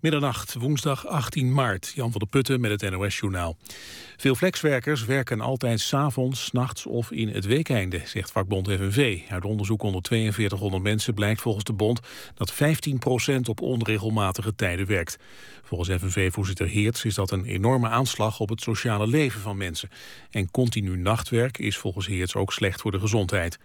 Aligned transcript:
Middernacht, 0.00 0.54
woensdag 0.54 1.06
18 1.06 1.52
maart. 1.52 1.92
Jan 1.94 2.10
van 2.10 2.18
der 2.20 2.28
Putten 2.28 2.60
met 2.60 2.80
het 2.80 2.90
NOS-journaal. 2.90 3.56
Veel 4.16 4.34
flexwerkers 4.34 5.04
werken 5.04 5.40
altijd 5.40 5.80
s'avonds, 5.80 6.52
nachts 6.52 6.86
of 6.86 7.10
in 7.10 7.28
het 7.28 7.44
weekeinde, 7.44 8.00
zegt 8.04 8.30
vakbond 8.30 8.68
FNV. 8.68 9.20
Uit 9.28 9.44
onderzoek 9.44 9.82
onder 9.82 10.02
4200 10.06 10.82
mensen 10.82 11.14
blijkt 11.14 11.40
volgens 11.40 11.64
de 11.64 11.72
bond 11.72 12.00
dat 12.34 12.54
15% 12.54 12.56
op 13.44 13.60
onregelmatige 13.60 14.54
tijden 14.54 14.86
werkt. 14.86 15.18
Volgens 15.62 15.90
FNV-voorzitter 16.02 16.68
Heerts 16.68 17.04
is 17.04 17.14
dat 17.14 17.30
een 17.30 17.44
enorme 17.44 17.88
aanslag 17.88 18.40
op 18.40 18.48
het 18.48 18.60
sociale 18.60 19.06
leven 19.06 19.40
van 19.40 19.56
mensen. 19.56 19.90
En 20.30 20.50
continu 20.50 20.96
nachtwerk 20.96 21.58
is 21.58 21.76
volgens 21.76 22.06
Heerts 22.06 22.34
ook 22.34 22.52
slecht 22.52 22.80
voor 22.80 22.92
de 22.92 23.00
gezondheid. 23.00 23.58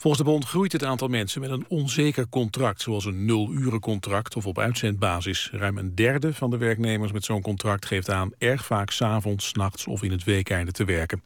Volgens 0.00 0.22
de 0.22 0.28
bond 0.30 0.44
groeit 0.44 0.72
het 0.72 0.84
aantal 0.84 1.08
mensen 1.08 1.40
met 1.40 1.50
een 1.50 1.64
onzeker 1.68 2.28
contract... 2.28 2.80
zoals 2.80 3.04
een 3.04 3.24
nul-urencontract 3.24 4.36
of 4.36 4.46
op 4.46 4.58
uitzendbasis. 4.58 5.50
Ruim 5.52 5.78
een 5.78 5.94
derde 5.94 6.34
van 6.34 6.50
de 6.50 6.56
werknemers 6.56 7.12
met 7.12 7.24
zo'n 7.24 7.42
contract 7.42 7.86
geeft 7.86 8.10
aan... 8.10 8.32
erg 8.38 8.64
vaak 8.64 8.90
s'avonds, 8.90 9.52
nachts 9.52 9.86
of 9.86 10.02
in 10.02 10.10
het 10.10 10.24
weekeinde 10.24 10.72
te 10.72 10.84
werken. 10.84 11.22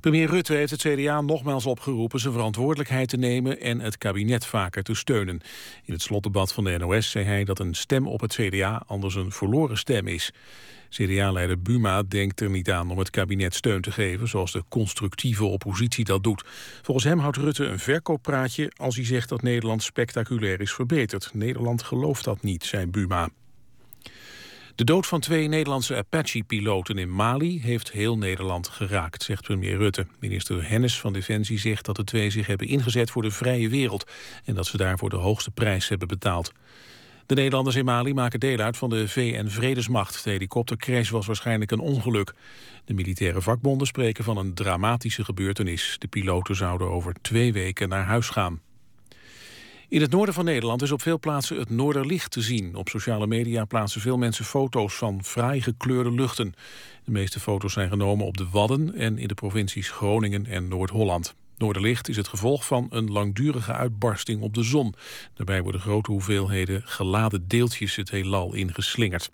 Premier 0.00 0.28
Rutte 0.28 0.54
heeft 0.54 0.70
het 0.70 0.80
CDA 0.80 1.20
nogmaals 1.20 1.66
opgeroepen 1.66 2.20
zijn 2.20 2.32
verantwoordelijkheid 2.32 3.08
te 3.08 3.16
nemen 3.16 3.60
en 3.60 3.80
het 3.80 3.98
kabinet 3.98 4.46
vaker 4.46 4.82
te 4.82 4.94
steunen. 4.94 5.40
In 5.84 5.92
het 5.92 6.02
slotdebat 6.02 6.52
van 6.52 6.64
de 6.64 6.78
NOS 6.78 7.10
zei 7.10 7.24
hij 7.24 7.44
dat 7.44 7.58
een 7.58 7.74
stem 7.74 8.06
op 8.06 8.20
het 8.20 8.34
CDA 8.34 8.82
anders 8.86 9.14
een 9.14 9.32
verloren 9.32 9.78
stem 9.78 10.06
is. 10.06 10.32
CDA-leider 10.92 11.62
Buma 11.62 12.02
denkt 12.02 12.40
er 12.40 12.50
niet 12.50 12.70
aan 12.70 12.90
om 12.90 12.98
het 12.98 13.10
kabinet 13.10 13.54
steun 13.54 13.80
te 13.80 13.90
geven... 13.90 14.28
zoals 14.28 14.52
de 14.52 14.64
constructieve 14.68 15.44
oppositie 15.44 16.04
dat 16.04 16.22
doet. 16.22 16.44
Volgens 16.82 17.06
hem 17.06 17.18
houdt 17.18 17.36
Rutte 17.36 17.64
een 17.64 17.78
verkooppraatje 17.78 18.72
als 18.76 18.96
hij 18.96 19.04
zegt 19.04 19.28
dat 19.28 19.42
Nederland 19.42 19.82
spectaculair 19.82 20.60
is 20.60 20.72
verbeterd. 20.72 21.30
Nederland 21.34 21.82
gelooft 21.82 22.24
dat 22.24 22.42
niet, 22.42 22.64
zei 22.64 22.86
Buma. 22.86 23.28
De 24.74 24.84
dood 24.84 25.06
van 25.06 25.20
twee 25.20 25.48
Nederlandse 25.48 25.96
Apache-piloten 25.96 26.98
in 26.98 27.14
Mali 27.14 27.60
heeft 27.60 27.92
heel 27.92 28.18
Nederland 28.18 28.68
geraakt, 28.68 29.22
zegt 29.22 29.42
premier 29.42 29.76
Rutte. 29.76 30.06
Minister 30.20 30.68
Hennis 30.68 31.00
van 31.00 31.12
Defensie 31.12 31.58
zegt 31.58 31.84
dat 31.84 31.96
de 31.96 32.04
twee 32.04 32.30
zich 32.30 32.46
hebben 32.46 32.66
ingezet 32.66 33.10
voor 33.10 33.22
de 33.22 33.30
vrije 33.30 33.68
wereld 33.68 34.10
en 34.44 34.54
dat 34.54 34.66
ze 34.66 34.76
daarvoor 34.76 35.10
de 35.10 35.16
hoogste 35.16 35.50
prijs 35.50 35.88
hebben 35.88 36.08
betaald. 36.08 36.52
De 37.32 37.38
Nederlanders 37.38 37.76
in 37.76 37.84
Mali 37.84 38.14
maken 38.14 38.40
deel 38.40 38.58
uit 38.58 38.76
van 38.76 38.90
de 38.90 39.08
VN-vredesmacht. 39.08 40.24
De 40.24 40.30
helikoptercrash 40.30 41.10
was 41.10 41.26
waarschijnlijk 41.26 41.70
een 41.70 41.78
ongeluk. 41.78 42.34
De 42.84 42.94
militaire 42.94 43.40
vakbonden 43.40 43.86
spreken 43.86 44.24
van 44.24 44.36
een 44.36 44.54
dramatische 44.54 45.24
gebeurtenis. 45.24 45.96
De 45.98 46.06
piloten 46.06 46.56
zouden 46.56 46.90
over 46.90 47.14
twee 47.22 47.52
weken 47.52 47.88
naar 47.88 48.04
huis 48.04 48.28
gaan. 48.28 48.60
In 49.88 50.00
het 50.00 50.10
noorden 50.10 50.34
van 50.34 50.44
Nederland 50.44 50.82
is 50.82 50.92
op 50.92 51.02
veel 51.02 51.18
plaatsen 51.18 51.58
het 51.58 51.70
noorderlicht 51.70 52.30
te 52.30 52.40
zien. 52.40 52.74
Op 52.74 52.88
sociale 52.88 53.26
media 53.26 53.64
plaatsen 53.64 54.00
veel 54.00 54.18
mensen 54.18 54.44
foto's 54.44 54.94
van 54.94 55.24
fraai 55.24 55.60
gekleurde 55.60 56.12
luchten. 56.12 56.54
De 57.04 57.10
meeste 57.10 57.40
foto's 57.40 57.72
zijn 57.72 57.88
genomen 57.88 58.26
op 58.26 58.36
de 58.36 58.48
Wadden 58.50 58.94
en 58.94 59.18
in 59.18 59.28
de 59.28 59.34
provincies 59.34 59.90
Groningen 59.90 60.46
en 60.46 60.68
Noord-Holland. 60.68 61.34
Noorderlicht 61.62 62.08
is 62.08 62.16
het 62.16 62.28
gevolg 62.28 62.66
van 62.66 62.86
een 62.90 63.10
langdurige 63.10 63.72
uitbarsting 63.72 64.42
op 64.42 64.54
de 64.54 64.62
zon. 64.62 64.94
Daarbij 65.34 65.62
worden 65.62 65.80
grote 65.80 66.10
hoeveelheden 66.10 66.82
geladen 66.84 67.48
deeltjes 67.48 67.96
het 67.96 68.10
heelal 68.10 68.54
ingeslingerd. 68.54 69.30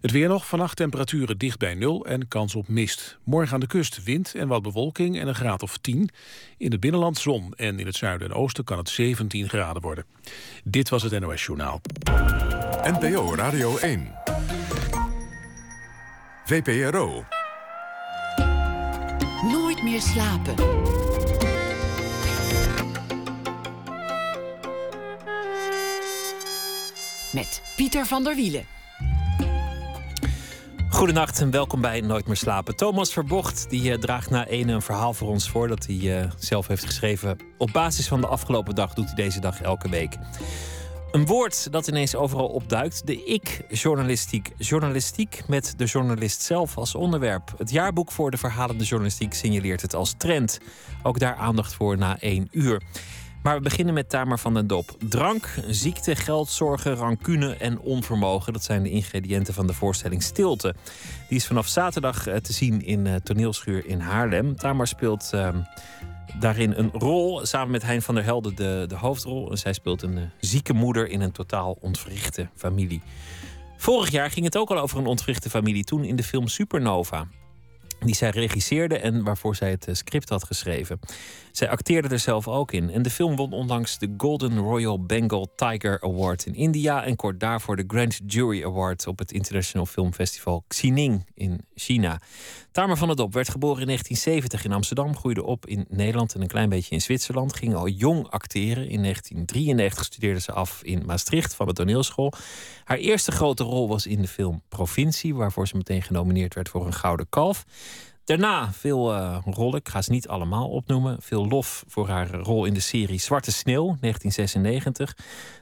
Het 0.00 0.10
weer 0.10 0.28
nog, 0.28 0.46
vannacht 0.46 0.76
temperaturen 0.76 1.38
dicht 1.38 1.58
bij 1.58 1.74
nul 1.74 2.06
en 2.06 2.28
kans 2.28 2.54
op 2.54 2.68
mist. 2.68 3.18
Morgen 3.24 3.54
aan 3.54 3.60
de 3.60 3.66
kust 3.66 4.02
wind 4.04 4.34
en 4.34 4.48
wat 4.48 4.62
bewolking 4.62 5.18
en 5.18 5.28
een 5.28 5.34
graad 5.34 5.62
of 5.62 5.76
10. 5.76 6.10
In 6.56 6.70
het 6.70 6.80
binnenland 6.80 7.18
zon 7.18 7.52
en 7.56 7.78
in 7.78 7.86
het 7.86 7.96
zuiden 7.96 8.28
en 8.28 8.34
oosten 8.34 8.64
kan 8.64 8.78
het 8.78 8.88
17 8.88 9.48
graden 9.48 9.82
worden. 9.82 10.04
Dit 10.64 10.88
was 10.88 11.02
het 11.02 11.20
NOS 11.20 11.44
Journaal. 11.44 11.80
NPO 12.82 13.34
Radio 13.34 13.76
1. 13.76 14.14
VPRO. 16.44 17.24
Nooit 19.76 19.88
meer 19.88 20.00
slapen. 20.00 20.54
Met 27.32 27.62
Pieter 27.76 28.06
van 28.06 28.24
der 28.24 28.34
Wielen. 28.34 28.64
Goedenacht 30.88 31.40
en 31.40 31.50
welkom 31.50 31.80
bij 31.80 32.00
Nooit 32.00 32.26
meer 32.26 32.36
slapen. 32.36 32.76
Thomas 32.76 33.12
Verbocht 33.12 33.70
die, 33.70 33.90
uh, 33.90 33.98
draagt 33.98 34.30
na 34.30 34.46
ene 34.46 34.72
een 34.72 34.82
verhaal 34.82 35.14
voor 35.14 35.28
ons 35.28 35.50
voor 35.50 35.68
dat 35.68 35.86
hij 35.86 35.96
uh, 35.96 36.30
zelf 36.38 36.66
heeft 36.66 36.84
geschreven. 36.84 37.36
Op 37.58 37.70
basis 37.72 38.08
van 38.08 38.20
de 38.20 38.26
afgelopen 38.26 38.74
dag 38.74 38.94
doet 38.94 39.06
hij 39.06 39.14
deze 39.14 39.40
dag 39.40 39.60
elke 39.60 39.88
week. 39.88 40.16
Een 41.16 41.26
woord 41.26 41.72
dat 41.72 41.88
ineens 41.88 42.14
overal 42.14 42.46
opduikt: 42.46 43.06
de 43.06 43.24
ik-journalistiek. 43.24 44.52
Journalistiek 44.58 45.42
met 45.48 45.74
de 45.76 45.84
journalist 45.84 46.42
zelf 46.42 46.76
als 46.76 46.94
onderwerp. 46.94 47.54
Het 47.58 47.70
jaarboek 47.70 48.12
voor 48.12 48.30
de 48.30 48.36
verhalende 48.36 48.84
journalistiek 48.84 49.34
signaleert 49.34 49.82
het 49.82 49.94
als 49.94 50.14
trend. 50.16 50.58
Ook 51.02 51.18
daar 51.18 51.34
aandacht 51.34 51.74
voor 51.74 51.98
na 51.98 52.20
één 52.20 52.48
uur. 52.50 52.82
Maar 53.42 53.56
we 53.56 53.62
beginnen 53.62 53.94
met 53.94 54.08
Tamer 54.08 54.38
van 54.38 54.54
den 54.54 54.66
Dop. 54.66 54.96
Drank, 55.08 55.48
ziekte, 55.66 56.16
geldzorgen, 56.16 56.94
rancune 56.94 57.56
en 57.56 57.78
onvermogen. 57.78 58.52
Dat 58.52 58.64
zijn 58.64 58.82
de 58.82 58.90
ingrediënten 58.90 59.54
van 59.54 59.66
de 59.66 59.72
voorstelling 59.72 60.22
Stilte. 60.22 60.74
Die 61.28 61.38
is 61.38 61.46
vanaf 61.46 61.66
zaterdag 61.66 62.26
eh, 62.26 62.36
te 62.36 62.52
zien 62.52 62.84
in 62.84 63.06
uh, 63.06 63.14
toneelschuur 63.14 63.86
in 63.86 64.00
Haarlem. 64.00 64.56
Tamer 64.56 64.86
speelt 64.86 65.30
uh, 65.34 65.48
daarin 66.40 66.72
een 66.72 66.90
rol. 66.92 67.46
Samen 67.46 67.70
met 67.70 67.82
Hein 67.82 68.02
van 68.02 68.14
der 68.14 68.24
Helden 68.24 68.54
de, 68.54 68.84
de 68.88 68.96
hoofdrol. 68.96 69.50
En 69.50 69.58
zij 69.58 69.72
speelt 69.72 70.02
een 70.02 70.16
uh, 70.16 70.22
zieke 70.40 70.72
moeder 70.72 71.08
in 71.08 71.20
een 71.20 71.32
totaal 71.32 71.78
ontwrichte 71.80 72.48
familie. 72.54 73.02
Vorig 73.76 74.10
jaar 74.10 74.30
ging 74.30 74.44
het 74.44 74.56
ook 74.56 74.70
al 74.70 74.78
over 74.78 74.98
een 74.98 75.06
ontwrichte 75.06 75.50
familie. 75.50 75.84
Toen 75.84 76.04
in 76.04 76.16
de 76.16 76.22
film 76.22 76.48
Supernova 76.48 77.26
die 78.00 78.14
zij 78.14 78.30
regisseerde 78.30 78.98
en 78.98 79.24
waarvoor 79.24 79.56
zij 79.56 79.70
het 79.70 79.88
script 79.92 80.28
had 80.28 80.44
geschreven. 80.44 80.98
Zij 81.52 81.68
acteerde 81.68 82.08
er 82.08 82.18
zelf 82.18 82.48
ook 82.48 82.72
in. 82.72 82.90
En 82.90 83.02
de 83.02 83.10
film 83.10 83.36
won 83.36 83.52
onlangs 83.52 83.98
de 83.98 84.14
Golden 84.16 84.58
Royal 84.58 85.02
Bengal 85.02 85.52
Tiger 85.54 86.00
Award 86.00 86.46
in 86.46 86.54
India. 86.54 87.04
En 87.04 87.16
kort 87.16 87.40
daarvoor 87.40 87.76
de 87.76 87.84
Grand 87.86 88.20
Jury 88.26 88.64
Award 88.64 89.06
op 89.06 89.18
het 89.18 89.32
International 89.32 89.86
Film 89.86 90.12
Festival 90.12 90.64
Xining 90.68 91.26
in 91.34 91.60
China. 91.74 92.20
Tamer 92.76 92.96
van 92.96 93.06
der 93.06 93.16
Dop 93.16 93.32
werd 93.32 93.48
geboren 93.48 93.80
in 93.80 93.86
1970 93.86 94.64
in 94.64 94.72
Amsterdam, 94.72 95.16
groeide 95.16 95.44
op 95.44 95.66
in 95.66 95.86
Nederland 95.88 96.34
en 96.34 96.40
een 96.40 96.46
klein 96.46 96.68
beetje 96.68 96.94
in 96.94 97.00
Zwitserland. 97.00 97.56
Ging 97.56 97.74
al 97.74 97.88
jong 97.88 98.28
acteren. 98.28 98.88
In 98.88 99.02
1993 99.02 100.04
studeerde 100.04 100.40
ze 100.40 100.52
af 100.52 100.82
in 100.82 101.02
Maastricht 101.06 101.54
van 101.54 101.66
de 101.66 101.72
toneelschool. 101.72 102.32
Haar 102.84 102.96
eerste 102.96 103.32
grote 103.32 103.62
rol 103.62 103.88
was 103.88 104.06
in 104.06 104.20
de 104.20 104.28
film 104.28 104.62
Provincie, 104.68 105.34
waarvoor 105.34 105.68
ze 105.68 105.76
meteen 105.76 106.02
genomineerd 106.02 106.54
werd 106.54 106.68
voor 106.68 106.86
een 106.86 106.94
Gouden 106.94 107.28
Kalf. 107.28 107.64
Daarna 108.26 108.72
veel 108.72 109.14
uh, 109.14 109.38
rollen, 109.44 109.78
ik 109.78 109.88
ga 109.88 110.02
ze 110.02 110.10
niet 110.10 110.28
allemaal 110.28 110.68
opnoemen. 110.68 111.16
Veel 111.22 111.48
lof 111.48 111.84
voor 111.88 112.08
haar 112.08 112.30
rol 112.30 112.64
in 112.64 112.74
de 112.74 112.80
serie 112.80 113.20
Zwarte 113.20 113.52
Sneeuw, 113.52 113.96
1996. 114.00 115.16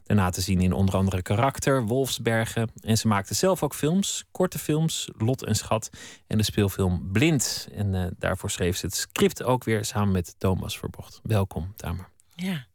Daarna 0.04 0.30
te 0.30 0.40
zien 0.40 0.60
in 0.60 0.72
onder 0.72 0.94
andere 0.94 1.22
Karakter, 1.22 1.86
Wolfsbergen. 1.86 2.70
En 2.80 2.98
ze 2.98 3.08
maakte 3.08 3.34
zelf 3.34 3.62
ook 3.62 3.74
films, 3.74 4.24
korte 4.30 4.58
films, 4.58 5.08
Lot 5.16 5.44
en 5.44 5.54
Schat. 5.54 5.90
En 6.26 6.38
de 6.38 6.44
speelfilm 6.44 7.12
Blind. 7.12 7.68
En 7.74 7.94
uh, 7.94 8.06
daarvoor 8.18 8.50
schreef 8.50 8.76
ze 8.76 8.86
het 8.86 8.94
script 8.94 9.42
ook 9.42 9.64
weer 9.64 9.84
samen 9.84 10.12
met 10.12 10.34
Thomas 10.38 10.78
Verbocht. 10.78 11.20
Welkom, 11.22 11.72
Tamer. 11.76 12.08
Ja, 12.34 12.66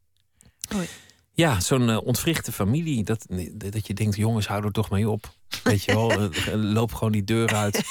hoi. 0.73 0.87
Ja, 1.33 1.59
zo'n 1.59 1.89
uh, 1.89 1.97
ontwrichte 2.03 2.51
familie. 2.51 3.03
Dat, 3.03 3.25
dat 3.53 3.87
je 3.87 3.93
denkt, 3.93 4.15
jongens, 4.15 4.47
hou 4.47 4.65
er 4.65 4.71
toch 4.71 4.89
mee 4.89 5.09
op. 5.09 5.33
Weet 5.63 5.83
je 5.83 5.93
wel, 5.93 6.29
loop 6.75 6.93
gewoon 6.93 7.11
die 7.11 7.23
deur 7.23 7.55
uit. 7.55 7.83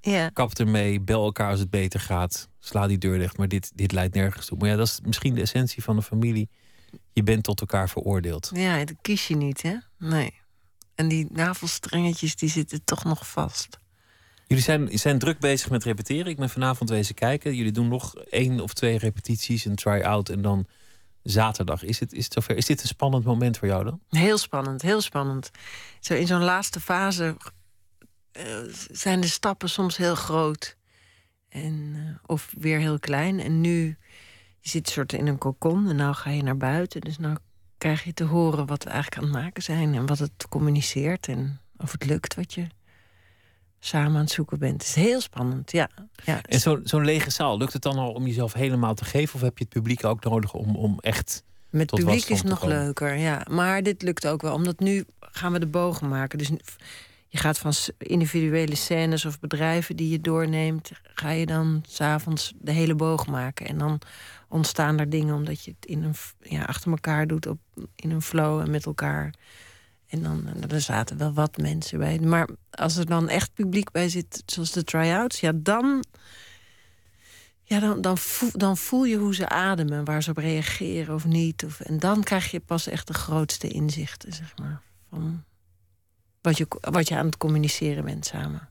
Ja. 0.00 0.28
Kap 0.28 0.52
ermee, 0.52 1.00
bel 1.00 1.24
elkaar 1.24 1.50
als 1.50 1.60
het 1.60 1.70
beter 1.70 2.00
gaat. 2.00 2.48
Sla 2.58 2.86
die 2.86 2.98
deur 2.98 3.18
dicht, 3.18 3.36
maar 3.36 3.48
dit, 3.48 3.72
dit 3.74 3.92
leidt 3.92 4.14
nergens 4.14 4.46
toe. 4.46 4.58
Maar 4.58 4.68
ja, 4.68 4.76
dat 4.76 4.86
is 4.86 5.00
misschien 5.04 5.34
de 5.34 5.40
essentie 5.40 5.82
van 5.82 5.96
een 5.96 6.02
familie. 6.02 6.48
Je 7.12 7.22
bent 7.22 7.44
tot 7.44 7.60
elkaar 7.60 7.88
veroordeeld. 7.88 8.50
Ja, 8.54 8.84
dat 8.84 8.96
kies 9.00 9.28
je 9.28 9.36
niet, 9.36 9.62
hè? 9.62 9.76
Nee. 9.98 10.34
En 10.94 11.08
die 11.08 11.26
navelstrengetjes, 11.32 12.36
die 12.36 12.48
zitten 12.48 12.84
toch 12.84 13.04
nog 13.04 13.28
vast. 13.28 13.78
Jullie 14.46 14.64
zijn, 14.64 14.98
zijn 14.98 15.18
druk 15.18 15.38
bezig 15.38 15.70
met 15.70 15.84
repeteren. 15.84 16.26
Ik 16.26 16.36
ben 16.36 16.50
vanavond 16.50 16.90
wezen 16.90 17.14
kijken. 17.14 17.54
Jullie 17.54 17.72
doen 17.72 17.88
nog 17.88 18.16
één 18.16 18.60
of 18.60 18.72
twee 18.72 18.98
repetities, 18.98 19.64
een 19.64 19.74
try-out 19.74 20.28
en 20.28 20.42
dan 20.42 20.66
zaterdag. 21.22 21.82
Is 21.82 22.00
het, 22.00 22.12
is 22.12 22.24
het 22.24 22.32
zover? 22.32 22.56
Is 22.56 22.66
dit 22.66 22.82
een 22.82 22.88
spannend 22.88 23.24
moment 23.24 23.58
voor 23.58 23.68
jou 23.68 23.84
dan? 23.84 24.00
Heel 24.08 24.38
spannend, 24.38 24.82
heel 24.82 25.00
spannend. 25.00 25.50
Zo 26.00 26.14
in 26.14 26.26
zo'n 26.26 26.42
laatste 26.42 26.80
fase 26.80 27.36
zijn 28.90 29.20
de 29.20 29.26
stappen 29.26 29.68
soms 29.68 29.96
heel 29.96 30.14
groot. 30.14 30.76
En, 31.48 31.92
uh, 31.96 32.16
of 32.26 32.52
weer 32.58 32.78
heel 32.78 32.98
klein. 32.98 33.40
En 33.40 33.60
nu 33.60 33.96
je 34.60 34.68
zit 34.68 34.88
soort 34.88 35.12
in 35.12 35.26
een 35.26 35.38
kokon 35.38 35.88
en 35.88 35.96
nou 35.96 36.14
ga 36.14 36.30
je 36.30 36.42
naar 36.42 36.56
buiten. 36.56 37.00
Dus 37.00 37.18
nou 37.18 37.36
krijg 37.78 38.04
je 38.04 38.14
te 38.14 38.24
horen 38.24 38.66
wat 38.66 38.84
we 38.84 38.90
eigenlijk 38.90 39.22
aan 39.22 39.28
het 39.28 39.42
maken 39.42 39.62
zijn. 39.62 39.94
En 39.94 40.06
wat 40.06 40.18
het 40.18 40.48
communiceert. 40.48 41.28
En 41.28 41.60
of 41.76 41.92
het 41.92 42.04
lukt 42.04 42.34
wat 42.34 42.54
je 42.54 42.66
samen 43.80 44.14
aan 44.14 44.20
het 44.20 44.30
zoeken 44.30 44.58
bent. 44.58 44.72
Het 44.72 44.82
is 44.82 44.94
heel 44.94 45.20
spannend, 45.20 45.72
ja. 45.72 45.88
ja 46.24 46.42
en 46.42 46.60
zo'n 46.60 46.80
zo 46.84 47.00
lege 47.00 47.30
zaal, 47.30 47.58
lukt 47.58 47.72
het 47.72 47.82
dan 47.82 47.98
al 47.98 48.12
om 48.12 48.26
jezelf 48.26 48.52
helemaal 48.52 48.94
te 48.94 49.04
geven? 49.04 49.34
Of 49.34 49.40
heb 49.40 49.58
je 49.58 49.64
het 49.64 49.72
publiek 49.72 50.04
ook 50.04 50.24
nodig 50.24 50.52
om, 50.52 50.76
om 50.76 50.98
echt 51.00 51.42
Met 51.70 51.88
tot 51.88 51.98
publiek 51.98 52.28
is 52.28 52.42
nog 52.42 52.60
komen. 52.60 52.76
leuker, 52.76 53.16
ja. 53.16 53.46
Maar 53.50 53.82
dit 53.82 54.02
lukt 54.02 54.26
ook 54.26 54.42
wel, 54.42 54.54
omdat 54.54 54.78
nu 54.78 55.04
gaan 55.20 55.52
we 55.52 55.58
de 55.58 55.66
bogen 55.66 56.08
maken. 56.08 56.38
Dus 56.38 56.50
je 57.32 57.38
gaat 57.38 57.58
van 57.58 57.72
individuele 57.98 58.74
scènes 58.74 59.24
of 59.24 59.40
bedrijven 59.40 59.96
die 59.96 60.08
je 60.08 60.20
doorneemt... 60.20 60.90
ga 61.02 61.30
je 61.30 61.46
dan 61.46 61.84
s'avonds 61.88 62.52
de 62.58 62.72
hele 62.72 62.94
boog 62.94 63.26
maken. 63.26 63.66
En 63.66 63.78
dan 63.78 64.00
ontstaan 64.48 64.98
er 64.98 65.10
dingen 65.10 65.34
omdat 65.34 65.64
je 65.64 65.70
het 65.78 65.90
in 65.90 66.02
een, 66.02 66.14
ja, 66.40 66.62
achter 66.62 66.90
elkaar 66.90 67.26
doet... 67.26 67.46
Op, 67.46 67.58
in 67.94 68.10
een 68.10 68.22
flow 68.22 68.60
en 68.60 68.70
met 68.70 68.86
elkaar. 68.86 69.34
En 70.06 70.22
dan 70.22 70.46
er 70.68 70.80
zaten 70.80 71.18
wel 71.18 71.32
wat 71.32 71.56
mensen 71.56 71.98
bij. 71.98 72.18
Maar 72.18 72.48
als 72.70 72.96
er 72.96 73.06
dan 73.06 73.28
echt 73.28 73.54
publiek 73.54 73.90
bij 73.90 74.08
zit, 74.08 74.42
zoals 74.46 74.72
de 74.72 74.84
try-outs... 74.84 75.40
ja, 75.40 75.52
dan... 75.54 76.04
Ja, 77.62 77.80
dan, 77.80 78.00
dan, 78.00 78.18
voel, 78.18 78.50
dan 78.52 78.76
voel 78.76 79.04
je 79.04 79.16
hoe 79.16 79.34
ze 79.34 79.48
ademen, 79.48 80.04
waar 80.04 80.22
ze 80.22 80.30
op 80.30 80.36
reageren 80.36 81.14
of 81.14 81.24
niet. 81.24 81.64
Of, 81.64 81.80
en 81.80 81.98
dan 81.98 82.22
krijg 82.22 82.50
je 82.50 82.60
pas 82.60 82.86
echt 82.86 83.06
de 83.06 83.14
grootste 83.14 83.68
inzichten, 83.68 84.32
zeg 84.32 84.58
maar. 84.58 84.82
Van 85.10 85.44
wat 86.40 86.56
je, 86.58 86.66
wat 86.80 87.08
je 87.08 87.16
aan 87.16 87.26
het 87.26 87.36
communiceren 87.36 88.04
bent 88.04 88.26
samen. 88.26 88.68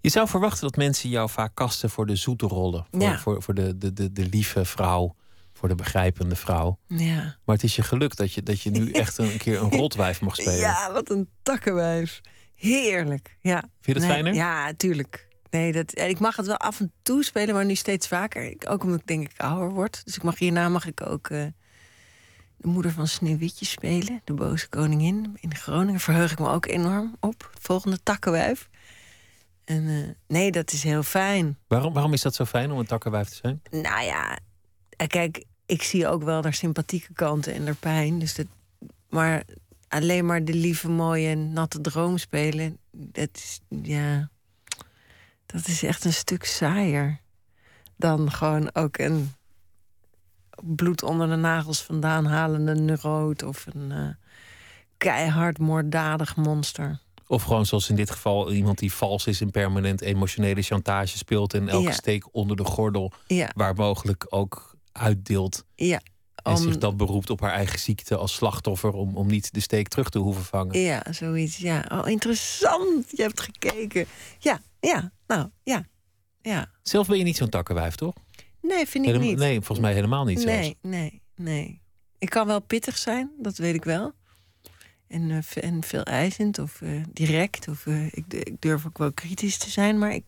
Je 0.00 0.08
zou 0.08 0.28
verwachten 0.28 0.62
dat 0.62 0.76
mensen 0.76 1.08
jou 1.08 1.30
vaak 1.30 1.54
kasten 1.54 1.90
voor 1.90 2.06
de 2.06 2.16
zoete 2.16 2.46
rollen. 2.46 2.86
Voor, 2.90 3.00
Ja. 3.00 3.18
voor, 3.18 3.42
voor 3.42 3.54
de, 3.54 3.78
de, 3.78 3.92
de, 3.92 4.12
de 4.12 4.26
lieve 4.28 4.64
vrouw, 4.64 5.14
voor 5.52 5.68
de 5.68 5.74
begrijpende 5.74 6.36
vrouw. 6.36 6.78
Ja. 6.86 7.36
Maar 7.44 7.54
het 7.54 7.64
is 7.64 7.76
je 7.76 7.82
geluk 7.82 8.16
dat 8.16 8.32
je, 8.32 8.42
dat 8.42 8.60
je 8.60 8.70
nu 8.70 8.90
echt 9.02 9.18
een 9.18 9.36
keer 9.36 9.62
een 9.62 9.70
rotwijf 9.70 10.20
mag 10.20 10.34
spelen. 10.36 10.58
Ja, 10.58 10.92
wat 10.92 11.10
een 11.10 11.28
takkenwijf. 11.42 12.20
Heerlijk. 12.54 13.36
Ja. 13.40 13.60
Vind 13.60 13.70
je 13.80 13.92
dat 13.92 14.02
Nee, 14.02 14.10
fijner? 14.12 14.34
Ja, 14.34 14.72
tuurlijk. 14.76 15.28
Nee, 15.50 15.72
dat, 15.72 15.92
en 15.92 16.08
ik 16.08 16.18
mag 16.18 16.36
het 16.36 16.46
wel 16.46 16.56
af 16.56 16.80
en 16.80 16.92
toe 17.02 17.24
spelen, 17.24 17.54
maar 17.54 17.64
nu 17.64 17.74
steeds 17.74 18.08
vaker. 18.08 18.44
Ik, 18.44 18.64
ook 18.70 18.82
omdat 18.82 19.00
ik 19.00 19.06
denk 19.06 19.30
ik 19.30 19.40
ouder 19.40 19.70
word. 19.70 20.00
Dus 20.04 20.16
ik 20.16 20.22
mag 20.22 20.38
hierna 20.38 20.68
mag 20.68 20.86
ik 20.86 21.06
ook 21.06 21.28
eh, 21.28 21.44
de 22.56 22.68
moeder 22.68 22.92
van 22.92 23.08
Sneeuwwitje 23.08 23.64
spelen. 23.64 24.20
De 24.24 24.34
boze 24.34 24.68
koningin 24.68 25.36
in 25.40 25.54
Groningen. 25.54 26.00
Verheug 26.00 26.32
ik 26.32 26.38
me 26.38 26.48
ook 26.48 26.66
enorm 26.66 27.16
op. 27.20 27.50
Volgende 27.60 28.02
takkenwijf. 28.02 28.68
En 29.64 29.88
eh, 29.88 30.14
nee, 30.26 30.50
dat 30.50 30.72
is 30.72 30.82
heel 30.82 31.02
fijn. 31.02 31.58
Waarom, 31.66 31.92
waarom 31.92 32.12
is 32.12 32.22
dat 32.22 32.34
zo 32.34 32.44
fijn 32.44 32.70
om 32.70 32.78
een 32.78 32.86
takkenwijf 32.86 33.28
te 33.28 33.34
zijn? 33.34 33.62
Nou 33.70 34.04
ja, 34.04 34.38
eh, 34.96 35.06
kijk, 35.06 35.44
ik 35.66 35.82
zie 35.82 36.08
ook 36.08 36.22
wel 36.22 36.42
haar 36.42 36.54
sympathieke 36.54 37.12
kanten 37.12 37.54
en 37.54 37.64
haar 37.64 37.74
pijn. 37.74 38.18
Dus 38.18 38.34
dat, 38.34 38.46
maar 39.08 39.44
alleen 39.88 40.26
maar 40.26 40.44
de 40.44 40.54
lieve, 40.54 40.88
mooie, 40.88 41.34
natte 41.34 41.80
droom 41.80 42.18
spelen, 42.18 42.78
dat 42.90 43.30
is, 43.32 43.60
ja, 43.68 44.30
dat 45.46 45.66
is 45.66 45.82
echt 45.82 46.04
een 46.04 46.12
stuk 46.12 46.44
saaier 46.44 47.20
dan 47.96 48.32
gewoon 48.32 48.74
ook 48.74 48.98
een 48.98 49.32
bloed 50.62 51.02
onder 51.02 51.28
de 51.28 51.36
nagels 51.36 51.82
vandaan 51.82 52.24
halende 52.26 52.74
neuroot 52.74 53.42
of 53.42 53.66
een 53.74 53.92
eh, 53.92 54.08
keihard 54.96 55.58
moorddadig 55.58 56.36
monster. 56.36 56.98
Of 57.26 57.42
gewoon 57.42 57.66
zoals 57.66 57.88
in 57.88 57.96
dit 57.96 58.10
geval 58.10 58.52
iemand 58.52 58.78
die 58.78 58.92
vals 58.92 59.26
is 59.26 59.40
en 59.40 59.50
permanent 59.50 60.00
emotionele 60.00 60.62
chantage 60.62 61.16
speelt 61.18 61.54
en 61.54 61.68
elke 61.68 61.86
Ja. 61.88 61.92
steek 61.92 62.34
onder 62.34 62.56
de 62.56 62.64
gordel 62.64 63.12
Ja, 63.26 63.50
waar 63.54 63.74
mogelijk 63.74 64.26
ook 64.28 64.76
uitdeelt. 64.92 65.64
ja. 65.74 66.00
En 66.42 66.52
Om- 66.54 66.62
zich 66.62 66.78
dan 66.78 66.96
beroept 66.96 67.30
op 67.30 67.40
haar 67.40 67.52
eigen 67.52 67.78
ziekte 67.78 68.16
als 68.16 68.34
slachtoffer 68.34 68.92
om, 68.92 69.16
om 69.16 69.26
niet 69.26 69.54
de 69.54 69.60
steek 69.60 69.88
terug 69.88 70.08
te 70.08 70.18
hoeven 70.18 70.44
vangen. 70.44 70.78
Ja, 70.80 71.02
zoiets. 71.10 71.56
Ja. 71.56 71.84
Oh, 71.92 72.08
interessant. 72.08 73.10
Je 73.10 73.22
hebt 73.22 73.40
gekeken. 73.40 74.06
Ja, 74.38 74.60
ja. 74.80 75.12
Nou, 75.26 75.48
ja. 75.62 75.84
Ja. 76.42 76.70
Zelf 76.82 77.06
ben 77.06 77.18
je 77.18 77.24
niet 77.24 77.36
zo'n 77.36 77.48
takkenwijf, 77.48 77.94
toch? 77.94 78.14
Nee, 78.66 78.86
vind 78.86 79.04
ik 79.04 79.10
Helem- 79.10 79.26
niet. 79.26 79.38
Nee, 79.38 79.56
volgens 79.56 79.78
mij 79.78 79.92
helemaal 79.92 80.24
niet 80.24 80.40
zelfs. 80.40 80.56
nee, 80.56 80.76
nee, 80.82 81.22
nee. 81.34 81.80
Ik 82.18 82.30
kan 82.30 82.46
wel 82.46 82.60
pittig 82.60 82.98
zijn, 82.98 83.30
dat 83.38 83.56
weet 83.56 83.74
ik 83.74 83.84
wel. 83.84 84.12
En, 85.08 85.30
eh, 85.30 85.64
en 85.64 85.82
veel 85.82 86.02
eisend 86.02 86.58
of 86.58 86.82
eh, 86.82 87.02
direct. 87.12 87.68
Of 87.68 87.86
eh, 87.86 88.06
ik, 88.06 88.24
ik 88.28 88.60
durf 88.60 88.86
ook 88.86 88.98
wel 88.98 89.12
kritisch 89.12 89.58
te 89.58 89.70
zijn, 89.70 89.98
maar 89.98 90.14
ik, 90.14 90.24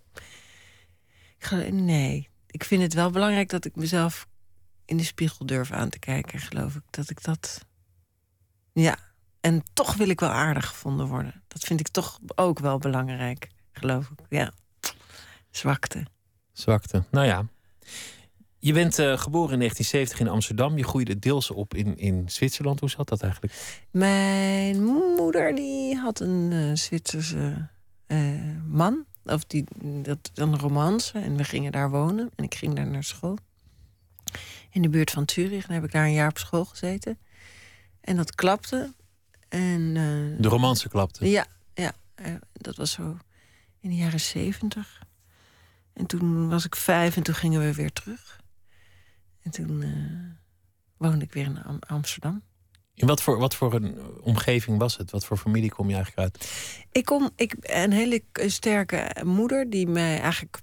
ik 1.38 1.44
ga, 1.44 1.56
nee. 1.56 2.28
Ik 2.50 2.64
vind 2.64 2.82
het 2.82 2.94
wel 2.94 3.10
belangrijk 3.10 3.48
dat 3.48 3.64
ik 3.64 3.76
mezelf 3.76 4.26
in 4.84 4.96
de 4.96 5.04
spiegel 5.04 5.46
durf 5.46 5.70
aan 5.70 5.88
te 5.88 5.98
kijken, 5.98 6.38
geloof 6.38 6.74
ik. 6.74 6.82
Dat 6.90 7.10
ik 7.10 7.22
dat. 7.22 7.66
Ja. 8.72 8.98
En 9.40 9.62
toch 9.72 9.94
wil 9.94 10.08
ik 10.08 10.20
wel 10.20 10.30
aardig 10.30 10.66
gevonden 10.66 11.06
worden. 11.06 11.42
Dat 11.48 11.64
vind 11.64 11.80
ik 11.80 11.88
toch 11.88 12.18
ook 12.34 12.58
wel 12.58 12.78
belangrijk, 12.78 13.48
geloof 13.72 14.10
ik. 14.10 14.20
Ja. 14.28 14.52
Zwakte. 15.50 16.06
Zwakte. 16.52 17.04
Nou 17.10 17.26
ja. 17.26 17.46
Je 18.60 18.72
bent 18.72 18.98
eh, 18.98 19.18
geboren 19.18 19.52
in 19.52 19.58
1970 19.58 20.20
in 20.20 20.28
Amsterdam. 20.28 20.76
Je 20.76 20.84
groeide 20.84 21.18
deels 21.18 21.50
op 21.50 21.74
in, 21.74 21.98
in 21.98 22.28
Zwitserland. 22.28 22.80
Hoe 22.80 22.90
zat 22.90 23.08
dat 23.08 23.22
eigenlijk? 23.22 23.54
Mijn 23.90 24.84
moeder 24.84 25.54
die 25.54 25.96
had 25.96 26.20
een 26.20 26.52
eh, 26.52 26.70
Zwitserse 26.74 27.68
eh, 28.06 28.18
man. 28.66 29.04
Of 29.24 29.44
die, 29.44 29.64
dat, 30.02 30.30
een 30.34 30.58
romance. 30.58 31.18
En 31.18 31.36
we 31.36 31.44
gingen 31.44 31.72
daar 31.72 31.90
wonen. 31.90 32.30
En 32.36 32.44
ik 32.44 32.54
ging 32.54 32.74
daar 32.74 32.86
naar 32.86 33.04
school. 33.04 33.38
In 34.70 34.82
de 34.82 34.88
buurt 34.88 35.10
van 35.10 35.22
Zurich. 35.26 35.66
En 35.68 35.74
heb 35.74 35.84
ik 35.84 35.92
daar 35.92 36.04
een 36.04 36.12
jaar 36.12 36.28
op 36.28 36.38
school 36.38 36.64
gezeten. 36.64 37.18
En 38.00 38.16
dat 38.16 38.34
klapte. 38.34 38.92
En, 39.48 39.94
De 40.38 40.48
romance 40.48 40.88
klapte. 40.88 41.30
ja, 41.30 41.46
ja 41.74 41.92
dat 42.52 42.76
was 42.76 42.90
zo 42.90 43.16
in 43.80 43.90
de 43.90 43.96
jaren 43.96 44.20
zeventig. 44.20 45.02
En 45.92 46.06
toen 46.06 46.48
was 46.48 46.64
ik 46.64 46.76
vijf 46.76 47.16
en 47.16 47.22
toen 47.22 47.34
gingen 47.34 47.60
we 47.60 47.74
weer 47.74 47.92
terug. 47.92 48.40
En 49.48 49.64
toen 49.64 49.82
eh, 49.82 49.90
woonde 50.96 51.24
ik 51.24 51.32
weer 51.32 51.44
in 51.44 51.62
Am- 51.62 51.78
Amsterdam. 51.86 52.42
In 52.94 53.06
wat 53.06 53.22
voor, 53.22 53.38
wat 53.38 53.54
voor 53.54 53.74
een 53.74 53.98
omgeving 54.20 54.78
was 54.78 54.96
het? 54.96 55.10
Wat 55.10 55.24
voor 55.24 55.36
familie 55.36 55.70
kom 55.70 55.88
je 55.88 55.94
eigenlijk 55.94 56.22
uit? 56.22 56.50
Ik 56.92 57.04
kom, 57.04 57.30
ik 57.36 57.54
een 57.60 57.92
hele 57.92 58.22
sterke 58.32 59.14
moeder 59.24 59.70
die 59.70 59.86
mij 59.86 60.20
eigenlijk 60.20 60.60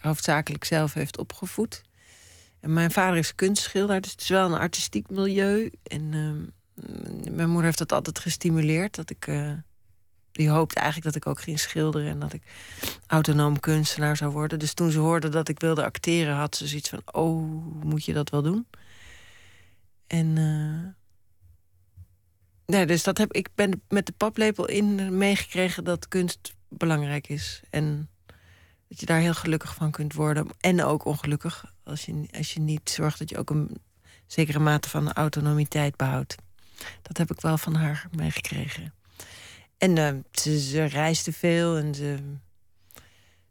hoofdzakelijk 0.00 0.64
zelf 0.64 0.92
heeft 0.92 1.18
opgevoed. 1.18 1.82
En 2.60 2.72
mijn 2.72 2.90
vader 2.90 3.18
is 3.18 3.34
kunstschilder, 3.34 4.00
dus 4.00 4.10
het 4.10 4.20
is 4.20 4.28
wel 4.28 4.46
een 4.46 4.58
artistiek 4.58 5.10
milieu. 5.10 5.70
En 5.82 6.12
ehm, 6.12 7.34
mijn 7.34 7.48
moeder 7.48 7.64
heeft 7.64 7.78
dat 7.78 7.92
altijd 7.92 8.18
gestimuleerd. 8.18 8.94
Dat 8.94 9.10
ik, 9.10 9.26
eh, 9.26 9.52
die 10.36 10.48
hoopte 10.48 10.80
eigenlijk 10.80 11.06
dat 11.12 11.22
ik 11.22 11.26
ook 11.26 11.40
ging 11.40 11.58
schilderen 11.58 12.10
en 12.10 12.18
dat 12.18 12.32
ik 12.32 12.42
autonoom 13.06 13.60
kunstenaar 13.60 14.16
zou 14.16 14.32
worden. 14.32 14.58
Dus 14.58 14.74
toen 14.74 14.90
ze 14.90 14.98
hoorde 14.98 15.28
dat 15.28 15.48
ik 15.48 15.60
wilde 15.60 15.84
acteren, 15.84 16.34
had 16.34 16.56
ze 16.56 16.66
zoiets 16.66 16.88
van: 16.88 17.02
Oh, 17.04 17.84
moet 17.84 18.04
je 18.04 18.12
dat 18.12 18.30
wel 18.30 18.42
doen? 18.42 18.66
En 20.06 20.36
eh, 20.36 21.04
Nee, 22.66 22.86
dus 22.86 23.02
dat 23.02 23.18
heb 23.18 23.32
ik 23.32 23.48
ben 23.54 23.82
met 23.88 24.06
de 24.06 24.12
paplepel 24.16 24.68
in 24.68 25.18
meegekregen 25.18 25.84
dat 25.84 26.08
kunst 26.08 26.54
belangrijk 26.68 27.28
is. 27.28 27.60
En 27.70 28.08
dat 28.88 29.00
je 29.00 29.06
daar 29.06 29.20
heel 29.20 29.34
gelukkig 29.34 29.74
van 29.74 29.90
kunt 29.90 30.12
worden. 30.12 30.48
En 30.60 30.84
ook 30.84 31.04
ongelukkig 31.04 31.72
als 31.84 32.04
je, 32.04 32.28
als 32.36 32.54
je 32.54 32.60
niet 32.60 32.90
zorgt 32.90 33.18
dat 33.18 33.30
je 33.30 33.38
ook 33.38 33.50
een 33.50 33.76
zekere 34.26 34.58
mate 34.58 34.88
van 34.88 35.12
autonomiteit 35.12 35.96
behoudt. 35.96 36.34
Dat 37.02 37.16
heb 37.16 37.30
ik 37.30 37.40
wel 37.40 37.58
van 37.58 37.74
haar 37.74 38.08
meegekregen. 38.10 38.95
En 39.78 39.98
eh, 39.98 40.14
ze, 40.56 40.84
reisde 40.84 41.32
veel 41.32 41.76
en 41.76 41.94
ze. 41.94 42.16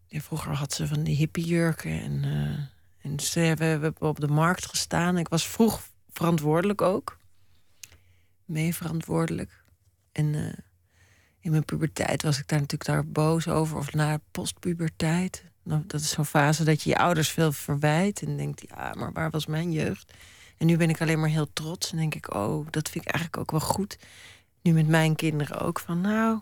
Vroeger 0.10 0.52
had 0.52 0.74
ze 0.74 0.88
van 0.88 1.04
die 1.04 1.16
hippiejurken. 1.16 2.02
En, 2.02 2.24
eh, 2.24 3.12
en 3.12 3.20
ze 3.20 3.40
hebben 3.40 3.96
op 4.00 4.20
de 4.20 4.28
markt 4.28 4.66
gestaan. 4.66 5.18
Ik 5.18 5.28
was 5.28 5.48
vroeg 5.48 5.82
verantwoordelijk 6.10 6.82
ook 6.82 7.18
mee 8.46 8.76
verantwoordelijk. 8.76 9.64
En 10.12 10.36
eh, 10.36 10.54
in 11.40 11.52
mijn 11.52 11.66
puberteit 11.66 12.24
was 12.24 12.40
ik 12.40 12.48
daar 12.48 12.60
natuurlijk 12.60 12.90
daar 12.90 13.08
boos 13.08 13.48
over. 13.48 13.78
Of 13.78 13.94
na 13.94 14.20
postpuberteit. 14.32 15.44
Nou, 15.64 15.84
dat 15.88 16.02
is 16.02 16.10
zo'n 16.10 16.26
fase 16.26 16.64
dat 16.64 16.82
je 16.82 16.90
je 16.90 16.98
ouders 16.98 17.30
veel 17.30 17.52
verwijt. 17.52 18.22
En 18.22 18.38
denkt, 18.38 18.64
ja, 18.68 18.94
maar 18.98 19.12
waar 19.12 19.30
was 19.30 19.46
mijn 19.46 19.72
jeugd? 19.72 20.14
En 20.58 20.66
nu 20.66 20.78
ben 20.78 20.90
ik 20.90 21.02
alleen 21.02 21.20
maar 21.20 21.30
heel 21.30 21.54
trots. 21.54 21.92
En 21.92 21.98
denk 21.98 22.16
ik, 22.16 22.34
oh, 22.34 22.68
dat 22.70 22.90
vind 22.90 23.06
ik 23.06 23.12
eigenlijk 23.12 23.42
ook 23.42 23.52
wel 23.52 23.70
goed. 23.70 23.98
Nu 24.66 24.72
met 24.74 24.88
mijn 24.88 25.16
kinderen 25.16 25.60
ook. 25.60 25.80
Van 25.80 26.02
nou, 26.02 26.40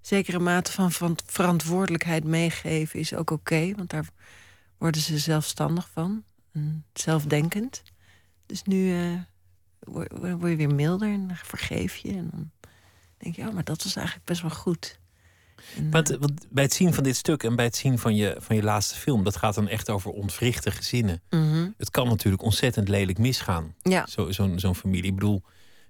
zekere 0.00 0.38
mate 0.38 0.72
van, 0.72 0.92
van 0.92 1.18
verantwoordelijkheid 1.26 2.24
meegeven 2.24 3.00
is 3.00 3.14
ook 3.14 3.30
oké. 3.30 3.72
want 3.76 3.90
daar 3.90 4.08
worden 4.78 5.00
ze 5.00 5.18
zelfstandig 5.18 5.88
van. 5.92 6.24
En 6.52 6.84
zelfdenkend. 6.92 7.82
Dus 8.46 8.62
nu... 8.62 8.92
eh, 8.92 9.20
word, 9.78 10.12
word 10.18 10.50
je 10.50 10.56
weer 10.56 10.74
milder 10.74 11.08
en 11.08 11.30
vergeef 11.42 11.96
je. 11.96 12.08
En 12.08 12.28
dan 12.30 12.50
denk 13.16 13.36
je, 13.36 13.46
oh, 13.46 13.54
maar 13.54 13.64
dat 13.64 13.82
was 13.82 13.96
eigenlijk 13.96 14.26
best 14.26 14.40
wel 14.42 14.50
goed. 14.50 14.98
En, 15.76 15.90
Want, 15.90 16.10
eh, 16.10 16.18
want 16.18 16.46
bij 16.50 16.64
het 16.64 16.72
zien 16.72 16.94
van 16.94 17.04
dit 17.04 17.16
stuk 17.16 17.42
en 17.42 17.56
bij 17.56 17.64
het 17.64 17.76
zien 17.76 17.98
van 17.98 18.16
je, 18.16 18.36
van 18.38 18.56
je 18.56 18.62
laatste 18.62 18.94
film, 18.94 19.24
dat 19.24 19.36
gaat 19.36 19.54
dan 19.54 19.68
echt 19.68 19.90
over 19.90 20.10
ontwrichte 20.10 20.70
gezinnen. 20.70 21.22
mhm. 21.30 21.70
Het 21.76 21.90
kan 21.90 22.08
natuurlijk 22.08 22.42
ontzettend 22.42 22.88
lelijk 22.88 23.18
misgaan, 23.18 23.74
Ja, 23.82 24.06
zo, 24.06 24.30
zo'n 24.30 24.58
zo'n 24.58 24.74
familie. 24.74 25.10
Ik 25.10 25.14
bedoel, 25.14 25.42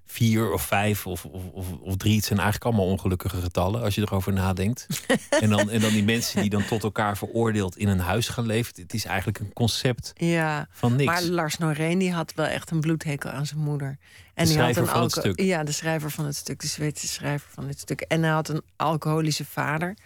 vier 0.06 0.52
of 0.52 0.62
vijf 0.62 1.06
of, 1.06 1.25
of, 1.25 1.42
of, 1.52 1.66
of 1.80 1.96
drie. 1.96 2.16
Het 2.16 2.25
zijn 2.25 2.38
eigenlijk 2.38 2.68
allemaal 2.68 2.90
ongelukkige 2.92 3.40
getallen 3.40 3.82
als 3.82 3.94
je 3.94 4.00
erover 4.00 4.32
nadenkt. 4.32 4.86
en, 5.42 5.50
dan, 5.50 5.70
en 5.70 5.80
dan 5.80 5.90
die 5.92 6.04
mensen 6.04 6.40
die 6.40 6.50
dan 6.50 6.64
tot 6.64 6.82
elkaar 6.82 7.16
veroordeeld 7.16 7.76
in 7.76 7.88
een 7.88 7.98
huis 7.98 8.28
gaan 8.28 8.46
leven. 8.46 8.82
Het 8.82 8.94
is 8.94 9.04
eigenlijk 9.04 9.38
een 9.38 9.52
concept 9.52 10.12
Ja, 10.14 10.68
van 10.70 10.96
niks. 10.96 11.12
maar 11.12 11.22
Lars 11.22 11.58
Noreen 11.58 11.98
die 11.98 12.12
had 12.12 12.34
wel 12.34 12.46
echt 12.46 12.70
een 12.70 12.80
bloedhekel 12.80 13.30
aan 13.30 13.46
zijn 13.46 13.60
moeder. 13.60 13.98
En 14.34 14.44
De 14.46 14.50
die 14.52 14.60
had 14.60 14.72
schrijver 14.72 14.82
een 14.82 14.88
van 14.88 15.02
het 15.02 15.12
stuk. 15.12 15.40
Ja, 15.40 15.64
de 15.64 15.72
schrijver 15.72 16.10
van 16.10 16.25
het 16.25 16.36
stuk, 16.36 16.60
de 16.60 16.66
Zweedse 16.66 17.06
schrijver 17.06 17.48
van 17.52 17.68
het 17.68 17.78
stuk. 17.78 18.00
En 18.00 18.22
hij 18.22 18.32
had 18.32 18.48
een 18.48 18.62
alcoholische 18.76 19.44
vader. 19.44 19.96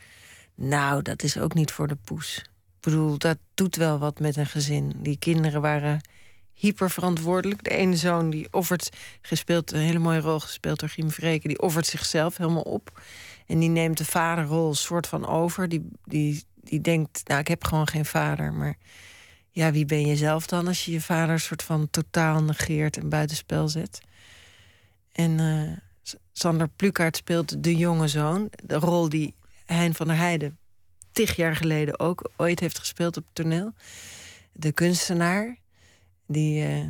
Nou, 0.54 1.02
dat 1.02 1.22
is 1.22 1.38
ook 1.38 1.54
niet 1.54 1.72
voor 1.72 1.88
de 1.88 1.96
poes. 2.04 2.36
Ik 2.36 2.46
bedoel, 2.80 3.18
dat 3.18 3.38
doet 3.54 3.76
wel 3.76 3.98
wat 3.98 4.20
met 4.20 4.36
een 4.36 4.46
gezin. 4.46 4.92
Die 4.96 5.18
kinderen 5.18 5.60
waren 5.60 6.00
hyperverantwoordelijk. 6.60 7.64
De 7.64 7.70
ene 7.70 7.96
zoon 7.96 8.30
die 8.30 8.48
offert, 8.50 8.90
gespeeld, 9.22 9.72
een 9.72 9.80
hele 9.80 9.98
mooie 9.98 10.20
rol 10.20 10.40
gespeeld 10.40 10.80
door 10.80 10.88
Giem 10.88 11.10
Vreken, 11.10 11.48
die 11.48 11.62
offert 11.62 11.86
zichzelf 11.86 12.36
helemaal 12.36 12.62
op. 12.62 13.00
En 13.46 13.58
die 13.58 13.68
neemt 13.68 13.98
de 13.98 14.04
vaderrol 14.04 14.74
soort 14.74 15.06
van 15.06 15.26
over. 15.26 15.68
Die, 15.68 15.88
die, 16.04 16.44
die 16.54 16.80
denkt, 16.80 17.20
nou, 17.24 17.40
ik 17.40 17.48
heb 17.48 17.64
gewoon 17.64 17.88
geen 17.88 18.04
vader. 18.04 18.52
Maar 18.52 18.76
ja, 19.50 19.72
wie 19.72 19.84
ben 19.84 20.06
je 20.06 20.16
zelf 20.16 20.46
dan 20.46 20.66
als 20.66 20.84
je 20.84 20.92
je 20.92 21.00
vader 21.00 21.40
soort 21.40 21.62
van 21.62 21.90
totaal 21.90 22.42
negeert 22.42 22.96
en 22.96 23.08
buitenspel 23.08 23.68
zet? 23.68 24.00
En 25.12 25.40
eh, 25.40 26.16
Sander 26.32 26.68
Plukaert 26.68 27.16
speelt 27.16 27.62
de 27.62 27.76
jonge 27.76 28.08
zoon. 28.08 28.50
De 28.64 28.74
rol 28.74 29.08
die 29.08 29.34
Hein 29.66 29.94
van 29.94 30.06
der 30.06 30.16
Heijden 30.16 30.58
tig 31.12 31.36
jaar 31.36 31.56
geleden 31.56 32.00
ook 32.00 32.30
ooit 32.36 32.60
heeft 32.60 32.78
gespeeld 32.78 33.16
op 33.16 33.24
het 33.24 33.34
toneel. 33.34 33.72
De 34.52 34.72
kunstenaar 34.72 35.56
die 36.32 36.64
eh, 36.64 36.84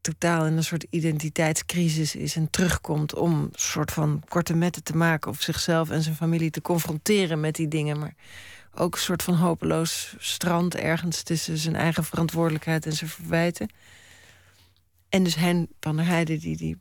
totaal 0.00 0.46
in 0.46 0.56
een 0.56 0.64
soort 0.64 0.86
identiteitscrisis 0.90 2.14
is 2.16 2.36
en 2.36 2.50
terugkomt 2.50 3.14
om 3.14 3.32
een 3.32 3.50
soort 3.52 3.92
van 3.92 4.22
korte 4.28 4.54
metten 4.54 4.82
te 4.82 4.96
maken 4.96 5.30
of 5.30 5.40
zichzelf 5.40 5.90
en 5.90 6.02
zijn 6.02 6.14
familie 6.14 6.50
te 6.50 6.60
confronteren 6.60 7.40
met 7.40 7.54
die 7.54 7.68
dingen, 7.68 7.98
maar 7.98 8.14
ook 8.74 8.94
een 8.94 9.00
soort 9.00 9.22
van 9.22 9.34
hopeloos 9.34 10.14
strand 10.18 10.74
ergens 10.74 11.22
tussen 11.22 11.58
zijn 11.58 11.76
eigen 11.76 12.04
verantwoordelijkheid 12.04 12.86
en 12.86 12.92
zijn 12.92 13.10
verwijten. 13.10 13.70
En 15.08 15.24
dus 15.24 15.34
Hein 15.34 15.68
van 15.80 15.96
der 15.96 16.06
Heijden 16.06 16.38
die 16.38 16.56
die 16.56 16.76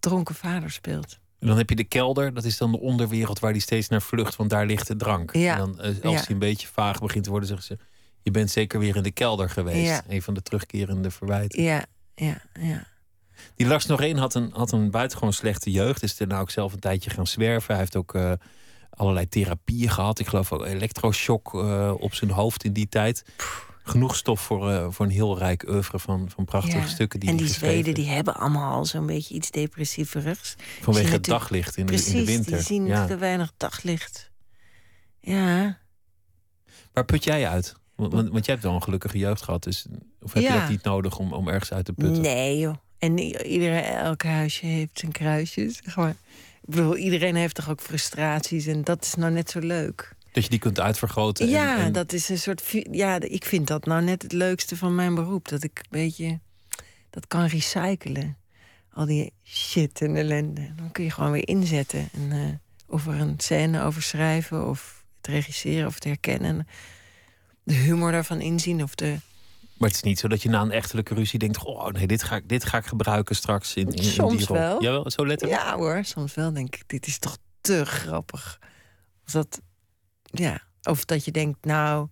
dronken 0.00 0.34
vader 0.34 0.70
speelt. 0.70 1.18
En 1.38 1.46
dan 1.46 1.56
heb 1.56 1.68
je 1.68 1.76
de 1.76 1.84
kelder, 1.84 2.34
dat 2.34 2.44
is 2.44 2.56
dan 2.58 2.72
de 2.72 2.80
onderwereld 2.80 3.38
waar 3.38 3.52
die 3.52 3.62
steeds 3.62 3.88
naar 3.88 4.02
vlucht, 4.02 4.36
want 4.36 4.50
daar 4.50 4.66
ligt 4.66 4.86
de 4.86 4.96
drank. 4.96 5.34
Ja. 5.34 5.52
En 5.52 5.58
dan, 5.58 5.80
eh, 5.80 5.86
als 6.02 6.14
Ja. 6.14 6.20
die 6.20 6.30
een 6.30 6.38
beetje 6.38 6.68
vaag 6.68 7.00
begint 7.00 7.24
te 7.24 7.30
worden, 7.30 7.48
zeggen 7.48 7.66
ze: 7.66 7.84
Je 8.22 8.30
bent 8.30 8.50
zeker 8.50 8.78
weer 8.78 8.96
in 8.96 9.02
de 9.02 9.10
kelder 9.10 9.50
geweest. 9.50 9.86
Ja. 9.86 10.02
Een 10.08 10.22
van 10.22 10.34
de 10.34 10.42
terugkerende 10.42 11.10
verwijten. 11.10 11.62
Ja, 11.62 11.84
ja, 12.14 12.42
ja. 12.60 12.86
Die 13.54 13.66
Lars 13.66 13.86
Noreen 13.86 14.16
had 14.16 14.34
een, 14.34 14.50
had 14.52 14.72
een 14.72 14.90
buitengewoon 14.90 15.32
slechte 15.32 15.70
jeugd. 15.70 16.02
Is 16.02 16.16
daarna 16.16 16.40
ook 16.40 16.50
zelf 16.50 16.72
een 16.72 16.78
tijdje 16.78 17.10
gaan 17.10 17.26
zwerven. 17.26 17.68
Hij 17.68 17.78
heeft 17.78 17.96
ook 17.96 18.14
eh, 18.14 18.32
allerlei 18.90 19.28
therapieën 19.28 19.90
gehad. 19.90 20.18
Ik 20.18 20.26
geloof 20.26 20.52
ook 20.52 20.64
elektroshock 20.64 21.54
eh, 21.54 21.94
op 21.98 22.14
zijn 22.14 22.30
hoofd 22.30 22.64
in 22.64 22.72
die 22.72 22.88
tijd. 22.88 23.24
Genoeg 23.82 24.16
stof 24.16 24.40
voor, 24.40 24.70
eh, 24.70 24.86
voor 24.90 25.06
een 25.06 25.12
heel 25.12 25.38
rijk 25.38 25.68
oeuvre 25.68 25.98
van, 25.98 26.30
van 26.30 26.44
prachtige 26.44 26.78
Ja. 26.78 26.86
stukken. 26.86 27.20
Die 27.20 27.28
en 27.28 27.36
die 27.36 27.46
Zweden 27.46 27.94
die 27.94 28.08
hebben 28.08 28.34
allemaal 28.34 28.72
al 28.74 28.84
zo'n 28.84 29.06
beetje 29.06 29.34
iets 29.34 29.50
depressieverigs. 29.50 30.54
Vanwege 30.80 31.12
het 31.12 31.24
daglicht 31.24 31.76
in 31.76 31.86
de, 31.86 31.92
in 31.92 32.12
de 32.12 32.24
winter. 32.24 32.52
die 32.52 32.62
zien 32.62 32.86
ja. 32.86 33.06
te 33.06 33.16
weinig 33.16 33.52
daglicht. 33.56 34.30
Ja, 35.20 35.78
Waar 36.92 37.04
put 37.04 37.24
jij 37.24 37.48
uit? 37.48 37.74
Want, 38.00 38.12
want, 38.12 38.28
want 38.30 38.44
jij 38.44 38.54
hebt 38.54 38.66
wel 38.66 38.74
een 38.76 38.82
gelukkige 38.82 39.18
jeugd 39.18 39.42
gehad. 39.42 39.62
Dus, 39.62 39.86
of 40.22 40.32
heb 40.32 40.42
je 40.42 40.48
dat 40.52 40.68
niet 40.68 40.82
nodig 40.82 41.18
om, 41.18 41.32
om 41.32 41.48
ergens 41.48 41.72
uit 41.72 41.84
te 41.84 41.92
putten? 41.92 42.22
nee 42.22 42.58
joh. 42.58 42.74
En 42.98 43.18
iedereen, 43.18 43.82
elk 43.84 44.22
huisje 44.22 44.66
heeft 44.66 44.98
zijn. 44.98 45.70
Zeg 45.70 45.96
maar. 45.96 46.10
Ik 46.62 46.76
bedoel, 46.76 46.96
iedereen 46.96 47.36
heeft 47.36 47.54
toch 47.54 47.70
ook 47.70 47.80
frustraties 47.80 48.66
en 48.66 48.84
dat 48.84 49.04
is 49.04 49.14
nou 49.14 49.32
net 49.32 49.50
zo 49.50 49.58
leuk. 49.58 50.14
Dat 50.32 50.44
je 50.44 50.50
die 50.50 50.58
kunt 50.58 50.80
uitvergroten. 50.80 51.44
en- 51.46 51.50
Ja, 51.52 51.78
en- 51.78 51.92
dat 51.92 52.12
is 52.12 52.28
een 52.28 52.38
soort. 52.38 52.62
Ja, 52.90 53.20
ik 53.20 53.44
vind 53.44 53.66
dat 53.66 53.84
nou 53.86 54.02
net 54.02 54.22
het 54.22 54.32
leukste 54.32 54.76
van 54.76 54.94
mijn 54.94 55.14
beroep. 55.14 55.48
Dat 55.48 55.62
ik 55.64 55.78
een 55.78 55.86
beetje 55.90 56.38
dat 57.10 57.26
kan 57.26 57.44
recyclen. 57.46 58.36
Al 58.92 59.06
die 59.06 59.32
shit 59.44 60.00
en 60.00 60.16
ellende. 60.16 60.72
Dan 60.76 60.92
kun 60.92 61.04
je 61.04 61.10
gewoon 61.10 61.30
weer 61.32 61.48
inzetten. 61.48 62.08
En, 62.12 62.32
eh, 62.32 62.38
of 62.86 63.06
er 63.06 63.20
een 63.20 63.34
scène 63.36 63.82
over 63.82 64.02
schrijven, 64.02 64.68
of 64.68 65.04
het 65.16 65.26
regisseren, 65.26 65.86
of 65.86 65.94
het 65.94 66.04
herkennen. 66.04 66.66
De 67.62 67.74
humor 67.74 68.12
daarvan 68.12 68.40
inzien. 68.40 68.82
Of 68.82 68.94
de. 68.94 69.18
Maar 69.76 69.88
het 69.88 69.96
is 69.96 70.02
niet 70.02 70.18
zo 70.18 70.28
dat 70.28 70.42
je 70.42 70.48
na 70.48 70.60
een 70.60 70.70
echtelijke 70.70 71.14
ruzie 71.14 71.38
denkt: 71.38 71.64
Oh 71.64 71.86
nee, 71.86 72.06
dit 72.06 72.22
ga 72.22 72.36
ik, 72.36 72.48
dit 72.48 72.64
ga 72.64 72.78
ik 72.78 72.86
gebruiken 72.86 73.36
straks 73.36 73.74
in, 73.74 73.86
in, 73.86 74.02
die 74.02 74.16
rol. 74.16 74.46
wel. 74.46 74.82
Jawel, 74.82 75.10
zo 75.10 75.26
letterlijk. 75.26 75.60
Ja 75.60 75.76
hoor, 75.76 76.04
soms 76.04 76.34
wel 76.34 76.52
denk 76.52 76.74
ik, 76.76 76.82
dit 76.86 77.06
is 77.06 77.18
toch 77.18 77.36
te 77.60 77.84
grappig. 77.84 78.58
Of 79.26 79.32
dat, 79.32 79.60
ja, 80.24 80.62
of 80.82 81.04
dat 81.04 81.24
je 81.24 81.30
denkt, 81.30 81.64
nou, 81.64 82.08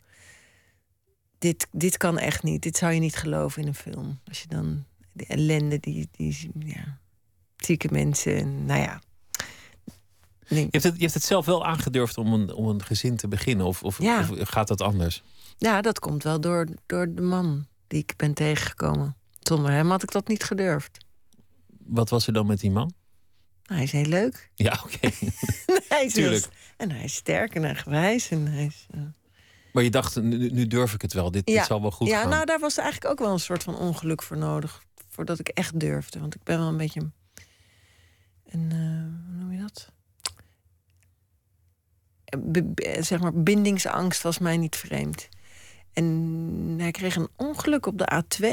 dit, 1.39 1.67
dit 1.71 1.97
kan 1.97 2.19
echt 2.19 2.43
niet. 2.43 2.63
Dit 2.63 2.77
zou 2.77 2.93
je 2.93 3.01
niet 3.01 3.17
geloven 3.17 3.63
in 3.63 3.69
een 3.69 3.75
film. 3.75 4.21
Als 4.29 4.41
je 4.41 4.49
dan 4.49 4.85
de 5.13 5.27
ellende, 5.27 5.79
die, 5.81 6.09
die 6.11 6.51
ja, 6.59 6.99
zieke 7.57 7.89
mensen, 7.91 8.37
en, 8.37 8.65
nou 8.65 8.81
ja. 8.81 9.01
Je, 10.49 10.69
hebt 10.71 10.83
het, 10.83 10.95
je 10.95 11.01
hebt 11.01 11.15
het 11.15 11.23
zelf 11.23 11.47
wel 11.47 11.67
aangedurfd 11.67 12.19
om 12.19 12.33
een, 12.33 12.53
om 12.53 12.69
een 12.69 12.85
gezin 12.85 13.17
te 13.17 13.29
beginnen, 13.29 13.67
of, 13.67 13.83
of, 13.83 13.99
Ja. 14.03 14.29
of 14.41 14.49
gaat 14.49 14.69
dat 14.69 14.81
anders? 14.81 15.23
Ja, 15.59 15.81
dat 15.81 15.99
komt 15.99 16.23
wel 16.23 16.41
door, 16.41 16.67
door 16.87 17.15
de 17.15 17.23
man 17.23 17.67
die 17.87 17.99
ik 17.99 18.13
ben 18.17 18.35
tegengekomen. 18.35 19.17
Zonder 19.41 19.71
hem 19.73 19.91
had 19.91 20.03
ik 20.03 20.11
dat 20.13 20.29
niet 20.29 20.43
gedurfd. 20.43 20.99
Wat 21.85 22.11
was 22.11 22.27
er 22.27 22.33
dan 22.33 22.47
met 22.47 22.61
die 22.61 22.71
man? 22.71 22.93
Hij 23.63 23.83
is 23.83 23.93
heel 23.93 24.05
leuk. 24.05 24.51
Ja, 24.55 24.81
oké. 24.85 25.11
hij 25.89 26.05
is 26.05 26.13
Tuurlijk. 26.13 26.49
en 26.77 26.91
hij 26.91 27.05
is 27.05 27.15
sterk 27.15 27.55
en 27.55 27.65
eigenwijs. 27.65 28.31
En 28.31 28.47
hij 28.47 28.65
is, 28.65 28.87
eh, 28.91 29.01
Maar 29.73 29.83
je 29.83 29.91
dacht, 29.91 30.23
nu, 30.23 30.51
nu 30.51 30.67
durf 30.67 30.95
ik 30.95 31.03
het 31.03 31.13
wel. 31.13 31.31
Dit, 31.31 31.47
dit 31.47 31.65
zal 31.65 31.81
wel 31.81 31.91
goed 31.91 32.09
ja, 32.09 32.21
gaan. 32.21 32.29
nou, 32.31 32.45
daar 32.45 32.59
was 32.59 32.77
eigenlijk 32.77 33.11
ook 33.13 33.19
wel 33.19 33.33
een 33.33 33.41
soort 33.41 33.63
van 33.63 33.77
ongeluk 33.77 34.23
voor 34.23 34.37
nodig. 34.37 34.83
Voordat 35.09 35.39
ik 35.39 35.49
echt 35.49 35.81
durfde. 35.81 36.19
Want 36.21 36.35
ik 36.35 36.43
ben 36.43 36.59
wel 36.59 36.69
een 36.69 36.77
beetje 36.77 37.01
een... 37.01 37.13
een 38.45 38.71
eh, 38.71 39.27
hoe 39.29 39.37
noem 39.37 39.53
je 39.53 39.61
dat? 39.61 39.93
Be- 42.39 42.65
be- 42.65 42.97
zeg 43.01 43.21
maar, 43.21 43.43
bindingsangst 43.43 44.23
was 44.23 44.39
mij 44.39 44.57
niet 44.57 44.77
vreemd. 44.77 45.29
En 45.99 46.75
hij 46.79 46.91
kreeg 46.91 47.17
een 47.17 47.29
ongeluk 47.37 47.87
op 47.87 47.99
de 47.99 48.09
A2. 48.15 48.47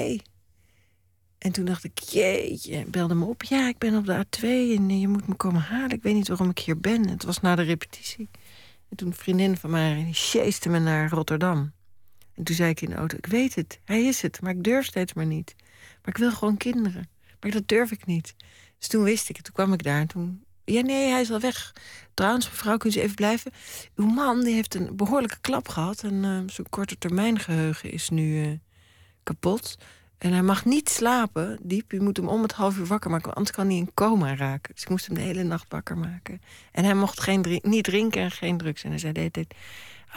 En 1.37 1.51
toen 1.51 1.65
dacht 1.65 1.83
ik, 1.83 1.99
jeetje, 1.99 2.85
belde 2.85 3.15
me 3.15 3.25
op. 3.25 3.43
Ja, 3.43 3.67
ik 3.67 3.77
ben 3.77 3.95
op 3.95 4.05
de 4.05 4.25
A2 4.25 4.41
en 4.41 4.99
je 4.99 5.07
moet 5.07 5.27
me 5.27 5.35
komen 5.35 5.61
halen. 5.61 5.91
Ik 5.91 6.03
weet 6.03 6.13
niet 6.13 6.27
waarom 6.27 6.49
ik 6.49 6.59
hier 6.59 6.79
ben. 6.79 7.09
Het 7.09 7.23
was 7.23 7.41
na 7.41 7.55
de 7.55 7.61
repetitie. 7.61 8.29
En 8.89 8.97
toen 8.97 9.07
een 9.07 9.13
vriendin 9.13 9.57
van 9.57 9.69
mij, 9.69 10.13
die 10.31 10.71
me 10.71 10.79
naar 10.79 11.09
Rotterdam. 11.09 11.73
En 12.33 12.43
toen 12.43 12.55
zei 12.55 12.69
ik 12.69 12.81
in 12.81 12.89
de 12.89 12.95
auto, 12.95 13.17
ik 13.17 13.25
weet 13.25 13.55
het, 13.55 13.79
hij 13.83 14.03
is 14.03 14.21
het, 14.21 14.41
maar 14.41 14.51
ik 14.51 14.63
durf 14.63 14.85
steeds 14.85 15.13
maar 15.13 15.25
niet. 15.25 15.55
Maar 16.01 16.13
ik 16.13 16.17
wil 16.17 16.31
gewoon 16.31 16.57
kinderen. 16.57 17.09
Maar 17.39 17.51
dat 17.51 17.67
durf 17.67 17.91
ik 17.91 18.05
niet. 18.05 18.35
Dus 18.77 18.87
toen 18.87 19.03
wist 19.03 19.29
ik 19.29 19.35
het, 19.35 19.45
toen 19.45 19.53
kwam 19.53 19.73
ik 19.73 19.83
daar 19.83 19.99
en 19.99 20.07
toen... 20.07 20.44
Ja, 20.65 20.81
nee, 20.81 21.09
hij 21.09 21.21
is 21.21 21.31
al 21.31 21.39
weg. 21.39 21.73
Trouwens, 22.13 22.49
mevrouw, 22.49 22.77
kunt 22.77 22.95
u 22.95 22.99
even 22.99 23.15
blijven? 23.15 23.51
Uw 23.95 24.05
man 24.05 24.43
die 24.43 24.53
heeft 24.53 24.75
een 24.75 24.95
behoorlijke 24.95 25.37
klap 25.41 25.67
gehad... 25.67 26.03
en 26.03 26.23
eh, 26.23 26.53
zijn 26.53 26.69
korte 26.69 26.97
termijn 26.97 27.39
geheugen 27.39 27.91
is 27.91 28.09
nu 28.09 28.43
eh, 28.43 28.49
kapot. 29.23 29.75
En 30.17 30.31
hij 30.31 30.41
mag 30.43 30.65
niet 30.65 30.89
slapen 30.89 31.59
diep. 31.61 31.93
U 31.93 32.01
moet 32.01 32.17
hem 32.17 32.27
om 32.27 32.41
het 32.41 32.51
half 32.51 32.77
uur 32.77 32.85
wakker 32.85 33.09
maken, 33.09 33.33
anders 33.33 33.55
kan 33.55 33.67
hij 33.67 33.75
in 33.75 33.93
coma 33.93 34.35
raken. 34.35 34.73
Dus 34.73 34.83
ik 34.83 34.89
moest 34.89 35.05
hem 35.05 35.15
de 35.15 35.21
hele 35.21 35.43
nacht 35.43 35.65
wakker 35.69 35.97
maken. 35.97 36.41
En 36.71 36.83
hij 36.83 36.93
mocht 36.95 37.19
geen 37.21 37.41
drink, 37.41 37.63
niet 37.63 37.83
drinken 37.83 38.21
en 38.21 38.31
geen 38.31 38.57
drugs. 38.57 38.83
En 38.83 38.89
hij 38.89 38.99
zei 38.99 39.13
de 39.13 39.19
hele 39.19 39.31
tijd... 39.31 39.53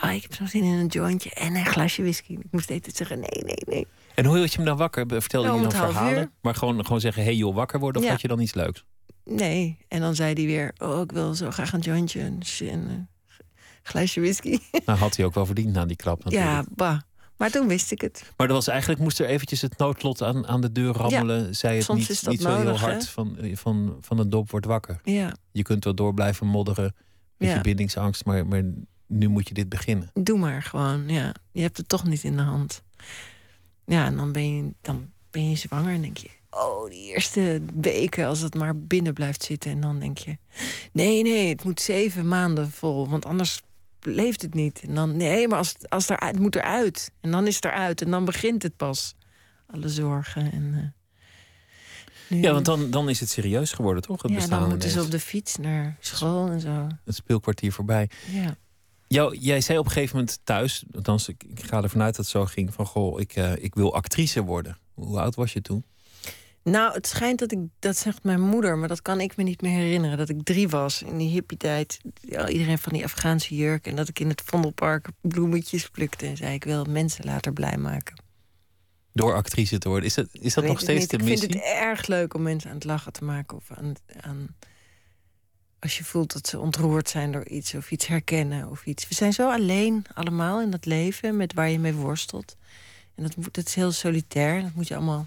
Ah, 0.01 0.15
ik 0.15 0.23
heb 0.23 0.35
zo'n 0.35 0.47
zin 0.49 0.63
in 0.63 0.73
een 0.73 0.87
jointje 0.87 1.31
en 1.31 1.55
een 1.57 1.67
glasje 1.67 2.03
whisky. 2.03 2.33
Ik 2.33 2.47
moest 2.51 2.69
de 2.69 2.81
zeggen, 2.95 3.21
nee, 3.21 3.43
nee, 3.45 3.63
nee. 3.67 3.87
En 4.15 4.25
hoe 4.25 4.37
hield 4.37 4.51
je 4.51 4.57
hem 4.57 4.67
dan 4.67 4.77
wakker? 4.77 5.07
Vertelde 5.09 5.49
Ja, 5.49 5.55
je 5.55 5.61
dan 5.61 5.71
verhalen? 5.73 6.19
uur. 6.19 6.31
Maar 6.41 6.55
gewoon, 6.55 6.85
gewoon 6.85 7.01
zeggen, 7.01 7.23
hey 7.23 7.35
joh, 7.35 7.55
wakker 7.55 7.79
worden? 7.81 8.01
Of 8.01 8.07
Ja. 8.07 8.13
had 8.13 8.21
je 8.23 8.29
dan 8.29 8.41
iets 8.41 8.55
leuks? 8.55 8.85
Nee. 9.29 9.79
En 9.89 10.01
dan 10.01 10.15
zei 10.15 10.33
hij 10.33 10.45
weer, 10.47 10.73
oh, 10.79 11.01
ik 11.01 11.13
wil 11.13 11.35
zo 11.35 11.51
graag 11.51 11.73
een 11.73 11.81
jointje 11.81 12.21
en 12.21 12.41
een 12.61 12.79
een 12.89 13.09
glaasje 13.83 14.21
whisky. 14.21 14.59
Nou, 14.87 14.99
had 14.99 15.17
hij 15.17 15.27
ook 15.27 15.35
wel 15.35 15.47
verdiend 15.47 15.73
na 15.73 15.85
die 15.87 15.97
klap 15.97 16.25
natuurlijk. 16.25 16.51
ja, 16.51 16.65
bah. 16.75 16.99
Maar 17.37 17.51
toen 17.51 17.69
wist 17.69 17.93
ik 17.93 18.01
het. 18.01 18.33
Maar 18.37 18.47
er 18.47 18.53
was 18.53 18.69
eigenlijk, 18.69 19.01
moest 19.01 19.21
er 19.21 19.27
eventjes 19.27 19.61
het 19.61 19.79
noodlot 19.79 20.23
aan, 20.23 20.47
aan 20.47 20.61
de 20.61 20.73
deur 20.73 20.95
rammelen. 20.95 21.57
Zei 21.57 21.77
het 21.77 21.85
soms 21.85 21.99
niet, 22.01 22.11
is 22.11 22.21
dat 22.21 22.33
niet 22.33 22.43
zo 22.43 22.57
heel 22.57 22.67
hè? 22.67 22.73
hard 22.73 23.09
van, 23.09 23.39
eh, 23.39 23.57
van, 23.57 23.97
van 24.01 24.19
een 24.19 24.31
dop 24.31 24.51
wordt 24.51 24.67
wakker. 24.67 25.01
Ja, 25.05 25.35
Je 25.53 25.63
kunt 25.63 25.85
wel 25.85 25.95
door 25.95 26.15
blijven 26.15 26.47
modderen 26.47 26.95
met 27.37 27.49
Ja. 27.49 27.55
je 27.55 27.61
bindingsangst. 27.61 28.25
Maar, 28.25 28.47
maar 28.47 28.63
nu 29.07 29.29
moet 29.29 29.49
je 29.49 29.55
dit 29.55 29.69
beginnen. 29.69 30.11
doe 30.15 30.39
maar 30.39 30.63
gewoon. 30.63 31.09
Ja, 31.09 31.35
je 31.53 31.61
hebt 31.61 31.77
het 31.77 31.89
toch 31.89 32.05
niet 32.05 32.25
in 32.25 32.37
de 32.37 32.43
hand. 32.43 32.83
Ja, 33.85 34.07
en 34.07 34.17
dan 34.17 34.33
ben 34.33 34.57
je, 34.57 34.75
dan 34.81 35.11
ben 35.31 35.51
je 35.51 35.57
zwanger 35.57 35.95
en 35.95 36.01
denk 36.01 36.17
je... 36.17 36.31
Oh, 36.59 36.91
die 36.91 37.13
eerste 37.13 37.61
weken, 37.81 38.27
als 38.27 38.41
het 38.41 38.55
maar 38.55 38.77
binnen 38.77 39.13
blijft 39.15 39.43
zitten. 39.43 39.71
En 39.71 39.81
dan 39.81 39.99
denk 39.99 40.19
je... 40.19 40.37
Nee, 40.93 41.23
nee, 41.23 41.49
het 41.49 41.65
moet 41.65 41.81
zeven 41.81 42.29
maanden 42.29 42.71
vol. 42.71 43.09
Want 43.09 43.25
anders 43.25 43.63
leeft 44.01 44.43
het 44.43 44.55
niet. 44.55 44.81
En 44.83 44.95
dan, 44.95 45.17
nee, 45.17 45.49
maar 45.49 45.59
als, 45.59 45.75
als 45.89 46.09
er, 46.09 46.17
het 46.17 46.39
moet 46.39 46.57
eruit. 46.57 47.11
En 47.21 47.31
dan 47.31 47.47
is 47.47 47.55
het 47.55 47.65
eruit. 47.65 48.03
En 48.03 48.11
dan 48.11 48.25
begint 48.25 48.63
het 48.63 48.77
pas. 48.77 49.15
Alle 49.67 49.89
zorgen. 49.89 50.53
En, 50.53 50.75
eh, 50.75 52.37
Nu, 52.37 52.43
Ja, 52.43 52.53
want 52.53 52.65
dan, 52.65 52.91
dan 52.91 53.09
is 53.09 53.21
het 53.21 53.29
serieus 53.29 53.73
geworden, 53.73 54.03
toch? 54.03 54.23
Het 54.23 54.31
ja, 54.31 54.37
bestaan 54.37 54.61
dan 54.61 54.69
moeten 54.69 54.91
ze 54.91 55.03
op 55.03 55.11
de 55.11 55.21
fiets 55.21 55.57
naar 55.57 55.97
school 56.01 56.49
en 56.49 56.61
zo. 56.61 56.87
Het 57.05 57.15
speelkwartier 57.15 57.73
voorbij. 57.73 58.11
Ja. 58.33 58.57
Jou, 59.07 59.37
jij 59.37 59.61
zei 59.61 59.79
op 59.79 59.85
een 59.85 59.91
gegeven 59.91 60.17
moment 60.17 60.41
thuis, 60.45 60.85
althans 60.95 61.29
ik, 61.29 61.45
ik 61.49 61.65
ga 61.65 61.83
ervan 61.83 62.03
uit 62.03 62.17
dat 62.17 62.25
het 62.25 62.35
zo 62.35 62.45
ging, 62.45 62.75
van 62.75 62.87
goh, 62.87 63.21
ik, 63.21 63.33
eh, 63.33 63.53
ik 63.57 63.75
wil 63.75 63.95
actrice 63.95 64.43
worden. 64.43 64.79
Hoe 64.95 65.21
oud 65.21 65.35
was 65.35 65.53
je 65.53 65.61
toen? 65.61 65.85
Nou, 66.71 66.93
het 66.93 67.07
schijnt 67.07 67.39
dat 67.39 67.53
ik, 67.53 67.59
dat 67.79 67.97
zegt 67.97 68.23
mijn 68.23 68.41
moeder, 68.41 68.79
maar 68.79 68.89
dat 68.89 69.03
kan 69.03 69.21
ik 69.21 69.37
me 69.37 69.43
niet 69.43 69.63
meer 69.63 69.79
herinneren. 69.79 70.19
Dat 70.19 70.29
ik 70.29 70.43
drie 70.43 70.69
was 70.69 71.03
in 71.03 71.17
die 71.17 71.29
hippie-tijd. 71.29 72.01
Ja, 72.21 72.49
iedereen 72.49 72.79
van 72.79 72.93
die 72.93 73.05
Afghaanse 73.05 73.57
jurk. 73.57 73.87
En 73.87 73.97
dat 73.97 74.09
ik 74.09 74.19
in 74.19 74.29
het 74.29 74.43
Vondelpark 74.45 75.09
bloemetjes 75.21 75.89
plukte. 75.89 76.27
En 76.27 76.37
zei: 76.37 76.55
Ik 76.55 76.65
wil 76.65 76.85
mensen 76.85 77.25
later 77.25 77.53
blij 77.53 77.77
maken. 77.77 78.23
Door 79.13 79.35
actrice 79.35 79.79
te 79.79 79.89
worden. 79.89 80.07
Is 80.07 80.15
dat, 80.15 80.29
is 80.33 80.55
dat 80.55 80.65
nog 80.65 80.81
steeds 80.81 81.07
de 81.07 81.17
niet. 81.17 81.27
Ik 81.27 81.31
missie? 81.31 81.49
vind 81.49 81.63
het 81.65 81.73
erg 81.73 82.07
leuk 82.07 82.35
om 82.35 82.43
mensen 82.43 82.71
aan 82.71 82.77
het 82.77 82.85
lachen 82.85 83.13
te 83.13 83.25
maken. 83.25 83.57
Of 83.57 83.71
aan, 83.75 83.95
aan, 84.21 84.57
als 85.79 85.99
je 85.99 86.05
voelt 86.05 86.33
dat 86.33 86.47
ze 86.47 86.59
ontroerd 86.59 87.09
zijn 87.09 87.33
door 87.33 87.49
iets. 87.49 87.75
Of 87.75 87.91
iets 87.91 88.07
herkennen. 88.07 88.71
Of 88.71 88.87
iets. 88.87 89.09
We 89.09 89.15
zijn 89.15 89.33
zo 89.33 89.51
alleen 89.51 90.05
allemaal 90.15 90.61
in 90.61 90.71
dat 90.71 90.87
leven. 90.87 91.37
Met 91.37 91.55
waar 91.55 91.71
je 91.71 91.79
mee 91.79 91.95
worstelt. 91.95 92.57
En 93.15 93.23
dat, 93.23 93.37
moet, 93.37 93.55
dat 93.55 93.67
is 93.67 93.75
heel 93.75 93.93
solitair. 93.93 94.63
Dat 94.63 94.75
moet 94.75 94.89
je 94.89 94.97
allemaal 94.97 95.27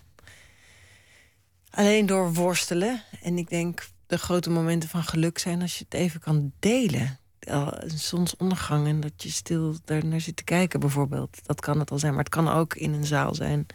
alleen 1.72 2.06
door 2.06 2.34
worstelen. 2.34 3.04
En 3.22 3.38
ik 3.38 3.50
denk 3.50 3.88
de 4.08 4.18
grote 4.18 4.50
momenten 4.50 4.90
van 4.90 5.04
geluk 5.04 5.38
zijn 5.38 5.62
als 5.62 5.78
je 5.78 5.84
het 5.90 5.94
even 5.94 6.20
kan 6.20 6.52
delen. 6.60 7.20
Een 7.40 7.90
zonsondergang 8.00 8.88
en 8.88 9.00
dat 9.00 9.24
je 9.24 9.30
stil 9.30 9.76
daar 9.86 10.06
naar 10.06 10.22
zit 10.22 10.36
te 10.36 10.44
kijken 10.44 10.80
bijvoorbeeld. 10.80 11.40
Dat 11.46 11.62
kan 11.62 11.80
het 11.80 11.92
al 11.92 12.00
zijn, 12.00 12.14
maar 12.14 12.24
het 12.24 12.34
kan 12.34 12.48
ook 12.48 12.76
in 12.76 12.94
een 12.94 13.06
zaal 13.06 13.36
zijn. 13.36 13.66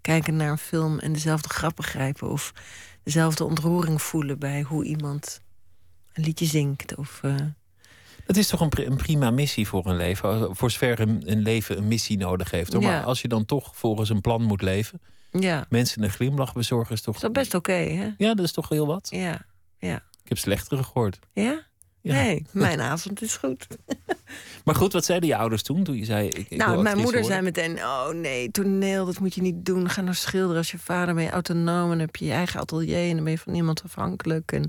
Kijken 0.00 0.36
naar 0.36 0.50
een 0.50 0.58
film 0.58 0.98
en 0.98 1.12
dezelfde 1.12 1.48
grappen 1.48 1.84
grijpen. 1.84 2.30
Of 2.30 2.52
dezelfde 3.02 3.44
ontroering 3.44 4.02
voelen 4.02 4.38
bij 4.38 4.62
hoe 4.62 4.84
iemand 4.84 5.40
een 6.12 6.24
liedje 6.24 6.46
zingt. 6.46 6.96
Of, 6.96 7.20
eh, 7.22 7.34
Het 8.26 8.36
is 8.36 8.48
toch 8.48 8.60
een, 8.60 8.86
een 8.86 8.96
prima 8.96 9.30
missie 9.30 9.68
voor 9.68 9.86
een 9.86 9.96
leven. 9.96 10.56
Voor 10.56 10.70
zover 10.70 11.00
een, 11.00 11.22
een 11.30 11.42
leven 11.42 11.78
een 11.78 11.88
missie 11.88 12.18
nodig 12.18 12.50
heeft. 12.50 12.72
Hoor. 12.72 12.82
Ja. 12.82 12.88
Maar 12.88 13.04
als 13.04 13.22
je 13.22 13.28
dan 13.28 13.44
toch 13.44 13.76
volgens 13.76 14.10
een 14.10 14.20
plan 14.20 14.42
moet 14.42 14.62
leven. 14.62 15.00
Ja, 15.40 15.66
Mensen 15.68 16.02
een 16.02 16.10
glimlach 16.10 16.52
bezorgen 16.52 16.94
is 16.94 17.00
toch... 17.00 17.14
is 17.14 17.20
dat 17.20 17.32
best 17.32 17.54
oké, 17.54 17.72
hè? 17.72 18.10
Ja, 18.18 18.34
dat 18.34 18.44
is 18.44 18.52
toch 18.52 18.68
heel 18.68 18.86
wat. 18.86 19.08
Ja, 19.10 19.46
ja. 19.78 19.96
Ik 19.96 20.28
heb 20.28 20.38
slechtere 20.38 20.82
gehoord. 20.82 21.18
Ja? 21.32 21.66
Ja. 22.00 22.14
Nee, 22.14 22.46
mijn 22.52 22.80
avond 22.80 23.22
is 23.22 23.36
goed. 23.36 23.66
Maar 24.64 24.74
goed, 24.74 24.92
wat 24.92 25.04
zeiden 25.04 25.28
je 25.28 25.36
ouders 25.36 25.62
toen? 25.62 25.84
Toen 25.84 25.96
je 25.96 26.04
zei, 26.04 26.28
ik, 26.28 26.46
ik 26.48 26.58
nou, 26.58 26.82
mijn 26.82 26.96
moeder 26.96 27.22
worden? 27.22 27.30
zei 27.30 27.42
meteen: 27.42 27.78
Oh 27.78 28.08
nee, 28.08 28.50
toneel, 28.50 29.06
dat 29.06 29.18
moet 29.18 29.34
je 29.34 29.40
niet 29.40 29.64
doen. 29.64 29.90
Ga 29.90 30.00
nou 30.00 30.14
schilderen 30.14 30.56
als 30.56 30.70
je 30.70 30.78
vader 30.78 31.14
ben 31.14 31.24
je 31.24 31.30
autonoom 31.30 31.92
en 31.92 31.98
heb 31.98 32.16
je 32.16 32.24
je 32.24 32.32
eigen 32.32 32.60
atelier 32.60 33.08
en 33.08 33.14
dan 33.14 33.24
ben 33.24 33.32
je 33.32 33.38
van 33.38 33.52
niemand 33.52 33.82
afhankelijk. 33.82 34.52
En 34.52 34.68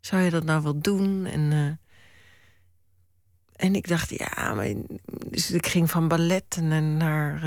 zou 0.00 0.22
je 0.22 0.30
dat 0.30 0.44
nou 0.44 0.62
wel 0.62 0.80
doen? 0.80 1.26
En, 1.26 1.52
eh, 1.52 3.66
en 3.66 3.74
ik 3.74 3.88
dacht, 3.88 4.18
ja, 4.18 4.54
maar. 4.54 4.72
Dus 5.26 5.50
ik 5.50 5.66
ging 5.66 5.90
van 5.90 6.08
ballet 6.08 6.58
naar. 6.60 6.82
naar 6.82 7.42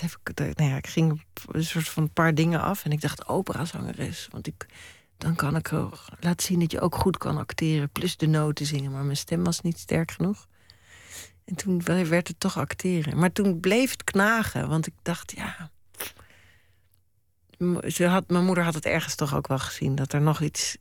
wat 0.00 0.10
heb 0.10 0.48
ik. 0.48 0.58
Nou 0.58 0.70
ja, 0.70 0.76
ik 0.76 0.86
ging 0.86 1.22
een 1.46 1.64
soort 1.64 1.88
van 1.88 2.02
een 2.02 2.12
paar 2.12 2.34
dingen 2.34 2.60
af 2.60 2.84
en 2.84 2.92
ik 2.92 3.00
dacht, 3.00 3.28
operazangeres. 3.28 4.28
Want 4.30 4.46
ik. 4.46 4.66
Dan 5.16 5.34
kan 5.34 5.56
ik 5.56 5.70
laten 6.20 6.46
zien 6.46 6.60
dat 6.60 6.72
je 6.72 6.80
ook 6.80 6.94
goed 6.94 7.16
kan 7.16 7.38
acteren. 7.38 7.90
Plus 7.90 8.16
de 8.16 8.26
noten 8.26 8.66
zingen. 8.66 8.90
Maar 8.90 9.04
mijn 9.04 9.16
stem 9.16 9.44
was 9.44 9.60
niet 9.60 9.78
sterk 9.78 10.10
genoeg. 10.10 10.46
En 11.44 11.54
toen 11.54 11.82
werd 11.84 12.28
het 12.28 12.40
toch 12.40 12.58
acteren. 12.58 13.18
Maar 13.18 13.32
toen 13.32 13.60
bleef 13.60 13.90
het 13.90 14.04
knagen. 14.04 14.68
Want 14.68 14.86
ik 14.86 14.92
dacht, 15.02 15.32
ja. 15.36 15.70
Ze 17.88 18.06
had, 18.06 18.28
mijn 18.28 18.44
moeder 18.44 18.64
had 18.64 18.74
het 18.74 18.84
ergens 18.84 19.14
toch 19.14 19.34
ook 19.34 19.46
wel 19.46 19.58
gezien. 19.58 19.94
Dat 19.94 20.12
er 20.12 20.20
nog 20.20 20.40
iets, 20.40 20.76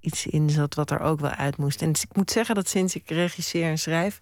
iets 0.00 0.26
in 0.26 0.50
zat 0.50 0.74
wat 0.74 0.90
er 0.90 1.00
ook 1.00 1.20
wel 1.20 1.30
uit 1.30 1.56
moest. 1.56 1.82
En 1.82 1.90
ik 1.90 2.16
moet 2.16 2.30
zeggen 2.30 2.54
dat 2.54 2.68
sinds 2.68 2.94
ik 2.94 3.10
regisseer 3.10 3.70
en 3.70 3.78
schrijf. 3.78 4.20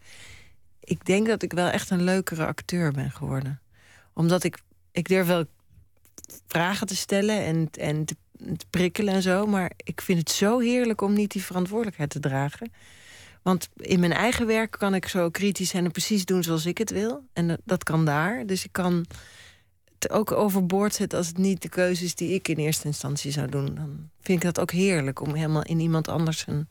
Ik 0.80 1.04
denk 1.04 1.26
dat 1.26 1.42
ik 1.42 1.52
wel 1.52 1.68
echt 1.68 1.90
een 1.90 2.02
leukere 2.02 2.46
acteur 2.46 2.92
ben 2.92 3.10
geworden. 3.10 3.60
Omdat 4.18 4.44
ik. 4.44 4.58
Ik 4.92 5.08
durf 5.08 5.26
wel 5.26 5.44
vragen 6.46 6.86
te 6.86 6.96
stellen 6.96 7.44
en, 7.44 7.68
en 7.70 8.04
te, 8.04 8.16
prikkelen 8.70 9.14
en 9.14 9.22
zo. 9.22 9.46
Maar 9.46 9.72
ik 9.76 10.00
vind 10.00 10.18
het 10.18 10.30
zo 10.30 10.58
heerlijk 10.58 11.00
om 11.00 11.12
niet 11.12 11.30
die 11.30 11.44
verantwoordelijkheid 11.44 12.10
te 12.10 12.20
dragen. 12.20 12.72
Want 13.42 13.68
in 13.76 14.00
mijn 14.00 14.12
eigen 14.12 14.46
werk 14.46 14.70
kan 14.70 14.94
ik 14.94 15.08
zo 15.08 15.30
kritisch 15.30 15.68
zijn 15.68 15.84
en 15.84 15.90
precies 15.90 16.24
doen 16.24 16.42
zoals 16.42 16.66
ik 16.66 16.78
het 16.78 16.90
wil. 16.90 17.24
En 17.32 17.60
dat, 17.64 17.84
kan 17.84 18.04
daar. 18.04 18.46
Dus 18.46 18.64
ik 18.64 18.72
kan 18.72 19.04
het 19.98 20.10
ook 20.10 20.32
overboord 20.32 20.94
zetten 20.94 21.18
als 21.18 21.26
het 21.26 21.38
niet 21.38 21.62
de 21.62 21.68
keuze 21.68 22.04
is 22.04 22.14
die 22.14 22.34
ik 22.34 22.48
in 22.48 22.56
eerste 22.56 22.86
instantie 22.86 23.30
zou 23.30 23.48
doen. 23.48 23.74
Dan 23.74 24.10
vind 24.20 24.38
ik 24.38 24.44
dat 24.44 24.60
ook 24.60 24.70
heerlijk 24.70 25.20
om 25.20 25.34
helemaal 25.34 25.62
in 25.64 25.80
iemand 25.80 26.08
anders 26.08 26.44
een 26.46 26.68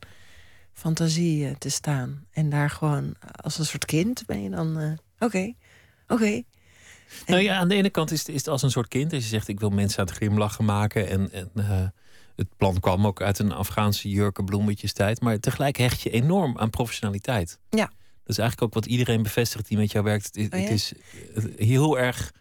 fantasie 0.73 1.47
eh, 1.47 1.55
te 1.55 1.69
staan. 1.69 2.25
En 2.31 2.49
daar 2.49 2.69
gewoon 2.69 3.15
als 3.41 3.57
een 3.57 3.65
soort 3.65 3.85
kind 3.85 4.25
ben 4.25 4.43
je 4.43 4.49
dan. 4.49 4.79
eh, 4.79 4.91
Oké, 5.19 5.53
oké. 6.07 6.43
Nou 7.27 7.41
ja, 7.41 7.57
aan 7.57 7.67
de 7.67 7.75
ene 7.75 7.89
kant 7.89 8.11
is 8.11 8.19
het, 8.19 8.27
is 8.29 8.35
het 8.35 8.47
als 8.47 8.61
een 8.61 8.71
soort 8.71 8.87
kind. 8.87 9.13
Als 9.13 9.23
je 9.23 9.29
zegt, 9.29 9.47
ik 9.47 9.59
wil 9.59 9.69
mensen 9.69 9.99
aan 9.99 10.05
het 10.05 10.15
glimlachen 10.15 10.65
maken. 10.65 11.07
En, 11.09 11.31
en 11.31 11.49
eh, 11.55 11.85
het 12.35 12.47
plan 12.57 12.79
kwam 12.79 13.07
ook 13.07 13.21
uit 13.21 13.39
een 13.39 13.51
Afghaanse 13.51 14.09
jurken 14.09 14.45
bloemetjes 14.45 14.93
tijd. 14.93 15.21
Maar 15.21 15.39
tegelijk 15.39 15.77
hecht 15.77 16.01
je 16.01 16.09
enorm 16.09 16.57
aan 16.57 16.69
professionaliteit. 16.69 17.59
Ja. 17.69 17.85
Dat 18.23 18.35
is 18.37 18.37
eigenlijk 18.37 18.61
ook 18.61 18.73
wat 18.83 18.85
iedereen 18.91 19.23
bevestigt 19.23 19.67
die 19.67 19.77
met 19.77 19.91
jou 19.91 20.03
werkt. 20.03 20.25
Het, 20.25 20.35
is- 20.37 20.49
Oh 20.49 20.59
ja? 20.59 20.63
het 20.65 20.71
is 20.73 20.93
eh, 21.35 21.67
heel 21.67 21.99
erg 21.99 22.31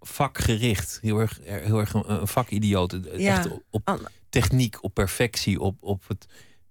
vakgericht. 0.00 0.98
Heel 1.02 1.18
erg, 1.18 1.40
er- 1.46 1.62
heel 1.62 1.78
erg 1.78 1.94
een, 1.94 2.26
vakidioot. 2.26 2.98
Ja. 3.16 3.38
Echt 3.38 3.48
op, 3.70 4.10
techniek, 4.28 4.84
op 4.84 4.94
perfectie, 4.94 5.60
op, 5.60 5.76
op 5.82 6.08
het 6.08 6.26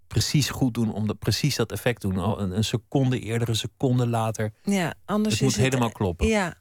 precies 0.07 0.49
goed 0.49 0.73
doen. 0.73 0.93
Om 0.93 1.07
dat, 1.07 1.19
precies 1.19 1.55
dat 1.55 1.71
effect 1.71 2.01
te 2.01 2.07
doen. 2.07 2.39
Een, 2.41 2.51
een 2.57 2.63
seconde 2.63 3.19
eerder, 3.19 3.49
een 3.49 3.55
seconde 3.55 4.07
later. 4.07 4.53
Ja, 4.63 4.93
anders 5.05 5.33
Het 5.33 5.43
moet 5.43 5.51
is 5.51 5.57
helemaal 5.57 5.91
kloppen. 5.91 6.27
Ja, 6.27 6.55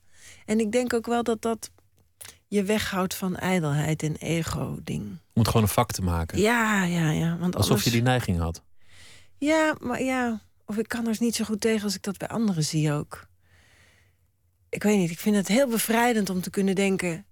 en 0.49 0.61
ik 0.61 0.73
denk 0.73 0.93
ook 0.93 1.07
wel 1.07 1.23
dat 1.23 1.43
dat 1.43 1.71
je 2.47 2.63
weghoudt 2.63 3.15
van 3.15 3.37
ijdelheid 3.37 4.03
en 4.03 4.17
ego-ding. 4.17 5.03
Om 5.05 5.19
het 5.43 5.47
gewoon 5.47 5.63
een 5.63 5.69
vak 5.69 5.93
te 5.93 6.03
maken. 6.03 6.39
Ja, 6.39 6.85
ja, 6.85 7.11
ja. 7.11 7.37
Want 7.39 7.57
Alsof 7.57 7.71
anders... 7.71 7.85
je 7.85 7.91
die 7.91 8.03
neiging 8.03 8.39
had. 8.39 8.63
Ja, 9.39 9.77
maar 9.81 10.03
ja, 10.03 10.41
of 10.67 10.77
ik 10.77 10.89
kan 10.89 11.07
er 11.07 11.17
niet 11.19 11.35
zo 11.35 11.45
goed 11.45 11.61
tegen 11.61 11.85
als 11.85 11.95
ik 11.95 12.03
dat 12.03 12.17
bij 12.17 12.29
anderen 12.29 12.65
zie 12.65 12.93
ook. 12.93 13.27
Ik 14.69 14.83
weet 14.83 14.99
niet, 14.99 15.11
ik 15.11 15.19
vind 15.19 15.37
het 15.37 15.49
heel 15.49 15.69
bevrijdend 15.69 16.31
om 16.31 16.41
te 16.41 16.51
kunnen 16.51 16.75
denken... 16.75 17.27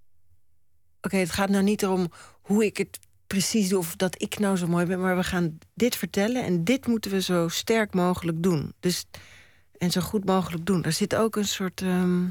oké, 1.01 1.17
het 1.17 1.31
gaat 1.31 1.49
nou 1.49 1.65
niet 1.65 1.83
erom 1.83 2.11
hoe 2.41 2.65
ik 2.65 2.77
het 2.77 2.99
precies 3.27 3.69
doe... 3.69 3.79
of 3.79 3.97
dat 3.97 4.23
ik 4.23 4.39
nou 4.39 4.57
zo 4.57 4.67
mooi 4.67 4.87
ben, 4.87 5.01
maar 5.01 5.17
we 5.17 5.25
gaan 5.25 5.59
dit 5.75 5.97
vertellen... 5.97 6.45
en 6.45 6.65
dit 6.65 6.87
moeten 6.87 7.11
we 7.11 7.21
zo 7.21 7.49
sterk 7.49 7.95
mogelijk 7.95 8.43
doen. 8.43 8.75
Dus, 8.81 9.05
en 9.79 9.91
zo 9.91 10.01
goed 10.01 10.25
mogelijk 10.25 10.67
doen. 10.67 10.83
Daar 10.83 10.93
zit 10.93 11.15
ook 11.15 11.37
een 11.37 11.49
soort 11.49 11.83
ehm, 11.83 12.25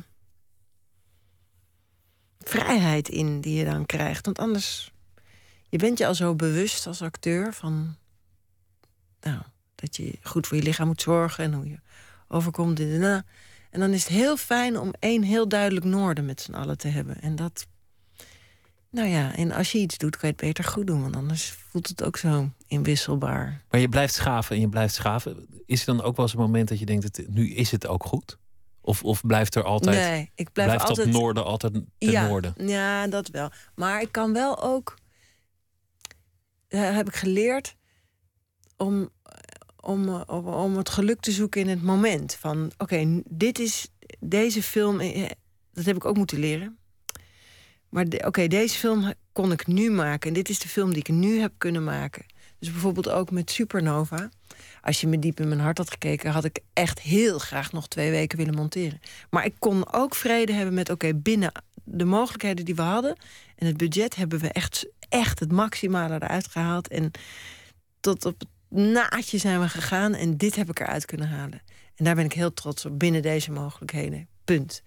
vrijheid 2.50 3.10
in 3.10 3.42
die 3.42 3.58
je 3.58 3.66
dan 3.66 3.86
krijgt. 3.86 4.26
Want 4.26 4.40
anders... 4.40 4.94
Je 5.70 5.78
bent 5.78 5.98
je 5.98 6.08
al 6.08 6.16
zo 6.16 6.36
bewust 6.36 6.88
als 6.88 7.02
acteur 7.02 7.54
van... 7.54 7.96
Nou, 9.22 9.42
dat 9.76 9.96
je 9.96 10.18
goed 10.22 10.48
voor 10.48 10.58
je 10.58 10.64
lichaam 10.64 10.88
moet 10.88 11.02
zorgen 11.02 11.44
en 11.44 11.54
hoe 11.54 11.70
je 11.70 11.80
overkomt. 12.28 12.80
en. 12.80 13.26
En 13.76 13.80
dan 13.80 13.94
is 13.94 14.04
het 14.04 14.12
heel 14.12 14.38
fijn 14.38 14.80
om 14.80 14.94
één 15.00 15.24
heel 15.24 15.48
duidelijk 15.48 15.86
noorden 15.86 16.26
met 16.26 16.42
z'n 16.42 16.54
allen 16.54 16.78
te 16.78 16.88
hebben. 16.88 17.22
En 17.22 17.36
dat. 17.36 17.68
Nou 18.90 19.08
ja, 19.08 19.36
en 19.36 19.52
als 19.52 19.72
je 19.72 19.78
iets 19.78 19.98
doet, 19.98 20.18
kan 20.18 20.30
je 20.30 20.36
het 20.36 20.46
beter 20.46 20.64
goed 20.64 20.88
doen. 20.88 21.02
Want 21.02 21.16
anders 21.16 21.50
voelt 21.50 21.88
het 21.88 22.04
ook 22.04 22.18
zo 22.18 22.50
inwisselbaar. 22.68 23.62
Maar 23.70 23.80
je 23.80 23.90
blijft 23.90 24.14
schaven 24.14 24.56
en 24.56 24.62
je 24.62 24.70
blijft 24.70 24.94
schaven. 24.94 25.48
Is 25.66 25.80
er 25.80 25.86
dan 25.86 26.02
ook 26.02 26.16
wel 26.16 26.26
eens 26.26 26.34
een 26.34 26.42
moment 26.42 26.68
dat 26.68 26.80
je 26.80 26.86
denkt, 26.86 27.28
nu 27.28 27.54
is 27.54 27.72
het 27.72 27.88
ook 27.88 28.06
goed? 28.06 28.38
Of, 28.86 29.04
of 29.04 29.22
blijft 29.22 29.56
er 29.56 29.64
altijd, 29.64 29.96
nee, 30.10 30.32
ik 30.36 30.52
blijf 30.52 30.68
blijft 30.70 30.88
altijd. 30.90 31.12
dat 31.12 31.22
noorden 31.22 31.46
altijd 31.46 31.74
ten 31.74 31.88
ja, 31.98 32.28
noorden? 32.28 32.54
Ja, 32.58 33.08
dat 33.08 33.28
wel. 33.28 33.52
Maar 33.76 34.02
ik 34.02 34.12
kan 34.12 34.34
wel 34.34 34.64
ook. 34.64 34.98
Heb 36.68 37.08
ik 37.08 37.16
geleerd 37.16 37.76
om, 38.78 39.10
om, 39.80 40.10
om, 40.10 40.48
om 40.48 40.78
het 40.78 40.90
geluk 40.90 41.20
te 41.20 41.32
zoeken 41.32 41.62
in 41.62 41.68
het 41.68 41.82
moment. 41.84 42.36
Van 42.36 42.72
oké, 42.78 43.22
dit 43.26 43.60
is 43.60 43.88
deze 44.20 44.64
film. 44.64 45.00
eh, 45.00 45.30
Dat 45.74 45.86
heb 45.86 45.96
ik 45.96 46.06
ook 46.06 46.18
moeten 46.18 46.40
leren. 46.40 46.78
Maar 47.90 48.10
de- 48.10 48.24
oké, 48.26 48.48
deze 48.48 48.78
film 48.78 49.14
kon 49.32 49.52
ik 49.52 49.68
nu 49.68 49.92
maken. 49.92 50.28
En 50.28 50.34
dit 50.36 50.50
is 50.50 50.60
de 50.60 50.68
film 50.68 50.90
die 50.90 51.00
ik 51.00 51.08
nu 51.10 51.40
heb 51.40 51.54
kunnen 51.58 51.84
maken. 51.84 52.26
Dus 52.60 52.72
bijvoorbeeld 52.72 53.10
ook 53.10 53.32
met 53.32 53.52
Supernova. 53.52 54.30
Als 54.82 55.02
je 55.02 55.08
me 55.08 55.20
diep 55.20 55.40
in 55.40 55.48
mijn 55.48 55.60
hart 55.60 55.78
had 55.78 55.90
gekeken, 55.90 56.32
had 56.32 56.44
ik 56.44 56.60
echt 56.74 57.00
heel 57.00 57.40
graag 57.40 57.72
nog 57.72 57.88
twee 57.88 58.12
weken 58.12 58.38
willen 58.38 58.56
monteren. 58.56 59.00
Maar 59.30 59.46
ik 59.46 59.56
kon 59.60 59.94
ook 59.94 60.16
vrede 60.16 60.54
hebben 60.54 60.74
met: 60.74 60.90
oké, 60.90 61.14
binnen 61.14 61.52
de 61.84 62.06
mogelijkheden 62.06 62.66
die 62.66 62.76
we 62.76 62.82
hadden 62.82 63.16
en 63.56 63.68
het 63.68 63.78
budget 63.78 64.16
hebben 64.16 64.40
we 64.40 64.52
echt, 64.52 64.88
echt 65.10 65.40
het 65.40 65.52
maximale 65.52 66.14
eruit 66.14 66.48
gehaald. 66.48 66.88
En 66.88 67.12
tot 68.00 68.26
op 68.26 68.40
het 68.40 68.50
naadje 68.70 69.38
zijn 69.38 69.60
we 69.60 69.70
gegaan 69.70 70.14
en 70.14 70.38
dit 70.38 70.56
heb 70.56 70.70
ik 70.70 70.80
eruit 70.80 71.06
kunnen 71.06 71.28
halen. 71.28 71.62
En 71.96 72.06
daar 72.06 72.16
ben 72.16 72.26
ik 72.26 72.34
heel 72.34 72.54
trots 72.54 72.86
op 72.86 73.00
binnen 73.00 73.22
deze 73.22 73.52
mogelijkheden. 73.52 74.28
Punt. 74.44 74.82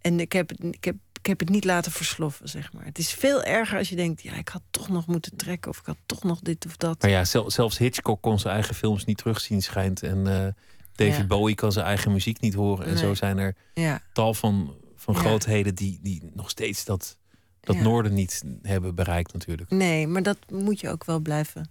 En 0.00 0.20
ik 0.20 0.32
heb, 0.32 0.52
ik, 0.52 0.84
heb, 0.84 0.96
ik 1.20 1.26
heb 1.26 1.38
het 1.38 1.48
niet 1.48 1.64
laten 1.64 1.92
versloffen, 1.92 2.48
zeg 2.48 2.72
maar. 2.72 2.84
Het 2.84 2.98
is 2.98 3.12
veel 3.12 3.42
erger 3.42 3.78
als 3.78 3.88
je 3.88 3.96
denkt, 3.96 4.22
ja, 4.22 4.34
ik 4.34 4.48
had 4.48 4.62
toch 4.70 4.88
nog 4.88 5.06
moeten 5.06 5.36
trekken... 5.36 5.70
of 5.70 5.78
ik 5.78 5.86
had 5.86 5.98
toch 6.06 6.22
nog 6.22 6.40
dit 6.40 6.66
of 6.66 6.76
dat. 6.76 7.02
Maar 7.02 7.10
ja, 7.10 7.24
zelfs 7.46 7.78
Hitchcock 7.78 8.22
kon 8.22 8.38
zijn 8.38 8.54
eigen 8.54 8.74
films 8.74 9.04
niet 9.04 9.16
terugzien, 9.18 9.62
schijnt. 9.62 10.02
En 10.02 10.28
uh, 10.28 10.46
David 10.94 11.28
Bowie 11.28 11.54
kan 11.54 11.72
zijn 11.72 11.86
eigen 11.86 12.12
muziek 12.12 12.40
niet 12.40 12.54
horen. 12.54 12.86
En 12.86 12.98
zo 12.98 13.14
zijn 13.14 13.38
er 13.38 13.56
ja. 13.74 14.02
tal 14.12 14.34
van, 14.34 14.74
van 14.96 15.14
grootheden 15.14 15.74
die, 15.74 15.98
die 16.02 16.30
nog 16.34 16.50
steeds 16.50 16.84
dat, 16.84 17.18
dat 17.60 17.76
noorden 17.76 18.14
niet 18.14 18.42
hebben 18.62 18.94
bereikt 18.94 19.32
natuurlijk. 19.32 19.70
Nee, 19.70 20.06
maar 20.06 20.22
dat 20.22 20.38
moet 20.48 20.80
je 20.80 20.88
ook 20.88 21.04
wel 21.04 21.20
blijven 21.20 21.70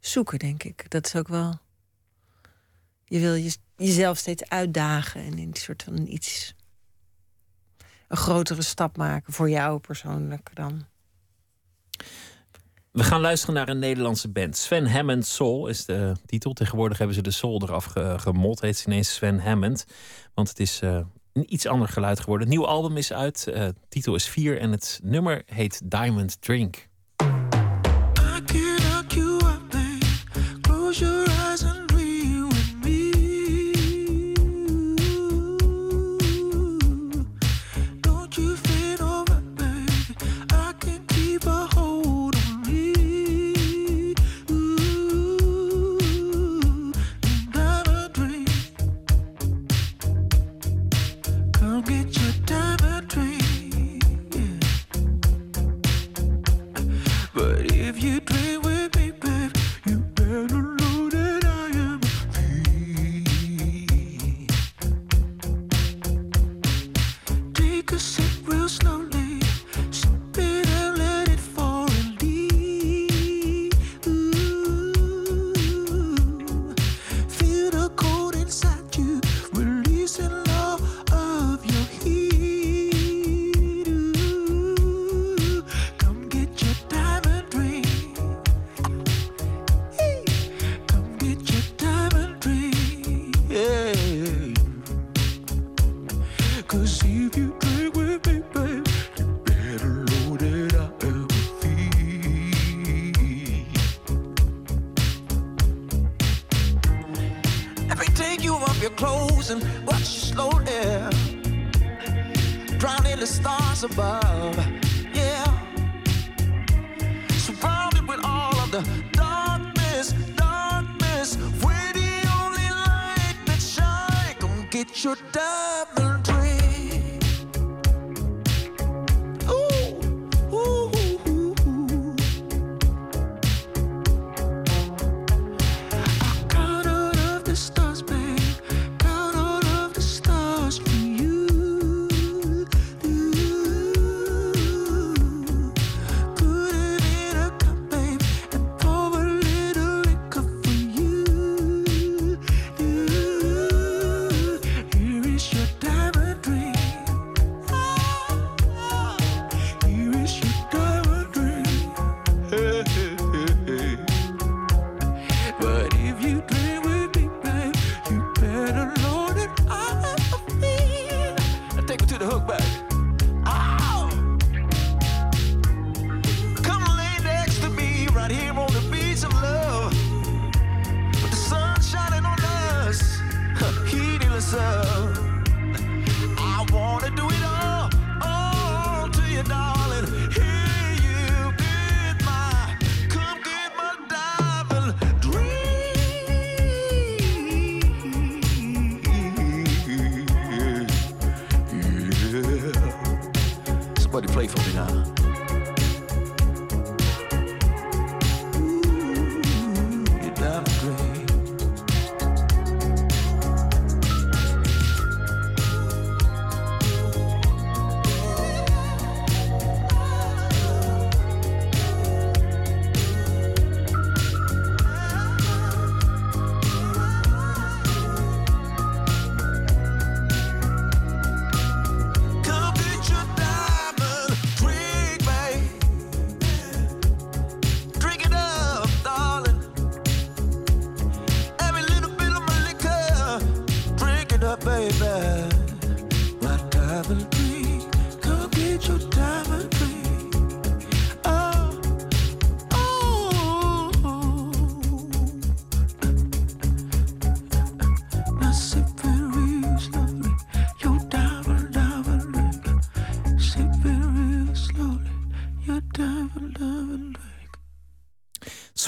zoeken, 0.00 0.38
denk 0.38 0.62
ik. 0.62 0.90
Dat 0.90 1.06
is 1.06 1.16
ook 1.16 1.28
wel... 1.28 1.62
Je 3.04 3.18
wil 3.18 3.34
je, 3.34 3.56
jezelf 3.76 4.18
steeds 4.18 4.48
uitdagen 4.48 5.20
en 5.20 5.38
in 5.38 5.48
een 5.48 5.54
soort 5.54 5.82
van 5.82 6.06
iets... 6.06 6.54
een 8.14 8.20
grotere 8.20 8.62
stap 8.62 8.96
maken 8.96 9.32
voor 9.32 9.50
jou 9.50 9.78
persoonlijk 9.78 10.50
dan... 10.54 10.84
We 12.90 13.04
gaan 13.04 13.20
luisteren 13.20 13.54
naar 13.54 13.68
een 13.68 13.78
Nederlandse 13.78 14.28
band. 14.28 14.56
Sven 14.56 14.86
Hammond 14.86 15.26
Soul 15.26 15.66
is 15.66 15.84
de 15.84 16.12
titel. 16.26 16.52
Tegenwoordig 16.52 16.98
hebben 16.98 17.16
ze 17.16 17.22
de 17.22 17.30
soul 17.30 17.62
eraf 17.62 17.84
gemot. 18.16 18.60
Heet 18.60 18.78
ze 18.78 18.86
ineens 18.86 19.14
Sven 19.14 19.38
Hammond. 19.38 19.84
Want 20.34 20.48
het 20.48 20.60
is 20.60 20.80
uh, 20.82 21.00
een 21.32 21.54
iets 21.54 21.66
ander 21.66 21.88
geluid 21.88 22.20
geworden. 22.20 22.46
Het 22.46 22.56
nieuwe 22.56 22.72
album 22.72 22.96
is 22.96 23.12
uit. 23.12 23.46
Uh, 23.48 23.68
titel 23.88 24.14
is 24.14 24.28
4 24.28 24.58
en 24.58 24.70
het 24.70 25.00
nummer 25.02 25.42
heet 25.46 25.80
Diamond 25.84 26.40
Drink. 26.40 26.88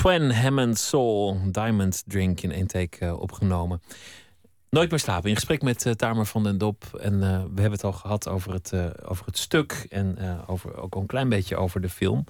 Sven 0.07 0.31
Hammond 0.31 0.79
Soul, 0.79 1.39
Diamond 1.51 2.03
Drink 2.07 2.41
in 2.41 2.53
één 2.53 2.67
take 2.67 3.05
uh, 3.05 3.21
opgenomen. 3.21 3.83
Nooit 4.71 4.91
meer 4.91 4.99
slapen. 4.99 5.29
In 5.29 5.35
gesprek 5.35 5.63
met 5.63 5.87
uh, 5.87 5.93
Tamer 5.93 6.27
van 6.27 6.43
den 6.43 6.59
Dop. 6.59 6.85
En 7.01 7.13
uh, 7.13 7.21
we 7.21 7.61
hebben 7.61 7.73
het 7.73 7.85
al 7.85 7.93
gehad 7.93 8.29
over 8.29 8.53
het, 8.53 8.73
over 9.05 9.27
het 9.27 9.39
stuk. 9.39 9.87
En 9.89 10.19
over, 10.47 10.77
ook 10.77 10.95
een 10.95 11.07
klein 11.07 11.29
beetje 11.29 11.57
over 11.57 11.81
de 11.81 11.89
film. 11.89 12.25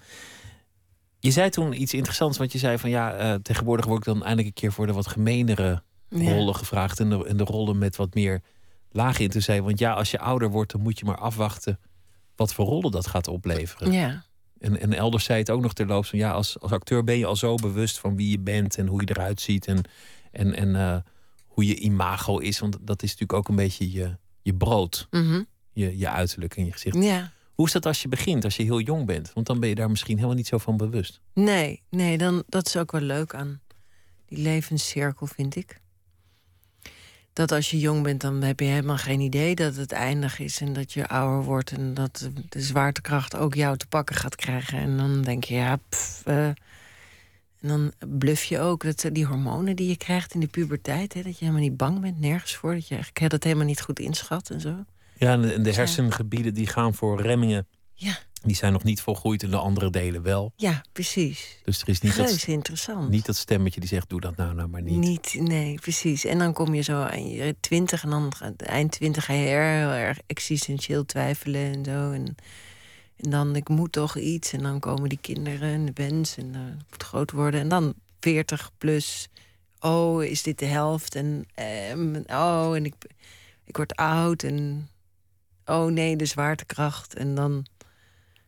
Je 1.19 1.31
zei 1.31 1.51
toen 1.51 1.81
iets 1.81 1.95
interessants. 1.95 2.39
Want 2.39 2.53
je 2.53 2.59
zei 2.59 2.79
van 2.79 2.91
ja, 2.91 3.39
tegenwoordig 3.43 3.87
word 3.87 3.99
ik 3.99 4.05
dan 4.05 4.23
eindelijk 4.23 4.47
een 4.47 4.55
keer 4.55 4.73
voor 4.73 4.87
de 4.87 4.93
wat 4.93 5.07
gemenere 5.07 5.83
ja. 6.09 6.33
rollen 6.33 6.55
gevraagd. 6.55 7.01
En 7.01 7.11
de, 7.11 7.27
en 7.27 7.37
de 7.37 7.45
rollen 7.45 7.79
met 7.79 7.97
wat 7.97 8.15
meer 8.15 8.43
laag 8.91 9.19
in 9.19 9.31
te 9.31 9.41
zijn. 9.41 9.65
Want 9.65 9.79
ja, 9.79 9.93
als 9.93 10.11
je 10.11 10.19
ouder 10.19 10.51
wordt, 10.51 10.73
dan 10.73 10.81
moet 10.81 10.99
je 10.99 11.05
maar 11.05 11.19
afwachten 11.19 11.79
wat 12.37 12.55
voor 12.55 12.67
rollen 12.67 12.91
dat 12.91 13.07
gaat 13.07 13.29
opleveren. 13.29 13.93
Ja. 13.93 14.25
En, 14.59 14.81
en 14.81 14.93
elders 14.93 15.25
zei 15.25 15.39
het 15.39 15.51
ook 15.51 15.63
nog 15.63 15.73
terloops 15.73 16.09
van 16.09 16.19
ja, 16.19 16.31
als, 16.31 16.61
als 16.61 16.73
acteur 16.73 17.05
ben 17.05 17.19
je 17.19 17.27
al 17.27 17.37
zo 17.37 17.55
bewust 17.55 17.99
van 17.99 18.17
wie 18.17 18.31
je 18.31 18.39
bent 18.39 18.79
en 18.79 18.87
hoe 18.87 19.01
je 19.01 19.11
eruit 19.11 19.41
ziet 19.41 19.67
en, 19.67 19.83
en, 20.33 20.55
en 20.55 21.05
hoe 21.47 21.67
je 21.67 21.75
imago 21.75 22.39
is. 22.39 22.59
Want 22.59 22.77
dat 22.81 23.03
is 23.03 23.11
natuurlijk 23.11 23.39
ook 23.39 23.49
een 23.49 23.57
beetje 23.57 23.93
je, 23.93 24.17
je 24.43 24.55
brood. 24.55 25.07
Mm 25.11 25.47
je, 25.77 25.99
je 25.99 26.09
uiterlijk 26.09 26.57
en 26.57 26.65
je 26.65 26.73
gezicht. 26.73 27.03
Ja. 27.03 27.33
Hoe 27.55 27.67
is 27.67 27.73
dat 27.73 27.87
als 27.87 28.03
je 28.03 28.09
begint, 28.09 28.45
als 28.45 28.57
je 28.57 28.63
heel 28.63 28.81
jong 28.81 29.07
bent? 29.07 29.33
Want 29.33 29.47
dan 29.47 29.61
ben 29.61 29.69
je 29.69 29.75
daar 29.75 29.91
misschien 29.91 30.17
helemaal 30.17 30.37
niet 30.37 30.47
zo 30.47 30.59
van 30.59 30.77
bewust. 30.77 31.21
Nee, 31.33 31.83
nee 31.91 32.19
dan, 32.19 32.43
dat 32.49 32.67
is 32.67 32.77
ook 32.77 32.93
wel 32.93 33.01
leuk 33.01 33.35
aan 33.35 33.61
die 34.27 34.39
levenscirkel, 34.39 35.27
vind 35.27 35.57
ik. 35.57 35.81
Dat 37.37 37.53
als 37.53 37.71
je 37.71 37.79
jong 37.79 38.03
bent, 38.03 38.21
dan 38.21 38.43
heb 38.43 38.61
je 38.61 38.67
helemaal 38.67 38.97
geen 38.97 39.21
idee 39.21 39.55
dat 39.55 39.77
het 39.77 39.93
eindig 39.93 40.39
is 40.39 40.61
en 40.61 40.73
dat 40.73 40.93
je 40.93 41.09
ouder 41.09 41.45
wordt 41.45 41.71
en 41.71 41.95
dat 41.95 42.31
de 42.49 42.61
zwaartekracht 42.61 43.37
ook 43.37 43.55
jou 43.55 43.77
te 43.77 43.87
pakken 43.87 44.17
gaat 44.17 44.37
krijgen. 44.37 44.79
En 44.79 44.97
dan 44.97 45.23
denk 45.23 45.45
je, 45.45 45.55
ja, 45.55 45.79
pff, 45.89 46.23
uh, 46.27 46.47
en 46.47 46.57
dan 47.61 47.93
bluf 48.19 48.45
je 48.45 48.61
ook 48.61 48.83
dat 48.85 49.09
die 49.13 49.25
hormonen 49.25 49.77
die 49.77 49.89
je 49.89 49.97
krijgt 49.97 50.35
in 50.35 50.41
de 50.41 50.47
puberteit, 50.47 51.15
hè, 51.15 51.23
dat 51.23 51.39
je 51.39 51.45
helemaal 51.45 51.69
niet 51.69 51.77
bang 51.77 52.01
bent, 52.01 52.21
nergens 52.21 52.55
voor, 52.55 52.75
dat 52.75 52.89
je 52.89 52.95
eigenlijk 52.95 53.31
dat 53.31 53.45
helemaal 53.45 53.67
niet 53.67 53.81
goed 53.81 53.99
inschat 53.99 54.51
en 54.51 54.61
zo. 54.61 54.85
Ja, 55.17 55.33
en 55.33 55.41
de, 55.41 55.61
de 55.61 55.73
hersengebieden 55.73 56.55
die 56.55 56.67
gaan 56.67 56.95
voor 56.95 57.23
remmingen. 57.23 57.67
Ja. 57.93 58.19
Die 58.43 58.57
zijn 58.57 58.73
nog 58.73 58.85
niet 58.85 59.01
volgroeid 59.01 59.43
en 59.43 59.51
de 59.51 59.57
andere 59.57 59.91
delen 59.91 60.23
wel. 60.23 60.53
Ja, 60.57 60.83
precies. 60.93 61.59
Dus 61.65 61.83
er 61.83 61.89
is 61.89 62.01
niet 62.01 62.17
dat, 62.17 62.45
interessant. 62.47 63.09
niet 63.09 63.27
dat 63.27 63.37
stemmetje 63.37 63.81
die 63.81 63.89
zegt: 63.89 64.09
doe 64.09 64.21
dat 64.21 64.37
nou, 64.37 64.55
nou 64.55 64.69
maar 64.69 64.83
niet. 64.83 64.97
Niet, 64.97 65.37
nee, 65.39 65.75
precies. 65.75 66.25
En 66.25 66.39
dan 66.39 66.53
kom 66.53 66.75
je 66.75 66.83
zo 66.83 67.03
aan 67.03 67.29
je 67.29 67.57
twintig 67.61 68.03
en 68.03 68.11
dan 68.11 68.33
eind 68.57 68.93
twintig 68.93 69.25
ga 69.25 69.33
je 69.33 69.47
heel 69.47 69.91
erg 69.91 70.19
existentieel 70.27 71.05
twijfelen 71.05 71.75
en 71.75 71.85
zo. 71.85 72.11
En 72.11 72.37
en 73.17 73.31
dan, 73.31 73.57
ik 73.57 73.69
moet 73.69 73.93
toch 73.93 74.17
iets. 74.17 74.53
En 74.53 74.63
dan 74.63 74.81
komen 74.81 75.09
die 75.09 75.19
kinderen 75.21 75.69
en 75.69 75.85
de 75.85 75.93
wens. 75.95 76.37
En 76.37 76.47
uh, 76.55 76.61
moet 76.91 77.03
groot 77.03 77.31
worden. 77.31 77.61
En 77.61 77.69
dan 77.69 77.95
40 78.21 78.71
plus. 78.79 79.29
Oh, 79.81 80.25
is 80.25 80.43
dit 80.43 80.59
de 80.59 80.65
helft? 80.67 81.15
En 81.15 81.47
um, 81.93 82.25
oh, 82.27 82.77
en 82.77 82.85
ik, 82.85 82.95
ik 83.65 83.77
word 83.77 83.97
oud. 83.97 84.43
En 84.43 84.89
oh 85.65 85.91
nee, 85.91 86.17
de 86.17 86.27
zwaartekracht. 86.27 87.15
En 87.15 87.35
dan. 87.35 87.67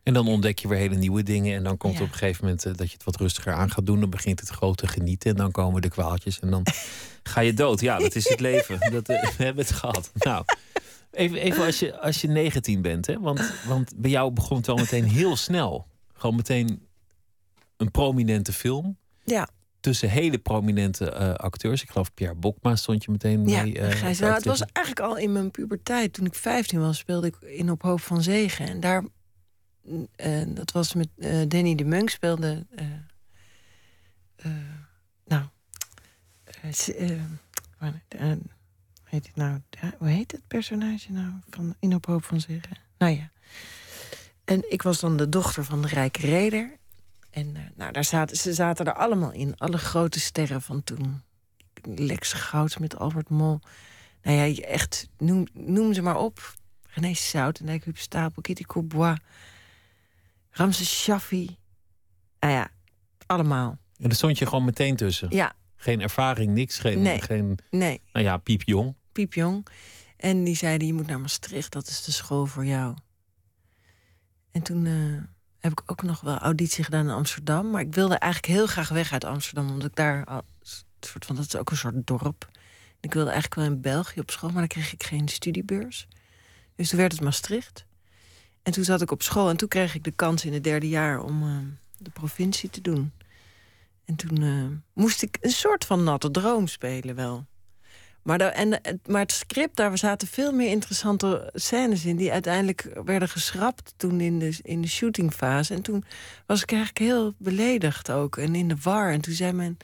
En 0.09 0.15
dan 0.15 0.27
ontdek 0.27 0.59
je 0.59 0.67
weer 0.67 0.77
hele 0.77 0.95
nieuwe 0.95 1.23
dingen. 1.23 1.55
En 1.55 1.63
dan 1.63 1.77
komt 1.77 1.97
ja. 1.97 2.01
op 2.01 2.07
een 2.07 2.17
gegeven 2.17 2.43
moment 2.43 2.65
uh, 2.65 2.73
dat 2.73 2.87
je 2.87 2.93
het 2.93 3.03
wat 3.03 3.15
rustiger 3.15 3.53
aan 3.53 3.71
gaat 3.71 3.85
doen. 3.85 3.99
Dan 3.99 4.09
begint 4.09 4.39
het 4.39 4.49
grote 4.49 4.87
genieten. 4.87 5.29
En 5.29 5.35
dan 5.35 5.51
komen 5.51 5.81
de 5.81 5.89
kwaaltjes. 5.89 6.39
En 6.39 6.49
dan 6.49 6.65
ga 7.31 7.41
je 7.41 7.53
dood. 7.53 7.79
Ja, 7.79 7.97
dat 7.97 8.15
is 8.15 8.29
het 8.29 8.39
leven. 8.39 8.79
Dat, 8.91 9.09
uh, 9.09 9.23
we 9.37 9.43
hebben 9.43 9.65
het 9.65 9.73
gehad. 9.73 10.11
Nou. 10.13 10.45
Even, 11.11 11.37
even 11.37 11.65
als, 11.65 11.79
je, 11.79 11.99
als 11.99 12.21
je 12.21 12.27
19 12.27 12.81
bent, 12.81 13.05
hè? 13.05 13.19
Want, 13.19 13.53
want 13.67 13.93
bij 13.95 14.09
jou 14.09 14.31
begon 14.31 14.57
het 14.57 14.65
wel 14.65 14.75
meteen 14.75 15.03
heel 15.03 15.35
snel. 15.35 15.87
Gewoon 16.13 16.35
meteen 16.35 16.87
een 17.77 17.91
prominente 17.91 18.53
film. 18.53 18.97
Ja. 19.23 19.49
Tussen 19.79 20.09
hele 20.09 20.37
prominente 20.37 21.17
uh, 21.19 21.33
acteurs. 21.33 21.81
Ik 21.81 21.89
geloof 21.89 22.13
Pierre 22.13 22.35
Bokma 22.35 22.75
stond 22.75 23.03
je 23.03 23.11
meteen 23.11 23.47
ja, 23.47 23.63
mee. 23.63 23.77
Uh, 23.77 23.89
Gijs, 23.89 24.19
nou, 24.19 24.33
het 24.33 24.45
was 24.45 24.61
eigenlijk 24.61 25.07
al 25.07 25.17
in 25.17 25.31
mijn 25.31 25.51
puberteit. 25.51 26.13
Toen 26.13 26.25
ik 26.25 26.35
15 26.35 26.79
was, 26.79 26.97
speelde 26.97 27.27
ik 27.27 27.35
in 27.41 27.71
Op 27.71 27.81
Hoop 27.81 28.01
van 28.01 28.23
Zegen. 28.23 28.67
En 28.67 28.79
daar, 28.79 29.03
uh, 29.83 30.43
dat 30.47 30.71
was 30.71 30.93
met 30.93 31.07
Danny 31.47 31.75
de 31.75 31.83
Munk 31.83 32.09
speelde. 32.09 32.65
nou, 35.25 35.43
heet 39.03 39.25
het 39.25 39.35
nou? 39.35 39.61
Hoe 39.97 40.07
heet 40.07 40.31
het 40.31 40.47
personage 40.47 41.11
nou? 41.11 41.33
Van 41.49 41.75
In 41.79 41.95
op 41.95 42.05
hoop 42.05 42.23
van 42.23 42.39
zeggen. 42.39 42.77
Nou 42.97 43.15
ja. 43.15 43.31
En 44.45 44.71
ik 44.71 44.81
was 44.81 44.99
dan 44.99 45.17
de 45.17 45.29
dochter 45.29 45.63
van 45.65 45.81
de 45.81 45.87
rijke 45.87 46.19
reder. 46.19 46.77
En 47.29 47.55
nou, 47.75 47.91
daar 47.91 48.03
zaten, 48.03 48.37
ze 48.37 48.53
zaten 48.53 48.85
er 48.85 48.93
allemaal 48.93 49.31
in. 49.31 49.57
Alle 49.57 49.77
grote 49.77 50.19
sterren 50.19 50.61
van 50.61 50.83
toen. 50.83 51.21
Lex 51.83 52.33
Gouds 52.33 52.77
met 52.77 52.97
Albert 52.97 53.29
Mol. 53.29 53.59
Nou 54.21 54.37
ja, 54.37 54.61
echt, 54.61 55.09
noem, 55.17 55.47
noem 55.53 55.93
ze 55.93 56.01
maar 56.01 56.17
op. 56.17 56.53
René 56.83 57.13
Soutendijk, 57.13 57.83
Huub 57.83 57.97
Stapel, 57.97 58.41
Kitty 58.41 58.63
Courbois. 58.63 59.17
Ramses 60.59 61.01
Shaffi. 61.01 61.57
Nou 62.39 62.53
ja, 62.53 62.71
allemaal. 63.25 63.69
En 63.69 64.03
daar 64.03 64.15
stond 64.15 64.37
je 64.37 64.45
gewoon 64.45 64.65
meteen 64.65 64.95
tussen? 64.95 65.27
Ja. 65.31 65.53
Geen 65.75 66.01
ervaring, 66.01 66.53
niks? 66.53 66.79
Geen, 66.79 67.01
nee. 67.01 67.21
geen 67.21 67.57
nee. 67.69 68.01
nou 68.13 68.25
ja, 68.25 68.37
piepjong? 68.37 68.95
Piepjong. 69.11 69.67
En 70.17 70.43
die 70.43 70.55
zeiden, 70.55 70.87
je 70.87 70.93
moet 70.93 71.07
naar 71.07 71.19
Maastricht, 71.19 71.71
dat 71.71 71.87
is 71.87 72.03
de 72.03 72.11
school 72.11 72.45
voor 72.45 72.65
jou. 72.65 72.95
En 74.51 74.61
toen 74.61 74.85
uh, 74.85 75.21
heb 75.57 75.71
ik 75.71 75.81
ook 75.85 76.03
nog 76.03 76.21
wel 76.21 76.37
auditie 76.37 76.83
gedaan 76.83 77.05
in 77.05 77.13
Amsterdam. 77.13 77.69
Maar 77.69 77.81
ik 77.81 77.93
wilde 77.93 78.15
eigenlijk 78.15 78.53
heel 78.53 78.67
graag 78.67 78.89
weg 78.89 79.11
uit 79.11 79.23
Amsterdam. 79.23 79.69
Omdat 79.69 79.87
ik 79.87 79.95
daar, 79.95 80.25
al, 80.25 80.41
soort 80.99 81.25
van, 81.25 81.35
dat 81.35 81.45
is 81.45 81.55
ook 81.55 81.71
een 81.71 81.77
soort 81.77 82.07
dorp. 82.07 82.49
En 82.51 83.09
ik 83.09 83.13
wilde 83.13 83.31
eigenlijk 83.31 83.61
wel 83.61 83.75
in 83.75 83.81
België 83.81 84.19
op 84.19 84.31
school, 84.31 84.49
maar 84.49 84.59
dan 84.59 84.67
kreeg 84.67 84.93
ik 84.93 85.03
geen 85.03 85.27
studiebeurs. 85.27 86.07
Dus 86.75 86.89
toen 86.89 86.99
werd 86.99 87.11
het 87.11 87.21
Maastricht. 87.21 87.85
En 88.69 88.75
toen 88.75 88.83
zat 88.83 89.01
ik 89.01 89.11
op 89.11 89.21
school 89.21 89.49
en 89.49 89.57
toen 89.57 89.67
kreeg 89.67 89.95
ik 89.95 90.03
de 90.03 90.11
kans 90.11 90.45
in 90.45 90.53
het 90.53 90.63
derde 90.63 90.89
jaar 90.89 91.23
om 91.23 91.43
uh, 91.43 91.57
de 91.97 92.09
provincie 92.09 92.69
te 92.69 92.81
doen. 92.81 93.11
En 94.05 94.15
toen 94.15 94.41
uh, 94.41 94.65
moest 94.93 95.21
ik 95.21 95.37
een 95.41 95.49
soort 95.49 95.85
van 95.85 96.03
natte 96.03 96.31
droom 96.31 96.67
spelen 96.67 97.15
wel. 97.15 97.45
Maar, 98.21 98.39
en, 98.39 98.81
maar 99.05 99.21
het 99.21 99.31
script, 99.31 99.75
daar 99.75 99.97
zaten 99.97 100.27
veel 100.27 100.51
meer 100.51 100.69
interessante 100.69 101.49
scènes 101.53 102.05
in... 102.05 102.15
die 102.15 102.31
uiteindelijk 102.31 103.01
werden 103.05 103.29
geschrapt 103.29 103.93
toen 103.97 104.21
in 104.21 104.39
de, 104.39 104.59
in 104.61 104.81
de 104.81 104.87
shootingfase. 104.87 105.73
En 105.73 105.81
toen 105.81 106.03
was 106.45 106.61
ik 106.61 106.71
eigenlijk 106.71 106.99
heel 107.11 107.33
beledigd 107.37 108.11
ook 108.11 108.37
en 108.37 108.55
in 108.55 108.67
de 108.67 108.77
war. 108.83 109.11
En 109.11 109.21
toen 109.21 109.33
zei 109.33 109.51
mijn 109.51 109.77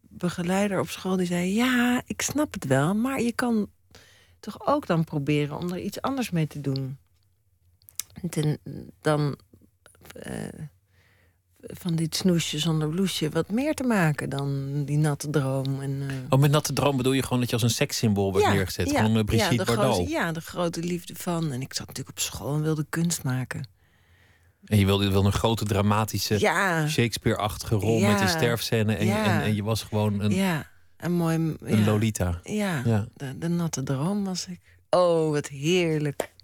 begeleider 0.00 0.80
op 0.80 0.88
school, 0.88 1.16
die 1.16 1.26
zei... 1.26 1.54
ja, 1.54 2.02
ik 2.06 2.22
snap 2.22 2.52
het 2.52 2.66
wel, 2.66 2.94
maar 2.94 3.20
je 3.20 3.32
kan 3.32 3.70
toch 4.40 4.66
ook 4.66 4.86
dan 4.86 5.04
proberen... 5.04 5.58
om 5.58 5.72
er 5.72 5.80
iets 5.80 6.00
anders 6.00 6.30
mee 6.30 6.46
te 6.46 6.60
doen. 6.60 6.98
En 8.22 8.28
ten, 8.28 8.58
dan... 9.00 9.38
Uh, 10.26 10.48
van 11.60 11.94
dit 11.94 12.16
snoesje 12.16 12.58
zonder 12.58 12.88
bloesje 12.88 13.30
wat 13.30 13.50
meer 13.50 13.74
te 13.74 13.82
maken 13.82 14.30
dan 14.30 14.82
die 14.84 14.96
natte 14.96 15.30
droom. 15.30 15.80
En, 15.80 15.90
uh... 15.90 16.12
Oh, 16.28 16.40
met 16.40 16.50
natte 16.50 16.72
droom 16.72 16.96
bedoel 16.96 17.12
je 17.12 17.22
gewoon 17.22 17.38
dat 17.40 17.48
je 17.48 17.54
als 17.54 17.62
een 17.62 17.70
sekssymbool 17.70 18.30
wordt 18.30 18.46
ja, 18.46 18.52
neergezet? 18.52 18.90
Ja, 18.90 19.04
gewoon 19.04 19.24
Brigitte 19.24 19.54
ja, 19.54 19.64
de 19.64 19.74
Bardot? 19.74 19.94
Grote, 19.94 20.10
ja, 20.10 20.32
de 20.32 20.40
grote 20.40 20.80
liefde 20.80 21.14
van. 21.14 21.52
En 21.52 21.60
ik 21.60 21.74
zat 21.74 21.86
natuurlijk 21.86 22.16
op 22.16 22.22
school 22.22 22.54
en 22.54 22.62
wilde 22.62 22.86
kunst 22.88 23.22
maken. 23.22 23.68
En 24.64 24.78
je 24.78 24.84
wilde, 24.84 25.04
je 25.04 25.10
wilde 25.10 25.26
een 25.26 25.32
grote 25.32 25.64
dramatische 25.64 26.40
ja. 26.40 26.88
Shakespeare-achtige 26.88 27.74
rol 27.74 27.98
ja. 27.98 28.10
met 28.10 28.18
die 28.18 28.28
sterfscène. 28.28 28.94
En, 28.94 29.08
en, 29.24 29.42
en, 29.42 29.54
je 29.54 29.62
was 29.62 29.82
gewoon 29.82 30.20
een, 30.20 30.34
ja, 30.34 30.70
een 30.96 31.12
mooi... 31.12 31.56
een 31.60 31.84
Lolita. 31.84 32.40
Ja, 32.42 32.82
ja. 32.84 33.06
De, 33.14 33.38
de 33.38 33.48
natte 33.48 33.82
droom 33.82 34.24
was 34.24 34.46
ik. 34.46 34.60
Oh, 34.90 35.30
wat 35.30 35.48
heerlijk. 35.48 36.34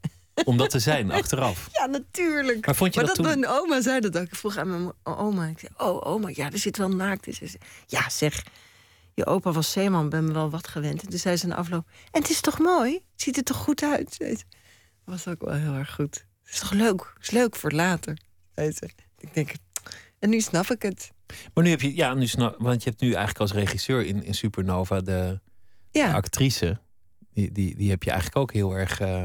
Om 0.44 0.56
dat 0.56 0.70
te 0.70 0.78
zijn, 0.78 1.10
achteraf. 1.10 1.68
Ja, 1.78 1.86
natuurlijk. 1.86 2.66
Maar 2.66 2.74
vond 2.74 2.94
je 2.94 3.00
maar 3.00 3.08
dat, 3.08 3.16
dat 3.16 3.26
toen... 3.26 3.40
mijn 3.40 3.52
oma 3.52 3.80
zei 3.80 4.00
dat 4.00 4.18
ook. 4.18 4.26
Ik 4.26 4.34
vroeg 4.34 4.56
aan 4.56 4.70
mijn 4.70 4.92
oma. 5.02 5.46
Ik 5.46 5.58
zei, 5.58 5.72
oh 5.76 6.06
oma, 6.06 6.30
ja, 6.32 6.50
er 6.50 6.58
zit 6.58 6.76
wel 6.76 6.88
naakt. 6.88 7.26
in. 7.26 7.48
Ja, 7.86 8.08
zeg, 8.10 8.42
je 9.14 9.26
opa 9.26 9.52
was 9.52 9.72
zeeman, 9.72 10.08
ben 10.08 10.24
me 10.24 10.32
wel 10.32 10.50
wat 10.50 10.68
gewend. 10.68 11.02
En 11.02 11.08
toen 11.08 11.18
zei 11.18 11.36
ze 11.36 11.46
in 11.46 11.52
afloop, 11.52 11.86
en 12.10 12.20
het 12.20 12.30
is 12.30 12.40
toch 12.40 12.58
mooi? 12.58 12.92
Het 12.92 13.22
ziet 13.22 13.36
er 13.36 13.42
toch 13.42 13.56
goed 13.56 13.82
uit? 13.82 14.18
Dat 14.18 14.44
was 15.04 15.26
ook 15.28 15.44
wel 15.44 15.54
heel 15.54 15.74
erg 15.74 15.94
goed. 15.94 16.26
Het 16.42 16.52
is 16.52 16.58
toch 16.58 16.72
leuk? 16.72 17.12
Het 17.14 17.22
is 17.22 17.30
leuk 17.30 17.56
voor 17.56 17.72
later, 17.72 18.18
zei 18.54 18.72
ze. 18.72 18.90
Ik 19.18 19.34
denk, 19.34 19.52
en 20.18 20.28
nu 20.28 20.40
snap 20.40 20.70
ik 20.70 20.82
het. 20.82 21.10
Maar 21.54 21.64
nu 21.64 21.70
heb 21.70 21.80
je, 21.80 21.96
ja, 21.96 22.14
nu 22.14 22.26
snap, 22.26 22.56
want 22.58 22.82
je 22.82 22.88
hebt 22.88 23.02
nu 23.02 23.08
eigenlijk 23.08 23.38
als 23.38 23.52
regisseur 23.52 24.04
in, 24.06 24.24
in 24.24 24.34
Supernova 24.34 25.00
de, 25.00 25.40
ja. 25.90 26.08
de 26.08 26.14
actrice. 26.14 26.80
Die, 27.34 27.52
die, 27.52 27.76
die 27.76 27.90
heb 27.90 28.02
je 28.02 28.10
eigenlijk 28.10 28.40
ook 28.40 28.52
heel 28.52 28.76
erg... 28.76 29.00
Uh, 29.00 29.24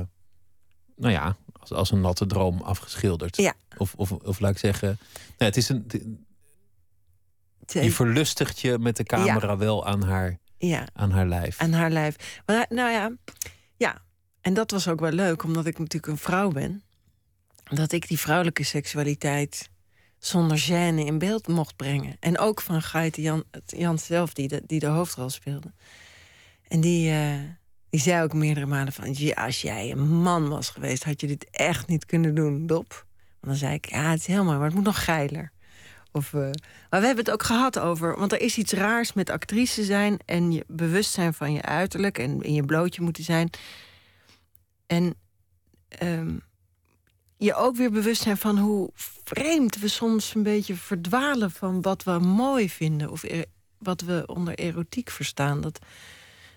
nou 0.98 1.14
ja, 1.14 1.36
als, 1.60 1.72
als 1.72 1.92
een 1.92 2.02
natte 2.02 2.26
droom 2.26 2.62
afgeschilderd. 2.62 3.38
Ja. 3.38 3.54
Of, 3.78 3.94
of, 3.96 4.12
of 4.12 4.40
laat 4.40 4.52
ik 4.52 4.58
zeggen, 4.58 4.88
nou, 5.38 5.52
het 5.52 5.58
is 5.58 5.70
een. 5.70 5.86
Je 7.68 7.92
verlustigt 7.92 8.60
je 8.60 8.78
met 8.78 8.98
de 8.98 9.04
camera 9.04 9.52
ja. 9.52 9.58
wel 9.58 9.86
aan 9.86 10.04
haar, 10.04 10.38
ja. 10.58 10.88
aan 10.94 11.12
haar 11.12 11.28
lijf. 11.28 11.60
Aan 11.60 11.74
haar 11.74 11.92
lijf. 11.92 12.42
Maar 12.46 12.66
nou 12.70 12.92
ja, 12.92 13.12
ja. 13.78 14.02
En 14.42 14.54
dat 14.54 14.72
was 14.72 14.88
ook 14.88 15.00
wel 15.00 15.12
leuk, 15.12 15.44
omdat 15.44 15.66
ik 15.66 15.80
natuurlijk 15.80 16.12
een 16.12 16.18
vrouw 16.18 16.50
ben. 16.50 16.84
Dat 17.64 17.92
ik 17.92 18.08
die 18.08 18.20
vrouwelijke 18.20 18.64
seksualiteit 18.64 19.70
zonder 20.20 20.60
gêne 20.60 21.06
in 21.06 21.18
beeld 21.18 21.48
mocht 21.48 21.76
brengen. 21.76 22.18
En 22.20 22.40
ook 22.40 22.62
van 22.62 22.82
Gaite 22.82 23.22
Jan, 23.22 23.44
Jan 23.66 24.00
zelf, 24.00 24.34
die 24.34 24.48
de, 24.48 24.64
die 24.66 24.80
de 24.80 24.88
hoofdrol 24.88 25.30
speelde. 25.30 25.74
En 26.68 26.82
die. 26.82 27.12
Uh, 27.12 27.40
Die 27.98 28.06
zei 28.06 28.24
ook 28.24 28.34
meerdere 28.34 28.66
malen 28.66 28.94
van... 28.94 29.34
Als 29.36 29.62
jij 29.62 29.92
een 29.92 30.08
man 30.08 30.50
was 30.50 30.70
geweest, 30.70 31.04
had 31.04 31.22
je 31.22 31.28
dit 31.28 31.48
echt 31.52 31.88
niet 31.88 32.06
kunnen 32.06 32.36
doen, 32.36 32.68
Dop. 32.68 32.90
Want 32.90 33.06
dan 33.40 33.56
zei 33.56 33.74
ik, 33.74 33.90
ja, 33.90 34.10
het 34.10 34.20
is 34.20 34.28
mooi, 34.28 34.44
maar 34.44 34.66
het 34.66 34.74
moet 34.74 34.84
nog 34.84 35.04
geiler. 35.04 35.52
Of, 36.12 36.34
uh, 36.34 36.42
maar 36.90 37.00
we 37.00 37.06
hebben 37.06 37.26
het 37.26 37.32
ook 37.32 37.44
gehad 37.44 37.80
over... 37.80 38.18
Want 38.18 38.32
er 38.32 38.42
is 38.42 38.58
iets 38.58 38.72
raars 38.74 39.14
met 39.14 39.30
actrice 39.30 39.84
zijn... 39.84 40.20
en 40.26 40.52
je 40.52 40.64
bewustzijn 40.68 41.34
van 41.34 41.54
je 41.54 41.62
uiterlijk... 41.62 42.18
en 42.18 42.42
in 42.42 42.54
je 42.54 42.66
blootje 42.66 43.02
moeten 43.02 43.24
zijn. 43.24 43.50
En 44.88 45.16
um, 46.04 46.42
je 47.38 47.56
ook 47.56 47.76
weer 47.76 47.92
bewust 47.92 48.22
zijn 48.22 48.38
van 48.38 48.58
hoe 48.58 48.90
vreemd 49.24 49.80
we 49.80 49.88
soms 49.88 50.36
een 50.36 50.44
beetje 50.44 50.76
verdwalen... 50.76 51.52
van 51.52 51.82
wat 51.82 52.04
we 52.04 52.20
mooi 52.20 52.70
vinden 52.70 53.10
of 53.10 53.24
e 53.24 53.44
wat 53.78 54.02
we 54.02 54.24
onder 54.26 54.56
erotiek 54.56 55.10
verstaan. 55.10 55.62
Dat, 55.62 55.80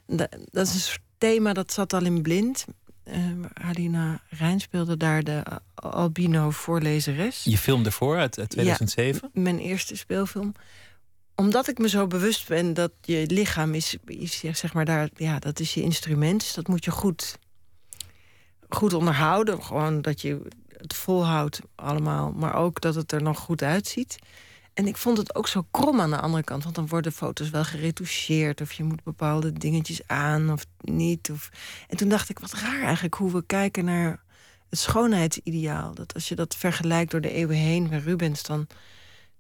dat, 0.07 0.37
dat 0.51 0.67
is 0.67 0.75
een 0.75 0.81
soort 0.81 1.09
thema 1.21 1.53
dat 1.53 1.73
zat 1.73 1.93
al 1.93 2.05
in 2.05 2.23
blind. 2.23 2.65
Uh, 3.05 3.17
Alina 3.55 4.21
Rijn 4.29 4.61
speelde 4.61 4.97
daar 4.97 5.23
de 5.23 5.43
albino 5.75 6.51
voorlezeres. 6.51 7.45
Je 7.45 7.59
film 7.59 7.85
ervoor 7.85 8.17
uit, 8.17 8.45
2007? 8.49 9.31
Ja, 9.33 9.41
mijn 9.43 9.59
eerste 9.59 9.97
speelfilm. 9.97 10.55
Omdat 11.35 11.69
ik 11.69 11.79
me 11.79 11.89
zo 11.89 12.07
bewust 12.07 12.49
ben 12.49 12.75
dat 12.75 12.93
je 13.01 13.25
lichaam 13.27 13.75
is, 13.75 13.97
is 14.05 14.39
zeg 14.39 14.73
maar 14.73 14.85
daar, 14.85 15.09
ja, 15.17 15.39
dat 15.39 15.61
is 15.61 15.75
je 15.75 15.83
instrument. 15.83 16.41
Dus 16.41 16.55
dat 16.55 16.69
moet 16.69 16.85
je 16.85 16.91
goed, 16.91 17.39
goed 18.69 18.93
onderhouden. 18.93 19.63
Gewoon 19.63 20.03
dat 20.03 20.21
je 20.21 20.43
het 20.77 20.95
volhoudt 20.95 21.61
allemaal, 21.75 22.33
maar 22.33 22.55
ook 22.55 22.81
dat 22.81 22.95
het 22.95 23.13
er 23.13 23.23
nog 23.23 23.39
goed 23.39 23.63
uitziet. 23.63 24.19
En 24.81 24.87
ik 24.87 24.97
vond 24.97 25.19
het 25.19 25.35
ook 25.35 25.49
zo 25.49 25.67
krom 25.71 26.01
aan 26.01 26.11
de 26.11 26.21
andere 26.21 26.43
kant. 26.43 26.63
Want 26.63 26.75
dan 26.75 26.89
worden 26.89 27.13
foto's 27.13 27.51
wel 27.51 27.65
geretoucheerd. 27.65 28.61
Of 28.61 28.73
je 28.73 28.85
moet 28.85 29.03
bepaalde 29.03 29.53
dingetjes 29.53 30.01
aan 30.07 30.53
of 30.53 30.67
niet. 30.81 31.31
Of... 31.31 31.51
En 31.89 31.97
toen 31.97 32.09
dacht 32.09 32.29
ik, 32.29 32.39
wat 32.39 32.53
raar 32.53 32.83
eigenlijk 32.83 33.15
hoe 33.15 33.33
we 33.33 33.47
kijken 33.47 33.85
naar 33.85 34.23
het 34.69 34.79
schoonheidsideaal. 34.79 35.95
Dat 35.95 36.15
als 36.15 36.29
je 36.29 36.35
dat 36.35 36.57
vergelijkt 36.57 37.11
door 37.11 37.21
de 37.21 37.31
eeuwen 37.31 37.57
heen 37.57 37.89
met 37.89 38.03
Rubens... 38.03 38.43
dan, 38.43 38.67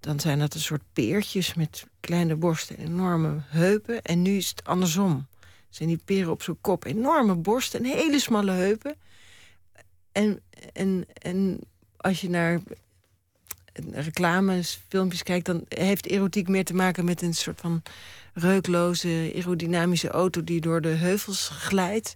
dan 0.01 0.21
zijn 0.21 0.39
dat 0.39 0.55
een 0.55 0.61
soort 0.61 0.83
peertjes 0.93 1.55
met 1.55 1.87
kleine 2.01 2.37
borsten 2.37 2.77
en 2.77 2.87
enorme 2.87 3.43
heupen. 3.47 4.03
En 4.03 4.23
nu 4.23 4.37
is 4.37 4.49
het 4.49 4.65
andersom. 4.65 5.27
Zijn 5.69 5.89
die 5.89 6.03
peren 6.05 6.31
op 6.31 6.43
zijn 6.43 6.61
kop 6.61 6.85
enorme 6.85 7.35
borsten 7.35 7.85
en 7.85 7.91
hele 7.91 8.19
smalle 8.19 8.53
heupen. 8.53 8.97
En, 10.13 10.43
en, 10.73 11.07
en 11.13 11.61
als 11.97 12.21
je 12.21 12.31
naar 12.31 12.61
reclames, 13.91 14.81
filmpjes 14.89 15.23
kijkt... 15.23 15.47
dan 15.47 15.65
heeft 15.69 16.07
erotiek 16.07 16.49
meer 16.49 16.65
te 16.65 16.75
maken 16.75 17.05
met 17.05 17.23
een 17.23 17.35
soort 17.35 17.61
van 17.61 17.83
reukloze, 18.35 19.33
aerodynamische 19.35 20.09
auto... 20.09 20.45
die 20.45 20.61
door 20.61 20.81
de 20.81 20.89
heuvels 20.89 21.49
glijdt, 21.49 22.15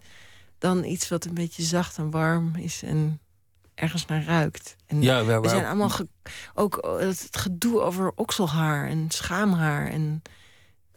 dan 0.59 0.85
iets 0.85 1.09
wat 1.09 1.25
een 1.25 1.35
beetje 1.35 1.63
zacht 1.63 1.99
en 1.99 2.11
warm 2.11 2.57
is... 2.57 2.83
en 2.83 3.21
ergens 3.75 4.07
naar 4.07 4.25
ruikt. 4.25 4.77
En 4.87 5.03
ja, 5.03 5.25
waar, 5.25 5.41
we 5.41 5.49
zijn 5.49 5.65
allemaal 5.65 5.91
ook 6.55 6.97
het 7.01 7.29
gedoe 7.31 7.81
over 7.81 8.13
okselhaar 8.15 8.89
en 8.89 9.11
schaamhaar. 9.11 9.87
En 9.87 10.23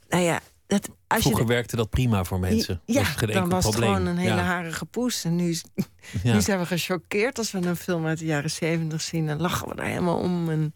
nou 0.09 0.23
ja, 0.23 0.41
dat, 0.67 0.89
als 1.07 1.21
Vroeger 1.21 1.45
werkte 1.45 1.75
dat 1.75 1.89
prima 1.89 2.23
voor 2.23 2.39
mensen. 2.39 2.81
Ja, 2.85 3.01
was 3.01 3.33
dan 3.33 3.49
was 3.49 3.65
het 3.65 3.75
gewoon 3.75 4.05
een 4.05 4.17
hele 4.17 4.41
harige 4.41 4.85
poes. 4.85 5.23
En 5.23 5.35
nu, 5.35 5.57
nu 6.23 6.41
zijn 6.41 6.59
we 6.59 6.65
gechoqueerd 6.65 7.37
als 7.37 7.51
we 7.51 7.57
een 7.57 7.75
film 7.75 8.05
uit 8.05 8.19
de 8.19 8.25
jaren 8.25 8.49
zeventig 8.49 9.01
zien. 9.01 9.25
Dan 9.27 9.41
lachen 9.41 9.67
we 9.67 9.75
daar 9.75 9.85
helemaal 9.85 10.19
om. 10.19 10.49
En 10.49 10.73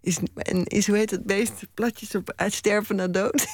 is, 0.00 0.18
en 0.34 0.64
is 0.64 0.86
hoe 0.86 0.96
heet 0.96 1.10
het 1.10 1.24
beest? 1.24 1.66
Platjes 1.74 2.14
op 2.14 2.32
uitsterven 2.36 2.96
naar 2.96 3.12
dood. 3.12 3.46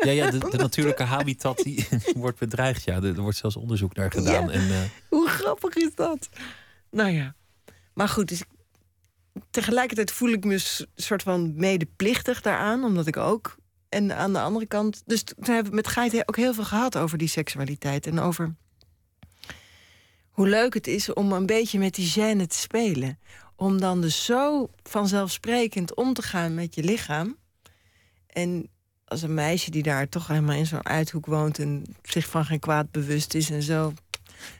Ja, 0.00 0.10
ja 0.10 0.30
de, 0.30 0.38
de 0.50 0.56
natuurlijke 0.56 1.02
habitat 1.02 1.58
die 1.58 1.88
wordt 2.16 2.38
bedreigd. 2.38 2.84
Ja, 2.84 3.02
er, 3.02 3.20
wordt 3.20 3.38
zelfs 3.38 3.56
onderzoek 3.56 3.94
naar 3.94 4.10
gedaan. 4.10 4.50
En, 4.50 4.66
uh... 4.66 4.78
Hoe 5.08 5.28
grappig 5.28 5.74
is 5.74 5.94
dat? 5.94 6.28
Nou 6.90 7.10
ja, 7.10 7.34
maar 7.94 8.08
goed, 8.08 8.28
dus 8.28 8.42
tegelijkertijd 9.50 10.12
voel 10.12 10.30
ik 10.30 10.44
me 10.44 10.54
een 10.54 10.86
soort 10.94 11.22
van 11.22 11.52
medeplichtig 11.56 12.40
daaraan, 12.40 12.84
omdat 12.84 13.06
ik 13.06 13.16
ook 13.16 13.56
en 13.88 14.16
aan 14.16 14.32
de 14.32 14.40
andere 14.40 14.66
kant, 14.66 15.02
dus 15.06 15.22
toen 15.22 15.54
hebben 15.54 15.70
we 15.70 15.76
met 15.76 15.88
Geit 15.88 16.28
ook 16.28 16.36
heel 16.36 16.54
veel 16.54 16.64
gehad 16.64 16.96
over 16.96 17.18
die 17.18 17.28
seksualiteit. 17.28 18.06
En 18.06 18.18
over 18.18 18.54
hoe 20.30 20.48
leuk 20.48 20.74
het 20.74 20.86
is 20.86 21.12
om 21.12 21.32
een 21.32 21.46
beetje 21.46 21.78
met 21.78 21.94
die 21.94 22.10
gêne 22.10 22.46
te 22.46 22.56
spelen. 22.56 23.18
Om 23.56 23.80
dan 23.80 24.00
dus 24.00 24.24
zo 24.24 24.68
vanzelfsprekend 24.82 25.94
om 25.94 26.12
te 26.12 26.22
gaan 26.22 26.54
met 26.54 26.74
je 26.74 26.82
lichaam. 26.82 27.36
En 28.26 28.68
als 29.04 29.22
een 29.22 29.34
meisje 29.34 29.70
die 29.70 29.82
daar 29.82 30.08
toch 30.08 30.26
helemaal 30.26 30.56
in 30.56 30.66
zo'n 30.66 30.86
uithoek 30.86 31.26
woont 31.26 31.58
en 31.58 31.96
zich 32.02 32.28
van 32.28 32.44
geen 32.44 32.58
kwaad 32.58 32.90
bewust 32.90 33.34
is 33.34 33.50
en 33.50 33.62
zo. 33.62 33.82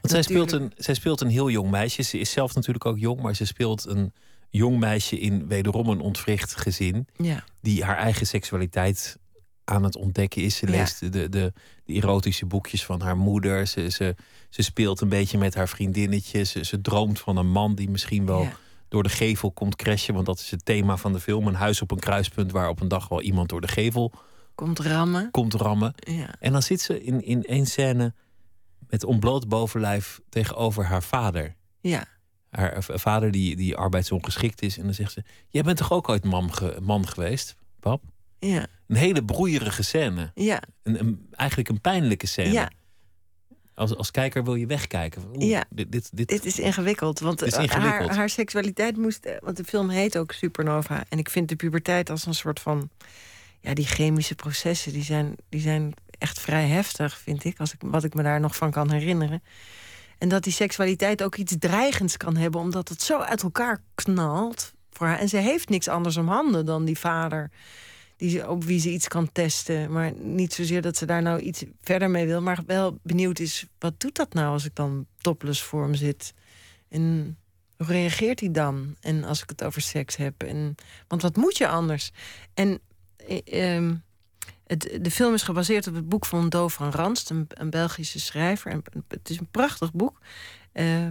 Want 0.01 0.13
zij, 0.13 0.21
speelt 0.21 0.51
een, 0.51 0.71
zij 0.77 0.93
speelt 0.93 1.21
een 1.21 1.29
heel 1.29 1.49
jong 1.49 1.69
meisje. 1.69 2.01
Ze 2.01 2.19
is 2.19 2.31
zelf 2.31 2.55
natuurlijk 2.55 2.85
ook 2.85 2.99
jong, 2.99 3.21
maar 3.21 3.35
ze 3.35 3.45
speelt 3.45 3.85
een 3.85 4.13
jong 4.49 4.79
meisje 4.79 5.19
in 5.19 5.47
wederom 5.47 5.89
een 5.89 5.99
ontwricht 5.99 6.55
gezin. 6.55 7.07
Ja. 7.15 7.43
Die 7.61 7.83
haar 7.83 7.97
eigen 7.97 8.27
seksualiteit 8.27 9.17
aan 9.63 9.83
het 9.83 9.95
ontdekken 9.95 10.41
is. 10.41 10.55
Ze 10.55 10.67
leest 10.67 10.99
de, 10.99 11.09
de, 11.09 11.29
de, 11.29 11.53
erotische 11.85 12.45
boekjes 12.45 12.85
van 12.85 13.01
haar 13.01 13.17
moeder. 13.17 13.67
Ze, 13.67 13.89
ze, 13.89 14.15
ze 14.49 14.61
speelt 14.61 15.01
een 15.01 15.09
beetje 15.09 15.37
met 15.37 15.55
haar 15.55 15.67
vriendinnetje. 15.67 16.43
Ze, 16.43 16.65
ze 16.65 16.81
droomt 16.81 17.19
van 17.19 17.37
een 17.37 17.49
man 17.49 17.75
die 17.75 17.89
misschien 17.89 18.25
wel 18.25 18.47
door 18.87 19.03
de 19.03 19.09
gevel 19.09 19.51
komt 19.51 19.75
crashen. 19.75 20.13
Want 20.13 20.25
dat 20.25 20.39
is 20.39 20.51
het 20.51 20.65
thema 20.65 20.97
van 20.97 21.13
de 21.13 21.19
film. 21.19 21.47
Een 21.47 21.53
huis 21.53 21.81
op 21.81 21.91
een 21.91 21.99
kruispunt 21.99 22.51
waar 22.51 22.69
op 22.69 22.81
een 22.81 22.87
dag 22.87 23.07
wel 23.07 23.21
iemand 23.21 23.49
door 23.49 23.61
de 23.61 23.67
gevel 23.67 24.13
komt 24.55 24.79
rammen. 24.79 25.31
Komt 25.31 25.53
rammen. 25.53 25.93
Ja. 25.95 26.35
En 26.39 26.51
dan 26.51 26.61
zit 26.61 26.81
ze 26.81 27.03
in, 27.03 27.23
in 27.23 27.43
één 27.43 27.65
scène 27.65 28.13
met 28.87 29.03
ontbloot 29.03 29.47
bovenlijf 29.47 30.19
tegenover 30.29 30.85
haar 30.85 31.03
vader. 31.03 31.55
Ja. 31.81 32.05
Haar 32.57 32.75
vader 32.79 33.31
die, 33.31 33.55
die 33.55 33.75
arbeidsongeschikt 33.75 34.61
is. 34.61 34.77
En 34.77 34.83
dan 34.83 34.93
zegt 34.93 35.11
ze: 35.11 35.23
Jij 35.47 35.63
bent 35.63 35.77
toch 35.77 35.91
ook 35.91 36.09
ooit 36.09 36.23
man, 36.23 36.51
man 36.81 37.07
geweest, 37.07 37.55
pap? 37.79 38.03
Ja. 38.39 38.67
Een 38.87 38.95
hele 38.95 39.23
broeierige 39.23 39.83
scène. 39.83 40.31
Ja. 40.35 40.61
Een, 40.83 40.99
een, 40.99 41.27
eigenlijk 41.31 41.69
een 41.69 41.81
pijnlijke 41.81 42.27
scène. 42.27 42.51
Ja. 42.51 42.71
Als, 43.73 43.95
als 43.95 44.11
kijker 44.11 44.43
wil 44.43 44.55
je 44.55 44.65
wegkijken. 44.65 45.23
ja. 45.39 45.65
Dit, 45.69 45.91
dit, 45.91 46.09
dit, 46.13 46.27
dit 46.27 46.45
is 46.45 46.59
ingewikkeld. 46.59 47.19
Want 47.19 47.41
is 47.41 47.53
ingewikkeld. 47.53 48.07
Haar, 48.07 48.17
haar 48.17 48.29
seksualiteit 48.29 48.97
moest. 48.97 49.25
Eh, 49.25 49.35
want 49.39 49.57
de 49.57 49.63
film 49.63 49.89
heet 49.89 50.17
ook 50.17 50.31
Supernova. 50.31 51.05
En 51.09 51.17
ik 51.17 51.29
vind 51.29 51.49
de 51.49 51.55
puberteit 51.55 52.09
als 52.09 52.25
een 52.25 52.33
soort 52.33 52.59
van. 52.59 52.89
Ja, 53.59 53.73
die 53.73 53.85
chemische 53.85 54.35
processen 54.35 54.93
die 54.93 55.03
zijn, 55.03 55.35
die 55.49 55.61
zijn 55.61 55.93
echt 56.17 56.39
vrij 56.39 56.67
heftig, 56.67 57.17
vind 57.17 57.43
ik. 57.43 57.59
Als 57.59 57.73
ik. 57.73 57.79
Wat 57.81 58.03
ik 58.03 58.13
me 58.13 58.23
daar 58.23 58.39
nog 58.39 58.55
van 58.55 58.71
kan 58.71 58.91
herinneren. 58.91 59.43
En 60.17 60.29
dat 60.29 60.43
die 60.43 60.53
seksualiteit 60.53 61.23
ook 61.23 61.35
iets 61.35 61.55
dreigends 61.59 62.17
kan 62.17 62.35
hebben, 62.35 62.61
omdat 62.61 62.89
het 62.89 63.01
zo 63.01 63.19
uit 63.19 63.43
elkaar 63.43 63.81
knalt 63.95 64.73
voor 64.91 65.07
haar. 65.07 65.19
En 65.19 65.29
ze 65.29 65.37
heeft 65.37 65.69
niks 65.69 65.87
anders 65.87 66.17
om 66.17 66.27
handen 66.27 66.65
dan 66.65 66.85
die 66.85 66.99
vader 66.99 67.51
die, 68.17 68.49
op 68.49 68.63
wie 68.63 68.79
ze 68.79 68.91
iets 68.91 69.07
kan 69.07 69.31
testen. 69.31 69.91
Maar 69.91 70.13
niet 70.19 70.53
zozeer 70.53 70.81
dat 70.81 70.97
ze 70.97 71.05
daar 71.05 71.21
nou 71.21 71.39
iets 71.39 71.63
verder 71.81 72.09
mee 72.09 72.25
wil. 72.25 72.41
Maar 72.41 72.63
wel 72.65 72.99
benieuwd 73.03 73.39
is, 73.39 73.65
wat 73.79 73.99
doet 73.99 74.15
dat 74.15 74.33
nou 74.33 74.51
als 74.51 74.65
ik 74.65 74.75
dan 74.75 75.05
topless 75.17 75.61
voor 75.61 75.83
hem 75.83 75.95
zit? 75.95 76.33
En 76.89 77.37
hoe 77.77 77.87
reageert 77.87 78.39
hij 78.39 78.51
dan? 78.51 78.95
En 78.99 79.23
als 79.23 79.41
ik 79.41 79.49
het 79.49 79.63
over 79.63 79.81
seks 79.81 80.15
heb. 80.15 80.43
En, 80.43 80.75
want 81.07 81.21
wat 81.21 81.35
moet 81.35 81.57
je 81.57 81.67
anders? 81.67 82.11
En 82.53 82.79
eh, 83.17 83.75
ehm, 83.75 83.95
het, 84.67 84.97
de 85.01 85.11
film 85.11 85.33
is 85.33 85.43
gebaseerd 85.43 85.87
op 85.87 85.95
het 85.95 86.09
boek 86.09 86.25
van 86.25 86.49
Do 86.49 86.67
van 86.67 86.89
Ranst, 86.89 87.29
een, 87.29 87.47
een 87.49 87.69
Belgische 87.69 88.19
schrijver. 88.19 88.71
En, 88.71 88.83
het 89.07 89.29
is 89.29 89.39
een 89.39 89.51
prachtig 89.51 89.93
boek. 89.93 90.19
Uh, 90.73 91.07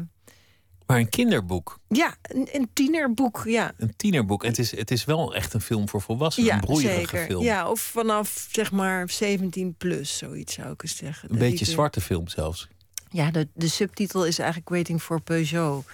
maar 0.86 0.98
een 0.98 1.08
kinderboek. 1.08 1.78
Ja, 1.88 2.16
een, 2.22 2.48
een, 2.52 2.68
tienerboek, 2.72 3.42
ja. 3.44 3.72
Een 3.76 3.96
tienerboek. 3.96 4.42
En 4.42 4.48
het 4.48 4.58
is, 4.58 4.76
het 4.76 4.90
is 4.90 5.04
wel 5.04 5.34
echt 5.34 5.54
een 5.54 5.60
film 5.60 5.88
voor 5.88 6.02
volwassenen. 6.02 6.48
Ja, 6.48 6.54
een 6.54 6.60
broeierige 6.60 6.98
zeker. 6.98 7.26
film. 7.26 7.42
Ja, 7.42 7.70
of 7.70 7.80
vanaf 7.80 8.48
zeg 8.50 8.72
maar 8.72 9.10
17 9.10 9.74
plus, 9.78 10.16
zoiets 10.16 10.54
zou 10.54 10.72
ik 10.72 10.82
eens 10.82 10.96
zeggen. 10.96 11.32
Een 11.32 11.38
beetje 11.38 11.64
zwarte 11.64 12.00
film 12.00 12.28
zelfs. 12.28 12.68
Ja, 13.10 13.30
de, 13.30 13.48
de 13.54 13.68
subtitel 13.68 14.26
is 14.26 14.38
eigenlijk 14.38 14.68
Waiting 14.68 15.02
for 15.02 15.20
Peugeot. 15.20 15.84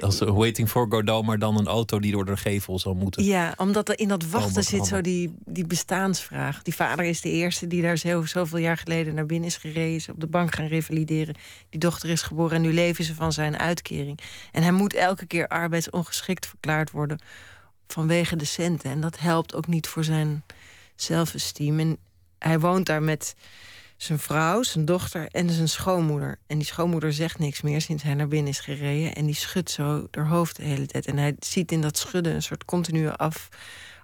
Als 0.00 0.18
Waiting 0.18 0.68
for 0.68 0.86
Godot, 0.88 1.24
maar 1.24 1.38
dan 1.38 1.58
een 1.58 1.66
auto 1.66 2.00
die 2.00 2.12
door 2.12 2.24
de 2.24 2.36
gevel 2.36 2.78
zal 2.78 2.94
moeten. 2.94 3.24
Ja, 3.24 3.54
omdat 3.56 3.88
er 3.88 3.98
in 3.98 4.08
dat 4.08 4.26
wachten 4.26 4.64
zit 4.64 4.86
zo 4.86 5.00
die, 5.00 5.34
die 5.44 5.66
bestaansvraag. 5.66 6.62
Die 6.62 6.74
vader 6.74 7.04
is 7.04 7.20
de 7.20 7.30
eerste 7.30 7.66
die 7.66 7.82
daar 7.82 7.96
zo, 7.96 8.24
zoveel 8.24 8.58
jaar 8.58 8.76
geleden 8.76 9.14
naar 9.14 9.26
binnen 9.26 9.48
is 9.48 9.56
gereden. 9.56 10.14
op 10.14 10.20
de 10.20 10.26
bank 10.26 10.54
gaan 10.54 10.66
revalideren. 10.66 11.34
Die 11.70 11.80
dochter 11.80 12.08
is 12.08 12.22
geboren 12.22 12.56
en 12.56 12.62
nu 12.62 12.72
leven 12.72 13.04
ze 13.04 13.14
van 13.14 13.32
zijn 13.32 13.58
uitkering. 13.58 14.18
En 14.52 14.62
hij 14.62 14.72
moet 14.72 14.94
elke 14.94 15.26
keer 15.26 15.48
arbeidsongeschikt 15.48 16.46
verklaard 16.46 16.90
worden 16.90 17.18
vanwege 17.86 18.36
de 18.36 18.44
centen. 18.44 18.90
En 18.90 19.00
dat 19.00 19.18
helpt 19.18 19.54
ook 19.54 19.66
niet 19.66 19.86
voor 19.86 20.04
zijn 20.04 20.42
zelfesteem. 20.94 21.80
En 21.80 21.98
hij 22.38 22.60
woont 22.60 22.86
daar 22.86 23.02
met 23.02 23.34
zijn 24.02 24.18
vrouw, 24.18 24.62
zijn 24.62 24.84
dochter 24.84 25.28
en 25.30 25.50
zijn 25.50 25.68
schoonmoeder. 25.68 26.38
En 26.46 26.58
die 26.58 26.66
schoonmoeder 26.66 27.12
zegt 27.12 27.38
niks 27.38 27.60
meer 27.62 27.80
sinds 27.80 28.02
hij 28.02 28.14
naar 28.14 28.28
binnen 28.28 28.52
is 28.52 28.60
gereden. 28.60 29.14
En 29.14 29.26
die 29.26 29.34
schudt 29.34 29.70
zo 29.70 30.06
haar 30.10 30.26
hoofd 30.26 30.56
de 30.56 30.64
hele 30.64 30.86
tijd. 30.86 31.06
En 31.06 31.16
hij 31.16 31.36
ziet 31.38 31.72
in 31.72 31.80
dat 31.80 31.98
schudden 31.98 32.34
een 32.34 32.42
soort 32.42 32.64
continue 32.64 33.12
af, 33.12 33.48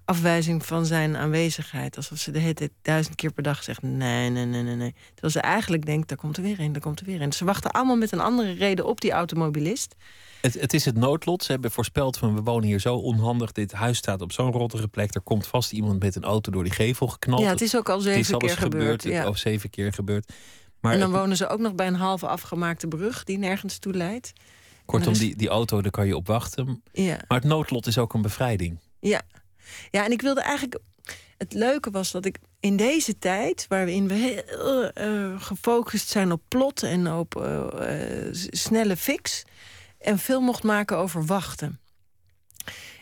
afwijzing 0.08 0.66
van 0.66 0.86
zijn 0.86 1.16
aanwezigheid. 1.16 1.96
Alsof 1.96 2.18
ze 2.18 2.30
de 2.30 2.38
hele 2.38 2.54
tijd 2.54 2.70
duizend 2.82 3.14
keer 3.16 3.32
per 3.32 3.42
dag 3.42 3.62
zegt: 3.62 3.82
nee, 3.82 4.30
nee, 4.30 4.44
nee, 4.44 4.62
nee, 4.62 4.74
nee. 4.74 4.94
Terwijl 5.10 5.32
ze 5.32 5.40
eigenlijk 5.40 5.86
denkt: 5.86 6.08
daar 6.08 6.18
komt 6.18 6.36
er 6.36 6.42
weer 6.42 6.60
een, 6.60 6.72
daar 6.72 6.82
komt 6.82 7.00
er 7.00 7.06
weer 7.06 7.20
een. 7.22 7.32
Ze 7.32 7.44
wachten 7.44 7.70
allemaal 7.70 7.96
met 7.96 8.12
een 8.12 8.20
andere 8.20 8.52
reden 8.52 8.86
op 8.86 9.00
die 9.00 9.10
automobilist. 9.12 9.94
Het, 10.40 10.60
het 10.60 10.74
is 10.74 10.84
het 10.84 10.96
noodlot. 10.96 11.42
Ze 11.42 11.52
hebben 11.52 11.70
voorspeld 11.70 12.16
van 12.18 12.34
we 12.34 12.40
wonen 12.42 12.66
hier 12.68 12.80
zo 12.80 12.94
onhandig. 12.94 13.52
Dit 13.52 13.72
huis 13.72 13.98
staat 13.98 14.20
op 14.20 14.32
zo'n 14.32 14.52
rottige 14.52 14.88
plek. 14.88 15.14
Er 15.14 15.20
komt 15.20 15.46
vast 15.46 15.72
iemand 15.72 16.02
met 16.02 16.14
een 16.16 16.24
auto 16.24 16.50
door 16.52 16.64
die 16.64 16.72
gevel 16.72 17.06
geknald. 17.06 17.40
Ja, 17.42 17.48
het 17.48 17.60
is 17.60 17.76
ook 17.76 17.88
al 17.88 18.00
zeven 18.00 18.18
het 18.18 18.26
is 18.26 18.32
al 18.32 18.38
keer 18.38 18.56
gebeurd. 18.56 19.02
gebeurd. 19.02 19.22
ja. 19.22 19.28
Of 19.28 19.38
zeven 19.38 19.70
keer 19.70 19.92
gebeurd. 19.92 20.32
Maar 20.80 20.92
en 20.92 21.00
dan 21.00 21.10
het- 21.12 21.18
wonen 21.20 21.36
ze 21.36 21.48
ook 21.48 21.58
nog 21.60 21.74
bij 21.74 21.86
een 21.86 21.94
halve 21.94 22.26
afgemaakte 22.26 22.88
brug 22.88 23.24
die 23.24 23.38
nergens 23.38 23.78
toe 23.78 23.92
leidt. 23.92 24.32
kortom, 24.84 25.12
is- 25.12 25.18
die, 25.18 25.36
die 25.36 25.48
auto, 25.48 25.82
daar 25.82 25.90
kan 25.90 26.06
je 26.06 26.16
op 26.16 26.26
wachten. 26.26 26.82
Ja. 26.92 27.16
Maar 27.28 27.38
het 27.38 27.48
noodlot 27.48 27.86
is 27.86 27.98
ook 27.98 28.14
een 28.14 28.22
bevrijding. 28.22 28.78
Ja. 29.00 29.20
Ja, 29.90 30.04
en 30.04 30.12
ik 30.12 30.22
wilde 30.22 30.40
eigenlijk. 30.40 30.78
Het 31.36 31.52
leuke 31.52 31.90
was 31.90 32.10
dat 32.10 32.24
ik 32.24 32.38
in 32.60 32.76
deze 32.76 33.18
tijd, 33.18 33.66
waarin 33.68 34.08
we 34.08 34.14
heel 34.14 34.90
eh, 34.92 35.40
gefocust 35.40 36.08
zijn 36.08 36.32
op 36.32 36.42
plot 36.48 36.82
en 36.82 37.12
op 37.12 37.36
eh, 37.36 38.26
snelle 38.50 38.96
fix, 38.96 39.44
een 40.00 40.18
film 40.18 40.44
mocht 40.44 40.62
maken 40.62 40.96
over 40.96 41.26
wachten. 41.26 41.80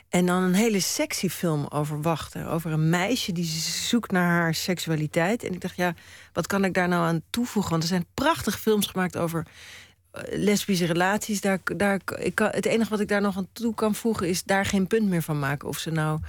En 0.09 0.27
dan 0.27 0.43
een 0.43 0.55
hele 0.55 0.81
sexy 0.81 1.29
film 1.29 1.67
over 1.69 2.03
wachten. 2.03 2.47
Over 2.47 2.73
een 2.73 2.91
meisje 2.91 3.33
die 3.33 3.45
zoekt 3.45 4.11
naar 4.11 4.31
haar 4.31 4.55
seksualiteit. 4.55 5.45
En 5.45 5.53
ik 5.53 5.61
dacht, 5.61 5.77
ja, 5.77 5.95
wat 6.33 6.47
kan 6.47 6.65
ik 6.65 6.75
daar 6.75 6.89
nou 6.89 7.07
aan 7.07 7.23
toevoegen? 7.31 7.71
Want 7.71 7.83
er 7.83 7.89
zijn 7.89 8.07
prachtige 8.15 8.59
films 8.59 8.87
gemaakt 8.87 9.17
over 9.17 9.47
eh, 10.11 10.23
lesbische 10.39 10.87
relaties. 10.87 11.41
Daar, 11.41 11.59
daar, 11.77 12.01
ik 12.19 12.35
kan, 12.35 12.49
het 12.51 12.67
enige 12.67 12.91
wat 12.91 13.01
ik 13.01 13.09
daar 13.09 13.21
nog 13.21 13.37
aan 13.37 13.49
toe 13.53 13.75
kan 13.75 13.95
voegen 13.95 14.29
is 14.29 14.45
daar 14.45 14.65
geen 14.65 14.87
punt 14.87 15.09
meer 15.09 15.23
van 15.23 15.39
maken. 15.39 15.69
Of 15.69 15.79
ze 15.79 15.91
nou 15.91 16.21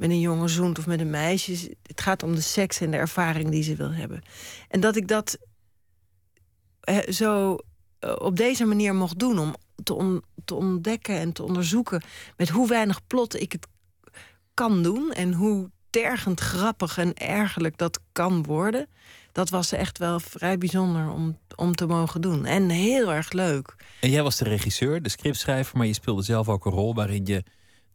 met 0.00 0.10
een 0.10 0.20
jongen 0.20 0.48
zoent 0.48 0.78
of 0.78 0.86
met 0.86 1.00
een 1.00 1.10
meisje. 1.10 1.76
Het 1.82 2.00
gaat 2.00 2.22
om 2.22 2.34
de 2.34 2.40
seks 2.40 2.80
en 2.80 2.90
de 2.90 2.96
ervaring 2.96 3.50
die 3.50 3.62
ze 3.62 3.76
wil 3.76 3.92
hebben. 3.92 4.22
En 4.68 4.80
dat 4.80 4.96
ik 4.96 5.08
dat 5.08 5.38
zo 7.08 7.56
eh, 7.98 8.14
op 8.18 8.36
deze 8.36 8.64
manier 8.64 8.94
mocht 8.94 9.18
doen 9.18 9.38
om 9.38 9.54
te, 9.82 10.22
te 10.44 10.54
ontdekken 10.54 11.18
en 11.18 11.32
te 11.32 11.42
onderzoeken 11.42 12.02
met 12.36 12.48
hoe 12.48 12.68
weinig 12.68 13.06
plot 13.06 13.40
ik 13.40 13.52
het 13.52 13.66
kan 14.54 14.82
doen 14.82 15.12
en 15.12 15.32
hoe 15.32 15.70
tergend 15.90 16.40
grappig 16.40 16.98
en 16.98 17.14
ergerlijk 17.14 17.78
dat 17.78 18.00
kan 18.12 18.42
worden. 18.42 18.88
Dat 19.32 19.50
was 19.50 19.72
echt 19.72 19.98
wel 19.98 20.20
vrij 20.20 20.58
bijzonder 20.58 21.10
om, 21.10 21.38
om 21.56 21.74
te 21.74 21.86
mogen 21.86 22.20
doen. 22.20 22.44
En 22.44 22.68
heel 22.68 23.12
erg 23.12 23.32
leuk. 23.32 23.74
En 24.00 24.10
jij 24.10 24.22
was 24.22 24.36
de 24.36 24.44
regisseur, 24.44 25.02
de 25.02 25.08
scriptschrijver, 25.08 25.76
maar 25.76 25.86
je 25.86 25.92
speelde 25.92 26.22
zelf 26.22 26.48
ook 26.48 26.66
een 26.66 26.72
rol 26.72 26.94
waarin 26.94 27.26
je 27.26 27.44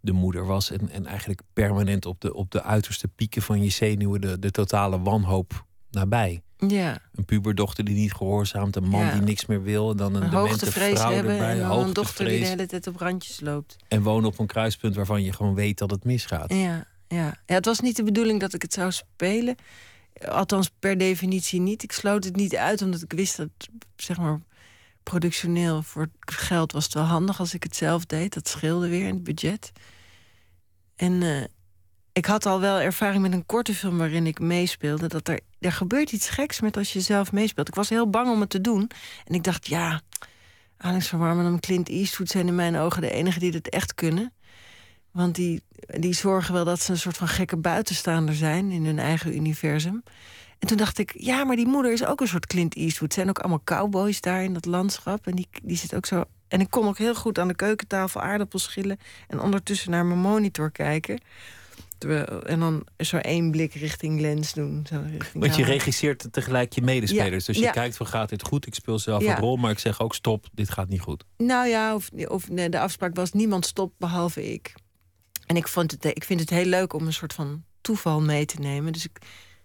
de 0.06 0.12
moeder 0.12 0.46
was. 0.46 0.72
En, 0.72 0.90
en 0.90 1.06
eigenlijk 1.06 1.42
permanent 1.54 2.06
op 2.06 2.22
de, 2.22 2.34
op 2.34 2.52
de 2.52 2.64
uiterste 2.64 3.08
pieken 3.08 3.42
van 3.42 3.64
je 3.64 3.70
zenuwen 3.70 4.22
de, 4.22 4.40
de 4.40 4.52
totale 4.52 5.02
wanhoop 5.02 5.66
nabij. 5.92 6.40
Ja, 6.58 7.00
Een 7.16 7.26
puberdochter 7.26 7.84
die 7.84 7.96
niet 7.96 8.14
gehoorzaamt, 8.14 8.76
een 8.76 8.88
man 8.88 9.00
Ja. 9.06 9.12
die 9.12 9.22
niks 9.22 9.46
meer 9.46 9.64
wil. 9.64 9.92
En 9.92 9.98
dan 9.98 10.16
een, 10.16 10.24
een 10.24 10.30
hoogtevrees 10.30 11.00
vrouw 11.00 11.12
hebben 11.12 11.32
erbij, 11.32 11.62
en 11.62 11.68
dan 11.68 11.80
een 11.80 11.94
dochter 11.94 12.26
die 12.26 12.40
de 12.40 12.46
hele 12.46 12.66
tijd 12.66 12.88
op 12.88 12.96
randjes 12.96 13.40
loopt. 13.40 13.76
En 13.88 14.02
wonen 14.04 14.30
op 14.30 14.40
een 14.40 14.48
kruispunt 14.48 14.96
waarvan 14.96 15.24
je 15.24 15.34
gewoon 15.34 15.56
weet 15.56 15.78
dat 15.78 15.92
het 15.92 16.04
misgaat. 16.04 16.54
Ja, 16.54 16.88
ja. 17.08 17.38
ja, 17.46 17.56
het 17.56 17.66
was 17.66 17.80
niet 17.80 17.96
de 17.96 18.04
bedoeling 18.04 18.40
dat 18.40 18.54
ik 18.54 18.62
het 18.62 18.74
zou 18.74 18.92
spelen. 18.92 19.56
Althans, 20.28 20.72
per 20.80 20.98
definitie 20.98 21.60
niet. 21.60 21.84
Ik 21.84 21.92
sloot 21.92 22.24
het 22.24 22.36
niet 22.36 22.56
uit, 22.56 22.82
omdat 22.82 23.02
ik 23.02 23.14
wist 23.14 23.38
dat, 23.38 23.50
zeg 23.96 24.18
maar, 24.18 24.40
productioneel 25.04 25.84
voor 25.84 26.08
geld 26.20 26.72
was 26.72 26.84
het 26.84 26.94
wel 26.94 27.04
handig 27.04 27.40
als 27.40 27.54
ik 27.54 27.64
het 27.64 27.76
zelf 27.76 28.06
deed. 28.06 28.34
Dat 28.34 28.48
scheelde 28.48 28.90
weer 28.90 29.08
in 29.08 29.14
het 29.14 29.24
budget. 29.24 29.72
En 30.96 31.24
eh, 31.24 31.44
ik 32.14 32.26
had 32.26 32.46
al 32.46 32.60
wel 32.60 32.80
ervaring 32.80 33.22
met 33.22 33.34
een 33.34 33.46
korte 33.46 33.74
film 33.74 33.98
waarin 33.98 34.28
ik 34.28 34.40
meespeelde. 34.40 35.08
Dat 35.08 35.28
er, 35.28 35.40
er 35.60 35.72
gebeurt 35.72 36.12
iets 36.12 36.30
geks 36.30 36.62
met 36.62 36.78
als 36.78 36.94
je 36.94 37.02
zelf 37.02 37.32
meespeelt. 37.32 37.68
Ik 37.68 37.76
was 37.76 37.90
heel 37.90 38.10
bang 38.10 38.30
om 38.30 38.40
het 38.40 38.50
te 38.50 38.62
doen. 38.62 38.90
En 39.26 39.34
ik 39.34 39.44
dacht, 39.44 39.68
ja, 39.68 40.02
Alex 40.78 41.08
van 41.08 41.20
Warmen 41.20 41.46
en 41.46 41.60
Clint 41.60 41.90
Eastwood 41.90 42.30
zijn 42.30 42.48
in 42.48 42.56
mijn 42.56 42.76
ogen 42.76 43.02
de 43.02 43.12
enigen 43.12 43.40
die 43.40 43.52
dat 43.52 43.68
echt 43.68 43.96
kunnen. 43.96 44.34
Want 45.12 45.36
die, 45.36 45.64
die 45.86 46.14
zorgen 46.14 46.54
wel 46.54 46.66
dat 46.66 46.82
ze 46.82 46.92
een 46.92 46.98
soort 46.98 47.18
van 47.18 47.28
gekke 47.28 47.58
buitenstaander 47.58 48.36
zijn 48.36 48.72
in 48.72 48.86
hun 48.86 49.00
eigen 49.00 49.36
universum. 49.36 50.04
En 50.60 50.68
toen 50.68 50.78
dacht 50.78 50.98
ik, 50.98 51.14
ja, 51.18 51.44
maar 51.44 51.56
die 51.56 51.68
moeder 51.68 51.92
is 51.92 52.06
ook 52.06 52.22
een 52.22 52.28
soort 52.28 52.48
Clint 52.48 52.76
Eastwood. 52.76 53.14
Zijn 53.14 53.30
ook 53.30 53.40
allemaal 53.40 53.64
cowboys 53.64 54.22
daar 54.22 54.44
in 54.44 54.54
dat 54.54 54.66
landschap. 54.66 55.28
En 55.28 55.36
die, 55.36 55.48
die 55.64 55.78
zit 55.78 55.96
ook 55.96 56.06
zo. 56.06 56.24
En 56.48 56.60
ik 56.60 56.70
kon 56.70 56.88
ook 56.88 56.98
heel 56.98 57.16
goed 57.16 57.40
aan 57.40 57.48
de 57.48 57.56
keukentafel 57.56 58.22
aardappels 58.22 58.64
schillen. 58.64 58.98
En 59.28 59.40
ondertussen 59.42 59.92
naar 59.92 60.06
mijn 60.06 60.20
monitor 60.20 60.72
kijken. 60.72 61.20
En 62.46 62.60
dan 62.60 62.86
zo 62.98 63.18
één 63.18 63.52
blik 63.52 63.74
richting 63.74 64.20
lens 64.20 64.54
doen. 64.54 64.86
Zo 64.90 65.04
richting 65.12 65.44
Want 65.44 65.56
je 65.56 65.64
regisseert 65.64 66.28
tegelijk 66.32 66.74
je 66.74 66.82
medespelers. 66.82 67.46
Ja, 67.46 67.52
Dus 67.52 67.58
je 67.58 67.66
ja. 67.66 67.72
kijkt 67.72 67.98
van 67.98 68.08
gaat 68.08 68.30
dit 68.30 68.44
goed? 68.44 68.68
Ik 68.68 68.76
speel 68.76 69.00
zelf 69.00 69.24
Ja. 69.24 69.36
een 69.36 69.42
rol, 69.42 69.56
maar 69.56 69.72
ik 69.72 69.80
zeg 69.80 70.02
ook 70.02 70.16
stop, 70.16 70.48
dit 70.52 70.70
gaat 70.70 70.90
niet 70.90 71.02
goed. 71.02 71.24
Nou 71.38 71.68
ja, 71.68 71.96
of, 71.96 72.10
of 72.28 72.50
nee, 72.50 72.70
de 72.70 72.80
afspraak 72.80 73.16
was 73.16 73.32
niemand 73.32 73.66
stopt 73.66 73.98
behalve 73.98 74.54
ik. 74.54 74.74
En 75.46 75.56
ik, 75.56 75.68
vond 75.68 75.92
het, 75.92 76.06
ik 76.06 76.24
vind 76.24 76.40
het 76.40 76.50
heel 76.50 76.66
leuk 76.66 76.94
om 76.94 77.06
een 77.06 77.14
soort 77.14 77.34
van 77.34 77.64
toeval 77.82 78.22
mee 78.22 78.46
te 78.46 78.60
nemen. 78.60 78.94
Dus 78.94 79.06
ik, 79.06 79.18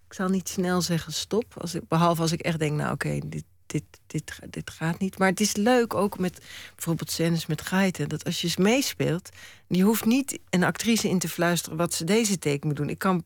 ik 0.07 0.13
zal 0.13 0.29
niet 0.29 0.49
snel 0.49 0.81
zeggen 0.83 1.13
stop. 1.13 1.45
Als 1.59 1.75
ik, 1.75 1.89
behalve 1.89 2.23
als 2.23 2.33
ik 2.33 2.41
echt 2.41 2.59
denk, 2.59 2.77
nou 2.77 2.93
oké, 2.93 3.19
dit, 3.27 3.45
dit, 3.71 3.85
dit, 4.07 4.39
dit 4.51 4.71
gaat 4.71 4.99
niet. 4.99 5.19
Maar 5.19 5.29
het 5.29 5.41
is 5.41 5.57
leuk 5.57 5.95
ook 5.95 6.19
met 6.19 6.41
bijvoorbeeld 6.75 7.11
scènes 7.11 7.47
met 7.47 7.63
geiten. 7.63 8.09
Dat 8.09 8.25
als 8.25 8.41
je 8.41 8.47
eens 8.47 8.57
meespeelt, 8.57 9.29
je 9.69 9.83
hoeft 9.83 10.05
niet 10.05 10.39
een 10.51 10.65
actrice 10.65 11.09
in 11.09 11.19
te 11.19 11.29
fluisteren 11.29 11.79
wat 11.79 11.95
ze 11.95 12.05
deze 12.05 12.39
take 12.39 12.67
moet 12.67 12.77
doen. 12.77 12.89
Ik 12.89 12.99
kan. 12.99 13.25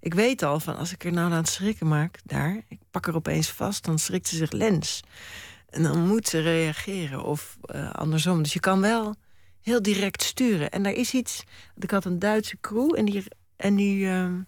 Ik 0.00 0.14
weet 0.14 0.42
al 0.42 0.60
van 0.60 0.76
als 0.76 0.92
ik 0.92 1.04
er 1.04 1.12
nou 1.12 1.30
aan 1.30 1.36
het 1.36 1.48
schrikken 1.48 1.88
maak, 1.88 2.18
daar, 2.24 2.60
ik 2.68 2.78
pak 2.90 3.06
er 3.06 3.14
opeens 3.14 3.50
vast, 3.50 3.84
dan 3.84 3.98
schrikt 3.98 4.28
ze 4.28 4.36
zich 4.36 4.50
lens. 4.50 5.00
En 5.68 5.82
dan 5.82 6.06
moet 6.06 6.28
ze 6.28 6.40
reageren 6.40 7.22
of 7.24 7.56
eh, 7.60 7.90
andersom. 7.90 8.42
Dus 8.42 8.52
je 8.52 8.60
kan 8.60 8.80
wel 8.80 9.14
heel 9.60 9.82
direct 9.82 10.22
sturen. 10.22 10.70
En 10.70 10.86
er 10.86 10.94
is 10.94 11.12
iets. 11.14 11.42
Ik 11.76 11.90
had 11.90 12.04
een 12.04 12.18
Duitse 12.18 12.56
crew 12.60 12.96
en 12.96 13.04
die, 13.04 13.24
en 13.56 13.76
die 13.76 14.06
ehm, 14.08 14.40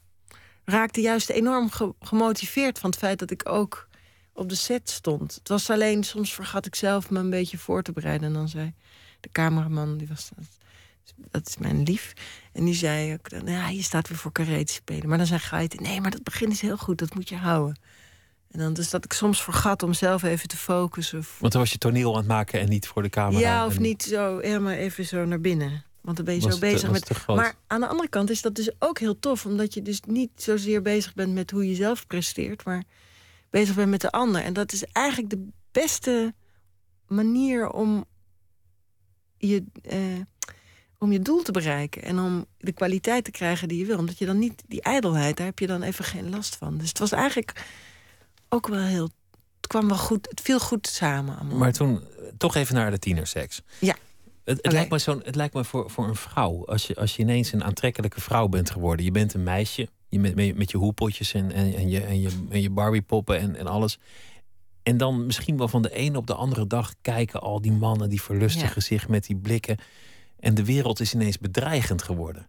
raakte 0.64 1.00
juist 1.00 1.28
enorm 1.28 1.70
ge- 1.70 1.94
gemotiveerd 2.00 2.78
van 2.78 2.90
het 2.90 2.98
feit 2.98 3.18
dat 3.18 3.30
ik 3.30 3.48
ook 3.48 3.88
op 4.32 4.48
de 4.48 4.54
set 4.54 4.90
stond. 4.90 5.34
Het 5.34 5.48
was 5.48 5.70
alleen, 5.70 6.04
soms 6.04 6.34
vergat 6.34 6.66
ik 6.66 6.74
zelf 6.74 7.10
me 7.10 7.18
een 7.18 7.30
beetje 7.30 7.58
voor 7.58 7.82
te 7.82 7.92
bereiden. 7.92 8.26
En 8.26 8.34
dan 8.34 8.48
zei 8.48 8.74
de 9.20 9.28
cameraman, 9.32 9.96
die 9.96 10.08
was. 10.08 10.30
Dat 11.16 11.48
is 11.48 11.56
mijn 11.56 11.82
lief. 11.82 12.12
En 12.52 12.64
die 12.64 12.74
zei 12.74 13.12
ook, 13.12 13.30
dan, 13.30 13.46
ja, 13.46 13.68
je 13.68 13.82
staat 13.82 14.08
weer 14.08 14.18
voor 14.18 14.32
carré 14.32 14.64
te 14.64 14.72
spelen. 14.72 15.08
Maar 15.08 15.18
dan 15.18 15.26
zei 15.26 15.40
Gait, 15.40 15.80
nee, 15.80 16.00
maar 16.00 16.10
dat 16.10 16.22
begin 16.22 16.50
is 16.50 16.60
heel 16.60 16.76
goed, 16.76 16.98
dat 16.98 17.14
moet 17.14 17.28
je 17.28 17.36
houden. 17.36 17.78
En 18.50 18.58
dan 18.58 18.72
dus 18.72 18.90
dat 18.90 19.04
ik 19.04 19.12
soms 19.12 19.42
vergat 19.42 19.82
om 19.82 19.92
zelf 19.92 20.22
even 20.22 20.48
te 20.48 20.56
focussen. 20.56 21.24
Want 21.38 21.52
dan 21.52 21.62
was 21.62 21.72
je 21.72 21.78
toneel 21.78 22.12
aan 22.12 22.18
het 22.18 22.26
maken 22.26 22.60
en 22.60 22.68
niet 22.68 22.86
voor 22.86 23.02
de 23.02 23.08
camera. 23.08 23.40
ja, 23.40 23.66
of 23.66 23.76
En 23.76 23.82
niet 23.82 24.02
zo 24.02 24.38
helemaal 24.38 24.72
even 24.72 25.04
zo 25.04 25.24
naar 25.24 25.40
binnen. 25.40 25.84
Want 26.00 26.16
dan 26.16 26.24
ben 26.24 26.34
je 26.34 26.40
was 26.40 26.52
zo 26.52 26.58
bezig 26.58 26.90
met. 26.90 27.26
Maar 27.26 27.54
aan 27.66 27.80
de 27.80 27.86
andere 27.86 28.08
kant 28.08 28.30
is 28.30 28.42
dat 28.42 28.54
dus 28.54 28.70
ook 28.78 28.98
heel 28.98 29.18
tof, 29.18 29.46
omdat 29.46 29.74
je 29.74 29.82
dus 29.82 30.00
niet 30.06 30.30
zozeer 30.36 30.82
bezig 30.82 31.14
bent 31.14 31.34
met 31.34 31.50
hoe 31.50 31.68
je 31.68 31.74
zelf 31.74 32.06
presteert, 32.06 32.64
maar 32.64 32.84
bezig 33.52 33.74
bent 33.74 33.90
met 33.90 34.00
de 34.00 34.10
ander. 34.10 34.42
En 34.42 34.52
dat 34.52 34.72
is 34.72 34.84
eigenlijk 34.84 35.30
de 35.30 35.48
beste 35.72 36.34
manier 37.06 37.70
om 37.70 38.04
je, 39.36 39.64
eh, 39.82 39.98
om 40.98 41.12
je 41.12 41.20
doel 41.20 41.42
te 41.42 41.52
bereiken 41.52 42.02
en 42.02 42.18
om 42.18 42.46
de 42.58 42.72
kwaliteit 42.72 43.24
te 43.24 43.30
krijgen 43.30 43.68
die 43.68 43.78
je 43.78 43.86
wil. 43.86 43.98
Omdat 43.98 44.18
je 44.18 44.26
dan 44.26 44.38
niet 44.38 44.62
die 44.66 44.82
ijdelheid, 44.82 45.36
daar 45.36 45.46
heb 45.46 45.58
je 45.58 45.66
dan 45.66 45.82
even 45.82 46.04
geen 46.04 46.30
last 46.30 46.56
van. 46.56 46.78
Dus 46.78 46.88
het 46.88 46.98
was 46.98 47.12
eigenlijk 47.12 47.66
ook 48.48 48.68
wel 48.68 48.84
heel. 48.84 49.10
Het 49.56 49.66
kwam 49.66 49.88
wel 49.88 49.98
goed, 49.98 50.28
het 50.30 50.40
viel 50.40 50.60
goed 50.60 50.86
samen. 50.86 51.38
allemaal. 51.38 51.58
Maar 51.58 51.72
toen 51.72 52.04
toch 52.36 52.54
even 52.54 52.74
naar 52.74 52.90
de 52.90 52.98
tienerseks. 52.98 53.62
Ja. 53.78 53.96
Het, 54.44 54.58
het 54.62 54.72
lijkt 54.72 54.90
me, 54.90 54.98
zo'n, 54.98 55.20
het 55.24 55.34
lijkt 55.34 55.54
me 55.54 55.64
voor, 55.64 55.90
voor 55.90 56.08
een 56.08 56.16
vrouw, 56.16 56.66
als 56.66 56.86
je, 56.86 56.94
als 56.94 57.16
je 57.16 57.22
ineens 57.22 57.52
een 57.52 57.64
aantrekkelijke 57.64 58.20
vrouw 58.20 58.48
bent 58.48 58.70
geworden. 58.70 59.04
Je 59.04 59.10
bent 59.10 59.34
een 59.34 59.42
meisje, 59.42 59.88
je 60.12 60.20
met, 60.20 60.34
met, 60.34 60.56
met 60.56 60.70
je 60.70 60.76
hoepeltjes 60.76 61.32
en, 61.34 61.52
en, 61.52 61.74
en, 61.74 61.88
je, 61.88 62.00
en, 62.00 62.20
je, 62.20 62.46
en 62.50 62.62
je 62.62 62.70
Barbiepoppen 62.70 63.38
en, 63.38 63.56
en 63.56 63.66
alles. 63.66 63.98
En 64.82 64.96
dan 64.96 65.26
misschien 65.26 65.56
wel 65.56 65.68
van 65.68 65.82
de 65.82 65.90
ene 65.90 66.18
op 66.18 66.26
de 66.26 66.34
andere 66.34 66.66
dag 66.66 66.94
kijken 67.00 67.40
al 67.40 67.60
die 67.60 67.72
mannen, 67.72 68.08
die 68.08 68.22
verlustigen 68.22 68.74
Ja. 68.74 68.80
zich 68.80 69.08
met 69.08 69.26
die 69.26 69.36
blikken. 69.36 69.76
En 70.38 70.54
de 70.54 70.64
wereld 70.64 71.00
is 71.00 71.14
ineens 71.14 71.38
bedreigend 71.38 72.02
geworden. 72.02 72.48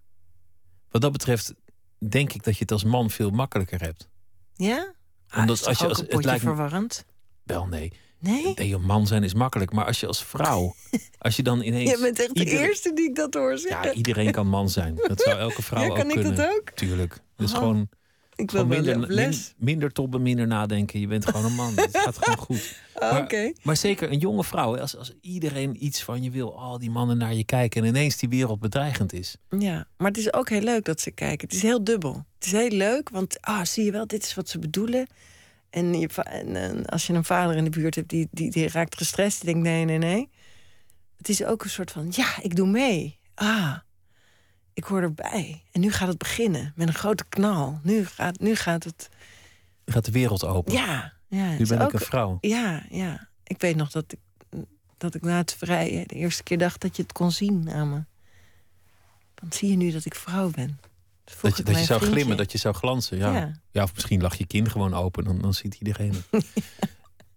Wat 0.90 1.02
dat 1.02 1.12
betreft 1.12 1.54
denk 2.10 2.34
ik 2.34 2.44
dat 2.44 2.54
je 2.54 2.62
het 2.62 2.72
als 2.72 2.84
man 2.84 3.10
veel 3.10 3.30
makkelijker 3.30 3.82
hebt. 3.82 4.10
Ja? 4.54 4.94
Ah, 5.28 5.40
Omdat 5.40 5.48
dat 5.48 5.58
is 5.60 5.66
als 5.68 5.80
je 5.80 5.88
als- 5.88 5.98
het 6.16 6.26
lijkt 6.26 6.42
verwarrend. 6.42 7.06
Wel 7.44 7.66
nee. 7.68 7.94
Nee? 8.24 8.52
Nee, 8.56 8.74
een 8.74 8.86
man 8.86 9.08
zijn 9.08 9.24
is 9.24 9.34
makkelijk. 9.34 9.72
Maar 9.74 9.86
als 9.86 10.00
je 10.00 10.08
als 10.08 10.24
vrouw, 10.24 10.76
als 11.18 11.36
je 11.36 11.44
dan 11.44 11.62
ineens. 11.62 11.90
Je 11.92 11.98
bent 12.00 12.20
echt 12.20 12.34
de 12.36 12.40
iedere- 12.44 12.68
eerste 12.68 12.94
die 12.94 13.10
ik 13.10 13.16
dat 13.16 13.34
hoor 13.34 13.58
zeggen. 13.58 13.88
Ja, 13.90 13.94
iedereen 13.94 14.32
kan 14.32 14.48
man 14.48 14.70
zijn. 14.70 14.96
Dat 15.08 15.22
zou 15.22 15.40
elke 15.40 15.62
vrouw 15.70 15.84
Ja, 15.84 15.90
ook 15.90 15.96
kan 15.96 16.08
ik 16.08 16.14
kunnen. 16.14 16.36
dat 16.36 16.48
ook? 16.48 16.70
Tuurlijk. 16.70 17.20
Dat 17.36 17.48
is 17.48 17.54
Oh. 17.54 17.60
gewoon. 17.60 17.90
Ik 18.36 18.52
wil 18.52 18.66
minder, 18.66 19.00
min- 19.08 19.34
minder 19.58 19.92
tobben, 19.92 20.22
minder 20.22 20.48
nadenken. 20.48 21.00
Je 21.00 21.08
bent 21.08 21.26
gewoon 21.26 21.46
een 21.46 21.56
man. 21.56 21.74
Het 21.76 21.98
gaat 21.98 22.18
gewoon 22.18 22.38
goed. 22.46 22.76
Oh, 22.96 23.28
Maar, 23.64 23.78
zeker 23.78 24.12
een 24.12 24.18
jonge 24.20 24.44
vrouw. 24.44 24.78
Als, 24.78 24.98
als 24.98 25.14
iedereen 25.22 25.86
iets 25.86 26.04
van 26.04 26.24
je 26.24 26.30
wil, 26.32 26.60
al 26.60 26.80
die 26.80 26.90
mannen 26.90 27.18
naar 27.18 27.34
je 27.34 27.44
kijken 27.44 27.82
en 27.82 27.88
ineens 27.88 28.18
die 28.18 28.30
wereld 28.30 28.60
bedreigend 28.60 29.14
is. 29.14 29.36
Ja, 29.60 29.88
maar 29.98 30.08
het 30.08 30.18
is 30.18 30.34
ook 30.34 30.50
heel 30.50 30.62
leuk 30.62 30.86
dat 30.86 31.00
ze 31.02 31.12
kijken. 31.12 31.48
Het 31.48 31.56
is 31.58 31.62
heel 31.62 31.84
dubbel. 31.84 32.26
Het 32.36 32.46
is 32.46 32.52
heel 32.52 32.70
leuk, 32.70 33.10
want 33.10 33.42
ah, 33.42 33.64
zie 33.64 33.84
je 33.86 33.92
wel, 33.92 34.08
dit 34.08 34.24
is 34.24 34.34
wat 34.34 34.50
ze 34.50 34.60
bedoelen. 34.60 35.08
En, 35.74 36.00
je, 36.00 36.08
en, 36.08 36.86
als 36.86 37.08
je 37.08 37.14
een 37.14 37.24
vader 37.24 37.56
in 37.56 37.64
de 37.64 37.70
buurt 37.70 37.96
hebt 37.96 38.10
die, 38.10 38.28
die, 38.32 38.52
die 38.52 38.68
raakt 38.68 38.98
gestrest, 38.98 39.42
die 39.42 39.54
denkt 39.54 39.68
nee, 39.68 39.86
nee, 39.86 39.98
nee. 39.98 40.30
Het 41.18 41.30
is 41.30 41.44
ook 41.44 41.64
een 41.64 41.70
soort 41.70 41.92
van, 41.92 42.08
ja, 42.12 42.42
ik 42.42 42.56
doe 42.56 42.68
mee. 42.68 43.20
Ah, 43.36 43.78
ik 44.74 44.84
hoor 44.84 45.02
erbij. 45.02 45.64
En 45.72 45.82
nu 45.82 45.92
gaat 45.92 46.08
het 46.08 46.18
beginnen 46.18 46.74
met 46.76 46.88
een 46.88 46.94
grote 46.94 47.26
knal. 47.30 47.80
Nu 47.84 48.06
gaat, 48.06 48.40
nu 48.40 48.56
gaat 48.56 48.84
het, 48.84 49.10
gaat 49.86 50.06
de 50.06 50.12
wereld 50.12 50.46
open. 50.46 50.74
ja. 50.74 51.14
ja 51.28 51.58
nu 51.58 51.66
ben 51.66 51.82
ik 51.82 51.94
een 51.94 52.00
vrouw. 52.00 52.38
Ja, 52.42 52.86
ja. 52.90 53.30
Ik 53.44 53.62
weet 53.62 53.76
nog 53.76 53.92
dat 53.92 54.12
ik, 54.12 54.20
dat 54.98 55.16
ik 55.16 55.22
na 55.22 55.38
het 55.38 55.54
vrijen 55.54 56.08
de 56.08 56.16
eerste 56.16 56.44
keer 56.44 56.58
dacht 56.58 56.82
dat 56.82 56.96
je 56.96 57.02
het 57.02 57.12
kon 57.12 57.32
zien 57.32 57.72
aan 57.72 57.90
me. 57.90 58.04
Want 59.36 59.56
zie 59.56 59.70
je 59.70 59.78
nu 59.78 59.92
dat 59.92 60.06
ik 60.06 60.16
vrouw 60.16 60.50
ben? 60.50 60.80
Dat 61.42 61.58
je, 61.58 61.64
dat 61.64 61.76
zou 61.76 61.86
vriendje. 61.86 62.08
glimmen, 62.08 62.38
dat 62.38 62.52
je 62.52 62.58
zou 62.58 62.76
glansen. 62.76 63.18
Ja. 63.18 63.34
Ja. 63.34 63.52
Ja. 63.72 63.84
of 63.84 63.94
misschien 63.94 64.22
lag 64.22 64.36
je 64.36 64.46
kin 64.48 64.70
gewoon 64.70 64.94
open, 64.94 65.24
dan, 65.24 65.42
dan 65.42 65.54
ziet 65.54 65.76
iedereen 65.76 66.14
het. 66.30 66.46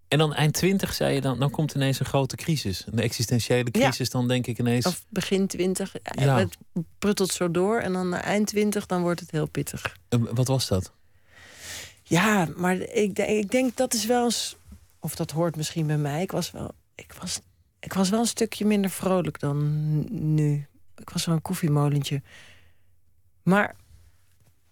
En 0.09 0.19
dan 0.19 0.35
eind 0.35 0.55
twintig, 0.55 0.95
zei 0.95 1.15
je, 1.15 1.21
dan, 1.21 1.39
dan 1.39 1.51
komt 1.51 1.75
ineens 1.75 2.01
een 2.01 2.07
grote 2.07 2.37
crisis. 2.37 2.85
Een 2.91 2.99
existentiële 2.99 3.69
Ja. 3.73 3.81
crisis, 3.81 4.11
dan 4.11 4.29
denk 4.29 4.47
ik 4.47 4.59
ineens... 4.59 4.87
Of 4.87 5.05
begin 5.09 5.47
twintig. 5.47 5.95
Ja. 6.03 6.39
Het 6.39 6.57
pruttelt 6.99 7.33
zo 7.33 7.51
door. 7.51 7.79
En 7.81 7.93
dan 7.93 8.09
na 8.09 8.23
eind 8.23 8.47
twintig, 8.47 8.87
dan 8.87 9.03
wordt 9.03 9.21
het 9.21 9.31
heel 9.31 9.47
pittig. 9.47 9.97
eh, 10.09 10.19
wat 10.31 10.47
was 10.49 10.69
dat? 10.69 10.93
Ja, 12.03 12.49
maar 12.57 12.77
ik, 12.77 13.15
denk- 13.15 13.29
ik 13.29 13.51
denk 13.51 13.77
dat 13.77 13.95
is 13.95 14.07
wel 14.07 14.25
eens... 14.25 14.57
Of 15.01 15.15
dat 15.17 15.31
hoort 15.31 15.57
misschien 15.57 15.87
bij 15.87 15.99
mij. 15.99 16.23
Ik 16.23 16.31
was 16.33 16.51
wel, 16.51 16.71
ik 16.95 17.13
was, 17.21 17.41
ik 17.81 17.93
was 17.93 18.09
wel 18.09 18.21
een 18.21 18.27
stukje 18.27 18.65
minder 18.67 18.91
vrolijk 18.91 19.41
dan 19.41 20.35
nu. 20.35 20.67
Ik 20.97 21.11
was 21.11 21.25
wel 21.25 21.35
een 21.35 21.43
koffiemolentje. 21.43 22.23
Maar 23.43 23.77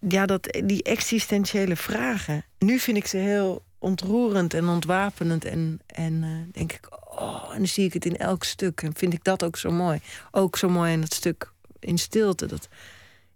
ja, 0.07 0.25
dat, 0.25 0.57
die 0.63 0.83
existentiële 0.83 1.75
vragen. 1.75 2.45
Nu 2.59 2.79
vind 2.79 2.97
ik 2.97 3.07
ze 3.07 3.17
heel 3.17 3.63
ontroerend 3.79 4.53
en 4.53 4.67
ontwapenend. 4.67 5.45
En, 5.45 5.79
en 5.85 6.23
eh, 6.23 6.53
denk 6.53 6.73
ik, 6.73 6.87
oh, 7.19 7.49
en 7.51 7.57
dan 7.57 7.67
zie 7.67 7.85
ik 7.85 7.93
het 7.93 8.05
in 8.05 8.17
elk 8.17 8.43
stuk. 8.43 8.81
En 8.81 8.95
vind 8.95 9.13
ik 9.13 9.23
dat 9.23 9.43
ook 9.43 9.57
zo 9.57 9.71
mooi. 9.71 9.99
Ook 10.31 10.57
zo 10.57 10.69
mooi 10.69 10.91
in 10.91 11.01
het 11.01 11.13
stuk 11.13 11.53
in 11.79 11.97
stilte. 11.97 12.45
Dat 12.45 12.67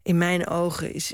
in 0.02 0.18
mijn 0.18 0.48
ogen 0.48 0.94
is, 0.94 1.14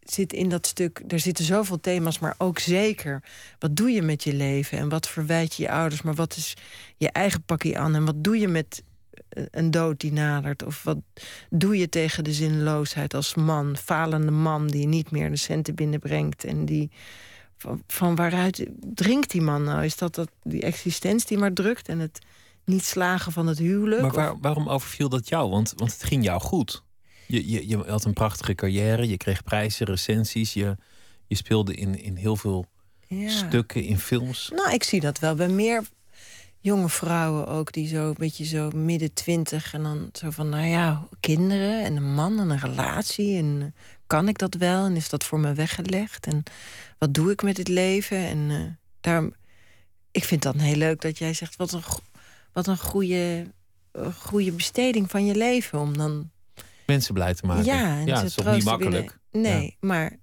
zit 0.00 0.32
in 0.32 0.48
dat 0.48 0.66
stuk. 0.66 1.02
Er 1.08 1.20
zitten 1.20 1.44
zoveel 1.44 1.80
thema's, 1.80 2.18
maar 2.18 2.34
ook 2.38 2.58
zeker. 2.58 3.22
Wat 3.58 3.76
doe 3.76 3.90
je 3.90 4.02
met 4.02 4.24
je 4.24 4.34
leven? 4.34 4.78
En 4.78 4.88
wat 4.88 5.08
verwijt 5.08 5.54
je 5.54 5.62
je 5.62 5.70
ouders? 5.70 6.02
Maar 6.02 6.14
wat 6.14 6.36
is 6.36 6.54
je 6.96 7.10
eigen 7.10 7.42
pakje 7.42 7.78
aan? 7.78 7.94
En 7.94 8.04
wat 8.04 8.24
doe 8.24 8.38
je 8.38 8.48
met 8.48 8.82
een 9.50 9.70
dood 9.70 10.00
die 10.00 10.12
nadert? 10.12 10.62
Of 10.62 10.82
wat 10.82 10.98
doe 11.50 11.76
je 11.78 11.88
tegen 11.88 12.24
de 12.24 12.32
zinloosheid 12.32 13.14
als 13.14 13.34
man? 13.34 13.76
Falende 13.76 14.30
man 14.30 14.66
die 14.66 14.86
niet 14.86 15.10
meer 15.10 15.30
de 15.30 15.36
centen 15.36 15.74
binnenbrengt. 15.74 16.44
En 16.44 16.64
die. 16.64 16.90
Van, 17.56 17.82
van 17.86 18.14
waaruit 18.14 18.66
drinkt 18.94 19.30
die 19.30 19.40
man 19.42 19.62
nou? 19.64 19.84
Is 19.84 19.96
dat, 19.96 20.14
dat 20.14 20.28
die 20.42 20.62
existentie 20.62 21.26
die 21.28 21.38
maar 21.38 21.52
drukt 21.52 21.88
en 21.88 21.98
het 21.98 22.18
niet 22.64 22.84
slagen 22.84 23.32
van 23.32 23.46
het 23.46 23.58
huwelijk? 23.58 24.02
Maar 24.02 24.12
waar- 24.12 24.38
waarom 24.40 24.68
overviel 24.68 25.08
dat 25.08 25.28
jou? 25.28 25.50
Want, 25.50 25.72
want 25.76 25.92
het 25.92 26.04
ging 26.04 26.24
jou 26.24 26.40
goed. 26.40 26.82
Je, 27.26 27.50
je, 27.50 27.68
je 27.68 27.76
had 27.76 28.04
een 28.04 28.12
prachtige 28.12 28.54
carrière, 28.54 29.08
je 29.08 29.16
kreeg 29.16 29.42
prijzen, 29.42 29.86
recensies. 29.86 30.52
Je, 30.52 30.76
je 31.26 31.36
speelde 31.36 31.74
in, 31.74 32.00
in 32.02 32.16
heel 32.16 32.36
veel 32.36 32.66
Ja. 33.08 33.28
stukken, 33.28 33.82
in 33.82 33.98
films. 33.98 34.50
Nou, 34.54 34.72
ik 34.72 34.82
zie 34.82 35.00
dat 35.00 35.18
wel 35.18 35.34
bij 35.34 35.48
meer 35.48 35.82
jonge 36.64 36.88
vrouwen 36.88 37.46
ook, 37.46 37.72
die 37.72 37.88
zo 37.88 38.08
een 38.08 38.14
beetje 38.18 38.44
zo 38.44 38.70
midden 38.70 39.12
twintig 39.12 39.74
en 39.74 39.82
dan 39.82 40.08
zo 40.12 40.30
van, 40.30 40.48
nou 40.48 40.66
ja, 40.66 41.08
kinderen 41.20 41.84
en 41.84 41.96
een 41.96 42.14
man 42.14 42.40
en 42.40 42.50
een 42.50 42.58
relatie 42.58 43.38
en 43.38 43.58
eh, 43.60 43.82
kan 44.06 44.28
ik 44.28 44.38
dat 44.38 44.54
wel 44.54 44.84
en 44.84 44.96
is 44.96 45.08
dat 45.08 45.24
voor 45.24 45.40
me 45.40 45.52
weggelegd 45.52 46.26
en 46.26 46.42
wat 46.98 47.14
doe 47.14 47.30
ik 47.30 47.42
met 47.42 47.56
het 47.56 47.68
leven 47.68 48.16
en 48.16 48.50
eh, 48.50 48.60
daarom, 49.00 49.34
ik 50.10 50.24
vind 50.24 50.42
dat 50.42 50.54
heel 50.54 50.76
leuk 50.76 51.00
dat 51.00 51.18
jij 51.18 51.34
zegt 51.34 51.56
wat 51.56 51.72
een, 51.72 51.82
wat 52.52 52.66
een 52.66 52.78
goede, 52.78 53.46
eh, 53.92 54.14
goede 54.14 54.52
besteding 54.52 55.10
van 55.10 55.26
je 55.26 55.34
leven 55.34 55.78
om 55.78 55.96
dan 55.96 56.30
Mensen 56.86 57.14
blij 57.14 57.34
te 57.34 57.46
maken. 57.46 57.64
ja, 57.64 57.98
en 57.98 58.06
ja 58.06 58.16
ze 58.16 58.20
het 58.20 58.24
is 58.24 58.34
toch 58.34 58.54
niet 58.54 58.64
makkelijk. 58.64 59.18
Nee, 59.30 59.76
maar 59.80 60.16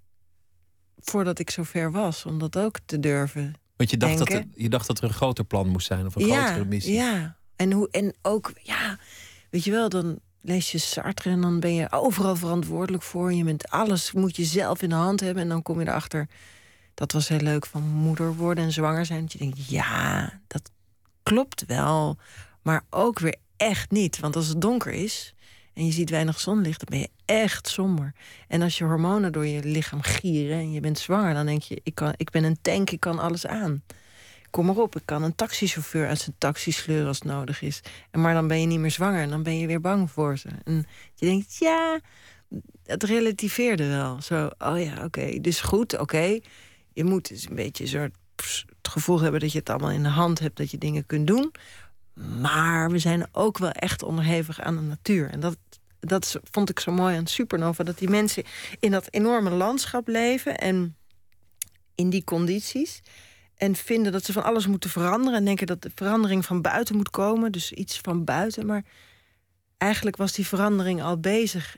voordat 0.97 1.39
ik 1.39 1.49
zo 1.49 1.63
ver 1.63 1.91
was 1.91 2.25
om 2.25 2.39
dat 2.39 2.57
ook 2.57 2.79
te 2.85 2.99
durven 2.99 3.60
Want 3.81 3.93
je 3.93 3.99
dacht, 3.99 4.17
dat 4.17 4.29
er, 4.29 4.45
je 4.55 4.69
dacht 4.69 4.87
dat 4.87 4.97
er 4.97 5.03
een 5.03 5.13
groter 5.13 5.43
plan 5.43 5.67
moest 5.67 5.87
zijn 5.87 6.05
of 6.05 6.15
een 6.15 6.23
grotere 6.23 6.65
missie. 6.65 6.93
Ja, 6.93 7.35
en, 7.55 7.71
hoe, 7.71 7.89
en 7.91 8.13
ook, 8.21 8.53
ja, 8.63 8.99
weet 9.49 9.63
je 9.63 9.71
wel, 9.71 9.89
dan 9.89 10.19
lees 10.41 10.71
je 10.71 10.77
Sartre 10.77 11.29
en 11.29 11.41
dan 11.41 11.59
ben 11.59 11.73
je 11.73 11.91
overal 11.91 12.35
verantwoordelijk 12.35 13.03
voor. 13.03 13.33
Je 13.33 13.43
bent 13.43 13.69
alles 13.69 14.11
moet 14.11 14.35
je 14.35 14.43
zelf 14.43 14.81
in 14.81 14.89
de 14.89 14.95
hand 14.95 15.19
hebben. 15.19 15.43
En 15.43 15.49
dan 15.49 15.61
kom 15.61 15.79
je 15.79 15.87
erachter, 15.87 16.27
dat 16.93 17.11
was 17.11 17.27
heel 17.27 17.39
leuk 17.39 17.65
van 17.65 17.83
moeder 17.83 18.35
worden 18.35 18.63
en 18.63 18.71
zwanger 18.71 19.05
zijn. 19.05 19.21
Dat 19.21 19.31
je 19.31 19.37
denkt, 19.37 19.67
ja, 19.67 20.39
dat 20.47 20.71
klopt 21.23 21.65
wel. 21.65 22.17
Maar 22.61 22.85
ook 22.89 23.19
weer 23.19 23.35
echt 23.57 23.91
niet. 23.91 24.19
Want 24.19 24.35
als 24.35 24.47
het 24.47 24.61
donker 24.61 24.91
is 24.91 25.33
en 25.73 25.85
je 25.85 25.91
ziet 25.91 26.09
weinig 26.09 26.39
zonlicht, 26.39 26.79
dan 26.79 26.99
ben 26.99 26.99
je 26.99 27.35
echt 27.35 27.67
somber. 27.67 28.13
En 28.47 28.61
als 28.61 28.77
je 28.77 28.83
hormonen 28.83 29.31
door 29.31 29.45
je 29.45 29.63
lichaam 29.63 30.01
gieren 30.01 30.57
en 30.57 30.71
je 30.71 30.79
bent 30.79 30.99
zwanger, 30.99 31.33
dan 31.33 31.45
denk 31.45 31.61
je, 31.61 31.81
ik, 31.83 31.95
kan, 31.95 32.13
ik 32.17 32.29
ben 32.29 32.43
een 32.43 32.61
tank, 32.61 32.89
ik 32.89 32.99
kan 32.99 33.19
alles 33.19 33.47
aan 33.47 33.83
kom 34.51 34.65
maar 34.65 34.77
op, 34.77 34.95
ik 34.95 35.05
kan 35.05 35.23
een 35.23 35.35
taxichauffeur 35.35 36.07
uit 36.07 36.19
zijn 36.19 36.35
taxi 36.37 36.71
sleuren 36.71 37.07
als 37.07 37.19
het 37.19 37.27
nodig 37.27 37.61
is. 37.61 37.81
En 38.11 38.21
maar 38.21 38.33
dan 38.33 38.47
ben 38.47 38.61
je 38.61 38.67
niet 38.67 38.79
meer 38.79 38.91
zwanger 38.91 39.21
en 39.21 39.29
dan 39.29 39.43
ben 39.43 39.57
je 39.57 39.67
weer 39.67 39.81
bang 39.81 40.11
voor 40.11 40.37
ze. 40.37 40.49
En 40.63 40.85
je 41.15 41.25
denkt, 41.25 41.57
ja, 41.57 41.99
het 42.85 43.03
relativeerde 43.03 43.87
wel. 43.87 44.21
Zo, 44.21 44.49
oh 44.57 44.83
ja, 44.83 45.03
oké, 45.03 45.39
dus 45.41 45.61
goed, 45.61 45.97
oké. 45.99 46.39
Je 46.93 47.03
moet 47.03 47.27
dus 47.27 47.49
een 47.49 47.55
beetje 47.55 47.85
zo 47.85 47.99
het 47.99 48.65
gevoel 48.81 49.19
hebben 49.21 49.39
dat 49.39 49.51
je 49.51 49.59
het 49.59 49.69
allemaal 49.69 49.91
in 49.91 50.03
de 50.03 50.09
hand 50.09 50.39
hebt, 50.39 50.57
dat 50.57 50.71
je 50.71 50.77
dingen 50.77 51.05
kunt 51.05 51.27
doen. 51.27 51.51
Maar 52.39 52.91
we 52.91 52.99
zijn 52.99 53.27
ook 53.31 53.57
wel 53.57 53.71
echt 53.71 54.03
onderhevig 54.03 54.61
aan 54.61 54.75
de 54.75 54.81
natuur. 54.81 55.29
En 55.29 55.39
dat, 55.39 55.57
dat 55.99 56.39
vond 56.43 56.69
ik 56.69 56.79
zo 56.79 56.91
mooi 56.91 57.17
aan 57.17 57.27
Supernova. 57.27 57.83
Dat 57.83 57.97
die 57.97 58.09
mensen 58.09 58.43
in 58.79 58.91
dat 58.91 59.07
enorme 59.09 59.49
landschap 59.49 60.07
leven 60.07 60.57
en 60.57 60.95
in 61.95 62.09
die 62.09 62.23
condities. 62.23 63.01
En 63.55 63.75
vinden 63.75 64.11
dat 64.11 64.25
ze 64.25 64.33
van 64.33 64.43
alles 64.43 64.67
moeten 64.67 64.89
veranderen. 64.89 65.39
En 65.39 65.45
denken 65.45 65.67
dat 65.67 65.81
de 65.81 65.91
verandering 65.95 66.45
van 66.45 66.61
buiten 66.61 66.95
moet 66.95 67.09
komen. 67.09 67.51
Dus 67.51 67.71
iets 67.71 67.99
van 67.99 68.23
buiten. 68.23 68.65
Maar 68.65 68.83
eigenlijk 69.77 70.15
was 70.15 70.33
die 70.33 70.47
verandering 70.47 71.03
al 71.03 71.19
bezig 71.19 71.77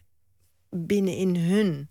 binnenin 0.69 1.35
hun. 1.35 1.89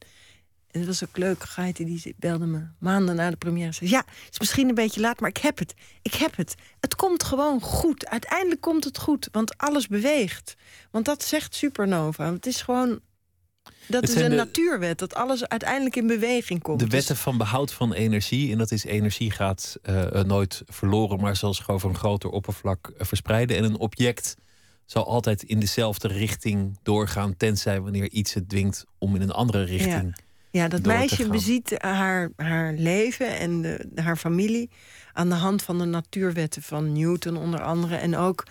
En 0.72 0.80
dat 0.80 0.86
was 0.86 1.04
ook 1.04 1.16
leuk. 1.16 1.42
Gaite 1.44 1.84
die 1.84 2.14
belde 2.18 2.46
me 2.46 2.66
maanden 2.78 3.14
na 3.14 3.30
de 3.30 3.36
première. 3.36 3.72
Zei, 3.72 3.90
ja, 3.90 3.98
het 4.06 4.32
is 4.32 4.38
misschien 4.38 4.68
een 4.68 4.74
beetje 4.74 5.00
laat, 5.00 5.20
maar 5.20 5.28
ik 5.30 5.36
heb 5.36 5.58
het. 5.58 5.74
Ik 6.02 6.14
heb 6.14 6.36
het. 6.36 6.54
Het 6.80 6.94
komt 6.96 7.22
gewoon 7.22 7.60
goed. 7.60 8.06
Uiteindelijk 8.06 8.60
komt 8.60 8.84
het 8.84 8.98
goed. 8.98 9.28
Want 9.32 9.58
alles 9.58 9.86
beweegt. 9.86 10.56
Want 10.90 11.04
dat 11.04 11.22
zegt 11.24 11.54
Supernova. 11.54 12.32
Het 12.32 12.46
is 12.46 12.62
gewoon... 12.62 13.00
Dat 13.86 14.00
Het 14.00 14.10
is 14.10 14.22
een 14.22 14.30
de- 14.30 14.36
natuurwet. 14.36 14.98
Dat 14.98 15.14
alles 15.14 15.46
uiteindelijk 15.48 15.96
in 15.96 16.06
beweging 16.06 16.62
komt. 16.62 16.78
De 16.78 16.84
Dus- 16.84 16.94
wetten 16.94 17.16
van 17.16 17.38
behoud 17.38 17.72
van 17.72 17.92
energie. 17.92 18.52
En 18.52 18.58
dat 18.58 18.70
is 18.70 18.84
energie 18.84 19.30
gaat 19.30 19.76
eh, 19.82 20.14
eh, 20.20 20.26
nooit 20.26 20.62
verloren, 20.66 21.20
maar 21.20 21.36
zal 21.36 21.54
zich 21.54 21.68
over 21.70 21.88
een 21.88 21.96
groter 21.96 22.30
oppervlak 22.30 22.92
eh, 22.98 23.06
verspreiden. 23.06 23.56
En 23.56 23.64
een 23.64 23.78
object 23.78 24.36
zal 24.86 25.06
altijd 25.06 25.42
in 25.42 25.60
dezelfde 25.60 26.08
richting 26.08 26.78
doorgaan, 26.82 27.36
tenzij 27.36 27.80
wanneer 27.80 28.10
iets 28.10 28.34
het 28.34 28.48
dwingt 28.48 28.84
om 28.98 29.14
in 29.14 29.22
een 29.22 29.30
andere 29.30 29.62
richting. 29.64 30.16
Ja, 30.16 30.24
dat 30.52 30.70
door 30.70 30.80
te 30.80 30.98
meisje 30.98 31.28
beziet 31.28 31.82
haar, 31.82 32.30
haar 32.36 32.72
leven 32.72 33.38
en 33.38 33.62
de, 33.62 33.88
haar 33.94 34.16
familie 34.16 34.70
aan 35.12 35.28
de 35.28 35.34
hand 35.34 35.62
van 35.62 35.78
de 35.78 35.84
natuurwetten 35.84 36.62
van 36.62 36.92
Newton 36.92 37.36
onder 37.36 37.62
andere. 37.62 37.96
En 37.96 38.16
ook, 38.16 38.46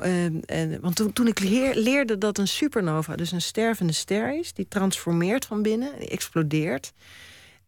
eh, 0.00 0.26
eh, 0.26 0.80
want 0.80 0.96
toen, 0.96 1.12
toen 1.12 1.26
ik 1.26 1.40
leer- 1.40 1.76
leerde 1.76 2.18
dat 2.18 2.38
een 2.38 2.48
supernova 2.48 3.16
dus 3.16 3.32
een 3.32 3.42
stervende 3.42 3.92
ster 3.92 4.38
is, 4.38 4.52
die 4.52 4.68
transformeert 4.68 5.44
van 5.44 5.62
binnen, 5.62 5.98
die 5.98 6.08
explodeert. 6.08 6.92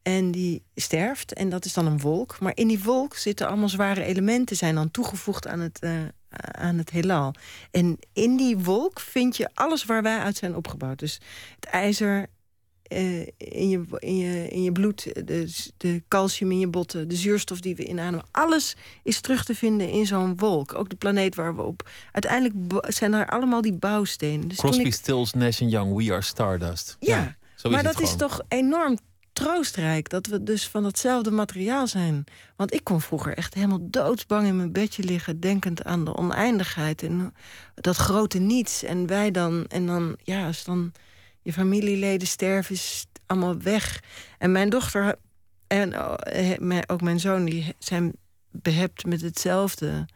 En 0.03 0.31
die 0.31 0.63
sterft 0.75 1.33
en 1.33 1.49
dat 1.49 1.65
is 1.65 1.73
dan 1.73 1.87
een 1.87 2.01
wolk. 2.01 2.41
Maar 2.41 2.53
in 2.55 2.69
die 2.69 2.83
wolk 2.83 3.17
zitten 3.17 3.49
allemaal 3.49 3.69
zware 3.69 4.05
elementen, 4.05 4.57
zijn 4.57 4.75
dan 4.75 4.91
toegevoegd 4.91 5.47
aan 5.47 5.61
het, 5.61 5.79
eh, 5.79 5.93
aan 6.51 6.79
het 6.79 6.91
heelal. 6.91 7.35
En 7.71 7.99
in 8.13 8.37
die 8.37 8.59
wolk 8.59 9.01
vind 9.01 9.37
je 9.37 9.51
alles 9.55 9.85
waar 9.85 10.03
wij 10.03 10.19
uit 10.19 10.37
zijn 10.37 10.57
opgebouwd. 10.57 10.99
Dus 10.99 11.21
het 11.55 11.65
ijzer, 11.65 12.27
eh, 12.85 13.21
in, 13.37 13.69
je, 13.69 13.83
in, 13.99 14.17
je, 14.17 14.49
in 14.49 14.63
je 14.63 14.73
bloed, 14.73 15.03
de, 15.27 15.53
de 15.77 16.03
calcium 16.09 16.51
in 16.51 16.59
je 16.59 16.69
botten, 16.69 17.09
de 17.09 17.17
zuurstof 17.17 17.61
die 17.61 17.77
we 17.77 17.85
inademen. 17.85 18.25
Alles 18.31 18.77
is 19.03 19.21
terug 19.21 19.45
te 19.45 19.55
vinden 19.55 19.89
in 19.91 20.07
zo'n 20.07 20.37
wolk. 20.37 20.75
Ook 20.75 20.89
de 20.89 20.97
planeet 20.97 21.35
waar 21.35 21.57
we 21.57 21.63
op. 21.63 21.89
Uiteindelijk 22.13 22.85
zijn 22.93 23.13
er 23.13 23.27
allemaal 23.29 23.61
die 23.61 23.73
bouwstenen. 23.73 24.49
Dus 24.49 24.59
Crosby, 24.59 24.83
ik- 24.83 24.95
Stills, 24.95 25.33
Nash 25.33 25.59
Young, 25.59 25.97
We 25.97 26.13
Are 26.13 26.23
Stardust. 26.23 26.97
ja, 27.01 27.37
zo 27.57 27.71
maar 27.71 27.79
is 27.85 27.93
dat 27.93 28.01
is 28.01 28.17
toch 28.17 28.41
enorm 28.49 28.99
troostrijk 29.33 30.09
dat 30.09 30.27
we 30.27 30.43
dus 30.43 30.69
van 30.69 30.85
hetzelfde 30.85 31.31
materiaal 31.31 31.87
zijn. 31.87 32.25
Want 32.57 32.75
ik 32.75 32.85
kon 32.85 33.01
vroeger 33.01 33.37
echt 33.37 33.55
helemaal 33.55 33.79
doodsbang 33.91 34.47
in 34.47 34.57
mijn 34.57 34.73
bedje 34.73 35.03
liggen, 35.05 35.41
denkend 35.41 35.85
aan 35.85 36.05
de 36.05 36.17
oneindigheid 36.17 37.03
en 37.03 37.35
dat 37.75 37.97
grote 37.97 38.39
niets. 38.39 38.83
En 38.83 39.07
wij 39.07 39.31
dan, 39.31 39.67
en 39.69 39.87
dan, 39.87 40.17
ja, 40.23 40.47
als 40.47 40.65
dan 40.65 40.93
je 41.45 41.53
familieleden 41.53 42.29
sterven, 42.29 42.75
is 42.75 43.07
allemaal 43.27 43.59
weg. 43.59 44.03
En 44.39 44.53
mijn 44.53 44.69
dochter 44.69 45.17
en 45.67 45.99
oh, 45.99 46.15
ook 46.87 47.01
mijn 47.01 47.21
zoon, 47.21 47.45
die 47.45 47.75
zijn 47.79 48.13
behept 48.51 49.07
met 49.07 49.21
hetzelfde. 49.21 50.07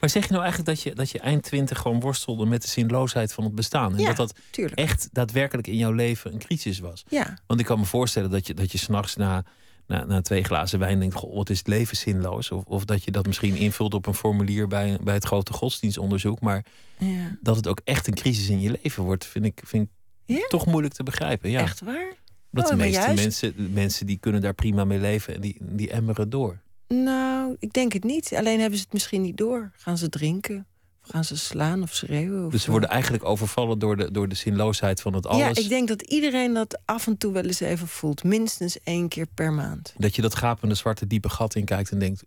Maar 0.00 0.10
zeg 0.10 0.22
je 0.22 0.30
nou 0.30 0.42
eigenlijk 0.42 0.74
dat 0.74 0.82
je, 0.82 0.94
dat 0.94 1.10
je 1.10 1.18
eind 1.18 1.42
twintig 1.42 1.78
gewoon 1.78 2.00
worstelde 2.00 2.46
met 2.46 2.62
de 2.62 2.68
zinloosheid 2.68 3.32
van 3.32 3.44
het 3.44 3.54
bestaan? 3.54 3.92
En 3.92 4.00
ja, 4.00 4.06
dat 4.06 4.16
dat 4.16 4.34
tuurlijk. 4.50 4.78
echt 4.78 5.08
daadwerkelijk 5.12 5.66
in 5.66 5.76
jouw 5.76 5.92
leven 5.92 6.32
een 6.32 6.38
crisis 6.38 6.78
was? 6.78 7.04
Ja. 7.08 7.38
Want 7.46 7.60
ik 7.60 7.66
kan 7.66 7.78
me 7.78 7.84
voorstellen 7.84 8.30
dat 8.30 8.46
je, 8.46 8.54
dat 8.54 8.72
je 8.72 8.78
s'nachts 8.78 9.16
na, 9.16 9.44
na, 9.86 10.04
na 10.04 10.20
twee 10.20 10.42
glazen 10.42 10.78
wijn 10.78 10.98
denkt: 10.98 11.14
Goh, 11.14 11.34
wat 11.34 11.50
is 11.50 11.58
het 11.58 11.66
leven 11.66 11.96
zinloos? 11.96 12.50
Of, 12.50 12.64
of 12.64 12.84
dat 12.84 13.04
je 13.04 13.10
dat 13.10 13.26
misschien 13.26 13.56
invult 13.56 13.94
op 13.94 14.06
een 14.06 14.14
formulier 14.14 14.68
bij, 14.68 14.98
bij 15.02 15.14
het 15.14 15.24
grote 15.24 15.52
godsdienstonderzoek. 15.52 16.40
Maar 16.40 16.64
ja. 16.98 17.38
dat 17.42 17.56
het 17.56 17.68
ook 17.68 17.80
echt 17.84 18.06
een 18.06 18.14
crisis 18.14 18.48
in 18.48 18.60
je 18.60 18.78
leven 18.82 19.02
wordt, 19.02 19.26
vind 19.26 19.44
ik, 19.44 19.60
vind 19.64 19.84
ik 19.86 19.90
Ja? 20.36 20.46
toch 20.48 20.66
moeilijk 20.66 20.94
te 20.94 21.02
begrijpen. 21.02 21.50
Ja. 21.50 21.60
Echt 21.60 21.80
waar? 21.80 22.12
Dat 22.50 22.64
Oh, 22.64 22.70
de 22.70 22.76
meeste 22.76 23.00
juist- 23.00 23.22
mensen, 23.22 23.72
mensen 23.72 24.06
die 24.06 24.18
kunnen 24.18 24.40
daar 24.40 24.54
prima 24.54 24.84
mee 24.84 24.98
leven 24.98 25.34
en 25.34 25.40
die, 25.40 25.56
die 25.60 25.90
emmeren 25.90 26.30
door. 26.30 26.60
Nou, 26.88 27.56
ik 27.58 27.72
denk 27.72 27.92
het 27.92 28.04
niet. 28.04 28.34
Alleen 28.34 28.60
hebben 28.60 28.78
ze 28.78 28.84
het 28.84 28.92
misschien 28.92 29.22
niet 29.22 29.36
door. 29.36 29.70
Gaan 29.76 29.98
ze 29.98 30.08
drinken? 30.08 30.66
Of 31.04 31.10
gaan 31.10 31.24
ze 31.24 31.36
slaan 31.36 31.82
of 31.82 31.94
schreeuwen? 31.94 32.46
Of 32.46 32.52
Dus 32.52 32.62
ze 32.62 32.70
worden 32.70 32.88
eigenlijk 32.88 33.24
overvallen 33.24 33.78
door 33.78 33.96
de, 33.96 34.10
door 34.10 34.28
de 34.28 34.34
zinloosheid 34.34 35.00
van 35.00 35.14
het 35.14 35.26
alles. 35.26 35.56
Ja, 35.56 35.62
ik 35.62 35.68
denk 35.68 35.88
dat 35.88 36.02
iedereen 36.02 36.54
dat 36.54 36.78
af 36.84 37.06
en 37.06 37.16
toe 37.18 37.32
wel 37.32 37.44
eens 37.44 37.60
even 37.60 37.88
voelt. 37.88 38.24
Minstens 38.24 38.80
één 38.82 39.08
keer 39.08 39.26
per 39.34 39.52
maand. 39.52 39.94
Dat 39.96 40.16
je 40.16 40.22
dat 40.22 40.34
gapende 40.34 40.74
zwarte 40.74 41.06
diepe 41.06 41.28
gat 41.28 41.54
in 41.54 41.64
kijkt 41.64 41.90
en 41.90 41.98
denkt: 41.98 42.24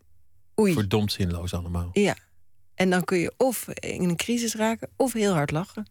Oei. 0.59 0.73
verdomd 0.73 1.11
zinloos 1.11 1.53
allemaal. 1.53 1.89
Ja. 1.93 2.15
En 2.75 2.89
dan 2.89 3.03
kun 3.03 3.17
je 3.17 3.33
of 3.37 3.67
in 3.67 4.09
een 4.09 4.15
crisis 4.15 4.55
raken, 4.55 4.89
of 4.95 5.13
heel 5.13 5.33
hard 5.33 5.51
lachen. 5.51 5.87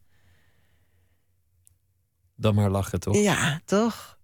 Dan 2.40 2.54
maar 2.54 2.70
lachen 2.70 3.00
toch? 3.00 3.16
Ja, 3.16 3.60
toch? 3.64 4.18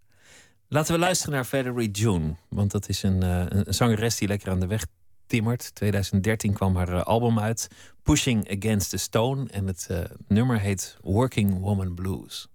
Laten 0.69 0.95
we 0.95 1.01
luisteren 1.01 1.35
naar 1.35 1.47
Valerie 1.47 1.91
June. 1.91 2.35
Want 2.49 2.71
dat 2.71 2.89
is 2.89 3.03
een, 3.03 3.23
eh, 3.23 3.45
een 3.49 3.75
zangeres 3.75 4.17
die 4.17 4.29
lekker 4.29 4.51
aan 4.51 4.61
de 4.61 4.67
weg 4.67 4.87
timmert. 5.27 5.75
2013 5.75 6.53
kwam 6.53 6.77
haar 6.77 6.93
eh, 6.93 7.03
album 7.03 7.39
uit, 7.39 7.69
Pushing 8.03 8.57
Against 8.57 8.91
the 8.91 8.97
Stone. 8.97 9.49
En 9.51 9.67
het 9.67 9.87
eh, 9.91 9.99
nummer 10.29 10.61
heet 10.61 10.97
Working 11.03 11.61
Woman 11.61 11.95
Blues. 11.95 12.49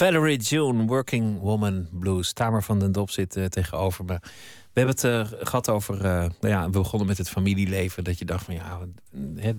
Valerie 0.00 0.38
June, 0.38 0.86
Working 0.86 1.40
Woman 1.40 1.88
Blues. 1.92 2.32
Tamer 2.32 2.62
van 2.62 2.78
den 2.78 2.92
Dop 2.92 3.10
zit 3.10 3.36
eh, 3.36 3.44
tegenover 3.44 4.04
me. 4.04 4.18
We 4.72 4.80
hebben 4.80 4.94
het 4.94 5.04
eh, 5.04 5.38
gehad 5.46 5.68
over. 5.68 5.94
eh, 5.94 6.02
nou 6.40 6.48
ja, 6.54 6.64
we 6.64 6.70
begonnen 6.70 7.08
met 7.08 7.18
het 7.18 7.28
familieleven. 7.28 8.04
Dat 8.04 8.18
je 8.18 8.24
dacht 8.24 8.44
van 8.44 8.54
ja. 8.54 8.78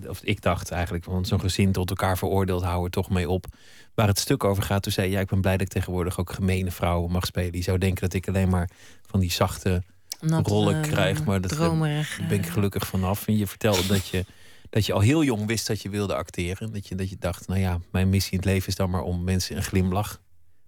of 0.08 0.22
ik 0.22 0.42
dacht 0.42 0.70
eigenlijk. 0.70 1.04
Want 1.04 1.28
zo'n 1.28 1.40
gezin 1.40 1.72
tot 1.72 1.90
elkaar 1.90 2.18
veroordeeld 2.18 2.62
houden 2.62 2.90
toch 2.90 3.10
mee 3.10 3.28
op. 3.28 3.46
Waar 3.94 4.06
het 4.06 4.18
stuk 4.18 4.44
over 4.44 4.62
gaat. 4.62 4.82
Toen 4.82 4.92
zei 4.92 5.06
je, 5.06 5.12
ja, 5.12 5.20
ik 5.20 5.28
ben 5.28 5.40
blij 5.40 5.52
dat 5.52 5.66
ik 5.66 5.72
tegenwoordig 5.72 6.18
ook 6.18 6.32
gemene 6.32 6.70
vrouwen 6.70 7.10
mag 7.10 7.26
spelen. 7.26 7.52
Die 7.52 7.62
zou 7.62 7.78
denken 7.78 8.02
dat 8.02 8.14
ik 8.14 8.28
alleen 8.28 8.48
maar 8.48 8.70
van 9.06 9.20
die 9.20 9.32
zachte 9.32 9.82
rollen 10.20 10.80
krijg. 10.80 11.24
Maar 11.24 11.40
dat 11.40 11.50
dromerig, 11.50 12.20
ben 12.28 12.38
ik 12.38 12.46
gelukkig 12.46 12.86
vanaf. 12.86 13.26
En 13.26 13.36
je 13.36 13.46
vertelde 13.46 13.86
dat 13.86 14.08
je 14.08 14.24
dat 14.70 14.86
je 14.86 14.92
al 14.92 15.00
heel 15.00 15.24
jong 15.24 15.46
wist 15.46 15.66
dat 15.66 15.82
je 15.82 15.88
wilde 15.88 16.14
acteren. 16.14 16.72
Dat 16.72 16.88
je, 16.88 16.94
dat 16.94 17.10
je 17.10 17.16
dacht, 17.18 17.48
nou 17.48 17.60
ja, 17.60 17.80
mijn 17.90 18.08
missie 18.08 18.32
in 18.32 18.38
het 18.38 18.46
leven 18.46 18.68
is 18.68 18.74
dan 18.74 18.90
maar 18.90 19.02
om 19.02 19.24
mensen 19.24 19.56
een 19.56 19.62
glimlach 19.62 20.20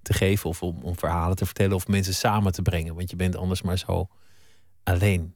te 0.05 0.13
geven. 0.13 0.49
Of 0.49 0.63
om, 0.63 0.83
om 0.83 0.99
verhalen 0.99 1.37
te 1.37 1.45
vertellen 1.45 1.77
of 1.77 1.89
mensen 1.89 2.15
samen 2.15 2.53
te 2.53 2.63
brengen. 2.63 2.95
Want 2.95 3.11
je 3.11 3.17
bent 3.17 3.37
anders 3.37 3.63
maar 3.63 3.79
zo 3.79 4.09
alleen. 4.83 5.35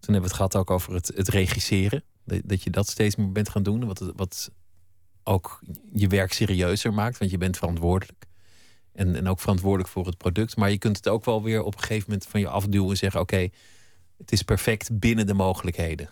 Toen 0.00 0.14
hebben 0.14 0.30
we 0.30 0.36
het 0.36 0.36
gehad 0.36 0.56
ook 0.56 0.70
over 0.70 0.94
het, 0.94 1.12
het 1.14 1.28
regisseren. 1.28 2.04
Dat, 2.24 2.62
je 2.62 2.70
dat 2.70 2.88
steeds 2.88 3.16
meer 3.16 3.32
bent 3.32 3.48
gaan 3.48 3.62
doen. 3.62 3.84
Wat, 3.86 4.12
wat 4.16 4.50
ook 5.24 5.60
je 5.92 6.06
werk 6.06 6.32
serieuzer 6.32 6.92
maakt. 6.92 7.18
Want 7.18 7.30
je 7.30 7.38
bent 7.38 7.56
verantwoordelijk. 7.56 8.26
En, 8.92 9.16
en 9.16 9.28
ook 9.28 9.40
verantwoordelijk 9.40 9.88
voor 9.88 10.06
het 10.06 10.16
product. 10.16 10.56
Maar 10.56 10.70
je 10.70 10.78
kunt 10.78 10.96
het 10.96 11.08
ook 11.08 11.24
wel 11.24 11.42
weer 11.42 11.62
op 11.62 11.74
een 11.74 11.80
gegeven 11.80 12.04
moment 12.06 12.26
van 12.26 12.40
je 12.40 12.48
afduwen 12.48 12.90
en 12.90 12.96
zeggen: 12.96 13.20
Oké, 13.20 13.48
het 14.18 14.32
is 14.32 14.42
perfect 14.42 14.98
binnen 14.98 15.26
de 15.26 15.34
mogelijkheden. 15.34 16.10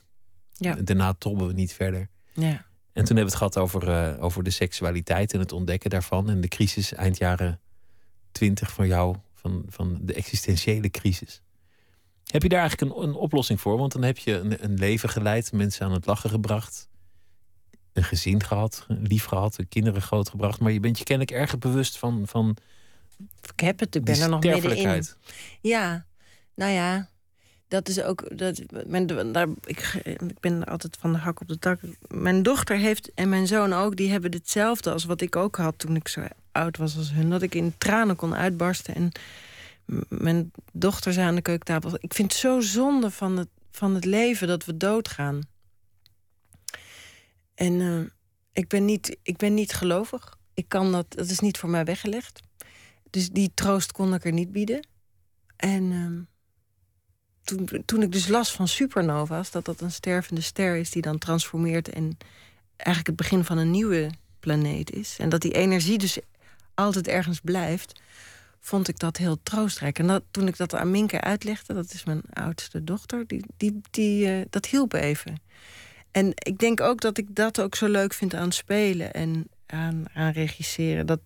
Ja. 0.52 0.74
Daarna 0.74 1.12
tobben 1.12 1.46
we 1.46 1.52
niet 1.52 1.72
verder. 1.72 2.08
Ja. 2.32 2.66
En 2.92 3.04
toen 3.04 3.16
hebben 3.16 3.38
we 3.38 3.44
het 3.44 3.52
gehad 3.52 3.58
over, 3.58 3.88
eh, 3.88 4.24
over 4.24 4.42
de 4.42 4.50
seksualiteit 4.50 5.32
en 5.32 5.38
het 5.38 5.52
ontdekken 5.52 5.90
daarvan. 5.90 6.30
En 6.30 6.40
de 6.40 6.48
crisis 6.48 6.94
eind 6.94 7.18
jaren 7.18 7.60
twintig 8.38 8.72
van 8.72 8.86
jou, 8.86 9.16
van, 9.34 9.64
van 9.68 9.98
de 10.00 10.14
existentiële 10.14 10.90
crisis. 10.90 11.42
Heb 12.24 12.42
je 12.42 12.48
daar 12.48 12.60
eigenlijk 12.60 12.92
een, 12.92 13.02
een 13.02 13.14
oplossing 13.14 13.60
voor? 13.60 13.78
Want 13.78 13.92
dan 13.92 14.02
heb 14.02 14.18
je 14.18 14.32
een, 14.32 14.64
een 14.64 14.74
leven 14.74 15.08
geleid, 15.08 15.52
mensen 15.52 15.86
aan 15.86 15.92
het 15.92 16.06
lachen 16.06 16.30
gebracht. 16.30 16.88
Een 17.92 18.04
gezin 18.04 18.42
gehad, 18.42 18.86
lief 18.88 19.24
gehad, 19.24 19.58
kinderen 19.68 20.02
grootgebracht. 20.02 20.60
Maar 20.60 20.72
je 20.72 20.80
bent 20.80 20.98
je 20.98 21.04
kennelijk 21.04 21.36
erg 21.36 21.58
bewust 21.58 21.98
van, 21.98 22.22
van 22.26 22.56
Ik 23.42 23.60
heb 23.60 23.78
het, 23.80 23.94
ik 23.94 24.04
ben 24.04 24.20
er 24.20 24.28
nog 24.28 24.42
middenin. 24.42 25.04
Ja, 25.60 26.06
nou 26.54 26.72
ja, 26.72 27.08
dat 27.68 27.88
is 27.88 28.02
ook. 28.02 28.38
Dat, 28.38 28.62
daar, 29.32 29.48
ik, 29.64 30.00
ik 30.02 30.40
ben 30.40 30.64
altijd 30.64 30.96
van 31.00 31.12
de 31.12 31.18
hak 31.18 31.40
op 31.40 31.48
de 31.48 31.58
tak. 31.58 31.80
Mijn 32.08 32.42
dochter 32.42 32.76
heeft 32.76 33.14
en 33.14 33.28
mijn 33.28 33.46
zoon 33.46 33.72
ook, 33.72 33.96
die 33.96 34.10
hebben 34.10 34.32
hetzelfde 34.32 34.92
als 34.92 35.04
wat 35.04 35.20
ik 35.20 35.36
ook 35.36 35.56
had 35.56 35.78
toen 35.78 35.96
ik 35.96 36.08
zo 36.08 36.26
oud 36.52 36.76
was 36.76 36.96
als 36.96 37.12
hun. 37.12 37.30
Dat 37.30 37.42
ik 37.42 37.54
in 37.54 37.74
tranen 37.78 38.16
kon 38.16 38.34
uitbarsten. 38.34 38.94
En 38.94 39.12
mijn 40.08 40.50
dochter 40.72 41.12
zei 41.12 41.26
aan 41.26 41.34
de 41.34 41.42
keukentafel: 41.42 41.98
Ik 42.00 42.14
vind 42.14 42.32
het 42.32 42.40
zo 42.40 42.60
zonde 42.60 43.10
van 43.10 43.36
het, 43.36 43.48
van 43.70 43.94
het 43.94 44.04
leven 44.04 44.48
dat 44.48 44.64
we 44.64 44.76
doodgaan. 44.76 45.40
En 47.54 47.80
eh, 47.80 48.00
ik, 48.52 48.68
ben 48.68 48.84
niet, 48.84 49.16
ik 49.22 49.36
ben 49.36 49.54
niet 49.54 49.72
gelovig. 49.72 50.38
Ik 50.54 50.68
kan 50.68 50.92
dat, 50.92 51.06
dat 51.08 51.30
is 51.30 51.38
niet 51.38 51.58
voor 51.58 51.68
mij 51.68 51.84
weggelegd. 51.84 52.40
Dus 53.10 53.30
die 53.30 53.50
troost 53.54 53.92
kon 53.92 54.14
ik 54.14 54.24
er 54.24 54.32
niet 54.32 54.52
bieden. 54.52 54.86
En 55.56 55.92
ehm, 55.92 56.20
toen, 57.48 57.82
toen 57.84 58.02
ik 58.02 58.12
dus 58.12 58.28
las 58.28 58.52
van 58.52 58.68
supernova's, 58.68 59.50
dat 59.50 59.64
dat 59.64 59.80
een 59.80 59.92
stervende 59.92 60.40
ster 60.40 60.76
is 60.76 60.90
die 60.90 61.02
dan 61.02 61.18
transformeert 61.18 61.88
en 61.88 62.18
eigenlijk 62.76 63.06
het 63.06 63.16
begin 63.16 63.44
van 63.44 63.58
een 63.58 63.70
nieuwe 63.70 64.10
planeet 64.40 64.90
is. 64.90 65.16
En 65.18 65.28
dat 65.28 65.40
die 65.40 65.52
energie 65.52 65.98
dus 65.98 66.18
altijd 66.74 67.08
ergens 67.08 67.40
blijft, 67.40 68.00
vond 68.60 68.88
ik 68.88 68.98
dat 68.98 69.16
heel 69.16 69.38
troostrijk. 69.42 69.98
En 69.98 70.06
dat, 70.06 70.22
toen 70.30 70.46
ik 70.46 70.56
dat 70.56 70.74
aan 70.74 70.90
Minke 70.90 71.20
uitlegde, 71.20 71.74
dat 71.74 71.92
is 71.92 72.04
mijn 72.04 72.22
oudste 72.32 72.84
dochter, 72.84 73.26
die, 73.26 73.44
die, 73.56 73.80
die, 73.90 74.26
eh, 74.26 74.46
dat 74.50 74.66
hielp 74.66 74.92
even. 74.92 75.40
En 76.10 76.32
ik 76.34 76.58
denk 76.58 76.80
ook 76.80 77.00
dat 77.00 77.18
ik 77.18 77.34
dat 77.34 77.60
ook 77.60 77.74
zo 77.74 77.86
leuk 77.86 78.14
vind 78.14 78.34
aan 78.34 78.52
spelen 78.52 79.12
en 79.12 79.48
aan, 79.66 80.04
aan 80.14 80.32
regisseren. 80.32 81.06
Dat 81.06 81.20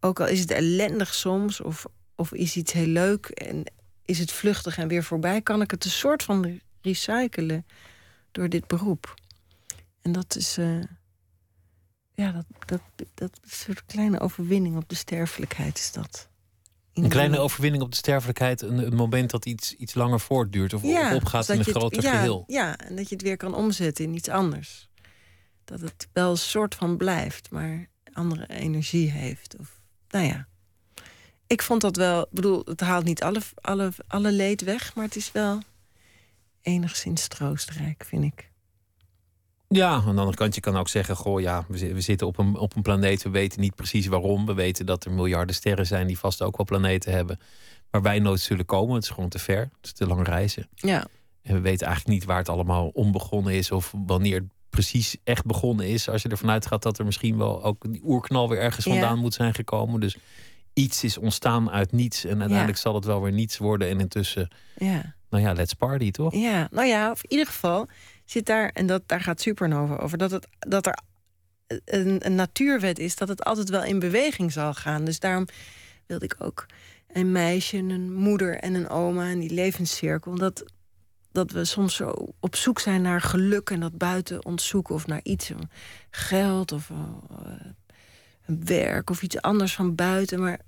ook 0.00 0.20
al 0.20 0.26
is 0.26 0.40
het 0.40 0.50
ellendig 0.50 1.14
soms, 1.14 1.60
of, 1.60 1.86
of 2.14 2.32
is 2.32 2.56
iets 2.56 2.72
heel 2.72 2.86
leuk 2.86 3.26
en 3.26 3.64
is 4.06 4.18
het 4.18 4.32
vluchtig 4.32 4.78
en 4.78 4.88
weer 4.88 5.04
voorbij, 5.04 5.42
kan 5.42 5.60
ik 5.62 5.70
het 5.70 5.84
een 5.84 5.90
soort 5.90 6.22
van 6.22 6.60
recyclen 6.80 7.66
door 8.32 8.48
dit 8.48 8.66
beroep. 8.66 9.14
En 10.02 10.12
dat 10.12 10.36
is, 10.36 10.58
eh, 10.58 10.80
ja, 12.14 12.32
dat, 12.32 12.44
dat, 12.66 12.80
dat 13.14 13.40
soort 13.44 13.84
kleine 13.86 14.20
overwinning 14.20 14.76
op 14.76 14.88
de 14.88 14.94
sterfelijkheid 14.94 15.78
is 15.78 15.92
dat. 15.92 16.28
Een 16.92 17.08
kleine 17.08 17.38
overwinning 17.38 17.82
op 17.82 17.90
de 17.90 17.96
sterfelijkheid. 17.96 18.62
Een, 18.62 18.78
een 18.86 18.94
moment 18.94 19.30
dat 19.30 19.46
iets, 19.46 19.74
iets 19.74 19.94
langer 19.94 20.20
voortduurt. 20.20 20.72
Of, 20.72 20.82
opgaat 21.12 21.48
in 21.48 21.58
een 21.58 21.64
het- 21.64 21.76
groter 21.76 22.02
ja, 22.02 22.10
geheel. 22.10 22.44
Ja, 22.46 22.78
en 22.78 22.96
dat 22.96 23.08
je 23.08 23.14
het 23.14 23.24
weer 23.24 23.36
kan 23.36 23.54
omzetten 23.54 24.04
in 24.04 24.14
iets 24.14 24.28
anders. 24.28 24.88
Dat 25.64 25.80
het 25.80 26.08
wel 26.12 26.30
een 26.30 26.36
soort 26.36 26.74
van 26.74 26.96
blijft, 26.96 27.50
maar 27.50 27.86
andere 28.12 28.48
energie 28.48 29.10
heeft. 29.10 29.56
Of, 29.58 29.80
nou 30.08 30.24
ja. 30.24 30.48
Ik 31.46 31.62
vond 31.62 31.80
dat 31.80 31.96
wel, 31.96 32.20
ik 32.22 32.28
bedoel, 32.30 32.62
het 32.64 32.80
haalt 32.80 33.04
niet 33.04 33.22
alle, 33.22 33.40
alle, 33.60 33.92
alle 34.08 34.32
leed 34.32 34.62
weg, 34.62 34.94
maar 34.94 35.04
het 35.04 35.16
is 35.16 35.32
wel 35.32 35.60
enigszins 36.62 37.28
troostrijk, 37.28 38.04
vind 38.06 38.24
ik. 38.24 38.50
Ja, 39.68 39.88
aan 39.90 40.02
de 40.14 40.20
andere 40.20 40.34
kant, 40.36 40.54
je 40.54 40.60
kan 40.60 40.76
ook 40.76 40.88
zeggen: 40.88 41.16
Goh, 41.16 41.40
ja, 41.40 41.64
we, 41.68 41.78
zi- 41.78 41.92
we 41.92 42.00
zitten 42.00 42.26
op 42.26 42.38
een, 42.38 42.56
op 42.56 42.76
een 42.76 42.82
planeet. 42.82 43.22
We 43.22 43.30
weten 43.30 43.60
niet 43.60 43.74
precies 43.74 44.06
waarom. 44.06 44.46
We 44.46 44.54
weten 44.54 44.86
dat 44.86 45.04
er 45.04 45.12
miljarden 45.12 45.54
sterren 45.54 45.86
zijn 45.86 46.06
die 46.06 46.18
vast 46.18 46.42
ook 46.42 46.56
wel 46.56 46.66
planeten 46.66 47.12
hebben. 47.12 47.40
Waar 47.90 48.02
wij 48.02 48.18
nooit 48.18 48.40
zullen 48.40 48.64
komen. 48.64 48.94
Het 48.94 49.04
is 49.04 49.10
gewoon 49.10 49.28
te 49.28 49.38
ver. 49.38 49.58
Het 49.60 49.70
is 49.82 49.92
te 49.92 50.06
lang 50.06 50.26
reizen. 50.26 50.68
Ja, 50.74 51.06
En 51.42 51.54
we 51.54 51.60
weten 51.60 51.86
eigenlijk 51.86 52.18
niet 52.18 52.26
waar 52.28 52.38
het 52.38 52.48
allemaal 52.48 52.88
onbegonnen 52.88 53.52
is. 53.52 53.70
Of 53.70 53.92
wanneer 54.06 54.34
het 54.34 54.48
precies 54.70 55.16
echt 55.24 55.44
begonnen 55.44 55.86
is. 55.88 56.08
Als 56.08 56.22
je 56.22 56.28
ervan 56.28 56.50
uitgaat 56.50 56.82
dat 56.82 56.98
er 56.98 57.04
misschien 57.04 57.38
wel 57.38 57.64
ook 57.64 57.92
die 57.92 58.00
oerknal 58.04 58.48
weer 58.48 58.58
ergens 58.58 58.84
Ja. 58.84 58.90
vandaan 58.92 59.18
moet 59.18 59.34
zijn 59.34 59.54
gekomen. 59.54 60.00
Dus 60.00 60.16
iets 60.76 61.04
is 61.04 61.18
ontstaan 61.18 61.70
uit 61.70 61.92
niets. 61.92 62.24
En 62.24 62.40
uiteindelijk 62.40 62.78
zal 62.78 62.94
het 62.94 63.04
wel 63.04 63.22
weer 63.22 63.32
niets 63.32 63.58
worden. 63.58 63.88
En 63.88 64.00
intussen, 64.00 64.48
ja. 64.76 65.14
nou 65.30 65.42
ja, 65.44 65.52
let's 65.52 65.74
party, 65.74 66.10
toch? 66.10 66.34
Ja, 66.34 66.68
nou 66.70 66.86
ja, 66.86 67.10
of 67.10 67.22
in 67.22 67.30
ieder 67.30 67.46
geval 67.46 67.88
zit 68.24 68.46
daar, 68.46 68.70
en 68.72 68.86
dat, 68.86 69.02
daar 69.06 69.20
gaat 69.20 69.40
Supernova 69.40 69.96
over, 69.96 70.18
dat, 70.18 70.30
het, 70.30 70.46
dat 70.58 70.86
er 70.86 70.98
een, 71.84 72.26
een 72.26 72.34
natuurwet 72.34 72.98
is 72.98 73.16
dat 73.16 73.28
het 73.28 73.44
altijd 73.44 73.68
wel 73.68 73.84
in 73.84 73.98
beweging 73.98 74.52
zal 74.52 74.74
gaan. 74.74 75.04
Dus 75.04 75.20
daarom 75.20 75.46
wilde 76.06 76.24
ik 76.24 76.36
ook 76.38 76.66
een 77.12 77.32
meisje, 77.32 77.76
een 77.76 78.14
moeder 78.14 78.58
en 78.58 78.74
een 78.74 78.88
oma 78.88 79.30
en 79.30 79.38
die 79.38 79.54
levenscirkel. 79.54 80.34
Dat, 80.34 80.64
dat 81.32 81.50
we 81.50 81.64
soms 81.64 81.94
zo 81.94 82.14
op 82.40 82.56
zoek 82.56 82.78
zijn 82.78 83.02
naar 83.02 83.20
geluk 83.20 83.70
en 83.70 83.80
dat 83.80 83.98
buiten 83.98 84.44
ons 84.44 84.66
zoeken 84.66 84.94
of 84.94 85.06
naar 85.06 85.20
iets. 85.22 85.50
Geld 86.10 86.72
of 86.72 86.90
eh, 86.90 86.96
werk 88.46 89.10
of 89.10 89.22
iets 89.22 89.40
anders 89.40 89.74
van 89.74 89.94
buiten. 89.94 90.40
Maar 90.40 90.60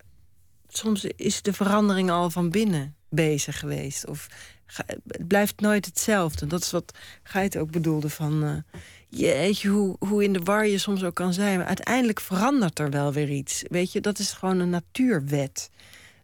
soms 0.69 1.05
is 1.05 1.43
de 1.43 1.53
verandering 1.53 2.11
al 2.11 2.31
van 2.31 2.51
binnen 2.51 2.95
bezig 3.09 3.59
geweest. 3.59 4.07
Of 4.07 4.29
het 4.77 5.29
blijft 5.29 5.61
nooit 5.61 5.85
hetzelfde. 5.85 6.47
Dat 6.47 6.63
is 6.63 6.71
wat 6.71 6.99
Geit 7.23 7.57
ook 7.57 7.71
bedoelde 7.71 8.11
van... 8.11 8.45
eh, 8.45 8.81
jeetje, 9.09 9.69
hoe, 9.69 9.97
hoe 9.99 10.25
in 10.25 10.33
de 10.33 10.39
war 10.39 10.67
je 10.67 10.79
soms 10.79 11.05
ook 11.05 11.15
kan 11.15 11.33
zijn. 11.33 11.59
Maar 11.59 11.67
uiteindelijk 11.67 12.21
verandert 12.21 12.79
er 12.79 12.91
wel 12.91 13.13
weer 13.13 13.31
iets. 13.31 13.65
Weet 13.69 13.93
je, 13.93 14.01
dat 14.01 14.19
is 14.19 14.33
gewoon 14.33 14.59
een 14.59 14.71
natuurwet. 14.71 15.71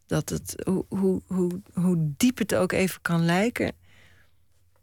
Dat 0.06 0.28
het, 0.28 0.54
hoe, 0.64 0.84
hoe, 0.88 1.22
hoe, 1.26 1.60
hoe 1.74 2.12
diep 2.16 2.38
het 2.38 2.54
ook 2.54 2.72
even 2.72 3.00
kan 3.02 3.24
lijken... 3.24 3.72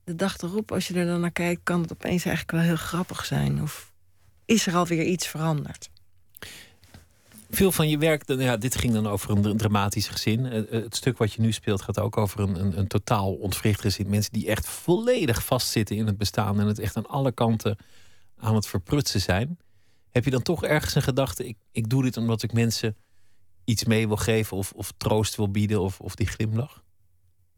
de 0.04 0.16
dag 0.16 0.38
erop, 0.38 0.72
als 0.72 0.88
je 0.88 0.94
er 0.94 1.06
dan 1.06 1.20
naar 1.20 1.32
kijkt... 1.32 1.62
kan 1.64 1.82
het 1.82 1.92
opeens 1.92 2.26
eigenlijk 2.26 2.52
wel 2.52 2.62
heel 2.62 2.76
grappig 2.76 3.26
zijn. 3.26 3.62
Of 3.62 3.92
is 4.46 4.68
er 4.68 4.76
alweer 4.76 5.04
iets 5.04 5.28
veranderd. 5.28 5.90
Veel 7.54 7.72
van 7.72 7.90
je 7.90 7.98
werk, 7.98 8.24
ja, 8.28 8.58
dit 8.58 8.76
ging 8.76 8.94
dan 8.94 9.08
over 9.08 9.30
een 9.30 9.42
dra- 9.42 9.56
dramatisch 9.56 10.08
gezin. 10.08 10.46
Eh, 10.46 10.58
eh, 10.60 10.84
Het 10.84 10.96
stuk 10.96 11.18
wat 11.18 11.34
je 11.34 11.42
nu 11.42 11.52
speelt 11.52 11.82
gaat 11.82 12.00
ook 12.00 12.18
over 12.18 12.40
een, 12.40 12.60
een, 12.60 12.78
een 12.78 12.88
totaal 12.88 13.34
ontwricht 13.34 13.82
gezin. 13.82 14.10
Mensen 14.10 14.32
die 14.34 14.48
echt 14.48 14.68
volledig 14.68 15.44
vastzitten 15.46 15.96
in 15.96 16.06
het 16.06 16.18
bestaan 16.18 16.60
en 16.60 16.68
het 16.68 16.80
echt 16.80 16.98
aan 16.98 17.08
alle 17.08 17.32
kanten 17.32 17.78
aan 18.38 18.56
het 18.56 18.68
verprutsen 18.68 19.22
zijn. 19.22 19.58
Heb 20.10 20.26
je 20.26 20.32
dan 20.32 20.42
toch 20.42 20.64
ergens 20.64 20.96
een 20.96 21.02
gedachte, 21.02 21.48
ik, 21.48 21.58
ik 21.72 21.90
doe 21.90 22.04
dit 22.04 22.18
omdat 22.18 22.44
ik 22.44 22.54
mensen 22.54 22.96
iets 23.64 23.84
mee 23.84 24.08
wil 24.08 24.18
geven 24.18 24.58
of, 24.58 24.72
of 24.72 24.94
troost 24.98 25.36
wil 25.36 25.52
bieden 25.52 25.82
of, 25.82 26.00
of 26.00 26.16
die 26.16 26.28
glimlach? 26.28 26.84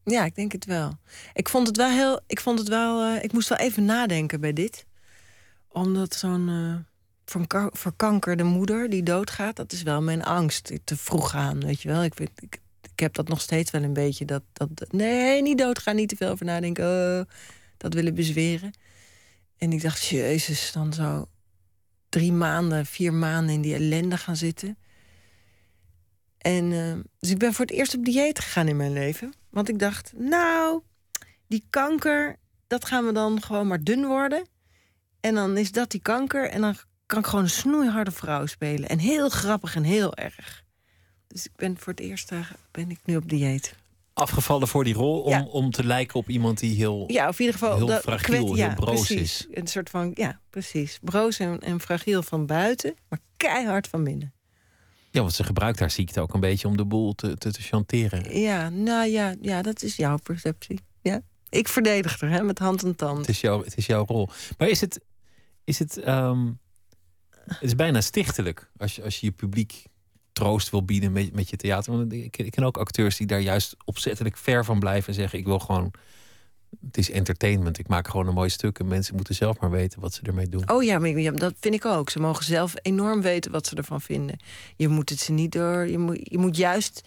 Ja, 0.03 0.25
ik 0.25 0.35
denk 0.35 0.51
het 0.51 0.65
wel. 0.65 0.97
Ik 1.33 1.49
vond 1.49 1.67
het 1.67 1.77
wel 1.77 1.89
heel. 1.89 2.19
Ik 2.27 2.39
vond 2.39 2.59
het 2.59 2.67
wel. 2.67 3.01
eh, 3.15 3.23
ik 3.23 3.33
moest 3.33 3.49
wel 3.49 3.57
even 3.57 3.85
nadenken 3.85 4.41
bij 4.41 4.53
dit. 4.53 4.85
Omdat 5.67 6.13
zo'n 6.15 6.49
verkankerde 7.71 8.43
moeder 8.43 8.89
die 8.89 9.03
doodgaat, 9.03 9.55
dat 9.55 9.71
is 9.71 9.83
wel 9.83 10.01
mijn 10.01 10.23
angst. 10.23 10.71
Te 10.83 10.97
vroeg 10.97 11.29
gaan, 11.29 11.59
weet 11.59 11.81
je 11.81 11.89
wel. 11.89 12.03
Ik, 12.03 12.19
ik, 12.19 12.59
heb 12.95 13.13
dat 13.13 13.27
nog 13.27 13.41
steeds 13.41 13.71
wel 13.71 13.83
een 13.83 13.93
beetje. 13.93 14.25
Dat, 14.25 14.43
dat, 14.53 14.91
nee, 14.91 15.41
niet 15.41 15.57
doodgaan, 15.57 15.95
niet 15.95 16.09
te 16.09 16.15
veel 16.15 16.29
over 16.29 16.45
nadenken. 16.45 16.85
oh, 16.85 17.33
dat 17.77 17.93
willen 17.93 18.15
bezweren. 18.15 18.71
En 19.57 19.71
ik 19.71 19.81
dacht, 19.81 20.05
jezus, 20.05 20.71
dan 20.71 20.93
zo 20.93 21.27
drie 22.09 22.31
maanden, 22.31 22.85
vier 22.85 23.13
maanden 23.13 23.55
in 23.55 23.61
die 23.61 23.73
ellende 23.73 24.17
gaan 24.17 24.35
zitten. 24.35 24.77
En 26.37 26.71
eh, 26.71 26.99
dus 27.19 27.29
ik 27.29 27.37
ben 27.37 27.53
voor 27.53 27.65
het 27.65 27.73
eerst 27.73 27.95
op 27.95 28.05
dieet 28.05 28.39
gegaan 28.39 28.67
in 28.67 28.77
mijn 28.77 28.93
leven. 28.93 29.33
Want 29.49 29.69
ik 29.69 29.79
dacht, 29.79 30.13
nou, 30.15 30.81
die 31.47 31.65
kanker, 31.69 32.35
dat 32.67 32.85
gaan 32.85 33.05
we 33.05 33.11
dan 33.11 33.41
gewoon 33.41 33.67
maar 33.67 33.83
dun 33.83 34.05
worden. 34.05 34.47
En 35.19 35.35
dan 35.35 35.57
is 35.57 35.71
dat 35.71 35.91
die 35.91 36.01
kanker. 36.01 36.49
En 36.49 36.61
dan 36.61 36.75
kan 37.13 37.21
ik 37.21 37.27
gewoon 37.27 37.43
een 37.43 37.49
snoeiharde 37.49 38.11
vrouw 38.11 38.45
spelen. 38.45 38.89
En 38.89 38.99
heel 38.99 39.29
grappig 39.29 39.75
en 39.75 39.83
heel 39.83 40.15
erg. 40.15 40.63
Dus 41.27 41.45
ik 41.45 41.51
ben 41.55 41.77
voor 41.77 41.93
het 41.93 42.01
eerst 42.01 42.31
eh, 42.31 42.39
ben 42.71 42.89
ik 42.89 42.99
nu 43.05 43.15
op 43.15 43.29
dieet. 43.29 43.75
afgevallen 44.13 44.67
voor 44.67 44.83
die 44.83 44.93
rol 44.93 45.21
om, 45.21 45.29
Ja. 45.31 45.43
om 45.43 45.71
te 45.71 45.83
lijken 45.83 46.15
op 46.15 46.29
iemand 46.29 46.59
die 46.59 46.75
heel. 46.75 47.03
Ja, 47.07 47.27
of 47.27 47.39
in 47.39 47.45
ieder 47.45 47.59
geval... 47.59 47.77
Heel 47.77 47.85
dat 47.85 48.01
fragiel, 48.01 48.45
kwet- 48.45 48.57
heel 48.65 48.73
broos 48.75 49.05
precies. 49.07 49.47
is. 49.47 49.57
Een 49.57 49.67
soort 49.67 49.89
van, 49.89 50.11
ja, 50.15 50.39
precies. 50.49 50.99
Broos 51.01 51.39
en, 51.39 51.59
en 51.59 51.79
fragiel 51.81 52.23
van 52.23 52.45
buiten, 52.45 52.93
maar 53.09 53.19
keihard 53.37 53.87
van 53.87 54.03
binnen. 54.03 54.33
Ja, 55.11 55.21
want 55.21 55.33
ze 55.33 55.43
gebruikt 55.43 55.79
haar 55.79 55.91
ziekte 55.91 56.21
ook 56.21 56.33
een 56.33 56.39
beetje 56.39 56.67
om 56.67 56.77
de 56.77 56.85
boel 56.85 57.13
te, 57.15 57.37
te, 57.37 57.51
te 57.51 57.61
chanteren. 57.61 58.39
Ja, 58.39 58.69
nou 58.69 59.07
ja, 59.07 59.35
ja, 59.41 59.61
dat 59.61 59.83
is 59.83 59.95
jouw 59.95 60.17
perceptie. 60.17 60.79
Ja. 61.01 61.21
Ik 61.49 61.67
verdedig 61.67 62.21
er, 62.21 62.29
hè, 62.29 62.43
met 62.43 62.59
hand 62.59 62.83
en 62.83 62.95
tand. 62.95 63.17
Het 63.17 63.29
is, 63.29 63.41
jouw, 63.41 63.63
het 63.63 63.77
is 63.77 63.85
jouw 63.85 64.05
rol. 64.05 64.29
Maar 64.57 64.67
is 64.67 64.81
het. 64.81 64.99
Is 65.63 65.79
het, 65.79 65.97
ehm, 65.97 66.51
het 67.45 67.57
is 67.61 67.75
bijna 67.75 68.01
stichtelijk 68.01 68.69
als 68.77 68.95
je, 68.95 69.03
als 69.03 69.19
je 69.19 69.25
je 69.25 69.31
publiek 69.31 69.85
troost 70.33 70.69
wil 70.69 70.85
bieden 70.85 71.11
met, 71.11 71.33
met 71.33 71.49
je 71.49 71.55
theater. 71.55 71.91
Want 71.91 72.13
ik, 72.13 72.37
ik 72.37 72.51
ken 72.51 72.63
ook 72.63 72.77
acteurs 72.77 73.17
die 73.17 73.27
daar 73.27 73.39
juist 73.39 73.75
opzettelijk 73.85 74.37
ver 74.37 74.65
van 74.65 74.79
blijven 74.79 75.07
en 75.07 75.13
zeggen: 75.13 75.39
Ik 75.39 75.45
wil 75.45 75.59
gewoon. 75.59 75.93
Het 76.85 76.97
is 76.97 77.11
entertainment. 77.11 77.79
Ik 77.79 77.87
maak 77.87 78.07
gewoon 78.07 78.27
een 78.27 78.33
mooi 78.33 78.49
stuk 78.49 78.79
en 78.79 78.87
mensen 78.87 79.15
moeten 79.15 79.35
zelf 79.35 79.59
maar 79.59 79.69
weten 79.69 79.99
wat 79.99 80.13
ze 80.13 80.21
ermee 80.23 80.49
doen. 80.49 80.69
Oh 80.69 80.83
ja, 80.83 80.99
maar 80.99 81.33
dat 81.33 81.53
vind 81.59 81.75
ik 81.75 81.85
ook. 81.85 82.09
Ze 82.09 82.19
mogen 82.19 82.45
zelf 82.45 82.73
enorm 82.81 83.21
weten 83.21 83.51
wat 83.51 83.67
ze 83.67 83.75
ervan 83.75 84.01
vinden. 84.01 84.39
Je 84.75 84.87
moet 84.87 85.09
het 85.09 85.19
ze 85.19 85.31
niet 85.31 85.51
door. 85.51 85.87
Je 85.87 85.97
moet, 85.97 86.19
je 86.23 86.37
moet 86.37 86.57
juist 86.57 87.01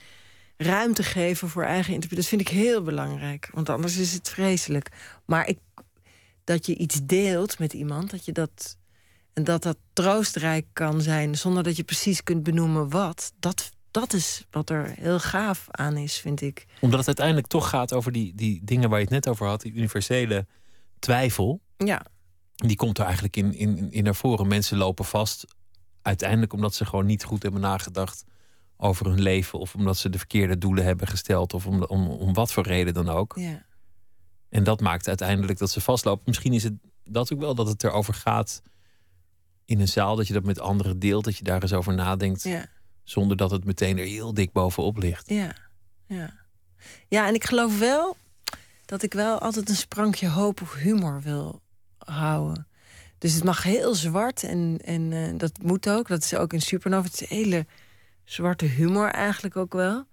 ruimte 0.57 1.03
geven 1.03 1.49
voor 1.49 1.63
eigen 1.63 1.95
interpretatie. 1.95 2.39
Dat 2.39 2.47
vind 2.47 2.57
ik 2.57 2.65
heel 2.65 2.83
belangrijk. 2.83 3.49
Want 3.53 3.69
anders 3.69 3.97
is 3.97 4.13
het 4.13 4.29
vreselijk. 4.29 4.89
Maar 5.25 5.49
ik, 5.49 5.59
dat 6.45 6.67
je 6.67 6.77
iets 6.77 7.01
deelt 7.03 7.59
met 7.59 7.73
iemand, 7.73 8.11
dat 8.11 8.25
je 8.25 8.33
dat. 8.33 8.77
En 9.37 9.45
dat 9.45 9.63
dat 9.63 9.77
troostrijk 9.93 10.67
kan 10.73 11.01
zijn, 11.01 11.35
zonder 11.35 11.63
dat 11.63 11.77
je 11.77 11.85
precies 11.85 12.23
kunt 12.23 12.43
benoemen 12.43 12.89
wat. 12.91 13.33
Dat, 13.39 13.71
dat 13.91 14.13
is 14.13 14.47
wat 14.51 14.71
er 14.71 14.93
heel 14.97 15.19
gaaf 15.19 15.67
aan 15.71 15.97
is, 15.97 16.19
vind 16.19 16.41
ik. 16.41 16.67
Omdat 16.81 16.99
het 16.99 17.07
uiteindelijk 17.07 17.47
toch 17.47 17.69
gaat 17.69 17.93
over 17.93 18.13
die, 18.13 18.35
die 18.35 18.61
dingen 18.65 18.89
waar 18.89 18.99
je 18.99 19.05
het 19.05 19.15
net 19.15 19.29
over 19.29 19.47
had, 19.47 19.61
die 19.61 19.73
universele 19.73 20.47
twijfel. 20.99 21.61
Ja, 21.77 22.07
Die 22.55 22.77
komt 22.77 22.99
er 22.99 23.05
eigenlijk 23.05 23.37
in, 23.37 23.55
in, 23.55 23.91
in 23.91 24.05
naar 24.05 24.15
voren. 24.15 24.47
Mensen 24.47 24.77
lopen 24.77 25.05
vast. 25.05 25.45
Uiteindelijk 26.03 26.53
omdat 26.53 26.75
ze 26.75 26.85
gewoon 26.85 27.07
niet 27.07 27.25
goed 27.25 27.43
hebben 27.43 27.61
nagedacht 27.61 28.25
over 28.77 29.07
hun 29.07 29.23
leven. 29.23 29.59
Of 29.59 29.75
omdat 29.75 29.97
ze 29.97 30.11
de 30.11 30.19
verkeerde 30.19 30.59
doelen 30.59 30.85
hebben 30.85 31.07
gesteld. 31.07 31.55
Of 31.55 31.67
om, 31.67 31.83
om, 31.83 32.09
om 32.09 32.33
wat 32.35 32.53
voor 32.53 32.67
reden 32.67 32.95
dan 32.95 33.09
ook. 33.09 33.33
ja. 33.39 33.65
En 34.49 34.65
dat 34.65 34.81
maakt 34.81 35.09
uiteindelijk 35.09 35.59
dat 35.59 35.71
ze 35.71 35.81
vastlopen. 35.81 36.23
Misschien 36.27 36.53
is 36.53 36.63
het 36.63 36.75
dat 37.05 37.33
ook 37.33 37.41
wel 37.41 37.55
dat 37.55 37.69
het 37.69 37.85
erover 37.85 38.15
gaat 38.15 38.63
in 39.67 39.81
een 39.81 39.89
zaal. 39.89 40.17
Dat 40.17 40.27
je 40.27 40.33
dat 40.33 40.45
met 40.45 40.61
anderen 40.61 40.99
deelt. 40.99 41.25
Dat 41.25 41.37
je 41.37 41.45
daar 41.45 41.63
eens 41.63 41.73
over 41.73 41.95
nadenkt. 41.95 42.43
ja. 42.43 42.67
Zonder 43.03 43.37
dat 43.37 43.51
het 43.51 43.65
meteen 43.65 43.99
er 43.99 44.05
heel 44.05 44.35
dik 44.35 44.53
bovenop 44.53 44.97
ligt. 44.97 45.31
Ja, 45.31 45.55
ja. 46.07 46.35
Ja, 47.09 47.27
en 47.27 47.35
ik 47.35 47.45
geloof 47.45 47.79
wel 47.79 48.17
dat 48.85 49.03
ik 49.03 49.13
wel 49.13 49.39
altijd 49.39 49.69
een 49.69 49.77
sprankje 49.77 50.29
hoop 50.29 50.63
of 50.63 50.75
humor 50.75 51.21
wil 51.23 51.61
houden. 51.99 52.67
Dus 53.19 53.35
het 53.35 53.45
mag 53.45 53.63
heel 53.63 53.95
zwart 53.95 54.43
en, 54.43 54.79
en 54.85 55.13
eh, 55.13 55.39
dat 55.39 55.53
moet 55.63 55.89
ook. 55.89 56.09
Dat 56.09 56.23
is 56.23 56.35
ook 56.35 56.53
in 56.53 56.61
Supernova. 56.61 57.07
Het 57.07 57.21
is 57.21 57.29
hele 57.29 57.67
zwarte 58.25 58.65
humor 58.65 59.09
eigenlijk 59.09 59.57
ook 59.57 59.73
wel. 59.73 60.05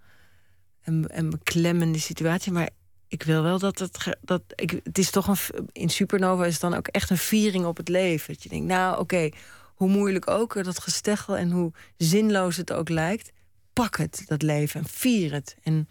En, 0.82 1.08
en 1.10 1.30
beklemmende 1.30 1.99
situatie. 1.99 2.51
Maar 2.51 2.70
ik 3.14 3.24
wil 3.24 3.43
wel 3.43 3.59
dat 3.59 3.80
het... 3.80 4.18
Dat, 4.22 4.41
ik, 4.55 4.80
het 4.84 4.97
is 4.97 5.11
toch 5.11 5.28
een... 5.28 5.68
In 5.72 5.89
Supernova 5.89 6.45
is 6.45 6.51
het 6.51 6.61
dan 6.61 6.74
ook 6.74 6.88
echt 6.88 7.09
een 7.09 7.18
viering 7.18 7.66
op 7.66 7.78
het 7.78 7.89
leven. 7.89 8.34
Dat 8.34 8.43
je 8.43 8.49
denkt, 8.49 8.68
nou 8.68 8.99
oké, 8.99 9.30
hoe 9.76 9.89
moeilijk 9.89 10.30
ook 10.30 10.55
eh, 10.55 10.64
dat 10.64 10.80
gesteggel... 10.80 11.38
en 11.38 11.51
hoe 11.51 11.72
zinloos 11.97 12.57
het 12.57 12.74
ook 12.74 12.89
lijkt 12.89 13.32
pak 13.74 13.97
het, 13.97 14.24
dat 14.26 14.41
leven, 14.41 14.80
en 14.80 14.88
vier 14.88 15.32
het. 15.32 15.55
En 15.64 15.88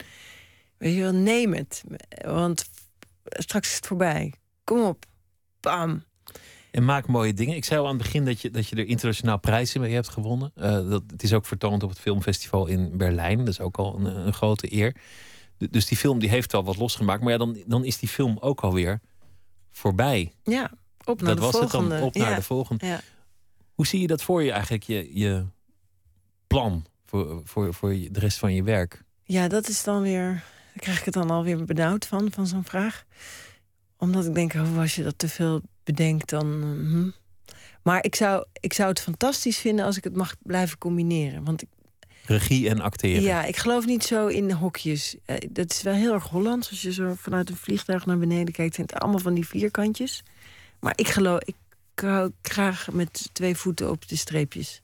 weet 0.76 0.94
je 0.94 1.00
wel, 1.00 1.12
neem 1.12 1.54
het. 1.54 1.84
Want 2.24 2.70
straks 3.24 3.68
is 3.68 3.74
het 3.74 3.86
voorbij. 3.86 4.34
Kom 4.64 4.82
op. 4.82 5.04
Bam. 5.60 6.04
En 6.70 6.84
maak 6.84 7.06
mooie 7.06 7.34
dingen. 7.34 7.56
Ik 7.56 7.64
zei 7.64 7.80
al 7.80 7.86
aan 7.86 7.94
het 7.94 8.02
begin 8.02 8.24
dat 8.24 8.40
je, 8.40 8.50
dat 8.50 8.68
je 8.68 8.76
er 8.76 8.86
internationaal 8.86 9.38
prijzen 9.38 9.80
mee 9.80 9.94
hebt 9.94 10.08
gewonnen. 10.08 10.52
Eh, 10.54 10.88
dat, 10.88 11.02
het 11.06 11.22
is 11.22 11.32
ook 11.32 11.46
vertoond 11.46 11.82
op 11.82 11.88
het 11.88 11.98
filmfestival 11.98 12.66
in 12.66 12.96
Berlijn. 12.96 13.38
Dat 13.38 13.48
is 13.48 13.60
ook 13.60 13.76
al 13.76 13.98
een, 13.98 14.26
een 14.26 14.34
grote 14.34 14.72
eer. 14.74 14.96
Dus 15.70 15.86
die 15.86 15.96
film 15.96 16.18
die 16.18 16.28
heeft 16.28 16.52
wel 16.52 16.64
wat 16.64 16.76
losgemaakt. 16.76 17.22
Maar 17.22 17.32
ja, 17.32 17.38
dan, 17.38 17.62
dan 17.66 17.84
is 17.84 17.98
die 17.98 18.08
film 18.08 18.38
ook 18.40 18.60
alweer 18.60 19.00
voorbij. 19.70 20.32
Ja, 20.42 20.70
op 21.04 21.20
naar 21.20 21.28
dat 21.28 21.36
de 21.36 21.42
was 21.42 21.50
volgende. 21.50 21.94
het 21.94 21.98
dan, 21.98 22.08
op 22.08 22.14
naar 22.14 22.30
ja. 22.30 22.36
de 22.36 22.42
volgende. 22.42 22.86
Ja. 22.86 23.00
Hoe 23.74 23.86
zie 23.86 24.00
je 24.00 24.06
dat 24.06 24.22
voor 24.22 24.42
je 24.42 24.52
eigenlijk, 24.52 24.82
je, 24.82 25.18
je 25.18 25.46
plan 26.46 26.84
voor, 27.04 27.40
voor, 27.44 27.74
voor 27.74 27.90
de 27.90 28.20
rest 28.20 28.38
van 28.38 28.54
je 28.54 28.62
werk? 28.62 29.04
ja, 29.24 29.48
dat 29.48 29.68
is 29.68 29.84
dan 29.84 30.02
weer... 30.02 30.44
Daar 30.72 30.82
krijg 30.82 30.98
ik 30.98 31.04
het 31.04 31.14
dan 31.14 31.30
alweer 31.30 31.64
benauwd 31.64 32.06
van, 32.06 32.32
van 32.32 32.46
zo'n 32.46 32.64
vraag. 32.64 33.04
Omdat 33.96 34.26
ik 34.26 34.34
denk, 34.34 34.54
oh, 34.54 34.78
als 34.78 34.94
je 34.94 35.02
dat 35.02 35.18
te 35.18 35.28
veel 35.28 35.60
bedenkt, 35.84 36.30
dan... 36.30 36.46
hm. 36.62 37.10
Maar 37.82 38.04
ik 38.04 38.14
zou, 38.14 38.44
ik 38.60 38.72
zou 38.72 38.88
het 38.88 39.00
fantastisch 39.00 39.58
vinden 39.58 39.84
als 39.84 39.96
ik 39.96 40.04
het 40.04 40.16
mag 40.16 40.34
blijven 40.42 40.78
combineren. 40.78 41.44
Want 41.44 41.62
ik, 41.62 41.68
Regie 42.26 42.68
en 42.68 42.80
acteren. 42.80 43.22
Ja, 43.22 43.44
ik 43.44 43.56
geloof 43.56 43.86
niet 43.86 44.04
zo 44.04 44.26
in 44.26 44.50
hokjes. 44.50 45.16
Eh, 45.24 45.36
dat 45.50 45.70
is 45.70 45.82
wel 45.82 45.94
heel 45.94 46.12
erg 46.12 46.28
Hollands. 46.28 46.70
Als 46.70 46.82
je 46.82 46.92
zo 46.92 47.14
vanuit 47.16 47.50
een 47.50 47.56
vliegtuig 47.56 48.06
naar 48.06 48.18
beneden 48.18 48.54
kijkt, 48.54 48.74
zijn 48.74 48.86
het 48.86 49.00
allemaal 49.00 49.20
van 49.20 49.34
die 49.34 49.46
vierkantjes. 49.46 50.22
Maar 50.80 50.92
ik 50.96 51.08
geloof, 51.08 51.40
ik 51.44 51.54
hou 51.94 52.32
graag 52.42 52.88
met 52.92 53.28
twee 53.32 53.56
voeten 53.56 53.90
op 53.90 54.08
de 54.08 54.16
streepjes. 54.16 54.82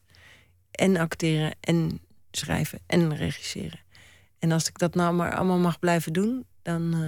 En 0.70 0.96
acteren, 0.96 1.54
en 1.60 2.00
schrijven, 2.30 2.78
en 2.86 3.16
regisseren. 3.16 3.80
En 4.38 4.52
als 4.52 4.68
ik 4.68 4.78
dat 4.78 4.94
nou 4.94 5.14
maar 5.14 5.34
allemaal 5.34 5.58
mag 5.58 5.78
blijven 5.78 6.12
doen, 6.12 6.44
dan 6.62 6.94
eh, 6.94 7.00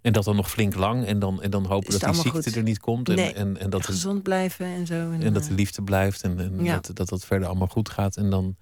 En 0.00 0.12
dat 0.12 0.24
dan 0.24 0.36
nog 0.36 0.50
flink 0.50 0.74
lang. 0.74 1.04
En 1.04 1.18
dan, 1.18 1.42
en 1.42 1.50
dan 1.50 1.66
hopen 1.66 1.90
dat 1.90 2.00
die 2.00 2.14
ziekte 2.14 2.42
goed? 2.42 2.56
er 2.56 2.62
niet 2.62 2.78
komt. 2.78 3.08
En, 3.08 3.14
Nee. 3.14 3.32
en, 3.32 3.56
en, 3.58 3.70
dat, 3.70 3.84
gezond 3.84 4.22
blijven 4.22 4.66
en 4.66 4.86
zo. 4.86 4.94
En, 4.94 5.22
en 5.22 5.32
dat 5.32 5.42
de 5.42 5.48
eh, 5.50 5.56
liefde 5.56 5.82
blijft. 5.82 6.22
En, 6.22 6.38
en 6.40 6.64
Ja. 6.64 6.74
dat, 6.74 6.96
dat 6.96 7.08
dat 7.08 7.24
verder 7.24 7.48
allemaal 7.48 7.66
goed 7.66 7.88
gaat. 7.88 8.16
En 8.16 8.30
dan 8.30 8.56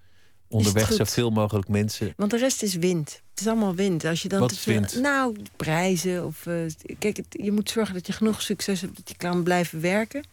onderweg 0.54 0.92
zoveel 0.92 1.30
mogelijk 1.30 1.68
mensen. 1.68 2.12
Want 2.16 2.30
de 2.30 2.36
rest 2.38 2.62
is 2.62 2.74
wind. 2.74 3.22
Het 3.30 3.40
is 3.40 3.46
allemaal 3.46 3.74
wind. 3.74 4.04
Als 4.04 4.22
je 4.22 4.28
dan 4.28 4.40
Wat 4.40 4.48
te 4.48 4.54
is 4.54 4.60
veel- 4.60 4.72
wind? 4.74 5.00
Nou, 5.00 5.36
prijzen. 5.56 6.26
Of, 6.26 6.46
eh, 6.46 6.54
kijk, 6.98 7.16
het- 7.16 7.26
je 7.40 7.52
moet 7.52 7.70
zorgen 7.70 7.94
dat 7.94 8.06
je 8.06 8.12
genoeg 8.12 8.42
succes 8.42 8.80
hebt 8.80 8.96
dat 8.96 9.08
je 9.08 9.16
kan 9.16 9.42
blijven 9.42 9.80
werken. 9.80 10.24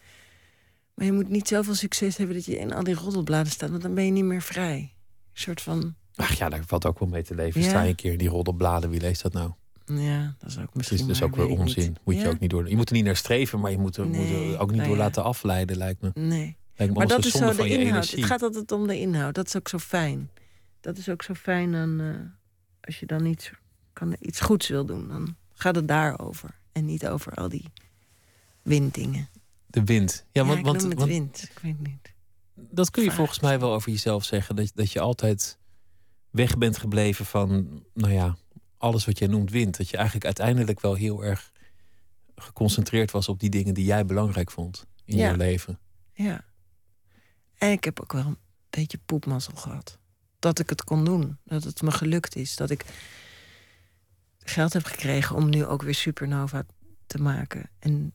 Maar 0.94 1.06
je 1.06 1.12
moet 1.12 1.28
niet 1.28 1.48
zoveel 1.48 1.74
succes 1.74 2.16
hebben 2.16 2.36
dat 2.36 2.44
je 2.44 2.58
in 2.58 2.72
al 2.74 2.82
die 2.84 2.94
roddelbladen 2.94 3.52
staat. 3.52 3.70
Want 3.70 3.82
dan 3.82 3.94
ben 3.94 4.04
je 4.04 4.10
niet 4.10 4.24
meer 4.24 4.42
vrij. 4.42 4.78
Een 4.78 4.90
soort 5.40 5.60
van. 5.62 5.94
Ach 6.14 6.34
ja, 6.38 6.48
daar 6.48 6.62
valt 6.66 6.86
ook 6.86 6.98
wel 6.98 7.08
mee 7.08 7.22
te 7.22 7.34
leven. 7.34 7.60
Ja. 7.60 7.68
Sta 7.68 7.82
je 7.82 7.88
een 7.88 7.94
keer 7.94 8.12
in 8.12 8.18
die 8.18 8.28
roddelbladen. 8.28 8.90
Wie 8.90 9.00
leest 9.00 9.22
dat 9.22 9.32
nou? 9.32 9.50
Ja, 9.86 10.34
dat 10.38 10.50
is 10.50 10.56
ook 10.58 10.62
Het 10.64 10.74
misschien. 10.74 10.98
is 10.98 11.06
dus 11.06 11.22
ook 11.22 11.36
weer 11.36 11.48
onzin. 11.48 11.82
niet. 11.88 11.98
Moet 12.04 12.20
je 12.20 12.28
ook 12.28 12.38
niet 12.38 12.50
door. 12.50 12.68
Je 12.68 12.76
moet 12.76 12.88
er 12.88 12.94
niet 12.94 13.04
naar 13.04 13.16
streven, 13.16 13.60
maar 13.60 13.70
je 13.70 13.78
moet 13.78 13.96
er, 13.96 14.06
moet 14.06 14.16
er 14.16 14.58
ook 14.58 14.68
niet 14.68 14.76
nou 14.76 14.88
door 14.88 14.96
ja. 14.96 15.02
laten 15.02 15.24
afleiden, 15.24 15.76
lijkt 15.76 16.00
me. 16.02 16.10
Nee. 16.14 16.56
Lijkt 16.82 16.92
me 16.92 17.06
Maar 17.06 17.16
dat 17.16 17.24
is 17.24 17.32
zo 17.32 17.62
de 17.62 17.68
inhoud. 17.68 18.10
Het 18.10 18.24
gaat 18.24 18.42
altijd 18.42 18.72
om 18.72 18.86
de 18.86 18.98
inhoud. 18.98 19.34
Dat 19.34 19.46
is 19.46 19.56
ook 19.56 19.68
zo 19.68 19.78
fijn. 19.78 20.30
Dat 20.80 20.98
is 20.98 21.08
ook 21.08 21.22
zo 21.22 21.34
fijn 21.34 21.72
dan, 21.72 22.00
eh, 22.00 22.14
als 22.80 23.00
je 23.00 23.06
dan 23.06 23.24
iets, 23.24 23.50
kan, 23.92 24.16
iets 24.20 24.40
goeds 24.40 24.68
wil 24.68 24.84
doen. 24.84 25.08
Dan 25.08 25.36
gaat 25.52 25.74
het 25.74 25.88
daarover. 25.88 26.58
En 26.72 26.84
niet 26.84 27.06
over 27.06 27.34
al 27.34 27.48
die 27.48 27.64
winddingen. 28.62 29.28
De 29.66 29.84
wind. 29.84 30.24
Ja, 30.32 30.44
want, 30.44 30.64
want, 30.64 30.80
noem 30.80 30.90
het 30.90 30.98
want 30.98 31.10
wind. 31.10 31.42
Ik 31.42 31.58
weet 31.62 31.80
niet. 31.80 32.14
dat 32.54 32.90
kun 32.90 33.02
je 33.04 33.10
volgens 33.10 33.40
mij 33.40 33.60
wel 33.60 33.72
over 33.74 33.90
jezelf 33.90 34.24
zeggen. 34.24 34.56
Dat, 34.56 34.72
dat 34.74 34.92
je 34.92 35.00
altijd 35.00 35.58
weg 36.30 36.58
bent 36.58 36.78
gebleven 36.78 37.26
van, 37.26 37.82
nou 37.94 38.12
ja, 38.12 38.36
alles 38.78 39.04
wat 39.04 39.18
jij 39.18 39.28
noemt 39.28 39.50
wind. 39.50 39.76
Dat 39.76 39.88
je 39.88 39.96
eigenlijk 39.96 40.26
uiteindelijk 40.26 40.80
wel 40.80 40.94
heel 40.94 41.24
erg 41.24 41.52
geconcentreerd 42.36 43.10
was 43.10 43.28
op 43.28 43.40
die 43.40 43.50
dingen 43.50 43.74
die 43.74 43.84
jij 43.84 44.04
belangrijk 44.04 44.50
vond 44.50 44.86
in 45.04 45.16
Ja. 45.16 45.30
je 45.30 45.36
leven. 45.36 45.78
Ja. 46.12 46.44
En 47.62 47.70
ik 47.70 47.84
heb 47.84 48.00
ook 48.00 48.12
wel 48.12 48.26
een 48.26 48.38
beetje 48.70 48.98
poepmazzel 49.06 49.54
gehad. 49.54 49.98
Dat 50.38 50.58
ik 50.58 50.68
het 50.68 50.84
kon 50.84 51.04
doen. 51.04 51.38
Dat 51.44 51.64
het 51.64 51.82
me 51.82 51.90
gelukt 51.90 52.36
is. 52.36 52.56
Dat 52.56 52.70
ik 52.70 52.84
geld 54.38 54.72
heb 54.72 54.84
gekregen 54.84 55.36
om 55.36 55.48
nu 55.48 55.64
ook 55.64 55.82
weer 55.82 55.94
Supernova 55.94 56.64
te 57.06 57.18
maken. 57.18 57.70
En 57.78 58.12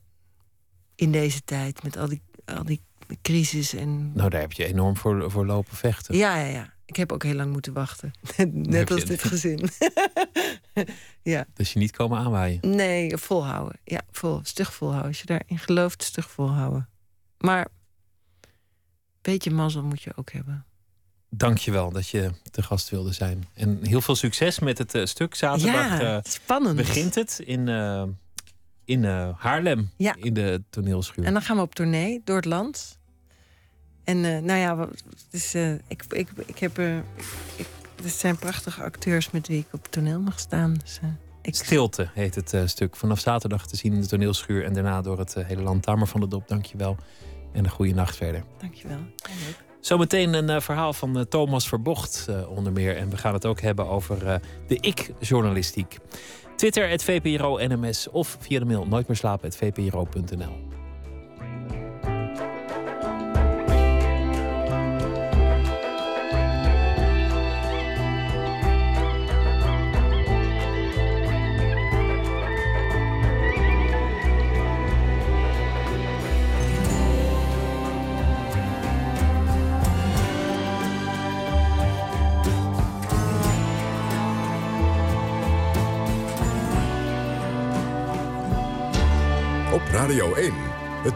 in 0.94 1.12
deze 1.12 1.44
tijd 1.44 1.82
met 1.82 1.96
al 1.96 2.08
die, 2.08 2.22
al 2.44 2.64
die 2.64 2.82
crisis 3.22 3.74
en... 3.74 4.12
Nou, 4.12 4.30
daar 4.30 4.40
heb 4.40 4.52
je 4.52 4.64
enorm 4.64 4.96
voor, 4.96 5.30
voor 5.30 5.46
lopen 5.46 5.76
vechten. 5.76 6.16
Ja, 6.16 6.36
ja, 6.36 6.46
ja. 6.46 6.72
Ik 6.84 6.96
heb 6.96 7.12
ook 7.12 7.22
heel 7.22 7.34
lang 7.34 7.52
moeten 7.52 7.72
wachten. 7.72 8.12
Net 8.52 8.90
als 8.90 9.04
dit 9.04 9.22
gezin. 9.22 9.68
ja. 11.22 11.46
Dus 11.54 11.72
je 11.72 11.78
niet 11.78 11.96
komen 11.96 12.18
aanwaaien. 12.18 12.58
Nee, 12.60 13.16
volhouden. 13.16 13.80
Ja, 13.84 14.02
vol, 14.10 14.40
stug 14.42 14.74
volhouden. 14.74 15.08
Als 15.08 15.20
je 15.20 15.26
daarin 15.26 15.58
gelooft, 15.58 16.02
stug 16.02 16.30
volhouden. 16.30 16.88
Maar 17.38 17.68
beetje 19.32 19.50
mazzel 19.50 19.82
moet 19.82 20.02
je 20.02 20.12
ook 20.16 20.32
hebben. 20.32 20.64
Dank 21.30 21.58
je 21.58 21.70
wel 21.70 21.90
dat 21.90 22.08
je 22.08 22.30
te 22.50 22.62
gast 22.62 22.88
wilde 22.88 23.12
zijn. 23.12 23.44
En 23.54 23.78
heel 23.82 24.00
veel 24.00 24.14
succes 24.16 24.58
met 24.58 24.78
het 24.78 24.94
eh, 24.94 25.04
stuk. 25.04 25.34
Zaterdag 25.34 26.00
ja, 26.00 26.16
eh, 26.16 26.22
spannend. 26.22 26.76
begint 26.76 27.14
het 27.14 27.40
in, 27.44 27.68
eh, 27.68 28.02
in 28.84 29.04
Haarlem. 29.36 29.90
Ja. 29.96 30.14
In 30.18 30.34
de 30.34 30.62
toneelschuur. 30.70 31.24
En 31.24 31.32
dan 31.32 31.42
gaan 31.42 31.56
we 31.56 31.62
op 31.62 31.74
tournee 31.74 32.20
door 32.24 32.36
het 32.36 32.44
land. 32.44 32.98
En 34.04 34.20
nou 34.20 34.58
ja, 34.58 34.88
het 35.30 35.52
eh, 35.54 35.72
ik, 35.72 36.04
ik, 36.08 36.28
ik 36.46 36.58
heb. 36.58 36.78
ik, 37.56 37.66
het 38.02 38.12
zijn 38.12 38.36
prachtige 38.36 38.82
acteurs 38.82 39.30
met 39.30 39.48
wie 39.48 39.58
ik 39.58 39.66
op 39.72 39.86
toneel 39.90 40.20
mag 40.20 40.38
staan. 40.38 40.74
Dus 40.74 41.00
Ik, 41.42 41.54
Stilte 41.54 42.10
heet 42.14 42.34
het 42.34 42.70
stuk. 42.70 42.96
Vanaf 42.96 43.20
zaterdag 43.20 43.66
te 43.66 43.76
zien 43.76 43.92
in 43.92 44.00
de 44.00 44.06
toneelschuur 44.06 44.64
en 44.64 44.72
daarna 44.72 45.02
door 45.02 45.18
het 45.18 45.34
hele 45.34 45.62
land. 45.62 45.82
Tamer 45.82 46.06
van 46.06 46.20
de 46.20 46.28
Dop, 46.28 46.48
dankjewel. 46.48 46.96
En 47.52 47.64
een 47.64 47.70
goede 47.70 47.94
nacht 47.94 48.16
verder. 48.16 48.44
dankjewel. 48.58 48.98
Leuk. 49.46 49.66
Zometeen 49.80 50.34
een 50.34 50.50
eh, 50.50 50.60
verhaal 50.60 50.92
van 50.92 51.18
eh, 51.18 51.24
Thomas 51.24 51.68
Verbocht 51.68 52.26
eh, 52.28 52.50
onder 52.50 52.72
meer. 52.72 52.96
En 52.96 53.10
we 53.10 53.16
gaan 53.16 53.32
het 53.32 53.46
ook 53.46 53.60
hebben 53.60 53.88
over 53.88 54.40
de 54.66 54.76
ik-journalistiek. 54.80 55.98
Twitter, 56.56 56.88
het 56.88 57.04
VPRO 57.04 57.58
NMS 57.58 58.08
of 58.08 58.36
via 58.40 58.58
de 58.58 58.64
mail 58.64 58.86
nooit 58.86 59.08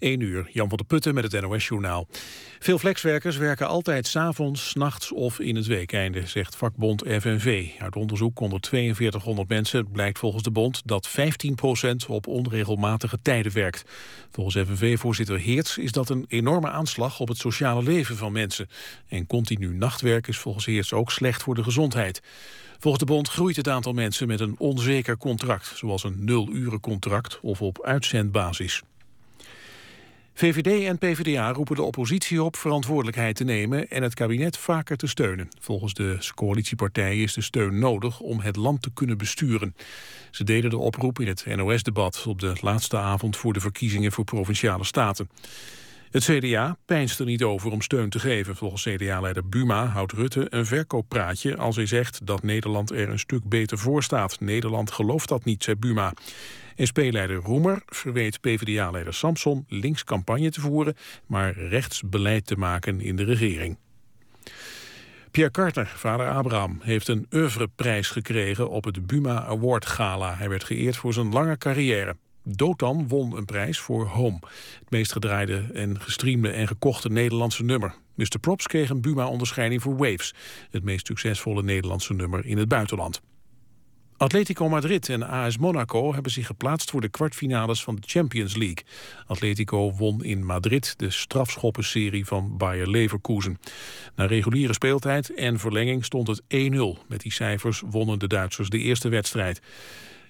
1 0.00 0.20
uur, 0.20 0.48
Jan 0.52 0.68
van 0.68 0.76
der 0.76 0.86
Putten 0.86 1.14
met 1.14 1.32
het 1.32 1.42
NOS-journaal. 1.42 2.06
Veel 2.58 2.78
flexwerkers 2.78 3.36
werken 3.36 3.66
altijd 3.66 4.06
s'avonds, 4.06 4.74
nachts 4.74 5.12
of 5.12 5.40
in 5.40 5.56
het 5.56 5.66
weekeinde, 5.66 6.26
zegt 6.26 6.56
vakbond 6.56 7.02
FNV. 7.06 7.68
Uit 7.78 7.96
onderzoek 7.96 8.40
onder 8.40 8.58
4200 8.68 9.48
mensen 9.48 9.90
blijkt 9.90 10.18
volgens 10.18 10.42
de 10.42 10.50
bond 10.50 10.82
dat 10.84 11.08
15% 11.08 11.12
op 12.08 12.26
onregelmatige 12.26 13.18
tijden 13.22 13.52
werkt. 13.52 13.84
Volgens 14.30 14.56
FNV-voorzitter 14.68 15.38
Heerts 15.38 15.78
is 15.78 15.92
dat 15.92 16.08
een 16.08 16.24
enorme 16.28 16.70
aanslag 16.70 17.20
op 17.20 17.28
het 17.28 17.38
sociale 17.38 17.82
leven 17.82 18.16
van 18.16 18.32
mensen. 18.32 18.68
En 19.08 19.26
continu 19.26 19.74
nachtwerk 19.74 20.26
is 20.26 20.38
volgens 20.38 20.66
Heerts 20.66 20.92
ook 20.92 21.10
slecht 21.10 21.42
voor 21.42 21.54
de 21.54 21.62
gezondheid. 21.62 22.22
Volgens 22.78 23.04
de 23.04 23.12
bond 23.12 23.28
groeit 23.28 23.56
het 23.56 23.68
aantal 23.68 23.92
mensen 23.92 24.26
met 24.26 24.40
een 24.40 24.54
onzeker 24.58 25.16
contract, 25.16 25.72
zoals 25.76 26.04
een 26.04 26.24
nul-uren-contract 26.24 27.38
of 27.42 27.62
op 27.62 27.82
uitzendbasis. 27.82 28.82
VVD 30.40 30.86
en 30.86 30.98
PvdA 30.98 31.52
roepen 31.52 31.76
de 31.76 31.82
oppositie 31.82 32.42
op 32.42 32.56
verantwoordelijkheid 32.56 33.36
te 33.36 33.44
nemen 33.44 33.88
en 33.88 34.02
het 34.02 34.14
kabinet 34.14 34.56
vaker 34.56 34.96
te 34.96 35.06
steunen. 35.06 35.48
Volgens 35.58 35.94
de 35.94 36.18
coalitiepartijen 36.34 37.22
is 37.22 37.34
de 37.34 37.40
steun 37.40 37.78
nodig 37.78 38.20
om 38.20 38.40
het 38.40 38.56
land 38.56 38.82
te 38.82 38.90
kunnen 38.94 39.18
besturen. 39.18 39.74
Ze 40.30 40.44
deden 40.44 40.70
de 40.70 40.78
oproep 40.78 41.20
in 41.20 41.26
het 41.26 41.46
NOS-debat 41.46 42.24
op 42.26 42.40
de 42.40 42.52
laatste 42.60 42.96
avond 42.96 43.36
voor 43.36 43.52
de 43.52 43.60
verkiezingen 43.60 44.12
voor 44.12 44.24
provinciale 44.24 44.84
staten. 44.84 45.28
Het 46.10 46.24
CDA 46.24 46.76
pijnst 46.84 47.20
er 47.20 47.26
niet 47.26 47.42
over 47.42 47.70
om 47.70 47.82
steun 47.82 48.10
te 48.10 48.18
geven. 48.18 48.56
Volgens 48.56 48.82
CDA-leider 48.82 49.48
Buma 49.48 49.86
houdt 49.86 50.12
Rutte 50.12 50.46
een 50.48 50.66
verkooppraatje 50.66 51.56
als 51.56 51.76
hij 51.76 51.86
zegt 51.86 52.26
dat 52.26 52.42
Nederland 52.42 52.90
er 52.90 53.08
een 53.08 53.18
stuk 53.18 53.44
beter 53.44 53.78
voor 53.78 54.02
staat. 54.02 54.40
Nederland 54.40 54.90
gelooft 54.90 55.28
dat 55.28 55.44
niet, 55.44 55.64
zei 55.64 55.76
Buma. 55.76 56.12
SP-leider 56.86 57.36
Roemer 57.36 57.82
verweet 57.86 58.40
PvdA-leider 58.40 59.14
Samson 59.14 59.64
links 59.68 60.04
campagne 60.04 60.50
te 60.50 60.60
voeren, 60.60 60.96
maar 61.26 61.52
rechts 61.52 62.02
beleid 62.02 62.46
te 62.46 62.56
maken 62.56 63.00
in 63.00 63.16
de 63.16 63.24
regering. 63.24 63.76
Pierre 65.30 65.52
Carter, 65.52 65.86
vader 65.86 66.28
Abraham, 66.28 66.78
heeft 66.82 67.08
een 67.08 67.26
oeuvreprijs 67.34 68.08
gekregen 68.08 68.70
op 68.70 68.84
het 68.84 69.06
Buma 69.06 69.44
Award 69.44 69.86
Gala. 69.86 70.34
Hij 70.34 70.48
werd 70.48 70.64
geëerd 70.64 70.96
voor 70.96 71.12
zijn 71.12 71.32
lange 71.32 71.58
carrière. 71.58 72.16
Dotan 72.42 73.08
won 73.08 73.36
een 73.36 73.44
prijs 73.44 73.78
voor 73.78 74.06
Home, 74.06 74.38
het 74.78 74.90
meest 74.90 75.12
gedraaide 75.12 75.64
en 75.74 76.00
gestreamde 76.00 76.50
en 76.50 76.66
gekochte 76.66 77.08
Nederlandse 77.08 77.64
nummer. 77.64 77.94
Mr. 78.14 78.38
Props 78.40 78.66
kreeg 78.66 78.90
een 78.90 79.00
Buma-onderscheiding 79.00 79.82
voor 79.82 79.96
Waves, 79.96 80.34
het 80.70 80.84
meest 80.84 81.06
succesvolle 81.06 81.62
Nederlandse 81.62 82.14
nummer 82.14 82.46
in 82.46 82.58
het 82.58 82.68
buitenland. 82.68 83.20
Atletico 84.20 84.68
Madrid 84.68 85.08
en 85.08 85.22
AS 85.22 85.58
Monaco 85.58 86.14
hebben 86.14 86.32
zich 86.32 86.46
geplaatst 86.46 86.90
voor 86.90 87.00
de 87.00 87.08
kwartfinales 87.08 87.82
van 87.82 87.94
de 87.94 88.02
Champions 88.06 88.56
League. 88.56 88.84
Atletico 89.26 89.92
won 89.92 90.24
in 90.24 90.44
Madrid 90.44 90.94
de 90.96 91.10
strafschoppenserie 91.10 92.26
van 92.26 92.56
Bayer 92.56 92.90
Leverkusen. 92.90 93.58
Na 94.16 94.26
reguliere 94.26 94.72
speeltijd 94.72 95.34
en 95.34 95.58
verlenging 95.58 96.04
stond 96.04 96.26
het 96.26 96.42
1-0. 96.42 96.46
Met 97.08 97.20
die 97.20 97.32
cijfers 97.32 97.82
wonnen 97.86 98.18
de 98.18 98.26
Duitsers 98.26 98.68
de 98.68 98.78
eerste 98.78 99.08
wedstrijd. 99.08 99.60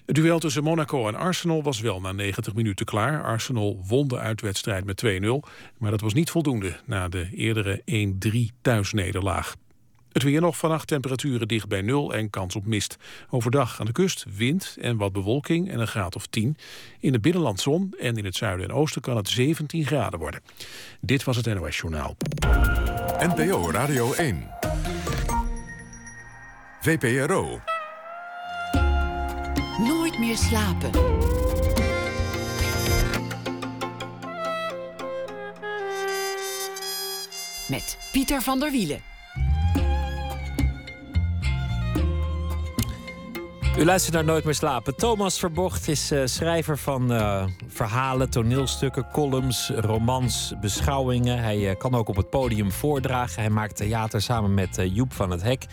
Het 0.05 0.15
duel 0.15 0.39
tussen 0.39 0.63
Monaco 0.63 1.07
en 1.07 1.15
Arsenal 1.15 1.63
was 1.63 1.79
wel 1.79 2.01
na 2.01 2.11
90 2.11 2.53
minuten 2.53 2.85
klaar. 2.85 3.23
Arsenal 3.23 3.83
won 3.87 4.07
de 4.07 4.17
uitwedstrijd 4.17 4.85
met 4.85 5.03
2-0, 5.05 5.49
maar 5.77 5.91
dat 5.91 6.01
was 6.01 6.13
niet 6.13 6.29
voldoende 6.29 6.79
na 6.85 7.07
de 7.07 7.29
eerdere 7.31 7.81
1-3 8.31 8.61
thuisnederlaag. 8.61 9.55
Het 10.11 10.23
weer 10.23 10.41
nog 10.41 10.57
vannacht 10.57 10.87
temperaturen 10.87 11.47
dicht 11.47 11.67
bij 11.67 11.81
nul 11.81 12.13
en 12.13 12.29
kans 12.29 12.55
op 12.55 12.65
mist. 12.65 12.97
Overdag 13.29 13.79
aan 13.79 13.85
de 13.85 13.91
kust 13.91 14.25
wind 14.35 14.77
en 14.81 14.97
wat 14.97 15.13
bewolking 15.13 15.69
en 15.69 15.79
een 15.79 15.87
graad 15.87 16.15
of 16.15 16.27
10. 16.27 16.57
In 16.99 17.13
het 17.13 17.21
binnenland 17.21 17.59
zon 17.59 17.93
en 17.99 18.17
in 18.17 18.25
het 18.25 18.35
zuiden 18.35 18.69
en 18.69 18.75
oosten 18.75 19.01
kan 19.01 19.17
het 19.17 19.29
17 19.29 19.85
graden 19.85 20.19
worden. 20.19 20.41
Dit 21.01 21.23
was 21.23 21.35
het 21.35 21.45
NOS 21.45 21.77
Journaal. 21.77 22.15
NPO 23.19 23.71
Radio 23.71 24.13
1. 24.13 24.49
VPRO. 26.81 27.61
Nooit 29.77 30.19
meer 30.19 30.37
slapen. 30.37 30.91
Met 37.69 37.97
Pieter 38.11 38.41
van 38.41 38.59
der 38.59 38.71
Wielen. 38.71 39.10
U 43.77 43.85
luistert 43.85 44.13
naar 44.13 44.23
Nooit 44.23 44.43
meer 44.43 44.53
slapen. 44.53 44.95
Thomas 44.95 45.39
Verbocht 45.39 45.87
is 45.87 46.11
eh, 46.11 46.21
schrijver 46.25 46.77
van 46.77 47.13
eh, 47.13 47.45
verhalen, 47.67 48.29
toneelstukken, 48.29 49.07
columns, 49.11 49.71
romans, 49.75 50.53
beschouwingen. 50.61 51.39
Hij 51.39 51.69
eh, 51.69 51.77
kan 51.77 51.95
ook 51.95 52.07
op 52.07 52.15
het 52.15 52.29
podium 52.29 52.71
voordragen. 52.71 53.41
Hij 53.41 53.49
maakt 53.49 53.75
theater 53.75 54.21
samen 54.21 54.53
met 54.53 54.81
Joep 54.93 55.13
van 55.13 55.31
het 55.31 55.41
Hek. 55.41 55.65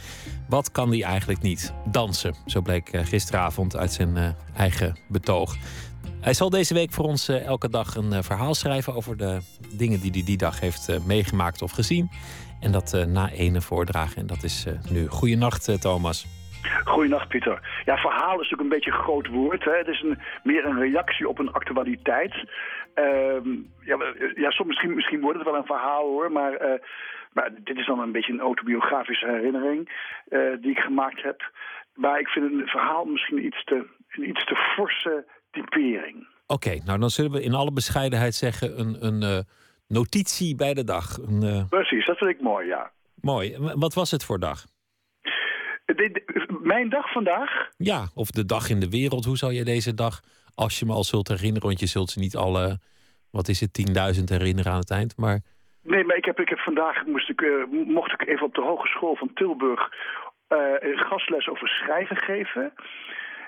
Wat 0.49 0.73
kan 0.73 0.89
hij 0.89 1.03
eigenlijk 1.03 1.43
niet? 1.43 1.73
Dansen. 1.91 2.35
Zo 2.47 2.61
bleek 2.61 2.91
gisteravond 2.93 3.77
uit 3.77 3.93
zijn 3.93 4.37
eigen 4.55 4.99
betoog. 5.09 5.57
Hij 6.21 6.35
zal 6.35 6.51
deze 6.51 6.75
week 6.75 6.93
voor 6.93 7.05
ons 7.05 7.29
elke 7.29 7.69
dag 7.69 7.95
een 7.95 8.25
verhaal 8.25 8.55
schrijven 8.55 8.95
over 8.95 9.17
de 9.17 9.39
dingen 9.73 10.01
die 10.01 10.11
hij 10.11 10.25
die 10.25 10.37
dag 10.37 10.61
heeft 10.61 10.89
meegemaakt 11.07 11.63
of 11.63 11.71
gezien. 11.71 12.11
En 12.61 12.73
dat 12.73 13.07
na 13.07 13.31
ene 13.31 13.61
voordragen. 13.61 14.17
En 14.17 14.27
dat 14.27 14.43
is 14.43 14.65
nu. 14.89 15.09
Goeienacht, 15.09 15.81
Thomas. 15.81 16.27
Goedenacht, 16.85 17.29
Pieter. 17.29 17.83
Ja, 17.85 17.97
verhaal 17.97 18.33
is 18.33 18.51
natuurlijk 18.51 18.63
een 18.63 18.77
beetje 18.77 18.91
een 18.91 19.05
groot 19.05 19.27
woord. 19.27 19.65
Hè? 19.65 19.77
Het 19.77 19.89
is 19.89 20.03
een, 20.03 20.19
meer 20.43 20.65
een 20.65 20.79
reactie 20.79 21.29
op 21.29 21.39
een 21.39 21.53
actualiteit. 21.53 22.35
Ehm, 22.95 23.49
ja, 23.81 23.97
ja, 24.35 24.51
soms 24.51 24.69
misschien, 24.69 24.95
misschien 24.95 25.21
wordt 25.21 25.39
het 25.39 25.47
wel 25.47 25.57
een 25.57 25.67
verhaal 25.67 26.07
hoor, 26.07 26.33
maar, 26.33 26.53
eh, 26.53 26.81
maar 27.33 27.51
dit 27.65 27.77
is 27.77 27.87
dan 27.87 27.99
een 28.01 28.13
beetje 28.13 28.33
een 28.33 28.41
autobiografische 28.41 29.27
herinnering 29.27 29.91
eh, 30.29 30.41
die 30.61 30.71
ik 30.71 30.79
gemaakt 30.79 31.23
heb. 31.23 31.51
Maar 31.95 32.21
ik 32.21 32.29
vind 32.29 32.53
een 32.53 32.67
verhaal 32.67 33.05
misschien 33.05 33.45
iets 33.45 33.65
te, 33.65 33.87
een 34.09 34.29
iets 34.29 34.45
te 34.45 34.55
forse 34.55 35.27
typering. 35.51 36.27
Oké, 36.47 36.79
nou 36.85 36.99
dan 36.99 37.11
zullen 37.11 37.31
we 37.31 37.43
in 37.43 37.55
alle 37.55 37.73
bescheidenheid 37.73 38.35
zeggen 38.35 38.81
een, 38.81 39.07
een 39.07 39.23
eh, 39.23 39.39
notitie 39.89 40.55
bij 40.57 40.75
de 40.75 40.85
dag. 40.85 41.17
Een, 41.17 41.67
Precies, 41.69 42.07
dat 42.07 42.19
vind 42.19 42.31
ik 42.31 42.41
mooi, 42.41 42.67
ja. 42.67 42.91
mooi. 43.15 43.57
Wat 43.59 43.95
was 43.95 44.11
het 44.11 44.25
voor 44.25 44.39
dag? 44.39 44.65
Dit- 45.97 46.23
mijn 46.63 46.89
dag 46.89 47.13
vandaag, 47.13 47.69
Ja, 47.77 48.09
of 48.15 48.31
de 48.31 48.45
dag 48.45 48.69
in 48.71 48.81
de 48.81 48.89
wereld. 48.89 49.25
Hoe 49.25 49.37
zal 49.37 49.51
je 49.51 49.65
deze 49.65 49.95
dag, 49.95 50.21
als 50.55 50.79
je 50.79 50.87
me 50.87 50.93
al 50.93 51.05
zult 51.05 51.29
herinneren, 51.29 51.67
want 51.69 51.81
je 51.81 51.87
zult 51.87 52.11
ze 52.11 52.19
niet 52.19 52.37
alle, 52.37 52.79
wat 53.31 53.49
is 53.49 53.61
het, 53.61 53.73
10.000 53.73 54.29
herinneren 54.29 54.73
aan 54.73 54.79
het 54.79 54.91
eind. 54.91 55.17
Maar 55.17 55.41
Nee, 55.83 56.05
maar 56.05 56.17
ik 56.17 56.25
heb, 56.25 56.41
ik 56.41 56.49
heb 56.49 56.59
vandaag 56.59 57.07
moest 57.07 57.29
ik, 57.31 57.41
eh, 57.43 57.51
mocht 57.87 58.13
ik 58.13 58.29
even 58.29 58.47
op 58.47 58.55
de 58.55 58.61
Hogeschool 58.61 59.17
van 59.17 59.31
Tilburg 59.35 59.93
eh, 60.49 60.59
een 60.79 60.99
gastles 60.99 61.49
over 61.49 61.69
schrijven 61.69 62.17
geven. 62.17 62.73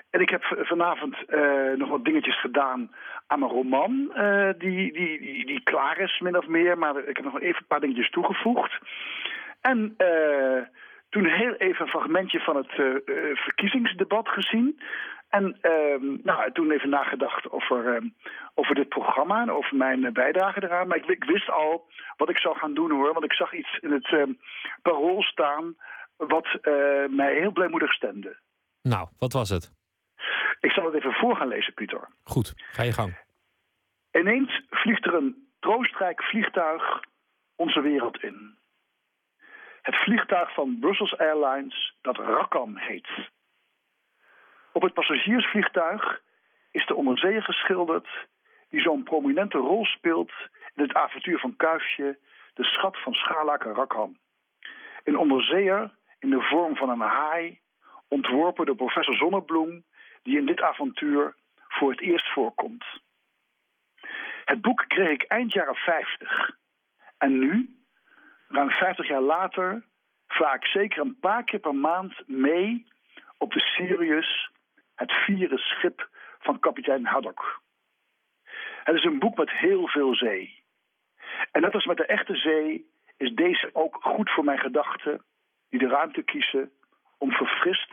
En 0.09 0.21
ik 0.21 0.29
heb 0.29 0.43
vanavond 0.61 1.15
eh, 1.27 1.41
nog 1.77 1.89
wat 1.89 2.05
dingetjes 2.05 2.39
gedaan 2.41 2.91
aan 3.27 3.39
mijn 3.39 3.51
roman, 3.51 4.11
die, 4.57 4.93
die, 4.93 5.19
die, 5.21 5.45
die 5.45 5.61
klaar 5.63 5.99
is, 5.99 6.19
min 6.19 6.37
of 6.37 6.47
meer. 6.47 6.77
Maar 6.77 7.07
ik 7.07 7.15
heb 7.15 7.25
nog 7.25 7.41
even 7.41 7.57
een 7.61 7.67
paar 7.67 7.79
dingetjes 7.79 8.09
toegevoegd. 8.09 8.77
En 9.61 9.93
eh, 9.97 10.61
toen 11.11 11.25
heel 11.25 11.53
even 11.53 11.81
een 11.81 11.91
fragmentje 11.91 12.39
van 12.39 12.55
het 12.55 12.69
eh, 12.69 12.85
eh, 12.87 13.37
verkiezingsdebat 13.37 14.27
gezien. 14.27 14.81
En 15.29 15.57
ehm, 15.61 16.05
nou, 16.23 16.51
toen 16.51 16.71
even 16.71 16.89
nagedacht 16.89 17.51
over, 17.51 17.95
ehm, 17.95 18.07
over 18.53 18.75
dit 18.75 18.89
programma 18.89 19.41
en 19.41 19.51
over 19.51 19.77
mijn 19.77 20.05
eh, 20.05 20.11
bijdrage 20.11 20.63
eraan. 20.63 20.87
Maar 20.87 20.97
ik, 20.97 21.05
ik 21.05 21.23
wist 21.23 21.49
al 21.49 21.87
wat 22.17 22.29
ik 22.29 22.37
zou 22.37 22.57
gaan 22.57 22.73
doen 22.73 22.91
hoor. 22.91 23.13
Want 23.13 23.25
ik 23.25 23.33
zag 23.33 23.53
iets 23.53 23.77
in 23.79 23.91
het 23.91 24.05
ehm, 24.11 24.31
parool 24.81 25.21
staan 25.21 25.75
wat 26.17 26.47
mij 27.09 27.33
heel 27.33 27.51
blijmoedig 27.51 27.93
stemde. 27.93 28.37
Nou, 28.81 29.07
wat 29.19 29.33
was 29.33 29.49
het? 29.49 29.71
Ik 30.59 30.71
zal 30.71 30.85
het 30.85 30.93
even 30.93 31.13
voor 31.13 31.35
gaan 31.35 31.47
lezen, 31.47 31.73
Pieter. 31.73 32.07
Goed, 32.23 32.53
ga 32.55 32.83
je 32.83 32.93
gang. 32.93 33.17
Ineens 34.11 34.61
vliegt 34.69 35.05
er 35.05 35.13
een 35.13 35.47
troostrijk 35.59 36.23
vliegtuig 36.23 36.99
onze 37.55 37.81
wereld 37.81 38.23
in. 38.23 38.57
Het 39.81 39.95
vliegtuig 39.95 40.53
van 40.53 40.77
Brussels 40.79 41.17
Airlines 41.17 41.95
dat 42.01 42.17
Rakam 42.17 42.77
heet. 42.77 43.07
Op 44.71 44.81
het 44.81 44.93
passagiersvliegtuig 44.93 46.21
is 46.71 46.85
de 46.85 46.95
onderzeeër 46.95 47.43
geschilderd 47.43 48.07
die 48.69 48.81
zo'n 48.81 49.03
prominente 49.03 49.57
rol 49.57 49.85
speelt 49.85 50.31
in 50.75 50.83
het 50.83 50.93
avontuur 50.93 51.39
van 51.39 51.55
Kuifje, 51.55 52.17
de 52.53 52.63
schat 52.63 53.01
van 53.01 53.13
Scharlaken 53.13 53.73
Rakam. 53.73 54.17
Een 55.03 55.17
onderzeeër 55.17 55.91
in 56.19 56.29
de 56.29 56.41
vorm 56.41 56.75
van 56.75 56.89
een 56.89 56.99
haai, 56.99 57.59
ontworpen 58.07 58.65
door 58.65 58.75
professor 58.75 59.15
Zonnebloem, 59.15 59.83
die 60.23 60.37
in 60.37 60.45
dit 60.45 60.61
avontuur 60.61 61.35
voor 61.67 61.91
het 61.91 62.01
eerst 62.01 62.33
voorkomt. 62.33 62.85
Het 64.45 64.61
boek 64.61 64.85
kreeg 64.87 65.09
ik 65.09 65.23
eind 65.23 65.53
jaren 65.53 65.75
50. 65.75 66.57
En 67.17 67.39
nu, 67.39 67.80
ruim 68.51 68.69
50 68.69 69.07
jaar 69.07 69.21
later, 69.21 69.83
vaar 70.27 70.55
ik 70.55 70.65
zeker 70.65 71.01
een 71.01 71.19
paar 71.19 71.43
keer 71.43 71.59
per 71.59 71.75
maand 71.75 72.27
mee 72.27 72.87
op 73.37 73.51
de 73.51 73.59
Sirius, 73.59 74.49
het 74.95 75.11
vierde 75.11 75.57
schip 75.57 76.09
van 76.39 76.59
kapitein 76.59 77.05
Haddock. 77.05 77.61
Het 78.83 78.95
is 78.95 79.03
een 79.03 79.19
boek 79.19 79.37
met 79.37 79.51
heel 79.51 79.87
veel 79.87 80.15
zee. 80.15 80.63
En 81.51 81.61
net 81.61 81.73
als 81.73 81.85
met 81.85 81.97
de 81.97 82.05
echte 82.05 82.35
zee 82.35 82.89
is 83.17 83.33
deze 83.33 83.69
ook 83.73 83.97
goed 84.01 84.31
voor 84.31 84.43
mijn 84.43 84.59
gedachten, 84.59 85.23
die 85.69 85.79
de 85.79 85.87
ruimte 85.87 86.21
kiezen 86.21 86.71
om 87.17 87.31
verfrist 87.31 87.91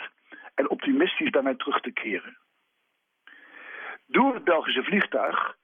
en 0.54 0.70
optimistisch 0.70 1.30
bij 1.30 1.42
mij 1.42 1.54
terug 1.54 1.80
te 1.80 1.90
keren. 1.92 2.38
Door 4.06 4.34
het 4.34 4.44
Belgische 4.44 4.82
vliegtuig 4.82 5.56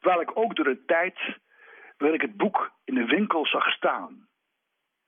dwaal 0.00 0.20
ik 0.20 0.36
ook 0.36 0.56
door 0.56 0.64
de 0.64 0.84
tijd 0.84 1.18
waarin 1.96 2.20
ik 2.20 2.26
het 2.26 2.36
boek 2.36 2.72
in 2.84 2.94
de 2.94 3.04
winkel 3.04 3.46
zag 3.46 3.72
staan. 3.72 4.28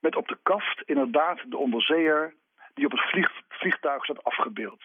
Met 0.00 0.16
op 0.16 0.28
de 0.28 0.38
kaft 0.42 0.82
inderdaad 0.84 1.50
de 1.50 1.56
onderzeeër 1.56 2.34
die 2.74 2.84
op 2.86 2.92
het 2.92 3.10
vlieg- 3.10 3.42
vliegtuig 3.48 4.04
zat 4.04 4.24
afgebeeld. 4.24 4.82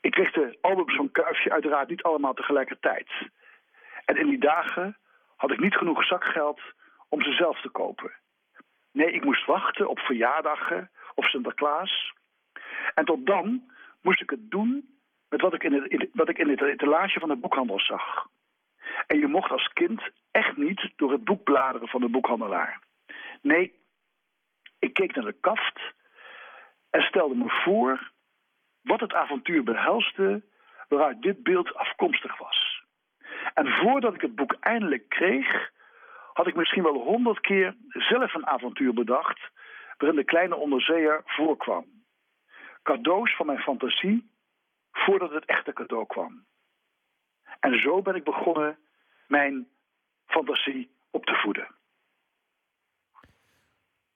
Ik 0.00 0.10
kreeg 0.10 0.32
de 0.32 0.58
albums 0.60 0.94
van 0.96 1.10
Kuifje 1.10 1.50
uiteraard 1.52 1.88
niet 1.88 2.02
allemaal 2.02 2.34
tegelijkertijd. 2.34 3.10
En 4.04 4.16
in 4.16 4.28
die 4.28 4.38
dagen 4.38 4.96
had 5.36 5.50
ik 5.50 5.60
niet 5.60 5.76
genoeg 5.76 6.04
zakgeld 6.04 6.60
om 7.08 7.22
ze 7.22 7.32
zelf 7.32 7.60
te 7.60 7.68
kopen. 7.68 8.12
Nee, 8.92 9.12
ik 9.12 9.24
moest 9.24 9.46
wachten 9.46 9.88
op 9.88 9.98
verjaardagen 9.98 10.90
of 11.14 11.28
Sinterklaas. 11.28 12.12
En 12.94 13.04
tot 13.04 13.26
dan 13.26 13.70
moest 14.00 14.20
ik 14.20 14.30
het 14.30 14.50
doen 14.50 14.98
met 15.28 15.40
wat 15.40 15.54
ik 15.54 15.62
in 15.62 15.72
het, 15.72 16.08
wat 16.12 16.28
ik 16.28 16.38
in 16.38 16.48
het 16.48 16.62
etalage 16.62 17.20
van 17.20 17.28
de 17.28 17.36
boekhandel 17.36 17.80
zag. 17.80 18.26
En 19.06 19.18
je 19.18 19.26
mocht 19.26 19.50
als 19.50 19.72
kind 19.72 20.02
echt 20.30 20.56
niet 20.56 20.92
door 20.96 21.12
het 21.12 21.24
boek 21.24 21.44
bladeren 21.44 21.88
van 21.88 22.00
de 22.00 22.08
boekhandelaar. 22.08 22.80
Nee, 23.42 23.74
ik 24.78 24.94
keek 24.94 25.14
naar 25.14 25.24
de 25.24 25.40
kaft 25.40 25.80
en 26.90 27.02
stelde 27.02 27.34
me 27.34 27.62
voor 27.64 28.10
wat 28.80 29.00
het 29.00 29.12
avontuur 29.14 29.62
behelste 29.62 30.42
waaruit 30.88 31.22
dit 31.22 31.42
beeld 31.42 31.74
afkomstig 31.74 32.38
was. 32.38 32.84
En 33.54 33.68
voordat 33.68 34.14
ik 34.14 34.20
het 34.20 34.34
boek 34.34 34.56
eindelijk 34.60 35.08
kreeg, 35.08 35.70
had 36.32 36.46
ik 36.46 36.54
misschien 36.54 36.82
wel 36.82 36.94
honderd 36.94 37.40
keer 37.40 37.76
zelf 37.88 38.34
een 38.34 38.46
avontuur 38.46 38.94
bedacht 38.94 39.40
waarin 39.98 40.18
de 40.18 40.24
kleine 40.24 40.56
onderzeeër 40.56 41.22
voorkwam. 41.24 41.86
Cadeaus 42.82 43.36
van 43.36 43.46
mijn 43.46 43.58
fantasie 43.58 44.30
voordat 44.92 45.30
het 45.30 45.44
echte 45.44 45.72
cadeau 45.72 46.06
kwam. 46.06 46.44
En 47.60 47.80
zo 47.80 48.02
ben 48.02 48.14
ik 48.14 48.24
begonnen 48.24 48.78
mijn 49.26 49.66
fantasie 50.26 50.90
op 51.10 51.24
te 51.24 51.34
voeden. 51.34 51.74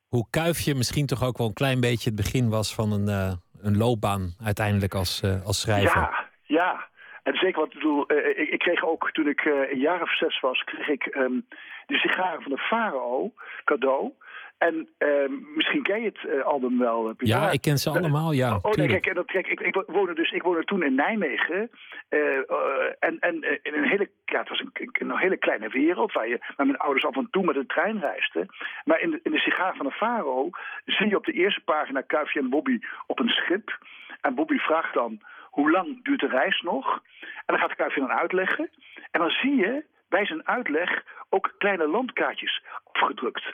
Hoe 0.08 0.26
Kuifje 0.30 0.74
misschien 0.74 1.06
toch 1.06 1.24
ook 1.24 1.38
wel 1.38 1.46
een 1.46 1.62
klein 1.62 1.80
beetje 1.80 2.11
het 2.11 2.18
begin 2.18 2.48
was 2.48 2.74
van 2.74 2.92
een, 2.92 3.08
eh, 3.08 3.32
een 3.61 3.76
loopbaan 3.76 4.34
uiteindelijk 4.44 4.94
als, 4.94 5.22
eh, 5.22 5.44
als 5.44 5.61
schrijver. 5.61 6.00
Ja, 6.00 6.28
ja. 6.42 6.88
En 7.22 7.34
zeker 7.34 7.61
wat 7.61 7.68
ik 7.68 7.74
bedoel, 7.74 8.06
eh, 8.06 8.40
ik, 8.42 8.48
ik 8.48 8.58
kreeg 8.58 8.84
ook 8.84 9.11
toen 9.11 9.28
ik 9.28 9.44
een 9.44 9.78
jaar 9.78 10.02
of 10.02 10.16
zes 10.16 10.40
was, 10.40 10.64
kreeg 10.64 10.88
ik 10.88 11.06
ehm, 11.06 11.40
de 11.86 11.98
sigaren 11.98 12.42
van 12.42 12.52
de 12.52 12.58
Farao 12.58 13.32
cadeau. 13.64 14.12
En 14.61 14.88
ehm, 14.98 15.32
misschien 15.54 15.82
ken 15.82 16.00
je 16.00 16.06
het 16.06 16.24
eh, 16.24 16.44
album 16.44 16.78
wel, 16.78 17.02
Pieter. 17.02 17.26
Ja, 17.26 17.50
ik 17.50 17.61
ken 17.61 17.78
ze 17.78 17.90
allemaal, 17.90 18.32
ja. 18.32 18.58
Oh, 18.62 18.72
nee, 18.72 18.88
kijk, 18.88 19.06
en 19.06 19.14
dat, 19.14 19.26
kijk 19.26 19.46
ik, 19.46 19.61
ik 19.61 19.82
woonde 19.86 20.14
dus, 20.14 20.30
ik 20.30 20.42
woonde 20.42 20.64
toen 20.64 20.82
in 20.82 20.94
Nijmegen. 20.94 21.70
eh, 22.08 22.36
eh, 22.36 22.92
en 22.98 23.18
en 23.18 23.34
in 23.62 23.74
een 23.74 23.88
hele, 23.88 24.11
ja, 24.24 24.38
het 24.38 24.48
was 24.48 24.61
een, 24.61 24.72
een 24.92 25.18
hele 25.18 25.36
kleine 25.36 25.68
wereld 25.68 26.12
waar 26.12 26.28
je 26.28 26.38
met 26.56 26.66
mijn 26.66 26.76
ouders 26.78 27.04
af 27.04 27.16
en 27.16 27.28
toe 27.30 27.44
met 27.44 27.54
de 27.54 27.66
trein 27.66 28.00
reisde. 28.00 28.46
Maar 28.84 29.00
in 29.00 29.11
de, 29.11 29.20
in 29.22 29.30
de 29.30 29.38
sigaar 29.38 29.76
van 29.76 29.86
de 29.86 29.92
Faro 29.92 30.50
zie 30.84 31.08
je 31.08 31.16
op 31.16 31.24
de 31.24 31.32
eerste 31.32 31.61
pagina 31.64 32.00
Kuifje 32.00 32.40
en 32.40 32.50
Bobby 32.50 32.78
op 33.06 33.18
een 33.18 33.28
schip. 33.28 33.78
En 34.20 34.34
Bobby 34.34 34.56
vraagt 34.56 34.94
dan, 34.94 35.20
hoe 35.50 35.70
lang 35.70 36.04
duurt 36.04 36.20
de 36.20 36.28
reis 36.28 36.61
nog? 36.61 37.02
En 37.20 37.30
dan 37.46 37.58
gaat 37.58 37.74
Kuifje 37.74 38.00
dan 38.00 38.12
uitleggen. 38.12 38.70
En 39.11 39.20
dan 39.20 39.30
zie 39.30 39.56
je 39.56 39.84
bij 40.11 40.26
zijn 40.26 40.46
uitleg 40.46 40.90
ook 41.28 41.54
kleine 41.58 41.88
landkaartjes 41.88 42.62
afgedrukt. 42.92 43.44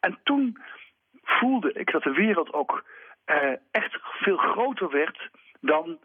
En 0.00 0.18
toen 0.24 0.58
voelde 1.22 1.72
ik 1.72 1.92
dat 1.92 2.02
de 2.02 2.12
wereld 2.12 2.52
ook 2.52 2.84
eh, 3.24 3.52
echt 3.70 3.98
veel 4.02 4.36
groter 4.36 4.90
werd 4.90 5.30
dan 5.60 5.98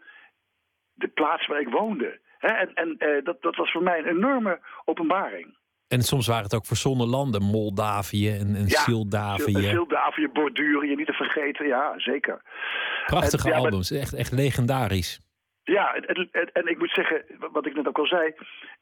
de 0.92 1.08
plaats 1.08 1.46
waar 1.46 1.60
ik 1.60 1.68
woonde. 1.68 2.20
En 2.38 2.74
en 2.74 2.96
eh, 2.98 3.24
dat, 3.24 3.42
dat 3.42 3.56
was 3.56 3.72
voor 3.72 3.82
mij 3.82 3.98
een 3.98 4.06
enorme 4.16 4.60
openbaring. 4.84 5.56
En 5.88 6.02
soms 6.02 6.26
waren 6.26 6.42
het 6.42 6.54
ook 6.54 6.66
verzonnen 6.66 7.06
landen. 7.06 7.42
Moldavië 7.42 8.30
en, 8.30 8.54
en 8.54 8.68
Sildavië. 8.68 9.62
Sildavië, 9.62 10.28
Bordurië, 10.28 10.94
niet 10.94 11.06
te 11.06 11.12
vergeten. 11.12 11.66
Ja, 11.66 11.92
zeker. 11.96 12.42
Prachtige 13.06 13.42
En- 13.44 13.48
ja, 13.48 13.56
maar- 13.56 13.64
albums. 13.64 13.90
Echt, 13.90 14.14
echt 14.14 14.32
legendarisch. 14.32 15.20
Ja, 15.64 15.94
en, 15.94 16.28
en- 16.32 16.52
en, 16.52 16.66
ik 16.66 16.78
moet 16.78 16.90
zeggen, 16.90 17.24
wat 17.38 17.66
ik 17.66 17.74
net 17.74 17.88
ook 17.88 17.98
al 17.98 18.06
zei, 18.06 18.34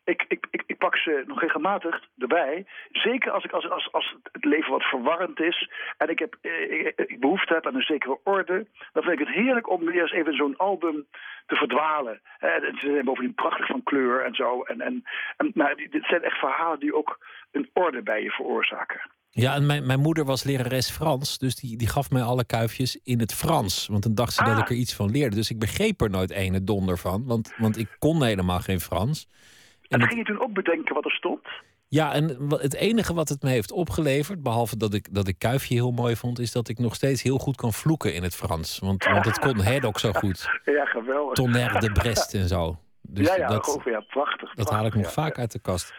ik, 0.05 0.25
ik, 0.29 0.47
ik, 0.51 0.63
ik 0.67 0.79
pak 0.79 0.97
ze 0.97 1.23
nog 1.27 1.41
regelmatig 1.41 2.09
erbij. 2.19 2.67
Zeker 2.91 3.31
als, 3.31 3.45
ik, 3.45 3.53
als, 3.53 3.71
als, 3.71 3.93
als 3.93 4.17
het 4.33 4.45
leven 4.45 4.71
wat 4.71 4.83
verwarrend 4.83 5.41
is 5.41 5.71
en 5.97 6.09
ik, 6.09 6.19
heb, 6.19 6.37
eh, 6.41 6.73
ik, 6.87 6.93
ik 7.07 7.21
behoefte 7.21 7.55
heb 7.55 7.67
aan 7.67 7.75
een 7.75 7.83
zekere 7.83 8.19
orde, 8.25 8.67
dan 8.93 9.03
vind 9.03 9.21
ik 9.21 9.27
het 9.27 9.35
heerlijk 9.37 9.71
om 9.71 9.85
weer 9.85 10.01
eens 10.03 10.13
even 10.13 10.35
zo'n 10.35 10.57
album 10.57 11.07
te 11.47 11.55
verdwalen. 11.57 12.21
En 12.39 12.61
ze 12.79 12.91
zijn 12.93 13.05
bovendien 13.05 13.35
prachtig 13.35 13.67
van 13.67 13.83
kleur 13.83 14.25
en 14.25 14.35
zo. 14.35 14.63
En, 14.63 14.81
en, 14.81 15.05
en 15.37 15.75
die- 15.77 15.89
dit 15.89 16.05
zijn 16.05 16.23
echt 16.23 16.39
verhalen 16.39 16.79
die 16.81 16.95
ook 16.95 17.19
een 17.51 17.71
orde 17.73 18.03
bij 18.03 18.23
je 18.23 18.31
veroorzaken. 18.31 19.01
Ja, 19.35 19.55
en 19.55 19.67
mijn, 19.67 19.87
mijn 19.87 20.01
moeder 20.01 20.25
was 20.25 20.43
lerares 20.43 20.91
Frans. 20.91 21.39
Dus 21.39 21.55
die, 21.55 21.77
die 21.77 21.89
gaf 21.89 22.11
mij 22.11 22.23
alle 22.23 22.45
kuifjes 22.45 22.99
in 23.03 23.21
het 23.21 23.35
Frans. 23.35 23.87
Want 23.87 24.03
dan 24.03 24.15
dacht 24.15 24.33
ze 24.35 24.45
dat 24.45 24.53
Ah. 24.53 24.59
ik 24.59 24.69
er 24.69 24.77
iets 24.77 24.95
van 24.95 25.11
leerde. 25.11 25.37
Dus 25.37 25.51
ik 25.51 25.59
begreep 25.59 26.01
er 26.01 26.11
nooit 26.11 26.31
ene 26.31 26.65
donder 26.65 26.99
van. 26.99 27.25
Want, 27.27 27.53
want 27.59 27.79
ik 27.79 27.97
kon 27.99 28.23
helemaal 28.25 28.61
geen 28.61 28.81
Frans. 28.81 29.29
En 29.89 30.03
ging 30.03 30.19
je 30.19 30.25
toen 30.25 30.41
ook 30.43 30.53
bedenken 30.53 30.95
wat 30.95 31.05
er 31.05 31.11
stond? 31.11 31.41
Ja, 31.89 32.13
en 32.13 32.37
het 32.49 32.75
enige 32.75 33.15
wat 33.15 33.29
het 33.29 33.43
me 33.43 33.51
heeft 33.51 33.73
opgeleverd, 33.73 34.43
behalve 34.43 34.77
dat 34.77 34.95
ik, 34.95 35.15
dat 35.15 35.29
ik 35.29 35.39
kuifje 35.39 35.75
heel 35.75 35.91
mooi 35.91 36.17
vond, 36.17 36.39
is 36.39 36.53
dat 36.53 36.69
ik 36.69 36.79
nog 36.79 36.95
steeds 36.95 37.23
heel 37.23 37.39
goed 37.39 37.57
kan 37.57 37.73
vloeken 37.73 38.15
in 38.15 38.23
het 38.23 38.35
Frans. 38.35 38.79
Want, 38.79 39.05
want 39.05 39.25
het 39.25 39.39
kon 39.39 39.61
Hedok 39.61 39.99
zo 39.99 40.13
goed. 40.13 40.49
Ja, 40.65 40.85
geweldig. 40.85 41.35
Tonnerre 41.35 41.81
de 41.81 41.93
Brest 41.93 42.35
en 42.35 42.49
zo. 42.49 42.79
Dus 43.03 43.27
ja, 43.27 43.37
ja, 43.37 43.49
dat, 43.49 43.69
over, 43.69 43.91
ja, 43.91 44.01
prachtig. 44.01 44.55
dat 44.55 44.71
haal 44.71 44.87
ik 44.87 44.95
nog 44.95 45.05
ja, 45.05 45.11
vaak 45.11 45.39
uit 45.39 45.53
de 45.53 45.59
kast. 45.59 45.95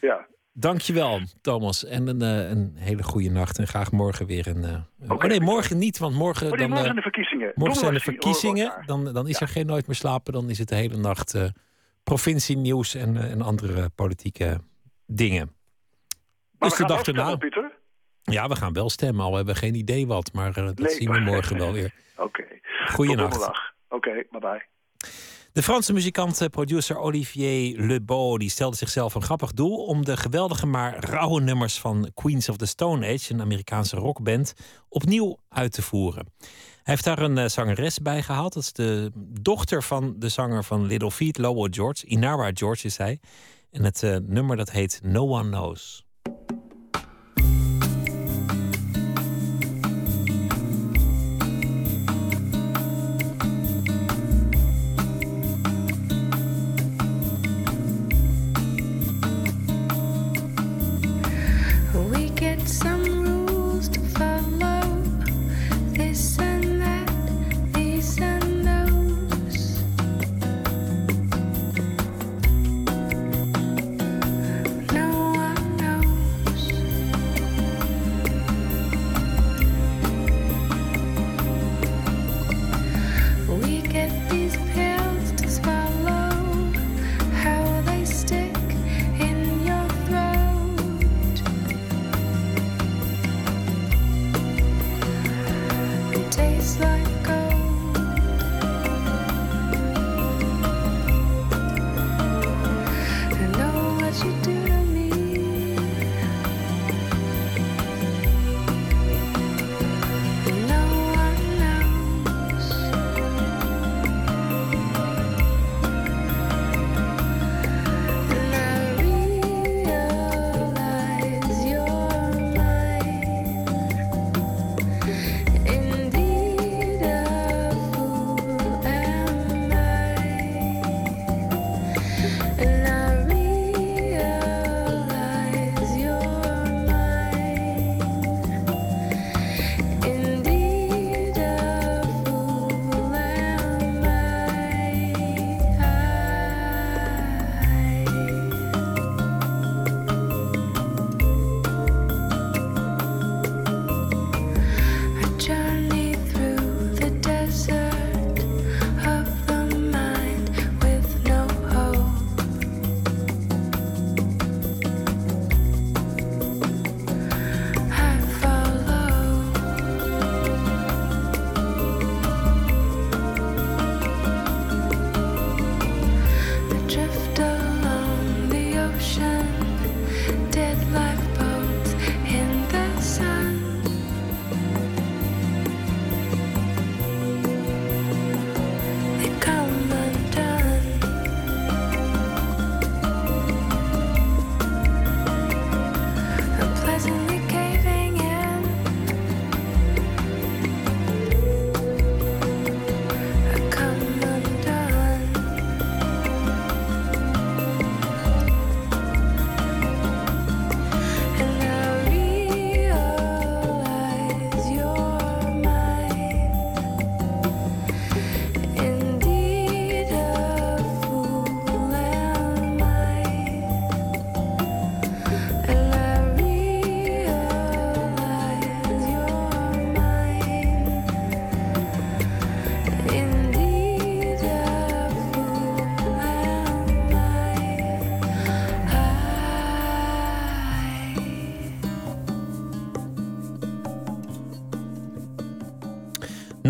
Ja. 0.00 0.26
Dankjewel, 0.60 1.20
Thomas. 1.40 1.84
En 1.84 2.06
een, 2.08 2.22
eh, 2.22 2.50
een 2.50 2.72
hele 2.76 3.02
goede 3.02 3.30
nacht. 3.30 3.58
En 3.58 3.66
graag 3.66 3.92
morgen 3.92 4.26
weer 4.26 4.46
een. 4.46 4.64
eh, 4.64 5.10
oh 5.10 5.22
nee, 5.22 5.40
morgen 5.40 5.78
niet, 5.78 5.98
want 5.98 6.14
morgen. 6.14 6.46
Oh, 6.46 6.52
nee, 6.52 6.60
dan, 6.60 6.68
morgen 6.68 6.86
eh, 6.86 6.92
zijn 6.92 6.96
de 6.96 7.02
verkiezingen. 7.02 7.52
morgen 7.54 7.78
zijn 7.78 7.94
de 7.94 8.00
verkiezingen. 8.00 8.82
Dan, 8.86 9.12
dan 9.12 9.28
is 9.28 9.40
er 9.40 9.48
geen 9.48 9.66
nooit 9.66 9.86
meer 9.86 9.96
slapen. 9.96 10.32
Dan 10.32 10.50
is 10.50 10.58
het 10.58 10.68
de 10.68 10.74
hele 10.74 10.96
nacht 10.96 11.34
eh 11.34 11.44
provincienieuws 12.02 12.94
en, 12.94 13.16
en 13.16 13.42
andere 13.42 13.88
politieke 13.88 14.60
dingen. 15.06 15.54
Maar 16.58 16.68
dus 16.68 16.78
de 16.78 16.84
dag 16.86 17.02
erna. 17.02 17.36
stemmen. 17.36 17.72
Ja, 18.22 18.48
we 18.48 18.56
gaan 18.56 18.72
wel 18.72 18.90
stemmen, 18.90 19.24
al 19.24 19.30
we 19.30 19.36
hebben 19.36 19.56
geen 19.56 19.74
idee 19.74 20.06
wat. 20.06 20.32
Maar 20.32 20.52
dat 20.52 20.78
Nee, 20.78 20.94
zien 20.94 21.10
we 21.10 21.18
morgen 21.20 21.58
wel 21.58 21.72
weer. 21.72 21.94
Oké. 22.16 22.44
Goeienacht. 22.86 23.30
Tot 23.32 23.40
donderdag. 23.40 23.74
Oké, 23.88 24.24
bye 24.30 24.40
bye. 24.40 24.66
De 25.58 25.64
Franse 25.64 25.92
muzikant 25.92 26.40
en 26.40 26.50
producer 26.50 26.98
Olivier 26.98 27.80
Lebeau 27.80 28.38
die 28.38 28.50
stelde 28.50 28.76
zichzelf 28.76 29.14
een 29.14 29.22
grappig 29.22 29.52
doel 29.52 29.84
om 29.84 30.04
de 30.04 30.16
geweldige 30.16 30.66
maar 30.66 31.04
rauwe 31.04 31.40
nummers 31.40 31.78
van 31.78 32.10
Queens 32.14 32.48
of 32.48 32.56
the 32.56 32.66
Stone 32.66 33.06
Age, 33.06 33.32
een 33.32 33.40
Amerikaanse 33.40 33.96
rockband, 33.96 34.54
opnieuw 34.88 35.38
uit 35.48 35.72
te 35.72 35.82
voeren. 35.82 36.26
Hij 36.38 36.48
heeft 36.82 37.04
daar 37.04 37.18
een 37.18 37.38
eh, 37.38 37.48
zangeres 37.48 37.98
bij 37.98 38.22
gehaald. 38.22 38.52
Dat 38.52 38.62
is 38.62 38.72
de 38.72 39.10
dochter 39.40 39.82
van 39.82 40.14
de 40.18 40.28
zanger 40.28 40.64
van 40.64 40.86
Little 40.86 41.10
Feat, 41.10 41.38
Lowell 41.38 41.68
George. 41.70 42.06
Inara 42.06 42.50
George 42.54 42.86
is 42.86 42.96
hij. 42.96 43.20
En 43.70 43.84
het 43.84 44.02
eh, 44.02 44.16
nummer 44.22 44.56
dat 44.56 44.70
heet 44.70 45.00
No 45.02 45.28
One 45.28 45.50
Knows. 45.50 46.07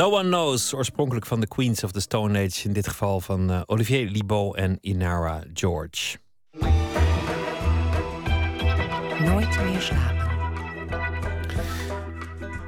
No 0.09 0.14
One 0.14 0.28
Knows, 0.28 0.74
oorspronkelijk 0.74 1.26
van 1.26 1.40
de 1.40 1.47
Queens 1.47 1.85
of 1.85 1.93
the 1.93 2.01
Stone 2.01 2.39
Age. 2.44 2.64
In 2.64 2.72
dit 2.72 2.89
geval 2.89 3.20
van 3.20 3.51
eh, 3.51 3.60
Olivier 3.66 4.10
Libaud 4.10 4.56
en 4.56 4.78
Inara 4.80 5.43
George. 5.55 6.16
Nooit 9.24 9.64
meer 9.64 9.80
slapen. 9.80 10.28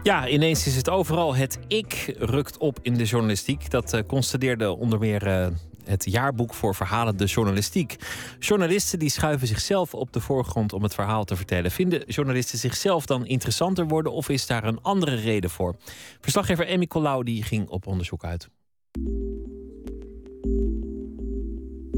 Ja, 0.02 0.28
ineens 0.28 0.66
is 0.66 0.76
het 0.76 0.88
overal. 0.88 1.34
Het 1.34 1.58
ik 1.66 2.14
rukt 2.18 2.58
op 2.58 2.78
in 2.82 2.94
de 2.94 3.04
journalistiek. 3.04 3.70
Dat 3.70 3.92
eh, 3.92 4.00
constateerde 4.06 4.76
onder 4.76 4.98
meer 4.98 5.26
eh, 5.26 5.46
het 5.84 6.04
jaarboek 6.04 6.54
voor 6.54 6.74
verhalen 6.74 7.16
de 7.16 7.24
journalistiek. 7.24 7.96
Journalisten 8.40 8.98
die 8.98 9.10
schuiven 9.10 9.46
zichzelf 9.46 9.94
op 9.94 10.12
de 10.12 10.20
voorgrond 10.20 10.72
om 10.72 10.82
het 10.82 10.94
verhaal 10.94 11.24
te 11.24 11.36
vertellen. 11.36 11.70
Vinden 11.70 12.02
journalisten 12.06 12.58
zichzelf 12.58 13.06
dan 13.06 13.26
interessanter 13.26 13.86
worden 13.88 14.12
of 14.12 14.28
is 14.28 14.46
daar 14.46 14.64
een 14.64 14.82
andere 14.82 15.14
reden 15.14 15.50
voor? 15.50 15.76
Verslaggever 16.20 16.66
Emmy 16.66 16.86
Colau 16.86 17.24
die 17.24 17.42
ging 17.42 17.68
op 17.68 17.86
onderzoek 17.86 18.24
uit. 18.24 18.48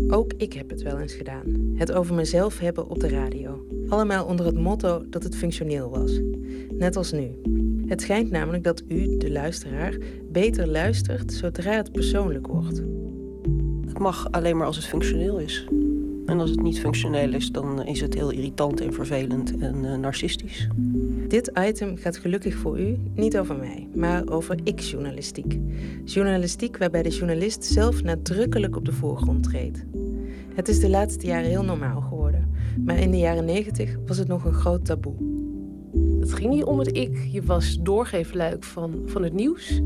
Ook 0.09 0.32
ik 0.36 0.52
heb 0.52 0.70
het 0.70 0.82
wel 0.82 0.98
eens 0.98 1.14
gedaan. 1.14 1.73
Het 1.74 1.93
over 1.93 2.14
mezelf 2.14 2.59
hebben 2.59 2.89
op 2.89 3.01
de 3.01 3.09
radio. 3.09 3.66
Allemaal 3.89 4.24
onder 4.24 4.47
het 4.47 4.59
motto 4.59 5.09
dat 5.09 5.23
het 5.23 5.36
functioneel 5.36 5.90
was. 5.90 6.20
Net 6.69 6.97
als 6.97 7.12
nu. 7.12 7.40
Het 7.86 8.01
schijnt 8.01 8.31
namelijk 8.31 8.64
dat 8.64 8.82
u, 8.89 9.16
de 9.16 9.31
luisteraar, 9.31 9.97
beter 10.24 10.69
luistert 10.69 11.32
zodra 11.32 11.73
het 11.73 11.93
persoonlijk 11.93 12.47
wordt. 12.47 12.82
Het 13.86 13.98
mag 13.98 14.31
alleen 14.31 14.56
maar 14.56 14.66
als 14.66 14.77
het 14.77 14.86
functioneel 14.86 15.39
is. 15.39 15.66
En 16.33 16.41
als 16.41 16.51
het 16.51 16.63
niet 16.63 16.81
functioneel 16.81 17.33
is, 17.33 17.51
dan 17.51 17.85
is 17.85 18.01
het 18.01 18.15
heel 18.15 18.31
irritant 18.31 18.81
en 18.81 18.93
vervelend 18.93 19.59
en 19.59 19.85
eh, 19.85 19.99
narcistisch. 19.99 20.69
Dit 21.29 21.51
item 21.69 21.97
gaat 21.97 22.17
gelukkig 22.17 22.55
voor 22.55 22.81
u 22.81 22.97
niet 23.15 23.39
over 23.39 23.57
mij, 23.57 23.89
maar 23.95 24.29
over 24.29 24.59
ik-journalistiek. 24.65 25.59
Journalistiek 26.05 26.79
waarbij 26.79 27.03
de 27.03 27.09
journalist 27.09 27.65
zelf 27.65 28.03
nadrukkelijk 28.03 28.77
op 28.77 28.85
de 28.85 28.93
voorgrond 28.93 29.43
treedt. 29.43 29.85
Het 30.55 30.69
is 30.69 30.81
de 30.81 30.89
laatste 30.89 31.27
jaren 31.27 31.49
heel 31.49 31.65
normaal 31.65 32.01
geworden, 32.01 32.51
maar 32.85 32.99
in 32.99 33.11
de 33.11 33.19
jaren 33.19 33.45
negentig 33.45 33.97
was 34.07 34.19
het 34.19 34.29
nog 34.29 34.45
een 34.45 34.53
groot 34.53 34.85
taboe. 34.85 35.15
Het 36.21 36.33
ging 36.33 36.51
niet 36.51 36.65
om 36.65 36.79
het 36.79 36.97
ik. 36.97 37.19
Je 37.31 37.43
was 37.43 37.79
doorgeefluik 37.81 38.65
van, 38.65 39.03
van 39.07 39.23
het 39.23 39.33
nieuws. 39.33 39.81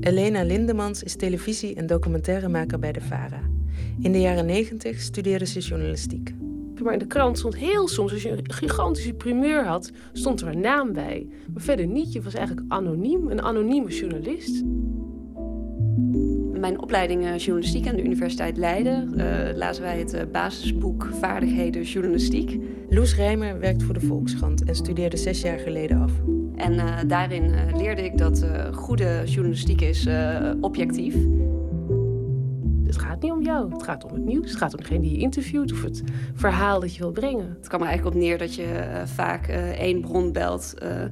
Elena 0.00 0.42
Lindemans 0.42 1.02
is 1.02 1.16
televisie- 1.16 1.74
en 1.74 1.86
documentairemaker 1.86 2.78
bij 2.78 2.92
de 2.92 3.00
VARA. 3.00 3.53
In 4.00 4.12
de 4.12 4.20
jaren 4.20 4.46
90 4.46 5.00
studeerde 5.00 5.46
ze 5.46 5.60
journalistiek. 5.60 6.34
Maar 6.82 6.92
in 6.92 6.98
de 6.98 7.06
krant 7.06 7.38
stond 7.38 7.56
heel 7.56 7.88
soms, 7.88 8.12
als 8.12 8.22
je 8.22 8.30
een 8.30 8.52
gigantische 8.52 9.14
primeur 9.14 9.64
had, 9.64 9.90
stond 10.12 10.40
er 10.40 10.48
een 10.48 10.60
naam 10.60 10.92
bij. 10.92 11.26
Maar 11.52 11.62
verder 11.62 11.86
niet. 11.86 12.12
Je 12.12 12.22
was 12.22 12.34
eigenlijk 12.34 12.66
anoniem, 12.68 13.30
een 13.30 13.42
anonieme 13.42 13.90
journalist. 13.90 14.64
Mijn 16.60 16.80
opleiding 16.80 17.24
eh, 17.24 17.38
journalistiek 17.38 17.86
aan 17.86 17.96
de 17.96 18.04
Universiteit 18.04 18.56
Leiden 18.56 19.18
eh, 19.18 19.56
lazen 19.56 19.82
wij 19.82 19.98
het 19.98 20.12
eh, 20.12 20.22
basisboek 20.32 21.08
Vaardigheden 21.20 21.82
Journalistiek. 21.82 22.58
Loes 22.88 23.16
Rijmer 23.16 23.58
werkt 23.58 23.82
voor 23.82 23.94
de 23.94 24.00
Volkskrant 24.00 24.64
en 24.64 24.74
studeerde 24.74 25.16
zes 25.16 25.40
jaar 25.40 25.58
geleden 25.58 26.00
af. 26.00 26.12
En 26.56 26.78
eh, 26.78 26.98
daarin 27.06 27.54
eh, 27.54 27.76
leerde 27.76 28.04
ik 28.04 28.18
dat 28.18 28.42
eh, 28.42 28.72
goede 28.72 29.22
journalistiek 29.24 29.80
is 29.80 30.06
eh, 30.06 30.50
objectief. 30.60 31.14
Het 32.94 33.04
gaat 33.04 33.22
niet 33.22 33.32
om 33.32 33.42
jou, 33.42 33.72
het 33.72 33.82
gaat 33.82 34.04
om 34.04 34.12
het 34.12 34.24
nieuws. 34.24 34.50
Het 34.50 34.58
gaat 34.58 34.74
om 34.74 34.80
degene 34.80 35.00
die 35.00 35.10
je 35.12 35.18
interviewt 35.18 35.72
of 35.72 35.82
het 35.82 36.02
verhaal 36.34 36.80
dat 36.80 36.94
je 36.94 37.00
wilt 37.00 37.14
brengen. 37.14 37.56
Het 37.58 37.68
kwam 37.68 37.80
er 37.80 37.86
eigenlijk 37.86 38.16
op 38.16 38.22
neer 38.22 38.38
dat 38.38 38.54
je 38.54 38.62
eh, 38.62 39.06
vaak 39.06 39.46
eh, 39.46 39.70
één 39.70 40.00
bron 40.00 40.32
belt 40.32 40.74
eh, 40.78 41.04
eh, 41.04 41.10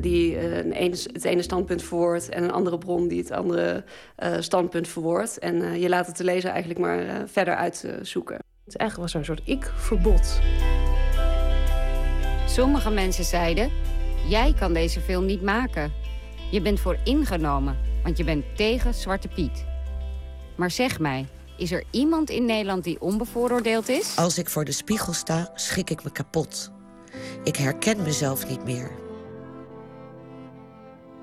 die 0.00 0.38
een 0.56 0.72
ene, 0.72 0.96
het 1.12 1.24
ene 1.24 1.42
standpunt 1.42 1.82
verwoordt 1.82 2.28
en 2.28 2.44
een 2.44 2.52
andere 2.52 2.78
bron 2.78 3.08
die 3.08 3.18
het 3.18 3.30
andere 3.30 3.84
eh, 4.16 4.32
standpunt 4.38 4.88
verwoordt. 4.88 5.38
En 5.38 5.62
eh, 5.62 5.82
je 5.82 5.88
laat 5.88 6.06
het 6.06 6.16
de 6.16 6.24
lezer 6.24 6.50
eigenlijk 6.50 6.80
maar 6.80 7.28
verder 7.28 7.54
uitzoeken. 7.56 8.38
Dus 8.64 8.76
eigenlijk 8.76 9.12
was 9.12 9.12
er 9.12 9.18
een 9.18 9.36
soort 9.36 9.48
ik-verbod. 9.48 10.40
Sommige 12.46 12.90
mensen 12.90 13.24
zeiden: 13.24 13.70
Jij 14.28 14.54
kan 14.58 14.72
deze 14.72 15.00
film 15.00 15.26
niet 15.26 15.42
maken. 15.42 15.92
Je 16.50 16.62
bent 16.62 16.80
voor 16.80 16.96
ingenomen, 17.04 17.76
want 18.02 18.16
je 18.16 18.24
bent 18.24 18.44
tegen 18.56 18.94
Zwarte 18.94 19.28
Piet. 19.28 19.73
Maar 20.56 20.70
zeg 20.70 20.98
mij, 20.98 21.26
is 21.56 21.72
er 21.72 21.84
iemand 21.90 22.30
in 22.30 22.44
Nederland 22.44 22.84
die 22.84 23.00
onbevooroordeeld 23.00 23.88
is? 23.88 24.16
Als 24.16 24.38
ik 24.38 24.48
voor 24.48 24.64
de 24.64 24.72
spiegel 24.72 25.12
sta, 25.12 25.50
schik 25.54 25.90
ik 25.90 26.04
me 26.04 26.12
kapot. 26.12 26.70
Ik 27.44 27.56
herken 27.56 28.02
mezelf 28.02 28.48
niet 28.48 28.64
meer. 28.64 28.90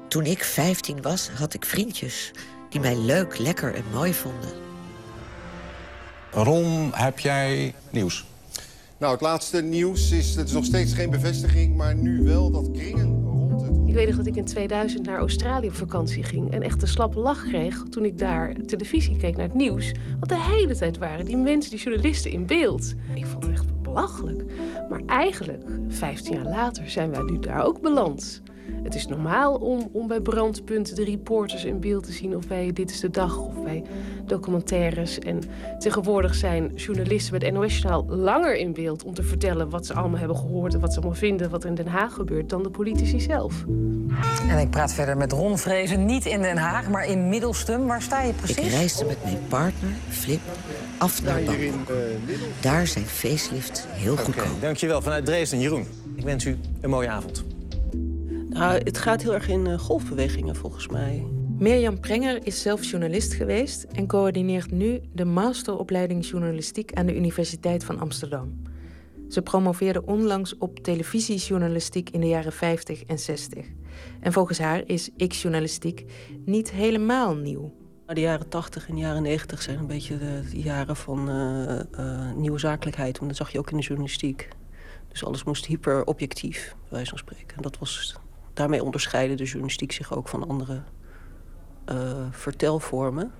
Toen 0.07 0.25
ik 0.25 0.43
15 0.43 1.01
was, 1.01 1.29
had 1.29 1.53
ik 1.53 1.65
vriendjes 1.65 2.31
die 2.69 2.81
mij 2.81 2.95
leuk, 2.95 3.37
lekker 3.37 3.75
en 3.75 3.83
mooi 3.93 4.13
vonden. 4.13 4.51
Ron, 6.31 6.91
heb 6.93 7.19
jij 7.19 7.73
nieuws? 7.89 8.25
Nou, 8.97 9.11
het 9.13 9.21
laatste 9.21 9.61
nieuws 9.61 10.11
is, 10.11 10.35
het 10.35 10.47
is 10.47 10.53
nog 10.53 10.65
steeds 10.65 10.93
geen 10.93 11.09
bevestiging, 11.09 11.75
maar 11.75 11.95
nu 11.95 12.23
wel 12.23 12.51
dat 12.51 12.71
kringen. 12.71 13.10
Ik 13.91 13.97
weet 13.97 14.07
nog 14.07 14.15
dat 14.15 14.25
ik 14.25 14.35
in 14.35 14.45
2000 14.45 15.05
naar 15.05 15.17
Australië 15.17 15.67
op 15.67 15.73
vakantie 15.73 16.23
ging 16.23 16.51
en 16.51 16.61
echt 16.61 16.81
een 16.81 16.87
slappe 16.87 17.19
lach 17.19 17.43
kreeg 17.43 17.83
toen 17.89 18.05
ik 18.05 18.17
daar 18.17 18.53
televisie 18.65 19.17
keek 19.17 19.35
naar 19.35 19.45
het 19.45 19.53
nieuws. 19.53 19.91
Want 20.09 20.29
de 20.29 20.41
hele 20.41 20.75
tijd 20.75 20.97
waren 20.97 21.25
die 21.25 21.37
mensen, 21.37 21.71
die 21.71 21.79
journalisten 21.79 22.31
in 22.31 22.45
beeld. 22.45 22.93
Ik 23.15 23.25
vond 23.25 23.43
het 23.43 23.53
echt 23.53 23.81
belachelijk. 23.81 24.43
Maar 24.89 25.01
eigenlijk, 25.05 25.63
15 25.87 26.33
jaar 26.33 26.45
later, 26.45 26.89
zijn 26.89 27.11
wij 27.11 27.21
nu 27.21 27.39
daar 27.39 27.63
ook 27.63 27.81
beland. 27.81 28.41
Het 28.83 28.95
is 28.95 29.07
normaal 29.07 29.55
om, 29.55 29.89
om 29.91 30.07
bij 30.07 30.21
brandpunten 30.21 30.95
de 30.95 31.03
reporters 31.03 31.65
in 31.65 31.79
beeld 31.79 32.03
te 32.03 32.11
zien... 32.11 32.35
of 32.35 32.47
bij 32.47 32.73
Dit 32.73 32.91
is 32.91 32.99
de 32.99 33.09
Dag 33.09 33.37
of 33.37 33.63
bij 33.63 33.83
documentaires. 34.25 35.19
En 35.19 35.39
tegenwoordig 35.79 36.35
zijn 36.35 36.71
journalisten 36.75 37.39
bij 37.39 37.47
het 37.47 37.57
NOS-journaal 37.57 38.05
langer 38.07 38.55
in 38.55 38.73
beeld... 38.73 39.03
om 39.03 39.13
te 39.13 39.23
vertellen 39.23 39.69
wat 39.69 39.85
ze 39.85 39.93
allemaal 39.93 40.19
hebben 40.19 40.37
gehoord 40.37 40.73
en 40.73 40.79
wat 40.79 40.93
ze 40.93 40.99
allemaal 40.99 41.17
vinden... 41.17 41.49
wat 41.49 41.63
er 41.63 41.69
in 41.69 41.75
Den 41.75 41.87
Haag 41.87 42.13
gebeurt, 42.13 42.49
dan 42.49 42.63
de 42.63 42.69
politici 42.69 43.19
zelf. 43.19 43.65
En 44.49 44.59
ik 44.59 44.69
praat 44.69 44.93
verder 44.93 45.17
met 45.17 45.31
Ron 45.31 45.57
Vrezen, 45.57 46.05
niet 46.05 46.25
in 46.25 46.41
Den 46.41 46.57
Haag, 46.57 46.89
maar 46.89 47.05
in 47.05 47.29
Middelstum. 47.29 47.87
Waar 47.87 48.01
sta 48.01 48.21
je 48.21 48.33
precies? 48.33 48.57
Ik 48.57 48.71
reisde 48.71 49.05
met 49.05 49.23
mijn 49.23 49.39
partner, 49.47 49.89
Flip, 50.09 50.39
af 50.97 51.23
naar 51.23 51.41
Bangkok. 51.43 51.91
Daar 52.61 52.87
zijn 52.87 53.05
facelifts 53.05 53.83
heel 53.87 54.17
goedkoop. 54.17 54.61
Dankjewel. 54.61 55.01
Vanuit 55.01 55.25
Dresden, 55.25 55.59
Jeroen. 55.59 55.85
Ik 56.15 56.23
wens 56.23 56.45
u 56.45 56.57
een 56.81 56.89
mooie 56.89 57.09
avond. 57.09 57.43
Nou, 58.53 58.77
het 58.83 58.97
gaat 58.97 59.21
heel 59.21 59.33
erg 59.33 59.47
in 59.47 59.67
eh, 59.67 59.79
golfbewegingen 59.79 60.55
volgens 60.55 60.87
mij. 60.87 61.27
Mirjam 61.57 61.99
Prenger 61.99 62.45
is 62.45 62.61
zelf 62.61 62.83
journalist 62.83 63.33
geweest 63.33 63.83
en 63.83 64.07
coördineert 64.07 64.71
nu 64.71 65.01
de 65.13 65.25
masteropleiding 65.25 66.25
journalistiek 66.25 66.93
aan 66.93 67.05
de 67.05 67.15
Universiteit 67.15 67.83
van 67.83 67.99
Amsterdam. 67.99 68.61
Ze 69.29 69.41
promoveerde 69.41 70.05
onlangs 70.05 70.57
op 70.57 70.79
televisiejournalistiek 70.79 72.09
in 72.09 72.19
de 72.19 72.27
jaren 72.27 72.51
50 72.51 73.03
en 73.03 73.19
60. 73.19 73.65
En 74.19 74.33
volgens 74.33 74.59
haar 74.59 74.83
is 74.85 75.09
X-journalistiek 75.27 76.05
niet 76.45 76.71
helemaal 76.71 77.35
nieuw. 77.35 77.73
De 78.05 78.21
jaren 78.21 78.49
80 78.49 78.87
en 78.87 78.95
de 78.95 79.01
jaren 79.01 79.21
90 79.21 79.61
zijn 79.61 79.77
een 79.77 79.87
beetje 79.87 80.17
de, 80.17 80.43
jaren 80.51 80.95
van 80.95 81.29
eh, 81.29 82.31
nieuwe 82.35 82.59
zakelijkheid. 82.59 83.17
Want 83.17 83.29
dat 83.29 83.39
zag 83.39 83.51
je 83.51 83.59
ook 83.59 83.71
in 83.71 83.77
de 83.77 83.83
journalistiek. 83.83 84.47
Dus 85.07 85.25
alles 85.25 85.43
moest 85.43 85.65
hyper 85.65 86.05
objectief, 86.05 86.75
bij 86.79 86.89
wijze 86.89 87.09
van 87.09 87.17
spreken. 87.17 87.55
En 87.55 87.61
dat 87.61 87.77
was, 87.77 88.15
daarmee 88.53 88.83
onderscheidde 88.83 89.35
de 89.35 89.43
journalistiek 89.43 89.91
zich 89.91 90.15
ook 90.15 90.27
van 90.27 90.47
andere 90.47 90.81
eh, 91.85 91.97
vertelvormen. 92.31 93.31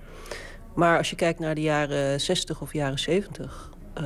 Maar 0.74 0.98
als 0.98 1.10
je 1.10 1.16
kijkt 1.16 1.38
naar 1.38 1.54
de 1.54 1.60
jaren 1.60 2.20
60 2.20 2.60
of 2.60 2.72
jaren 2.72 2.98
70, 2.98 3.70
eh, 3.94 4.02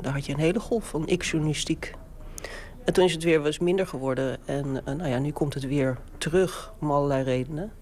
daar 0.00 0.12
had 0.12 0.26
je 0.26 0.32
een 0.32 0.38
hele 0.38 0.60
golf 0.60 0.88
van 0.88 1.16
X-journalistiek. 1.16 1.94
En 2.84 2.92
toen 2.92 3.04
is 3.04 3.12
het 3.12 3.22
weer 3.22 3.46
eens 3.46 3.58
minder 3.58 3.86
geworden. 3.86 4.38
En 4.44 4.82
eh, 4.84 4.94
nou 4.94 5.08
ja, 5.08 5.18
nu 5.18 5.30
komt 5.30 5.54
het 5.54 5.66
weer 5.66 5.98
terug 6.18 6.72
om 6.80 6.90
allerlei 6.90 7.22
redenen. 7.22 7.72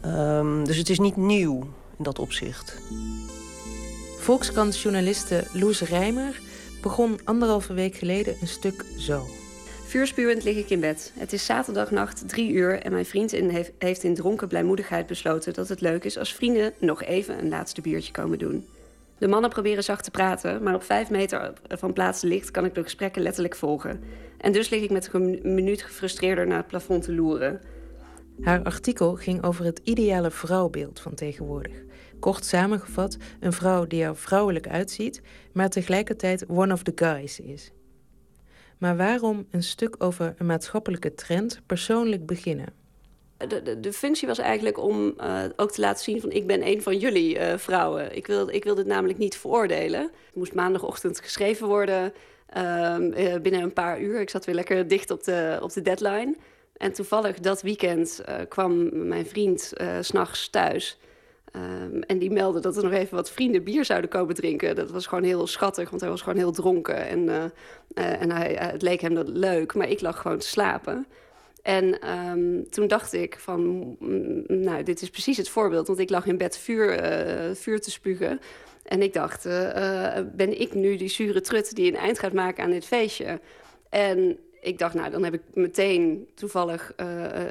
Ehm, 0.00 0.64
dus 0.64 0.76
het 0.76 0.88
is 0.88 0.98
niet 0.98 1.16
nieuw 1.16 1.62
in 1.96 2.04
dat 2.04 2.18
opzicht. 2.18 2.82
Volkskrant-journaliste 4.18 5.44
Loes 5.52 5.80
Rijmer 5.80 6.40
begon 6.82 7.20
anderhalve 7.24 7.72
week 7.72 7.94
geleden 7.94 8.36
een 8.40 8.48
stuk 8.48 8.84
zo. 8.98 9.26
Vuurspuwend 9.88 10.44
lig 10.44 10.56
ik 10.56 10.70
in 10.70 10.80
bed. 10.80 11.12
Het 11.18 11.32
is 11.32 11.44
zaterdagnacht, 11.44 12.28
drie 12.28 12.52
uur... 12.52 12.82
en 12.82 12.92
mijn 12.92 13.06
vriend 13.06 13.32
in 13.32 13.48
heeft, 13.48 13.72
heeft 13.78 14.02
in 14.02 14.14
dronken 14.14 14.48
blijmoedigheid 14.48 15.06
besloten... 15.06 15.54
dat 15.54 15.68
het 15.68 15.80
leuk 15.80 16.04
is 16.04 16.18
als 16.18 16.34
vrienden 16.34 16.72
nog 16.78 17.02
even 17.02 17.38
een 17.38 17.48
laatste 17.48 17.80
biertje 17.80 18.12
komen 18.12 18.38
doen. 18.38 18.66
De 19.18 19.28
mannen 19.28 19.50
proberen 19.50 19.84
zacht 19.84 20.04
te 20.04 20.10
praten... 20.10 20.62
maar 20.62 20.74
op 20.74 20.82
vijf 20.82 21.10
meter 21.10 21.52
van 21.68 21.92
plaats 21.92 22.22
licht 22.22 22.50
kan 22.50 22.64
ik 22.64 22.74
de 22.74 22.82
gesprekken 22.82 23.22
letterlijk 23.22 23.54
volgen. 23.54 24.00
En 24.38 24.52
dus 24.52 24.68
lig 24.68 24.82
ik 24.82 24.90
met 24.90 25.08
een 25.12 25.40
minuut 25.42 25.82
gefrustreerder 25.82 26.46
naar 26.46 26.58
het 26.58 26.66
plafond 26.66 27.02
te 27.02 27.14
loeren. 27.14 27.60
Haar 28.40 28.62
artikel 28.62 29.14
ging 29.14 29.42
over 29.42 29.64
het 29.64 29.80
ideale 29.84 30.30
vrouwbeeld 30.30 31.00
van 31.00 31.14
tegenwoordig. 31.14 31.82
Kort 32.20 32.44
samengevat, 32.44 33.16
een 33.40 33.52
vrouw 33.52 33.86
die 33.86 34.02
er 34.02 34.16
vrouwelijk 34.16 34.68
uitziet, 34.68 35.22
maar 35.52 35.68
tegelijkertijd 35.68 36.48
one 36.48 36.72
of 36.72 36.82
the 36.82 36.92
guys 36.94 37.40
is. 37.40 37.72
Maar 38.78 38.96
waarom 38.96 39.46
een 39.50 39.62
stuk 39.62 39.94
over 39.98 40.34
een 40.38 40.46
maatschappelijke 40.46 41.14
trend 41.14 41.60
persoonlijk 41.66 42.26
beginnen? 42.26 42.66
De, 43.36 43.80
de, 43.80 43.92
functie 43.92 44.28
was 44.28 44.38
eigenlijk 44.38 44.78
om 44.78 45.14
uh, 45.20 45.42
ook 45.56 45.70
te 45.70 45.80
laten 45.80 46.04
zien 46.04 46.20
van 46.20 46.30
ik 46.30 46.46
ben 46.46 46.66
een 46.66 46.82
van 46.82 46.98
jullie 46.98 47.38
uh, 47.38 47.56
vrouwen. 47.56 48.16
Ik 48.16 48.26
wil, 48.26 48.48
ik 48.48 48.64
wil 48.64 48.74
dit 48.74 48.86
namelijk 48.86 49.18
niet 49.18 49.36
veroordelen. 49.36 50.00
Het 50.00 50.34
moest 50.34 50.54
maandagochtend 50.54 51.20
geschreven 51.20 51.66
worden 51.66 52.12
uh, 52.56 52.96
binnen 53.42 53.62
een 53.62 53.72
paar 53.72 54.00
uur. 54.00 54.20
Ik 54.20 54.30
zat 54.30 54.44
weer 54.44 54.54
lekker 54.54 54.88
dicht 54.88 55.10
op 55.10 55.24
de, 55.24 55.58
op 55.62 55.72
de 55.72 55.82
deadline. 55.82 56.36
En 56.76 56.92
toevallig 56.92 57.38
dat 57.38 57.62
weekend 57.62 58.22
kwam 58.48 58.88
mijn 59.08 59.26
vriend 59.26 59.72
uh, 59.80 59.96
s'nachts 60.00 60.50
thuis. 60.50 60.98
Um, 61.58 62.02
en 62.02 62.18
die 62.18 62.30
meldde 62.30 62.60
dat 62.60 62.76
er 62.76 62.82
nog 62.82 62.92
even 62.92 63.16
wat 63.16 63.30
vrienden 63.30 63.62
bier 63.62 63.84
zouden 63.84 64.10
komen 64.10 64.34
drinken. 64.34 64.76
Dat 64.76 64.90
was 64.90 65.06
gewoon 65.06 65.24
heel 65.24 65.46
schattig, 65.46 65.90
want 65.90 66.00
hij 66.00 66.10
was 66.10 66.22
gewoon 66.22 66.38
heel 66.38 66.52
dronken. 66.52 67.06
En, 67.06 67.18
uh, 67.18 67.44
uh, 67.94 68.22
en 68.22 68.30
hij, 68.30 68.56
het 68.60 68.82
leek 68.82 69.00
hem 69.00 69.14
dat 69.14 69.28
leuk, 69.28 69.74
maar 69.74 69.88
ik 69.88 70.00
lag 70.00 70.20
gewoon 70.20 70.38
te 70.38 70.46
slapen. 70.46 71.06
En 71.62 72.10
um, 72.10 72.70
toen 72.70 72.88
dacht 72.88 73.12
ik 73.12 73.38
van, 73.38 73.60
mm, 73.98 74.44
nou, 74.46 74.82
dit 74.82 75.02
is 75.02 75.10
precies 75.10 75.36
het 75.36 75.48
voorbeeld. 75.48 75.86
Want 75.86 75.98
ik 75.98 76.10
lag 76.10 76.26
in 76.26 76.36
bed 76.36 76.58
vuur, 76.58 77.02
uh, 77.02 77.54
vuur 77.54 77.80
te 77.80 77.90
spugen. 77.90 78.40
En 78.82 79.02
ik 79.02 79.12
dacht, 79.12 79.44
ben 80.32 80.60
ik 80.60 80.74
nu 80.74 80.96
die 80.96 81.08
zure 81.08 81.40
trut 81.40 81.74
die 81.74 81.90
een 81.90 81.98
eind 81.98 82.18
gaat 82.18 82.32
maken 82.32 82.64
aan 82.64 82.70
dit 82.70 82.84
feestje? 82.84 83.40
En 83.88 84.38
ik 84.60 84.78
dacht, 84.78 84.94
nou, 84.94 85.10
dan 85.10 85.24
heb 85.24 85.34
ik 85.34 85.42
meteen 85.54 86.28
toevallig 86.34 86.92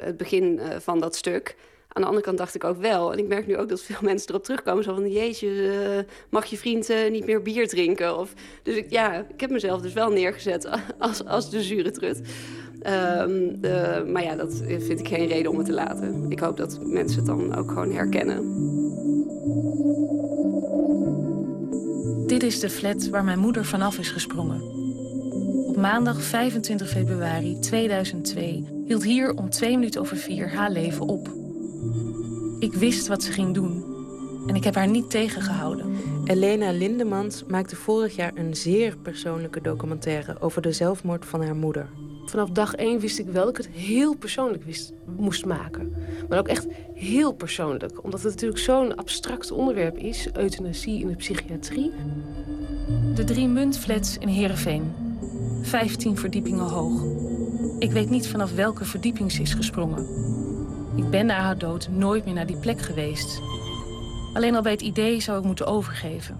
het 0.02 0.16
begin 0.16 0.60
van 0.78 1.00
dat 1.00 1.16
stuk... 1.16 1.56
Aan 1.98 2.04
de 2.04 2.10
andere 2.10 2.26
kant 2.26 2.38
dacht 2.38 2.54
ik 2.54 2.64
ook 2.64 2.80
wel, 2.80 3.12
en 3.12 3.18
ik 3.18 3.28
merk 3.28 3.46
nu 3.46 3.56
ook 3.56 3.68
dat 3.68 3.82
veel 3.82 3.96
mensen 4.10 4.28
erop 4.28 4.44
terugkomen, 4.44 4.84
zo 4.84 4.94
van, 4.94 5.10
jeetje, 5.10 5.48
uh, 5.48 5.98
mag 6.30 6.44
je 6.44 6.56
vriend 6.56 6.90
uh, 6.90 7.10
niet 7.10 7.26
meer 7.26 7.42
bier 7.42 7.68
drinken? 7.68 8.18
Of, 8.18 8.32
dus 8.62 8.76
ik, 8.76 8.90
ja, 8.90 9.26
ik 9.34 9.40
heb 9.40 9.50
mezelf 9.50 9.80
dus 9.80 9.92
wel 9.92 10.10
neergezet 10.10 10.68
als, 10.98 11.24
als 11.24 11.50
de 11.50 11.62
zure 11.62 11.90
trut. 11.90 12.20
Um, 13.18 13.58
uh, 13.62 14.04
maar 14.12 14.22
ja, 14.22 14.36
dat 14.36 14.62
vind 14.66 15.00
ik 15.00 15.08
geen 15.08 15.26
reden 15.26 15.50
om 15.50 15.56
het 15.56 15.66
te 15.66 15.72
laten. 15.72 16.26
Ik 16.28 16.40
hoop 16.40 16.56
dat 16.56 16.78
mensen 16.82 17.18
het 17.18 17.26
dan 17.26 17.54
ook 17.54 17.68
gewoon 17.68 17.92
herkennen. 17.92 18.36
Dit 22.26 22.42
is 22.42 22.60
de 22.60 22.70
flat 22.70 23.08
waar 23.08 23.24
mijn 23.24 23.38
moeder 23.38 23.64
vanaf 23.64 23.98
is 23.98 24.10
gesprongen. 24.10 24.62
Op 25.66 25.76
maandag 25.76 26.22
25 26.22 26.88
februari 26.88 27.58
2002 27.58 28.82
hield 28.86 29.04
hier 29.04 29.34
om 29.34 29.50
twee 29.50 29.78
minuten 29.78 30.00
over 30.00 30.16
vier 30.16 30.50
haar 30.50 30.70
leven 30.70 31.06
op. 31.06 31.47
Ik 32.58 32.74
wist 32.74 33.06
wat 33.06 33.22
ze 33.22 33.32
ging 33.32 33.54
doen. 33.54 33.96
En 34.46 34.54
ik 34.54 34.64
heb 34.64 34.74
haar 34.74 34.88
niet 34.88 35.10
tegengehouden. 35.10 35.96
Elena 36.24 36.70
Lindemans 36.70 37.44
maakte 37.44 37.76
vorig 37.76 38.16
jaar 38.16 38.32
een 38.34 38.56
zeer 38.56 38.96
persoonlijke 38.96 39.60
documentaire 39.60 40.40
over 40.40 40.62
de 40.62 40.72
zelfmoord 40.72 41.24
van 41.24 41.42
haar 41.42 41.56
moeder. 41.56 41.88
Vanaf 42.24 42.50
dag 42.50 42.74
één 42.74 43.00
wist 43.00 43.18
ik 43.18 43.26
wel 43.26 43.44
dat 43.44 43.58
ik 43.58 43.64
het 43.64 43.74
heel 43.74 44.16
persoonlijk 44.16 44.64
wist, 44.64 44.92
moest 45.16 45.44
maken. 45.44 45.94
Maar 46.28 46.38
ook 46.38 46.48
echt 46.48 46.66
heel 46.94 47.32
persoonlijk. 47.32 48.04
Omdat 48.04 48.22
het 48.22 48.32
natuurlijk 48.32 48.60
zo'n 48.60 48.96
abstract 48.96 49.50
onderwerp 49.50 49.96
is, 49.96 50.28
euthanasie 50.32 51.00
in 51.00 51.08
de 51.08 51.16
psychiatrie. 51.16 51.92
De 53.14 53.24
drie 53.24 53.48
muntflats 53.48 54.18
in 54.18 54.28
Heerenveen. 54.28 54.92
15 55.62 56.16
verdiepingen 56.16 56.68
hoog. 56.68 57.04
Ik 57.78 57.92
weet 57.92 58.10
niet 58.10 58.28
vanaf 58.28 58.54
welke 58.54 58.84
verdieping 58.84 59.32
ze 59.32 59.42
is 59.42 59.54
gesprongen. 59.54 60.06
Ik 60.98 61.10
ben 61.10 61.26
na 61.26 61.40
haar 61.40 61.58
dood 61.58 61.88
nooit 61.88 62.24
meer 62.24 62.34
naar 62.34 62.46
die 62.46 62.58
plek 62.58 62.80
geweest. 62.80 63.40
Alleen 64.34 64.54
al 64.54 64.62
bij 64.62 64.72
het 64.72 64.80
idee 64.80 65.20
zou 65.20 65.38
ik 65.38 65.44
moeten 65.44 65.66
overgeven. 65.66 66.38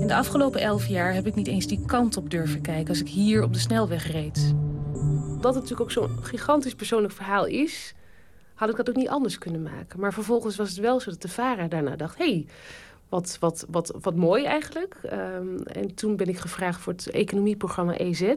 In 0.00 0.06
de 0.06 0.14
afgelopen 0.14 0.60
elf 0.60 0.86
jaar 0.86 1.14
heb 1.14 1.26
ik 1.26 1.34
niet 1.34 1.46
eens 1.46 1.66
die 1.66 1.84
kant 1.86 2.16
op 2.16 2.30
durven 2.30 2.60
kijken 2.60 2.88
als 2.88 3.00
ik 3.00 3.08
hier 3.08 3.42
op 3.42 3.52
de 3.52 3.58
snelweg 3.58 4.12
reed. 4.12 4.54
Dat 5.40 5.54
het 5.54 5.62
natuurlijk 5.62 5.80
ook 5.80 5.90
zo'n 5.90 6.24
gigantisch 6.24 6.74
persoonlijk 6.74 7.12
verhaal 7.12 7.46
is, 7.46 7.94
had 8.54 8.70
ik 8.70 8.76
dat 8.76 8.88
ook 8.88 8.96
niet 8.96 9.08
anders 9.08 9.38
kunnen 9.38 9.62
maken. 9.62 10.00
Maar 10.00 10.12
vervolgens 10.12 10.56
was 10.56 10.68
het 10.68 10.78
wel 10.78 11.00
zo 11.00 11.10
dat 11.10 11.22
de 11.22 11.28
VARA 11.28 11.66
daarna 11.66 11.96
dacht: 11.96 12.18
hey, 12.18 12.46
wat, 13.12 13.36
wat, 13.40 13.66
wat, 13.70 13.94
wat 14.00 14.16
mooi 14.16 14.44
eigenlijk. 14.44 14.96
Um, 15.04 15.58
en 15.58 15.94
toen 15.94 16.16
ben 16.16 16.28
ik 16.28 16.38
gevraagd 16.38 16.80
voor 16.80 16.92
het 16.92 17.10
economieprogramma 17.10 17.96
EZ. 17.96 18.34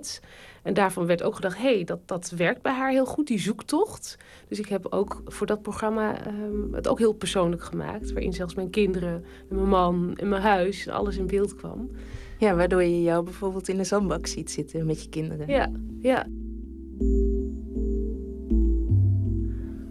En 0.63 0.73
daarvan 0.73 1.05
werd 1.05 1.23
ook 1.23 1.35
gedacht: 1.35 1.57
hé, 1.57 1.75
hey, 1.75 1.83
dat, 1.83 1.99
dat 2.05 2.29
werkt 2.29 2.61
bij 2.61 2.73
haar 2.73 2.91
heel 2.91 3.05
goed, 3.05 3.27
die 3.27 3.39
zoektocht. 3.39 4.17
Dus 4.47 4.59
ik 4.59 4.67
heb 4.67 4.87
ook 4.89 5.21
voor 5.25 5.47
dat 5.47 5.61
programma 5.61 6.27
um, 6.27 6.73
het 6.73 6.87
ook 6.87 6.99
heel 6.99 7.13
persoonlijk 7.13 7.63
gemaakt. 7.63 8.11
Waarin 8.11 8.33
zelfs 8.33 8.55
mijn 8.55 8.69
kinderen, 8.69 9.25
en 9.49 9.55
mijn 9.55 9.69
man 9.69 10.13
en 10.15 10.29
mijn 10.29 10.41
huis, 10.41 10.89
alles 10.89 11.17
in 11.17 11.27
beeld 11.27 11.55
kwam. 11.55 11.89
Ja, 12.37 12.55
waardoor 12.55 12.83
je 12.83 13.01
jou 13.01 13.23
bijvoorbeeld 13.23 13.67
in 13.67 13.77
de 13.77 13.83
zandbak 13.83 14.27
ziet 14.27 14.51
zitten 14.51 14.85
met 14.85 15.03
je 15.03 15.09
kinderen. 15.09 15.47
Ja, 15.47 15.71
ja. 16.01 16.27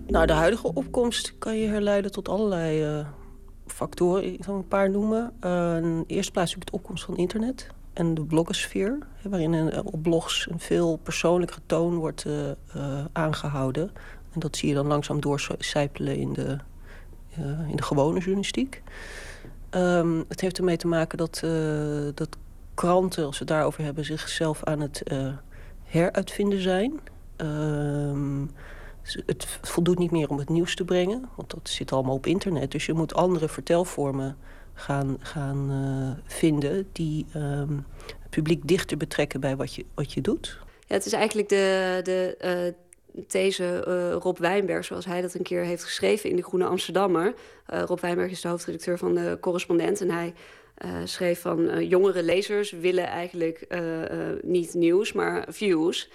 Nou, 0.07 0.27
de 0.27 0.33
huidige 0.33 0.73
opkomst 0.73 1.35
kan 1.39 1.57
je 1.57 1.67
herleiden 1.67 2.11
tot 2.11 2.29
allerlei 2.29 2.99
uh, 2.99 3.07
factoren. 3.75 4.33
Ik 4.33 4.45
zal 4.45 4.55
een 4.55 4.69
paar 4.69 4.91
noemen. 4.91 5.33
Uh, 5.45 5.77
in 5.77 6.05
de 6.07 6.07
plaats 6.07 6.35
natuurlijk 6.35 6.71
de 6.71 6.73
opkomst 6.73 7.05
van 7.05 7.17
internet 7.17 7.67
en 7.93 8.15
de 8.15 8.25
blogosfeer. 8.25 8.99
Waarin 9.23 9.53
een, 9.53 9.85
op 9.85 10.03
blogs 10.03 10.47
een 10.51 10.59
veel 10.61 10.97
persoonlijker 10.97 11.59
toon 11.67 11.95
wordt 11.95 12.25
uh, 12.27 13.05
aangehouden. 13.13 13.91
En 14.33 14.41
dat 14.41 14.57
zie 14.57 14.69
je 14.69 14.75
dan 14.75 14.87
langzaam 14.87 15.21
doorcijpelen 15.21 16.17
in 16.17 16.33
de, 16.33 16.59
in 17.69 17.77
de 17.77 17.83
gewone 17.83 18.19
journalistiek. 18.19 18.83
Um, 19.71 20.25
het 20.29 20.41
heeft 20.41 20.59
ermee 20.59 20.77
te 20.77 20.87
maken 20.87 21.19
dat, 21.19 21.43
dat 22.15 22.37
kranten, 22.75 23.25
als 23.25 23.39
we 23.39 23.45
het 23.45 23.55
daarover 23.55 23.85
hebben, 23.85 24.05
zichzelf 24.05 24.65
aan 24.65 24.81
het 24.81 25.03
heruitvinden 25.85 26.63
zijn. 26.63 27.01
Um, 27.37 28.51
het 29.27 29.47
voldoet 29.63 29.99
niet 29.99 30.11
meer 30.11 30.29
om 30.29 30.39
het 30.39 30.49
nieuws 30.49 30.75
te 30.75 30.85
brengen, 30.85 31.29
want 31.37 31.51
dat 31.51 31.69
zit 31.69 31.93
allemaal 31.93 32.15
op 32.15 32.27
internet. 32.27 32.71
Dus 32.71 32.87
je 32.87 32.93
moet 32.93 33.15
andere 33.15 33.49
vertelvormen 33.49 34.37
gaan, 34.75 35.17
gaan 35.21 35.71
uh, 35.71 36.33
vinden 36.35 36.89
die 36.93 37.27
um, 37.37 37.87
het 37.99 38.31
publiek 38.31 38.69
dichter 38.69 38.97
betrekken 38.97 39.41
bij 39.41 39.57
wat 39.57 39.75
je, 39.75 39.85
wat 39.95 40.13
je 40.13 40.21
doet. 40.21 40.59
Ja, 40.87 40.95
het 40.95 41.07
is 41.07 41.13
eigenlijk 41.13 41.49
de, 41.49 42.01
de 42.03 42.75
these 43.29 43.85
uh, 43.89 44.13
Rob 44.13 44.39
Wijnberg, 44.39 44.85
zoals 44.85 45.05
hij 45.05 45.21
dat 45.21 45.35
een 45.35 45.43
keer 45.43 45.63
heeft 45.63 45.85
geschreven 45.85 46.31
in 46.31 46.37
de 46.37 46.43
Groene 46.43 46.65
Amsterdammer. 46.65 47.35
Rob 47.67 48.01
Wijnberg 48.01 48.31
is 48.31 48.41
de 48.41 48.49
hoofdredacteur 48.49 48.99
van 48.99 49.15
de 49.15 49.37
Correspondent 49.41 50.01
en 50.01 50.11
hij 50.11 50.35
schreef 51.05 51.41
van 51.41 51.87
jongere 51.87 52.23
lezers 52.23 52.71
willen 52.71 53.07
eigenlijk 53.07 53.67
niet 54.43 54.75
nieuws, 54.75 55.13
maar 55.13 55.45
views. 55.49 56.11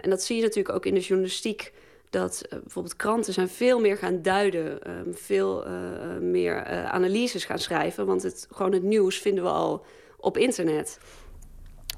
en 0.00 0.10
dat 0.10 0.22
zie 0.22 0.36
je 0.36 0.42
natuurlijk 0.42 0.74
ook 0.74 0.86
in 0.86 0.94
de 0.94 1.00
journalistiek 1.00 1.72
dat 2.10 2.42
uh, 2.44 2.58
bijvoorbeeld 2.60 2.96
kranten 2.96 3.32
zijn 3.32 3.48
veel 3.48 3.80
meer 3.80 3.96
gaan 3.96 4.22
duiden, 4.22 4.90
um, 4.90 5.14
veel 5.14 5.66
uh, 5.66 5.72
meer 6.20 6.70
uh, 6.70 6.84
analyses 6.84 7.44
gaan 7.44 7.58
schrijven. 7.58 8.06
Want 8.06 8.22
het, 8.22 8.46
gewoon 8.50 8.72
het 8.72 8.82
nieuws 8.82 9.18
vinden 9.18 9.44
we 9.44 9.50
al 9.50 9.84
op 10.16 10.36
internet. 10.36 10.98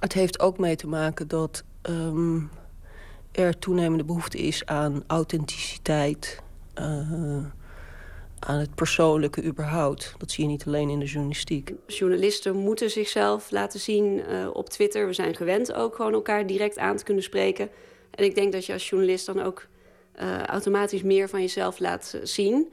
Het 0.00 0.12
heeft 0.12 0.40
ook 0.40 0.58
mee 0.58 0.76
te 0.76 0.86
maken 0.86 1.28
dat 1.28 1.64
um, 1.82 2.50
er 3.32 3.58
toenemende 3.58 4.04
behoefte 4.04 4.38
is 4.38 4.66
aan 4.66 5.04
authenticiteit, 5.06 6.42
aan 8.38 8.58
het 8.58 8.74
persoonlijke 8.74 9.44
überhaupt. 9.44 10.14
Dat 10.18 10.30
zie 10.30 10.44
je 10.44 10.50
niet 10.50 10.66
alleen 10.66 10.88
in 10.88 10.98
de 10.98 11.04
journalistiek. 11.04 11.72
Journalisten 11.86 12.56
moeten 12.56 12.90
zichzelf 12.90 13.50
laten 13.50 13.80
zien 13.80 14.22
op 14.52 14.68
Twitter. 14.68 15.06
We 15.06 15.12
zijn 15.12 15.34
gewend 15.34 15.72
ook 15.72 15.94
gewoon 15.94 16.12
elkaar 16.12 16.46
direct 16.46 16.78
aan 16.78 16.96
te 16.96 17.04
kunnen 17.04 17.22
spreken. 17.22 17.70
En 18.10 18.24
ik 18.24 18.34
denk 18.34 18.52
dat 18.52 18.66
je 18.66 18.72
als 18.72 18.88
journalist 18.88 19.26
dan 19.26 19.42
ook 19.42 19.66
uh, 20.20 20.42
automatisch 20.42 21.02
meer 21.02 21.28
van 21.28 21.40
jezelf 21.40 21.78
laat 21.78 22.18
zien? 22.22 22.72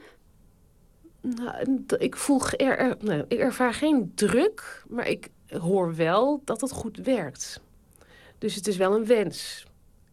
Nou, 1.20 1.82
ik 1.98 2.16
voel 2.16 2.40
er, 2.56 2.78
er, 2.78 2.96
nou, 3.00 3.24
ik 3.28 3.38
ervaar 3.38 3.74
geen 3.74 4.12
druk, 4.14 4.84
maar 4.88 5.08
ik 5.08 5.28
hoor 5.48 5.94
wel 5.94 6.42
dat 6.44 6.60
het 6.60 6.72
goed 6.72 6.96
werkt. 6.96 7.60
Dus 8.38 8.54
het 8.54 8.66
is 8.66 8.76
wel 8.76 8.94
een 8.94 9.06
wens. 9.06 9.66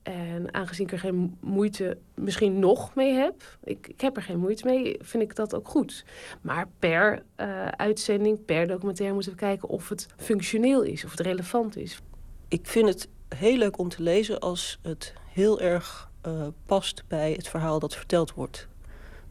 En 0.04 0.54
aangezien 0.54 0.86
ik 0.86 0.92
er 0.92 1.00
geen 1.00 1.38
moeite 1.40 1.98
misschien 2.14 2.60
nog 2.60 2.96
mee 2.96 3.14
heb, 3.14 3.58
ik, 3.64 3.88
ik 3.88 4.02
heb 4.02 4.16
er 4.16 4.22
geen 4.22 4.40
moeite 4.40 4.66
mee, 4.66 4.98
vind 5.02 5.24
ik 5.24 5.36
dat 5.36 5.56
ook 5.56 5.68
goed. 5.68 6.06
Maar 6.42 6.68
per 6.80 7.24
uh, 7.38 7.68
uitzending, 7.68 8.46
per 8.46 8.68
documentaire 8.68 9.14
moeten 9.14 9.32
we 9.32 9.38
kijken 9.38 9.70
of 9.70 9.90
het 9.90 10.08
functioneel 10.18 10.82
is, 10.82 11.06
of 11.06 11.12
het 11.12 11.20
relevant 11.20 11.78
is. 11.78 12.00
Ik 12.48 12.68
vind 12.68 12.88
het 12.88 13.08
heel 13.36 13.58
leuk 13.58 13.78
om 13.78 13.90
te 13.90 14.04
lezen 14.04 14.40
als 14.40 14.80
het 14.82 15.14
heel 15.34 15.62
erg 15.62 16.12
uh, 16.28 16.48
past 16.66 17.04
bij 17.08 17.32
het 17.32 17.48
verhaal 17.48 17.80
dat 17.80 17.96
verteld 17.96 18.34
wordt. 18.34 18.68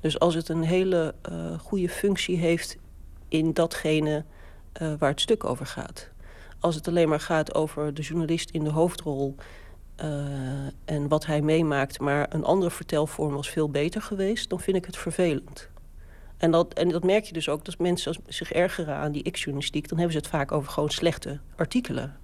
Dus 0.01 0.19
als 0.19 0.35
het 0.35 0.48
een 0.48 0.62
hele 0.62 1.14
uh, 1.31 1.59
goede 1.59 1.89
functie 1.89 2.36
heeft 2.36 2.77
in 3.28 3.52
datgene 3.52 4.24
uh, 4.82 4.94
waar 4.98 5.10
het 5.10 5.20
stuk 5.20 5.44
over 5.44 5.66
gaat. 5.66 6.10
Als 6.60 6.74
het 6.74 6.89
alleen 6.89 7.09
maar 7.09 7.20
gaat 7.20 7.55
over 7.55 7.94
de 7.94 8.02
journalist 8.02 8.51
in 8.51 8.64
de 8.64 8.70
hoofdrol 8.70 9.35
en 10.85 11.09
wat 11.09 11.27
hij 11.27 11.40
meemaakt, 11.40 12.01
maar 12.01 12.35
een 12.35 12.44
andere 12.44 12.70
vertelvorm 12.70 13.35
was 13.35 13.51
veel 13.51 13.70
beter 13.70 14.02
geweest, 14.02 14.51
dan 14.51 14.60
vind 14.60 14.77
ik 14.77 14.85
het 14.85 14.97
vervelend. 14.97 15.70
En 16.36 16.51
dat, 16.51 16.73
en 16.73 16.89
dat 16.89 17.05
merk 17.05 17.24
je 17.24 17.32
dus 17.32 17.48
ook, 17.48 17.64
dat 17.64 17.78
mensen 17.78 18.14
zich 18.27 18.52
ergeren 18.52 18.94
aan 18.94 19.12
die 19.12 19.31
X-journalistiek, 19.31 19.89
dan 19.89 19.98
hebben 19.98 20.16
ze 20.16 20.23
het 20.23 20.31
vaak 20.31 20.52
over 20.52 20.70
gewoon 20.70 20.90
slechte 20.90 21.40
artikelen. 21.56 22.16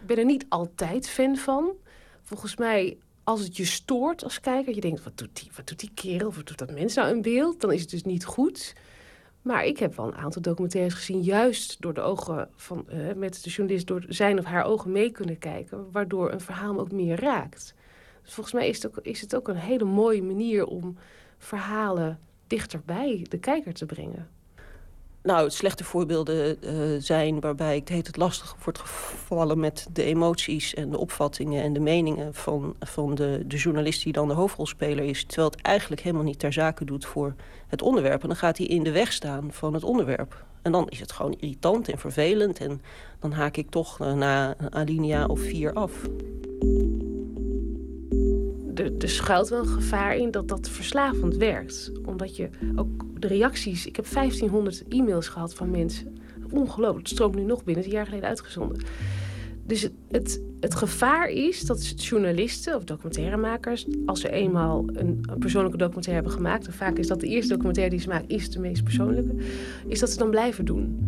Ik 0.00 0.06
ben 0.06 0.18
er 0.18 0.24
niet 0.24 0.46
altijd 0.48 1.08
fan 1.08 1.36
van. 1.36 1.72
Volgens 2.22 2.56
mij 2.56 2.96
als 3.24 3.40
het 3.40 3.56
je 3.56 3.64
stoort 3.64 4.24
als 4.24 4.40
kijker, 4.40 4.74
je 4.74 4.80
denkt, 4.80 5.04
wat 5.04 5.18
doet 5.18 5.40
die, 5.40 5.50
wat 5.56 5.66
doet 5.66 5.80
die 5.80 5.90
kerel 5.94 6.32
wat 6.32 6.46
doet 6.46 6.58
dat 6.58 6.70
mens 6.70 6.94
nou 6.94 7.08
in 7.14 7.22
beeld, 7.22 7.60
dan 7.60 7.72
is 7.72 7.80
het 7.80 7.90
dus 7.90 8.02
niet 8.02 8.24
goed. 8.24 8.74
Maar 9.42 9.64
ik 9.64 9.78
heb 9.78 9.96
wel 9.96 10.06
een 10.06 10.14
aantal 10.16 10.42
documentaires 10.42 10.94
gezien, 10.94 11.22
juist 11.22 11.76
door 11.80 11.94
de 11.94 12.00
ogen 12.00 12.48
van, 12.56 12.86
uh, 12.92 13.12
met 13.12 13.44
de 13.44 13.50
journalist, 13.50 13.86
door 13.86 14.04
zijn 14.08 14.38
of 14.38 14.44
haar 14.44 14.64
ogen 14.64 14.92
mee 14.92 15.10
kunnen 15.10 15.38
kijken, 15.38 15.90
waardoor 15.90 16.32
een 16.32 16.40
verhaal 16.40 16.78
ook 16.78 16.92
meer 16.92 17.20
raakt. 17.20 17.74
Dus 18.22 18.32
volgens 18.32 18.54
mij 18.54 18.68
is 18.68 18.82
het, 18.82 18.86
ook, 18.86 19.04
is 19.04 19.20
het 19.20 19.36
ook 19.36 19.48
een 19.48 19.56
hele 19.56 19.84
mooie 19.84 20.22
manier 20.22 20.66
om 20.66 20.96
verhalen 21.38 22.18
dichterbij 22.46 23.26
de 23.28 23.38
kijker 23.38 23.72
te 23.72 23.86
brengen. 23.86 24.28
Nou, 25.22 25.50
slechte 25.50 25.84
voorbeelden 25.84 26.56
uh, 26.60 27.00
zijn 27.00 27.40
waarbij 27.40 27.76
ik 27.76 27.88
het 27.88 28.16
lastig 28.16 28.56
wordt 28.64 28.78
gevallen 28.78 29.60
met 29.60 29.86
de 29.92 30.02
emoties 30.02 30.74
en 30.74 30.90
de 30.90 30.98
opvattingen 30.98 31.62
en 31.62 31.72
de 31.72 31.80
meningen 31.80 32.34
van, 32.34 32.74
van 32.80 33.14
de, 33.14 33.42
de 33.46 33.56
journalist 33.56 34.02
die 34.02 34.12
dan 34.12 34.28
de 34.28 34.34
hoofdrolspeler 34.34 35.04
is. 35.04 35.24
Terwijl 35.24 35.50
het 35.50 35.60
eigenlijk 35.60 36.02
helemaal 36.02 36.24
niet 36.24 36.38
ter 36.38 36.52
zake 36.52 36.84
doet 36.84 37.06
voor 37.06 37.34
het 37.66 37.82
onderwerp. 37.82 38.22
En 38.22 38.28
dan 38.28 38.36
gaat 38.36 38.58
hij 38.58 38.66
in 38.66 38.82
de 38.82 38.92
weg 38.92 39.12
staan 39.12 39.52
van 39.52 39.74
het 39.74 39.84
onderwerp. 39.84 40.44
En 40.62 40.72
dan 40.72 40.88
is 40.88 41.00
het 41.00 41.12
gewoon 41.12 41.36
irritant 41.38 41.88
en 41.88 41.98
vervelend. 41.98 42.58
En 42.58 42.82
dan 43.18 43.32
haak 43.32 43.56
ik 43.56 43.70
toch 43.70 44.00
uh, 44.00 44.12
na 44.12 44.54
een 44.58 44.74
alinea 44.74 45.26
of 45.26 45.40
vier 45.40 45.72
af. 45.72 45.92
Er, 48.74 49.08
schuilt 49.08 49.48
wel 49.48 49.58
een 49.58 49.66
gevaar 49.66 50.16
in 50.16 50.30
dat 50.30 50.48
dat 50.48 50.68
verslavend 50.68 51.36
werkt. 51.36 51.92
Omdat 52.04 52.36
je 52.36 52.48
ook 52.76 53.04
de 53.18 53.26
reacties... 53.26 53.86
Ik 53.86 53.96
heb 53.96 54.06
1500 54.12 54.84
e-mails 54.88 55.28
gehad 55.28 55.54
van 55.54 55.70
mensen. 55.70 56.18
Ongelooflijk, 56.50 56.98
het 56.98 57.08
stroomt 57.08 57.34
nu 57.34 57.42
nog 57.42 57.64
binnen. 57.64 57.82
Het 57.82 57.92
een 57.92 57.98
jaar 57.98 58.06
geleden 58.06 58.28
uitgezonden. 58.28 58.82
Dus 59.66 59.82
het, 59.82 59.92
het, 60.10 60.40
het, 60.60 60.74
gevaar 60.74 61.28
is 61.28 61.60
dat 61.60 62.02
journalisten 62.02 62.76
of 62.76 62.84
documentairemakers... 62.84 63.86
als 64.06 64.20
ze 64.20 64.30
eenmaal 64.30 64.84
een, 64.86 65.18
een, 65.30 65.38
persoonlijke 65.38 65.78
documentaire 65.78 66.22
hebben 66.22 66.42
gemaakt... 66.42 66.66
en 66.66 66.72
vaak 66.72 66.98
is 66.98 67.06
dat 67.06 67.20
de 67.20 67.26
eerste 67.26 67.52
documentaire 67.52 67.94
die 67.94 68.02
ze 68.02 68.08
maken... 68.08 68.28
is 68.28 68.50
de 68.50 68.60
meest 68.60 68.84
persoonlijke... 68.84 69.34
is 69.86 69.98
dat 69.98 70.10
ze 70.10 70.18
dan 70.18 70.30
blijven 70.30 70.64
doen. 70.64 70.98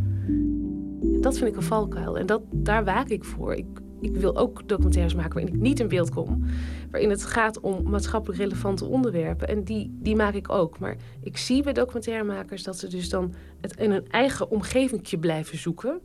Dat 1.20 1.39
vind 1.39 1.51
ik 1.51 1.57
een 1.57 1.62
valkuil. 1.62 2.19
En 2.19 2.27
dat, 2.27 2.43
daar 2.51 2.85
waak 2.85 3.09
ik 3.09 3.24
voor. 3.24 3.55
Ik, 3.55 3.66
ik 4.05 4.16
wil 4.16 4.36
ook 4.36 4.68
documentaires 4.68 5.14
maken 5.14 5.35
waarin 5.35 5.55
ik 5.55 5.60
niet 5.60 5.81
in 5.81 5.89
beeld 5.89 6.10
kom. 6.10 6.44
Waarin 6.90 7.10
het 7.10 7.24
gaat 7.24 7.60
om 7.60 7.90
maatschappelijk 7.90 8.40
relevante 8.40 8.85
onderwerpen. 8.85 9.48
En 9.48 9.64
die, 9.64 9.97
die 10.01 10.16
maak 10.16 10.35
ik 10.35 10.51
ook. 10.51 10.78
Maar 10.78 10.97
ik 11.22 11.36
zie 11.36 11.62
bij 11.62 11.72
documentairemakers 11.72 12.62
dat 12.62 12.78
ze 12.78 12.89
dus 12.89 13.09
dan 13.09 13.35
het 13.60 13.76
in 13.76 13.90
hun 13.90 14.09
eigen 14.09 14.51
omgevingje 14.51 15.18
blijven 15.18 15.59
zoeken. 15.59 16.01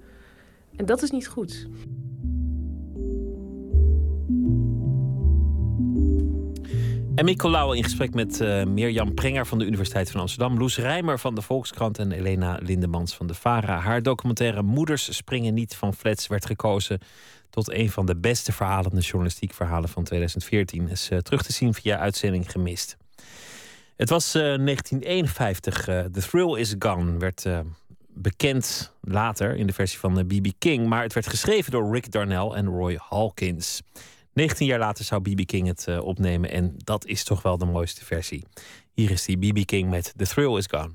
En 0.76 0.86
dat 0.86 1.02
is 1.02 1.12
niet 1.12 1.28
goed. 1.28 1.68
Mikkel 7.24 7.50
Lauwe 7.50 7.78
in 7.78 7.84
gesprek 7.84 8.14
met 8.14 8.42
eh, 8.42 8.64
Mirjam 8.64 9.14
Prenger 9.14 9.46
van 9.46 9.58
de 9.60 9.66
Universiteit 9.66 10.12
van 10.12 10.22
Amsterdam, 10.22 10.58
Loes 10.58 10.78
Rijmer 10.78 11.20
van 11.20 11.36
de 11.36 11.42
Volkskrant 11.42 12.00
en 12.00 12.12
Elena 12.12 12.60
Lindemans 12.62 13.16
van 13.16 13.28
de 13.28 13.34
VARA. 13.34 13.80
Haar 13.80 14.02
documentaire 14.02 14.64
Moeders 14.64 15.16
springen 15.16 15.54
niet 15.54 15.76
van 15.76 15.94
flats 15.94 16.28
werd 16.28 16.46
gekozen 16.46 17.00
tot 17.50 17.72
een 17.72 17.90
van 17.90 18.06
de 18.06 18.16
beste 18.16 18.52
verhalende 18.52 19.02
journalistiek 19.02 19.54
verhalen 19.54 19.90
van 19.90 20.04
2014. 20.04 20.90
Is 20.90 21.10
eh, 21.10 21.18
terug 21.18 21.42
te 21.44 21.54
zien 21.54 21.74
via 21.74 21.98
uitzending 21.98 22.52
gemist. 22.52 22.98
Het 23.96 24.10
was 24.10 24.36
eh, 24.36 24.42
1951. 24.42 25.88
eh, 25.88 26.04
The 26.04 26.22
Thrill 26.22 26.60
is 26.60 26.76
Gone 26.80 27.18
werd 27.18 27.46
eh, 27.46 27.60
bekend 28.14 28.94
later 29.02 29.56
in 29.56 29.68
de 29.68 29.74
versie 29.74 30.00
van 30.00 30.28
B.B. 30.28 30.48
King, 30.58 30.88
maar 30.88 31.04
het 31.04 31.14
werd 31.14 31.28
geschreven 31.28 31.72
door 31.72 31.94
Rick 31.94 32.12
Darnell 32.12 32.50
en 32.50 32.66
Roy 32.66 33.00
Hawkins. 33.10 33.82
19 34.34 34.66
jaar 34.66 34.80
later 34.80 35.06
zou 35.06 35.22
B.B. 35.22 35.46
King 35.46 35.68
het 35.68 35.88
eh, 35.88 36.04
opnemen 36.04 36.52
en 36.52 36.76
dat 36.78 37.06
is 37.06 37.24
toch 37.24 37.42
wel 37.42 37.58
de 37.58 37.66
mooiste 37.66 38.06
versie. 38.06 38.46
Hier 38.94 39.12
is 39.12 39.26
die 39.26 39.38
B.B. 39.38 39.66
King 39.66 39.90
met 39.90 40.14
The 40.18 40.26
Thrill 40.28 40.58
is 40.58 40.66
Gone. 40.70 40.92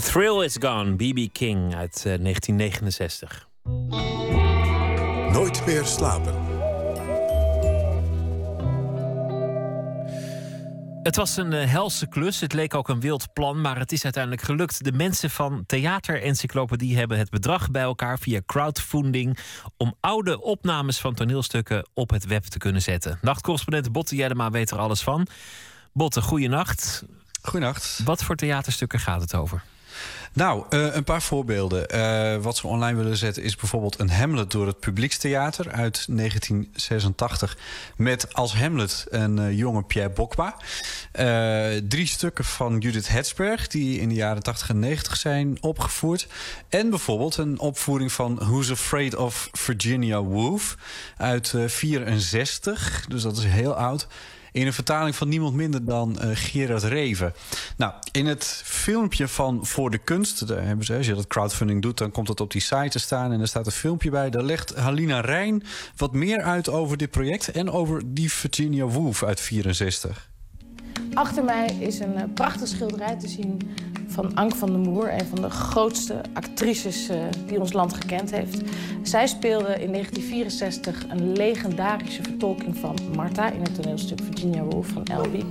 The 0.00 0.10
Thrill 0.10 0.44
is 0.44 0.56
Gone, 0.60 0.96
B.B. 0.96 1.32
King 1.32 1.74
uit 1.74 1.96
eh, 1.96 2.22
1969. 2.22 3.48
Nooit 5.32 5.66
meer 5.66 5.84
slapen. 5.84 6.34
Het 11.02 11.16
was 11.16 11.36
een 11.36 11.52
eh, 11.52 11.70
helse 11.70 12.08
klus. 12.08 12.40
Het 12.40 12.52
leek 12.52 12.74
ook 12.74 12.88
een 12.88 13.00
wild 13.00 13.32
plan, 13.32 13.60
maar 13.60 13.78
het 13.78 13.92
is 13.92 14.04
uiteindelijk 14.04 14.42
gelukt. 14.42 14.84
De 14.84 14.92
mensen 14.92 15.30
van 15.30 15.64
Theater 15.66 16.22
Encyclopedie 16.22 16.96
hebben 16.96 17.18
het 17.18 17.30
bedrag 17.30 17.70
bij 17.70 17.82
elkaar 17.82 18.18
via 18.18 18.40
crowdfunding 18.46 19.38
om 19.76 19.94
oude 20.00 20.42
opnames 20.42 20.98
van 20.98 21.14
toneelstukken 21.14 21.88
op 21.94 22.10
het 22.10 22.26
web 22.26 22.44
te 22.44 22.58
kunnen 22.58 22.82
zetten. 22.82 23.18
Nachtcorrespondent 23.22 23.92
Botte 23.92 24.16
Jellema 24.16 24.50
weet 24.50 24.70
er 24.70 24.78
alles 24.78 25.02
van. 25.02 25.26
Botte, 25.92 26.22
goeienacht. 26.22 27.04
Goeienacht. 27.42 28.00
Wat 28.04 28.24
voor 28.24 28.36
theaterstukken 28.36 28.98
gaat 29.00 29.20
het 29.20 29.34
over? 29.34 29.62
Nou, 30.32 30.64
eh, 30.70 30.94
een 30.94 31.04
paar 31.04 31.22
voorbeelden. 31.22 31.88
Eh, 31.88 32.36
wat 32.36 32.56
ze 32.56 32.66
online 32.66 33.02
willen 33.02 33.16
zetten 33.16 33.42
is 33.42 33.56
bijvoorbeeld 33.56 33.98
een 33.98 34.10
Hamlet 34.10 34.50
door 34.50 34.66
het 34.66 34.80
Publiekstheater 34.80 35.70
uit 35.70 36.04
1986. 36.08 37.56
Met 37.96 38.34
als 38.34 38.54
Hamlet 38.54 39.06
een 39.10 39.38
eh, 39.38 39.58
jonge 39.58 39.82
Pierre 39.82 40.10
Bokma. 40.10 40.56
Drie 41.88 42.06
stukken 42.06 42.44
van 42.44 42.78
Judith 42.78 43.08
Hetzberg 43.08 43.68
die 43.68 44.00
in 44.00 44.08
de 44.08 44.14
jaren 44.14 44.42
80 44.42 44.68
en 44.68 44.78
90 44.78 45.16
zijn 45.16 45.58
opgevoerd. 45.60 46.26
En 46.68 46.90
bijvoorbeeld 46.90 47.36
een 47.36 47.58
opvoering 47.58 48.12
van 48.12 48.34
Who's 48.34 48.70
Afraid 48.70 49.16
of 49.16 49.48
Virginia 49.52 50.22
Woolf 50.22 50.76
uit 51.16 51.54
eh, 51.54 51.66
64. 51.66 53.04
Dus 53.08 53.22
dat 53.22 53.36
is 53.36 53.44
heel 53.44 53.74
oud. 53.74 54.06
In 54.52 54.66
een 54.66 54.72
vertaling 54.72 55.16
van 55.16 55.28
niemand 55.28 55.54
minder 55.54 55.84
dan 55.84 56.18
eh, 56.18 56.30
Gerard 56.32 56.82
Reven. 56.82 57.32
Nou, 57.76 57.92
in 58.12 58.26
het 58.26 58.62
filmpje 58.64 59.28
van 59.28 59.66
Voor 59.66 59.90
de 59.90 59.98
Kunst, 59.98 60.40
hebben 60.40 60.84
ze, 60.84 60.96
als 60.96 61.06
je 61.06 61.14
dat 61.14 61.26
crowdfunding 61.26 61.82
doet, 61.82 61.98
dan 61.98 62.10
komt 62.10 62.26
dat 62.26 62.40
op 62.40 62.50
die 62.52 62.60
site 62.60 62.88
te 62.88 62.98
staan. 62.98 63.32
En 63.32 63.38
daar 63.38 63.48
staat 63.48 63.66
een 63.66 63.72
filmpje 63.72 64.10
bij. 64.10 64.30
Daar 64.30 64.42
legt 64.42 64.74
Halina 64.74 65.20
Rijn 65.20 65.62
wat 65.96 66.12
meer 66.12 66.42
uit 66.42 66.68
over 66.68 66.96
dit 66.96 67.10
project 67.10 67.50
en 67.50 67.70
over 67.70 68.02
die 68.06 68.32
Virginia 68.32 68.84
Woolf 68.84 69.22
uit 69.22 69.40
64. 69.40 70.28
Achter 71.14 71.44
mij 71.44 71.66
is 71.66 71.98
een 71.98 72.16
eh, 72.16 72.24
prachtige 72.34 72.66
schilderij 72.66 73.16
te 73.16 73.28
zien 73.28 73.60
van 74.10 74.34
Ank 74.34 74.54
van 74.54 74.68
der 74.70 74.78
Moer, 74.78 75.12
een 75.12 75.26
van 75.26 75.40
de 75.40 75.50
grootste 75.50 76.20
actrices 76.32 77.08
eh, 77.08 77.16
die 77.46 77.60
ons 77.60 77.72
land 77.72 77.94
gekend 77.94 78.30
heeft. 78.30 78.62
Zij 79.02 79.26
speelde 79.26 79.82
in 79.82 79.92
1964 79.92 81.04
een 81.08 81.32
legendarische 81.32 82.22
vertolking 82.22 82.76
van 82.76 82.96
Martha 83.16 83.50
in 83.50 83.62
het 83.62 83.74
toneelstuk 83.74 84.18
Virginia 84.22 84.62
Woolf 84.62 84.86
van 84.86 85.04
Elby. 85.04 85.44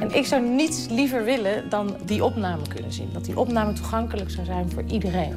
En 0.00 0.14
ik 0.14 0.26
zou 0.26 0.42
niets 0.42 0.86
liever 0.88 1.24
willen 1.24 1.68
dan 1.68 1.96
die 2.04 2.24
opname 2.24 2.68
kunnen 2.68 2.92
zien. 2.92 3.08
Dat 3.12 3.24
die 3.24 3.38
opname 3.38 3.72
toegankelijk 3.72 4.30
zou 4.30 4.46
zijn 4.46 4.70
voor 4.70 4.82
iedereen. 4.82 5.36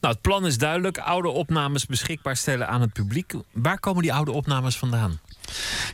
Nou, 0.00 0.14
het 0.14 0.20
plan 0.20 0.46
is 0.46 0.58
duidelijk. 0.58 0.98
Oude 0.98 1.28
opnames 1.28 1.86
beschikbaar 1.86 2.36
stellen 2.36 2.68
aan 2.68 2.80
het 2.80 2.92
publiek. 2.92 3.32
Waar 3.52 3.80
komen 3.80 4.02
die 4.02 4.12
oude 4.12 4.32
opnames 4.32 4.78
vandaan? 4.78 5.18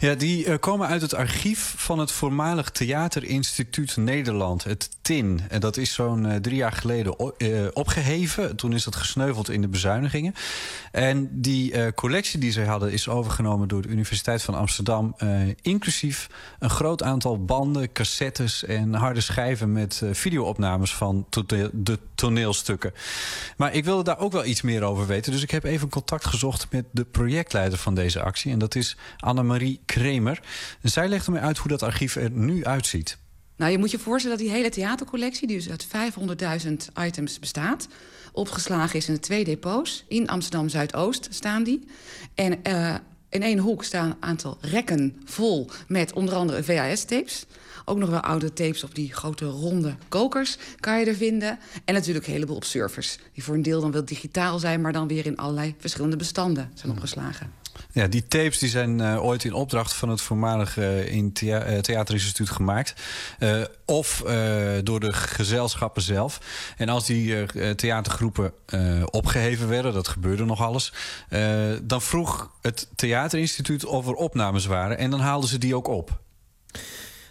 Ja, 0.00 0.14
die 0.14 0.44
eh, 0.44 0.58
komen 0.58 0.88
uit 0.88 1.02
het 1.02 1.14
archief 1.14 1.74
van 1.76 1.98
het 1.98 2.12
voormalig 2.12 2.70
Theaterinstituut 2.70 3.96
Nederland, 3.96 4.64
het 4.64 4.88
TIN. 5.02 5.40
En 5.48 5.60
dat 5.60 5.76
is 5.76 5.92
zo'n 5.92 6.26
eh, 6.26 6.36
drie 6.36 6.56
jaar 6.56 6.72
geleden 6.72 7.16
eh, 7.16 7.48
opgeheven. 7.72 8.56
Toen 8.56 8.72
is 8.72 8.84
dat 8.84 8.96
gesneuveld 8.96 9.50
in 9.50 9.60
de 9.60 9.68
bezuinigingen. 9.68 10.34
En 10.92 11.28
die 11.32 11.94
collectie 11.94 12.38
die 12.38 12.52
zij 12.52 12.64
hadden 12.64 12.92
is 12.92 13.08
overgenomen 13.08 13.68
door 13.68 13.82
de 13.82 13.88
Universiteit 13.88 14.42
van 14.42 14.54
Amsterdam. 14.54 15.16
inclusief 15.62 16.28
een 16.58 16.70
groot 16.70 17.02
aantal 17.02 17.44
banden, 17.44 17.92
cassettes 17.92 18.64
en 18.64 18.94
harde 18.94 19.20
schijven 19.20 19.72
met 19.72 20.02
videoopnames 20.12 20.94
van 20.94 21.26
de 21.72 21.98
toneelstukken. 22.14 22.92
Maar 23.56 23.74
ik 23.74 23.84
wilde 23.84 24.02
daar 24.02 24.18
ook 24.18 24.32
wel 24.32 24.44
iets 24.44 24.62
meer 24.62 24.82
over 24.82 25.06
weten. 25.06 25.32
Dus 25.32 25.42
ik 25.42 25.50
heb 25.50 25.64
even 25.64 25.88
contact 25.88 26.24
gezocht 26.24 26.66
met 26.70 26.84
de 26.90 27.04
projectleider 27.04 27.78
van 27.78 27.94
deze 27.94 28.22
actie. 28.22 28.52
En 28.52 28.58
dat 28.58 28.74
is 28.74 28.96
Annemarie 29.42 29.80
Kremer. 29.84 30.40
Zij 30.82 31.08
legde 31.08 31.30
mij 31.30 31.40
uit 31.40 31.58
hoe 31.58 31.68
dat 31.68 31.82
archief 31.82 32.16
er 32.16 32.30
nu 32.30 32.64
uitziet. 32.64 33.18
Nou, 33.56 33.72
je 33.72 33.78
moet 33.78 33.90
je 33.90 33.98
voorstellen 33.98 34.36
dat 34.36 34.46
die 34.46 34.56
hele 34.56 34.68
theatercollectie, 34.68 35.46
die 35.46 35.56
dus 35.56 35.70
uit 35.70 35.86
500.000 36.66 36.72
items 37.06 37.38
bestaat, 37.38 37.88
opgeslagen 38.32 38.98
is 38.98 39.08
in 39.08 39.14
de 39.14 39.20
twee 39.20 39.44
depots. 39.44 40.04
In 40.08 40.28
Amsterdam 40.28 40.68
Zuidoost 40.68 41.28
staan 41.30 41.62
die. 41.62 41.86
En 42.34 42.62
eh, 42.62 42.94
in 43.28 43.42
één 43.42 43.58
hoek 43.58 43.84
staan 43.84 44.10
een 44.10 44.16
aantal 44.20 44.58
rekken 44.60 45.16
vol 45.24 45.70
met 45.88 46.12
onder 46.12 46.34
andere 46.34 46.62
VHS-tapes. 46.62 47.44
Ook 47.84 47.98
nog 47.98 48.10
wel 48.10 48.20
oude 48.20 48.52
tapes 48.52 48.84
op 48.84 48.94
die 48.94 49.12
grote 49.12 49.44
ronde 49.44 49.96
kokers 50.08 50.58
kan 50.80 51.00
je 51.00 51.06
er 51.06 51.14
vinden. 51.14 51.58
En 51.84 51.94
natuurlijk 51.94 52.26
een 52.26 52.32
heleboel 52.32 52.56
op 52.56 52.64
servers. 52.64 53.18
Die 53.32 53.44
voor 53.44 53.54
een 53.54 53.62
deel 53.62 53.80
dan 53.80 53.92
wel 53.92 54.04
digitaal 54.04 54.58
zijn, 54.58 54.80
maar 54.80 54.92
dan 54.92 55.08
weer 55.08 55.26
in 55.26 55.36
allerlei 55.36 55.74
verschillende 55.78 56.16
bestanden 56.16 56.70
zijn 56.74 56.92
opgeslagen. 56.92 57.61
Ja, 57.92 58.06
die 58.06 58.26
tapes 58.26 58.58
die 58.58 58.68
zijn 58.68 59.00
eh, 59.00 59.24
ooit 59.24 59.44
in 59.44 59.52
opdracht 59.52 59.92
van 59.92 60.08
het 60.08 60.20
voormalige 60.20 60.82
eh, 60.84 61.76
eh, 61.76 61.82
Theaterinstituut 61.82 62.50
gemaakt. 62.50 62.94
Of 63.84 64.22
door 64.82 65.00
de 65.00 65.12
gezelschappen 65.12 66.02
zelf. 66.02 66.40
En 66.76 66.88
als 66.88 67.06
die 67.06 67.46
theatergroepen 67.74 68.52
eh, 68.66 69.02
opgeheven 69.10 69.68
werden, 69.68 69.92
dat 69.92 70.08
gebeurde 70.08 70.44
nog 70.44 70.60
alles. 70.60 70.92
dan 71.82 72.02
vroeg 72.02 72.50
het 72.60 72.88
Theaterinstituut 72.94 73.84
of 73.84 74.06
er 74.06 74.14
opnames 74.14 74.66
waren. 74.66 74.98
En 74.98 75.10
dan 75.10 75.20
haalden 75.20 75.48
ze 75.48 75.58
die 75.58 75.76
ook 75.76 75.88
op. 75.88 76.20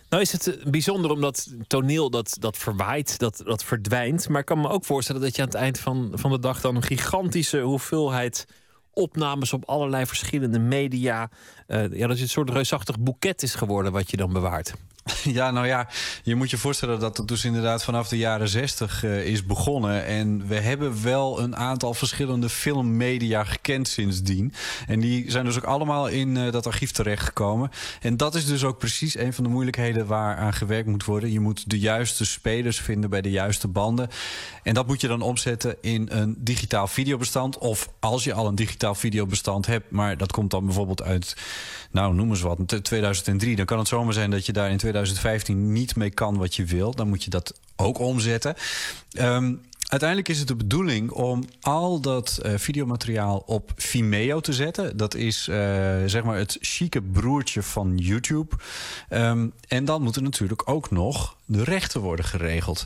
Nou 0.09 0.23
is 0.23 0.31
het 0.31 0.57
bijzonder 0.71 1.11
omdat 1.11 1.47
toneel 1.67 2.09
dat, 2.09 2.37
dat 2.39 2.57
verwaait, 2.57 3.19
dat, 3.19 3.41
dat 3.45 3.63
verdwijnt. 3.63 4.29
Maar 4.29 4.39
ik 4.39 4.45
kan 4.45 4.61
me 4.61 4.69
ook 4.69 4.85
voorstellen 4.85 5.21
dat 5.21 5.35
je 5.35 5.41
aan 5.41 5.47
het 5.47 5.57
eind 5.57 5.79
van, 5.79 6.11
van 6.13 6.31
de 6.31 6.39
dag 6.39 6.61
dan 6.61 6.75
een 6.75 6.83
gigantische 6.83 7.59
hoeveelheid 7.59 8.45
opnames 8.93 9.53
op 9.53 9.65
allerlei 9.65 10.05
verschillende 10.05 10.59
media. 10.59 11.29
eh, 11.67 11.81
ja, 11.91 12.07
dat 12.07 12.09
het 12.09 12.19
een 12.19 12.29
soort 12.29 12.49
reusachtig 12.49 12.99
boeket 12.99 13.43
is 13.43 13.55
geworden 13.55 13.91
wat 13.91 14.11
je 14.11 14.17
dan 14.17 14.33
bewaart. 14.33 14.73
Ja, 15.23 15.51
nou 15.51 15.67
ja, 15.67 15.87
je 16.23 16.35
moet 16.35 16.49
je 16.49 16.57
voorstellen 16.57 16.99
dat 16.99 17.17
het 17.17 17.27
dus 17.27 17.45
inderdaad 17.45 17.83
vanaf 17.83 18.07
de 18.07 18.17
jaren 18.17 18.47
zestig 18.47 19.03
eh, 19.03 19.25
is 19.25 19.45
begonnen. 19.45 20.05
En 20.05 20.47
we 20.47 20.55
hebben 20.55 21.03
wel 21.03 21.39
een 21.39 21.55
aantal 21.55 21.93
verschillende 21.93 22.49
filmmedia 22.49 23.43
gekend 23.43 23.87
sindsdien. 23.87 24.53
En 24.87 24.99
die 24.99 25.31
zijn 25.31 25.45
dus 25.45 25.57
ook 25.57 25.63
allemaal 25.63 26.07
in 26.07 26.37
eh, 26.37 26.51
dat 26.51 26.67
archief 26.67 26.91
terechtgekomen. 26.91 27.71
En 28.01 28.17
dat 28.17 28.35
is 28.35 28.45
dus 28.45 28.63
ook 28.63 28.77
precies 28.77 29.17
een 29.17 29.33
van 29.33 29.43
de 29.43 29.49
moeilijkheden 29.49 30.05
waar 30.05 30.37
aan 30.37 30.53
gewerkt 30.53 30.87
moet 30.87 31.05
worden. 31.05 31.31
Je 31.31 31.39
moet 31.39 31.69
de 31.69 31.79
juiste 31.79 32.25
spelers 32.25 32.79
vinden 32.79 33.09
bij 33.09 33.21
de 33.21 33.31
juiste 33.31 33.67
banden. 33.67 34.09
En 34.63 34.73
dat 34.73 34.87
moet 34.87 35.01
je 35.01 35.07
dan 35.07 35.21
omzetten 35.21 35.75
in 35.81 36.07
een 36.11 36.35
digitaal 36.37 36.87
videobestand. 36.87 37.57
Of 37.57 37.89
als 37.99 38.23
je 38.23 38.33
al 38.33 38.47
een 38.47 38.55
digitaal 38.55 38.95
videobestand 38.95 39.65
hebt, 39.65 39.91
maar 39.91 40.17
dat 40.17 40.31
komt 40.31 40.51
dan 40.51 40.65
bijvoorbeeld 40.65 41.01
uit, 41.01 41.35
nou 41.91 42.13
noem 42.13 42.29
eens 42.29 42.41
wat, 42.41 42.59
2003. 42.81 43.55
Dan 43.55 43.65
kan 43.65 43.79
het 43.79 43.87
zomaar 43.87 44.13
zijn 44.13 44.31
dat 44.31 44.45
je 44.45 44.53
daar 44.53 44.69
in 44.71 44.77
2015 44.91 45.71
niet 45.71 45.95
mee 45.95 46.09
kan 46.09 46.37
wat 46.37 46.55
je 46.55 46.65
wil. 46.65 46.91
Dan 46.91 47.07
moet 47.09 47.23
je 47.23 47.29
dat 47.29 47.59
ook 47.75 47.99
omzetten. 47.99 48.55
Ehm, 49.11 49.53
Uiteindelijk 49.91 50.29
is 50.29 50.39
het 50.39 50.47
de 50.47 50.55
bedoeling 50.55 51.11
om 51.11 51.43
al 51.61 51.99
dat 51.99 52.39
eh, 52.43 52.53
videomateriaal 52.57 53.43
op 53.45 53.71
Vimeo 53.75 54.39
te 54.39 54.53
zetten. 54.53 54.97
Dat 54.97 55.15
is 55.15 55.47
eh, 55.47 55.55
zeg 56.05 56.23
maar 56.23 56.37
het 56.37 56.57
chique 56.59 57.01
broertje 57.01 57.63
van 57.63 57.97
YouTube. 57.97 58.55
Ehm, 59.09 59.47
en 59.67 59.85
dan 59.85 60.01
moeten 60.01 60.23
natuurlijk 60.23 60.69
ook 60.69 60.91
nog 60.91 61.37
de 61.45 61.63
rechten 61.63 62.01
worden 62.01 62.25
geregeld. 62.25 62.85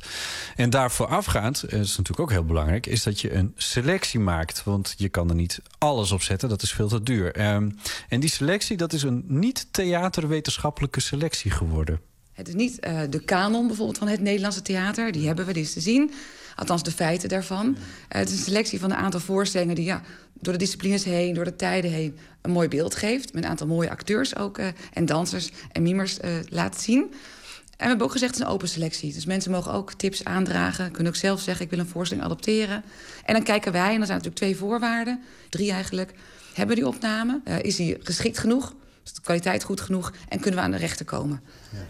En 0.55 0.69
daarvoor 0.69 1.07
afgaand, 1.07 1.61
dat 1.61 1.71
is 1.71 1.97
natuurlijk 1.97 2.19
ook 2.19 2.31
heel 2.31 2.45
belangrijk, 2.45 2.85
is 2.85 3.03
dat 3.03 3.21
je 3.21 3.33
een 3.33 3.53
selectie 3.55 4.19
maakt. 4.19 4.63
Want 4.63 4.93
je 4.97 5.09
kan 5.09 5.29
er 5.29 5.35
niet 5.35 5.61
alles 5.77 6.11
op 6.11 6.21
zetten, 6.21 6.49
dat 6.49 6.61
is 6.61 6.71
veel 6.71 6.87
te 6.87 7.03
duur. 7.03 7.35
Ehm, 7.35 7.69
en 8.09 8.19
die 8.19 8.29
selectie, 8.29 8.77
dat 8.77 8.93
is 8.93 9.03
een 9.03 9.23
niet-theaterwetenschappelijke 9.27 10.99
selectie 10.99 11.51
geworden. 11.51 11.99
Het 12.33 12.47
is 12.47 12.53
niet 12.53 12.79
eh, 12.79 13.01
de 13.09 13.19
kanon 13.19 13.67
bijvoorbeeld 13.67 13.97
van 13.97 14.07
het 14.07 14.21
Nederlandse 14.21 14.61
theater. 14.61 15.11
Die 15.11 15.27
hebben 15.27 15.45
we, 15.45 15.53
is 15.53 15.73
te 15.73 15.81
zien. 15.81 16.11
Althans, 16.55 16.83
de 16.83 16.91
feiten 16.91 17.29
daarvan. 17.29 17.77
Eh, 18.07 18.19
het 18.19 18.29
is 18.29 18.37
een 18.37 18.43
selectie 18.43 18.79
van 18.79 18.91
een 18.91 18.97
aantal 18.97 19.19
voorstellingen... 19.19 19.75
die 19.75 19.85
ja, 19.85 20.01
door 20.33 20.53
de 20.53 20.59
disciplines 20.59 21.03
heen, 21.03 21.33
door 21.33 21.43
de 21.43 21.55
tijden 21.55 21.91
heen... 21.91 22.17
een 22.41 22.51
mooi 22.51 22.67
beeld 22.67 22.95
geeft. 22.95 23.33
Met 23.33 23.43
een 23.43 23.49
aantal 23.49 23.67
mooie 23.67 23.89
acteurs 23.89 24.35
ook. 24.35 24.57
eh, 24.57 24.67
en 24.93 25.05
dansers 25.05 25.49
en 25.71 25.83
mimers 25.83 26.19
eh, 26.19 26.31
laat 26.49 26.81
zien. 26.81 27.01
En 27.01 27.81
we 27.81 27.87
hebben 27.87 28.05
ook 28.05 28.11
gezegd, 28.11 28.31
het 28.31 28.41
is 28.41 28.47
een 28.47 28.53
open 28.53 28.67
selectie. 28.67 29.13
Dus 29.13 29.25
mensen 29.25 29.51
mogen 29.51 29.71
ook 29.71 29.93
tips 29.93 30.23
aandragen. 30.23 30.91
Kunnen 30.91 31.11
ook 31.13 31.19
zelf 31.19 31.39
zeggen, 31.41 31.65
ik 31.65 31.71
wil 31.71 31.79
een 31.79 31.87
voorstelling 31.87 32.25
adopteren. 32.25 32.83
En 33.25 33.33
dan 33.33 33.43
kijken 33.43 33.71
wij, 33.71 33.91
en 33.91 33.97
dan 33.97 34.05
zijn 34.05 34.17
natuurlijk 34.17 34.35
twee 34.35 34.55
voorwaarden. 34.55 35.19
Drie 35.49 35.71
eigenlijk. 35.71 36.13
Hebben 36.53 36.75
we 36.75 36.81
die 36.81 36.91
opname? 36.91 37.41
Is 37.61 37.75
die 37.75 37.97
geschikt 37.99 38.37
genoeg? 38.37 38.73
Is 39.05 39.13
de 39.13 39.21
kwaliteit 39.21 39.63
goed 39.63 39.81
genoeg? 39.81 40.13
En 40.29 40.39
kunnen 40.39 40.59
we 40.59 40.65
aan 40.65 40.71
de 40.71 40.77
rechten 40.77 41.05
komen? 41.05 41.41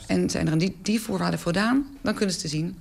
En 0.08 0.30
zijn 0.30 0.48
er 0.48 0.58
die, 0.58 0.78
die 0.82 1.02
voorwaarden 1.02 1.40
voldaan, 1.40 1.98
dan 2.02 2.14
kunnen 2.14 2.36
ze 2.36 2.42
te 2.42 2.48
zien. 2.48 2.78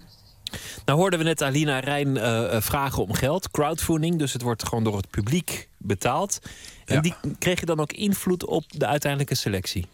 Nou 0.84 0.98
hoorden 0.98 1.18
we 1.18 1.24
net 1.24 1.42
Alina 1.42 1.78
Rijn 1.78 2.16
eh, 2.16 2.56
eh, 2.56 2.62
vragen 2.62 3.02
om 3.02 3.12
geld, 3.12 3.50
crowdfunding. 3.50 4.18
Dus 4.18 4.32
het 4.32 4.42
wordt 4.42 4.68
gewoon 4.68 4.84
door 4.84 4.96
het 4.96 5.10
publiek 5.10 5.68
betaald. 5.78 6.38
En 6.84 6.94
Ja. 6.94 7.00
die 7.00 7.14
kregen 7.38 7.66
dan 7.66 7.80
ook 7.80 7.92
invloed 7.92 8.44
op 8.44 8.64
de 8.68 8.86
uiteindelijke 8.86 9.34
selectie. 9.34 9.86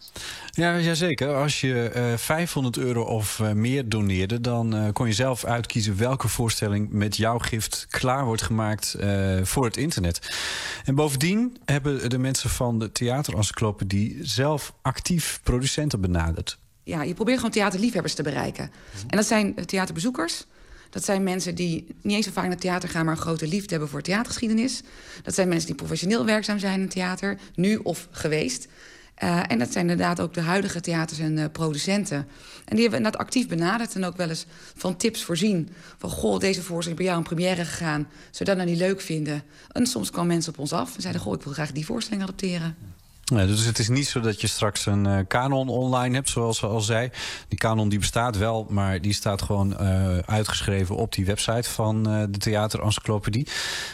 Ja, 0.51 0.78
jazeker. 0.78 1.35
Als 1.35 1.61
je 1.61 1.89
eh 1.89 2.16
500 2.16 2.77
euro 2.77 3.03
of 3.03 3.41
eh, 3.41 3.53
meer 3.53 3.89
doneerde, 3.89 4.41
dan 4.41 4.74
eh, 4.74 4.93
kon 4.93 5.07
je 5.07 5.12
zelf 5.12 5.45
uitkiezen 5.45 5.97
welke 5.97 6.28
voorstelling 6.28 6.91
met 6.91 7.16
jouw 7.16 7.39
gift 7.39 7.87
klaar 7.91 8.24
wordt 8.24 8.43
gemaakt 8.43 8.95
eh, 8.95 9.39
voor 9.43 9.65
het 9.65 9.77
internet. 9.77 10.37
En 10.85 10.95
bovendien 10.95 11.57
hebben 11.65 12.11
de 12.11 12.19
mensen 12.19 12.51
van 12.51 12.78
de 12.78 12.93
Theaterencyclopedie 12.93 14.19
zelf 14.23 14.73
actief 14.82 15.41
producenten 15.43 16.01
benaderd. 16.01 16.59
Ja, 16.82 17.02
je 17.02 17.15
probeert 17.15 17.36
gewoon 17.36 17.52
theaterliefhebbers 17.52 18.15
te 18.15 18.23
bereiken. 18.23 18.70
En 19.07 19.16
dat 19.16 19.27
zijn 19.27 19.57
eh, 19.57 19.65
theaterbezoekers. 19.65 20.47
Dat 20.90 21.05
zijn 21.05 21.23
mensen 21.23 21.55
die 21.55 21.86
niet 22.02 22.16
eens 22.16 22.27
zo 22.27 22.32
vaak 22.32 22.43
naar 22.43 22.52
het 22.52 22.61
theater 22.61 22.89
gaan, 22.89 23.05
maar 23.05 23.15
een 23.15 23.20
grote 23.20 23.47
liefde 23.47 23.70
hebben 23.70 23.89
voor 23.89 24.02
theatergeschiedenis. 24.02 24.82
Dat 25.23 25.35
zijn 25.35 25.48
mensen 25.48 25.66
die 25.66 25.77
professioneel 25.77 26.24
werkzaam 26.24 26.59
zijn 26.59 26.74
in 26.74 26.81
het 26.81 26.90
theater, 26.90 27.39
nu 27.55 27.77
of 27.77 28.09
geweest. 28.11 28.69
Eh, 29.20 29.40
en 29.48 29.59
dat 29.59 29.73
zijn 29.73 29.90
inderdaad 29.90 30.20
ook 30.20 30.35
de 30.35 30.40
huidige 30.40 30.81
theaters 30.81 31.19
en 31.19 31.39
eh, 31.39 31.44
producenten. 31.52 32.16
En 32.16 32.77
die 32.77 32.81
hebben 32.81 32.90
we 32.90 32.97
inderdaad 32.97 33.20
actief 33.20 33.48
benaderd 33.48 33.94
en 33.94 34.05
ook 34.05 34.16
wel 34.16 34.28
eens 34.28 34.47
van 34.77 34.97
tips 34.97 35.24
voorzien. 35.24 35.69
Van, 35.98 36.11
goh, 36.11 36.39
deze 36.39 36.62
voorstelling 36.62 37.01
is 37.01 37.07
bij 37.07 37.15
jou 37.15 37.19
in 37.19 37.35
première 37.35 37.65
gegaan. 37.65 38.09
Zou 38.11 38.39
je 38.39 38.44
dat 38.44 38.57
nou 38.57 38.69
niet 38.69 38.78
leuk 38.78 39.01
vinden? 39.01 39.43
En 39.73 39.86
soms 39.86 40.11
kwamen 40.11 40.28
mensen 40.28 40.52
op 40.52 40.59
ons 40.59 40.73
af 40.73 40.94
en 40.94 41.01
zeiden, 41.01 41.23
goh, 41.23 41.35
ik 41.35 41.43
wil 41.43 41.52
graag 41.52 41.73
die 41.73 41.86
voorstelling 41.86 42.23
adopteren. 42.23 42.77
Dus 43.36 43.65
het 43.65 43.78
is 43.78 43.89
niet 43.89 44.09
zo 44.09 44.20
dat 44.20 44.40
je 44.40 44.47
straks 44.47 44.86
een 44.86 45.07
eh, 45.07 45.19
kanon 45.28 45.69
online 45.69 46.15
hebt, 46.15 46.28
zoals 46.28 46.59
ze 46.59 46.66
al 46.66 46.81
zei. 46.81 47.11
Die 47.48 47.59
kanon 47.59 47.89
die 47.89 47.98
bestaat 47.98 48.36
wel, 48.36 48.66
maar 48.69 49.01
die 49.01 49.12
staat 49.12 49.43
gewoon 49.43 49.77
eh, 49.77 50.19
uitgeschreven 50.19 50.97
op 50.97 51.12
die 51.12 51.24
website 51.24 51.70
van 51.70 52.11
eh, 52.11 52.23
de 52.31 52.39
Theaterencyclopedie. 52.39 53.47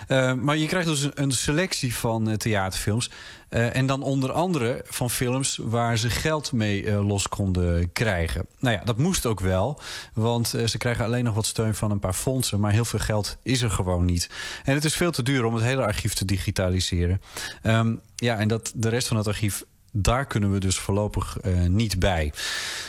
Eh, 0.07 0.33
maar 0.33 0.57
je 0.57 0.67
krijgt 0.67 0.89
dus 0.89 1.09
een, 1.15 1.33
selectie 1.33 1.95
van 1.95 2.29
eh, 2.31 2.35
theaterfilms. 2.35 3.11
Eh, 3.57 3.77
en 3.77 3.87
dan 3.87 4.03
onder 4.03 4.33
andere 4.33 4.85
van 4.87 5.11
films 5.11 5.59
waar 5.63 5.99
ze 5.99 6.11
geld 6.11 6.53
mee 6.53 6.87
eh, 6.87 7.07
los 7.07 7.29
konden 7.29 7.93
krijgen. 7.93 8.47
Nou 8.59 8.77
ja, 8.77 8.85
dat 8.85 8.99
moest 8.99 9.27
ook 9.27 9.41
wel. 9.41 9.81
Want 10.15 10.55
eh, 10.55 10.67
ze 10.67 10.79
krijgen 10.79 11.05
alleen 11.05 11.25
nog 11.25 11.35
wat 11.35 11.47
steun 11.47 11.75
van 11.75 11.91
een 11.91 11.99
paar 11.99 12.13
fondsen. 12.13 12.61
Maar 12.61 12.73
heel 12.73 12.85
veel 12.85 12.99
geld 12.99 13.37
is 13.43 13.63
er 13.63 13.71
gewoon 13.71 14.05
niet. 14.05 14.31
En 14.65 14.75
het 14.75 14.85
is 14.85 14.95
veel 14.95 15.11
te 15.11 15.23
duur 15.23 15.45
om 15.45 15.55
het 15.55 15.63
hele 15.63 15.83
archief 15.83 16.15
te 16.15 16.25
digitaliseren. 16.25 17.21
Ehm, 17.63 17.95
ja, 18.17 18.39
en 18.39 18.49
dat, 18.49 18.73
de 18.75 18.89
rest 18.89 19.09
van 19.09 19.17
het 19.17 19.27
archief, 19.27 19.65
daar 19.93 20.27
kunnen 20.27 20.53
we 20.53 20.59
dus 20.59 20.79
voorlopig 20.79 21.37
niet 21.69 21.99
bij. 21.99 22.33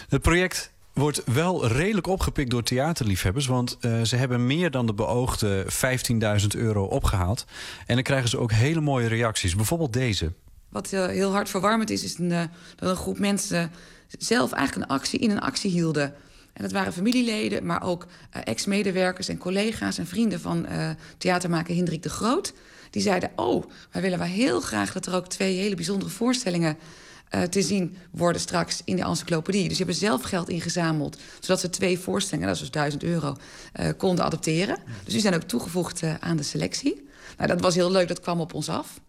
Het 0.09 0.21
project 0.21 0.71
wordt 0.93 1.21
wel 1.25 1.67
redelijk 1.67 2.07
opgepikt 2.07 2.49
door 2.49 2.63
theaterliefhebbers. 2.63 3.45
Want 3.45 3.77
ze 4.03 4.15
hebben 4.15 4.47
meer 4.47 4.71
dan 4.71 4.85
de 4.85 4.93
beoogde 4.93 5.65
15.000 6.41 6.47
euro 6.47 6.83
opgehaald. 6.83 7.45
En 7.85 7.95
dan 7.95 8.03
krijgen 8.03 8.29
ze 8.29 8.39
ook 8.39 8.51
hele 8.51 8.81
mooie 8.81 9.07
reacties. 9.07 9.55
Bijvoorbeeld 9.55 9.93
deze. 9.93 10.31
Wat 10.69 10.93
eh, 10.93 11.05
heel 11.05 11.31
hard 11.31 11.49
verwarmend 11.49 11.89
is, 11.89 12.03
is 12.03 12.17
een, 12.17 12.31
eh, 12.31 12.43
dat 12.75 12.89
een 12.89 12.95
groep 12.95 13.19
mensen 13.19 13.71
zelf 14.17 14.51
eigenlijk 14.51 14.89
een 14.89 14.97
actie 14.97 15.19
in 15.19 15.31
een 15.31 15.39
actie 15.39 15.71
hielden. 15.71 16.13
En 16.53 16.63
dat 16.63 16.71
waren 16.71 16.93
familieleden, 16.93 17.65
maar 17.65 17.83
ook 17.83 18.07
eh, 18.31 18.41
ex-medewerkers 18.43 19.27
en 19.27 19.37
collega's 19.37 19.97
en 19.97 20.07
vrienden 20.07 20.39
van 20.39 20.65
theatermaker 21.17 21.75
Hendrik 21.75 22.03
de 22.03 22.09
Groot. 22.09 22.53
Die 22.89 23.01
zeiden: 23.01 23.31
Oh, 23.35 23.63
wij 23.91 24.01
willen 24.01 24.17
wel 24.17 24.27
heel 24.27 24.61
graag 24.61 24.93
dat 24.93 25.05
er 25.05 25.15
ook 25.15 25.27
twee 25.27 25.57
hele 25.57 25.75
bijzondere 25.75 26.11
voorstellingen 26.11 26.77
te 27.49 27.61
zien 27.61 27.97
worden 28.11 28.41
straks 28.41 28.81
in 28.85 28.95
de 28.95 29.03
encyclopedie. 29.03 29.67
Dus 29.67 29.77
die 29.77 29.85
hebben 29.85 29.95
zelf 29.95 30.21
geld 30.21 30.49
ingezameld, 30.49 31.17
zodat 31.39 31.59
ze 31.59 31.69
twee 31.69 31.99
voorstellingen, 31.99 32.47
dat 32.47 32.55
is 32.55 32.61
dus 32.61 32.71
1000 32.71 33.03
euro, 33.03 33.35
konden 33.97 34.25
adopteren. 34.25 34.77
Dus 35.03 35.13
die 35.13 35.21
zijn 35.21 35.35
ook 35.35 35.41
toegevoegd 35.41 36.03
aan 36.19 36.37
de 36.37 36.43
selectie. 36.43 37.07
Nou, 37.37 37.49
dat 37.49 37.61
was 37.61 37.75
heel 37.75 37.91
leuk, 37.91 38.07
dat 38.07 38.19
kwam 38.19 38.39
op 38.39 38.53
ons 38.53 38.69
af. 38.69 38.99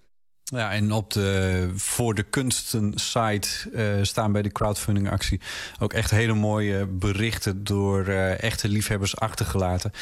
Ja, 0.51 0.73
en 0.73 0.93
op 0.93 1.13
de 1.13 1.71
Voor 1.75 2.15
de 2.15 2.23
Kunsten 2.23 2.93
site 2.95 3.49
eh, 3.75 4.03
staan 4.03 4.33
bij 4.33 4.43
de 4.43 4.53
crowdfunding 4.53 5.11
actie 5.11 5.41
ook 5.79 5.93
echt 5.93 6.11
hele 6.11 6.35
mooie 6.35 6.87
berichten 6.87 7.65
door 7.65 8.07
eh, 8.07 8.43
echte 8.43 8.69
liefhebbers 8.69 9.17
achtergelaten. 9.17 9.93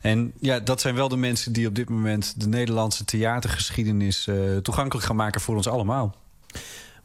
En 0.00 0.32
ja, 0.40 0.60
dat 0.60 0.80
zijn 0.80 0.94
wel 0.94 1.08
de 1.08 1.16
mensen 1.16 1.52
die 1.52 1.66
op 1.66 1.74
dit 1.74 1.88
moment 1.88 2.40
de 2.40 2.48
Nederlandse 2.48 3.04
theatergeschiedenis 3.04 4.26
eh, 4.26 4.56
toegankelijk 4.56 5.06
gaan 5.06 5.16
maken 5.16 5.40
voor 5.40 5.56
ons 5.56 5.68
allemaal. 5.68 6.14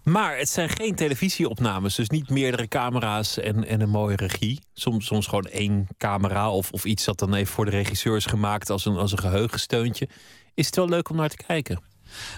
Maar 0.03 0.37
het 0.37 0.49
zijn 0.49 0.69
geen 0.69 0.95
televisieopnames, 0.95 1.95
dus 1.95 2.09
niet 2.09 2.29
meerdere 2.29 2.67
camera's 2.67 3.37
en, 3.37 3.67
en 3.67 3.81
een 3.81 3.89
mooie 3.89 4.15
regie. 4.15 4.59
Soms, 4.73 5.05
soms 5.05 5.27
gewoon 5.27 5.45
één 5.45 5.87
camera 5.97 6.51
of, 6.51 6.71
of 6.71 6.85
iets 6.85 7.05
dat 7.05 7.19
dan 7.19 7.33
even 7.33 7.53
voor 7.53 7.65
de 7.65 7.71
regisseur 7.71 8.15
is 8.15 8.25
gemaakt 8.25 8.69
als 8.69 8.85
een, 8.85 8.97
als 8.97 9.11
een 9.11 9.19
geheugensteuntje. 9.19 10.09
Is 10.53 10.65
het 10.65 10.75
wel 10.75 10.89
leuk 10.89 11.09
om 11.09 11.15
naar 11.15 11.29
te 11.29 11.43
kijken? 11.47 11.88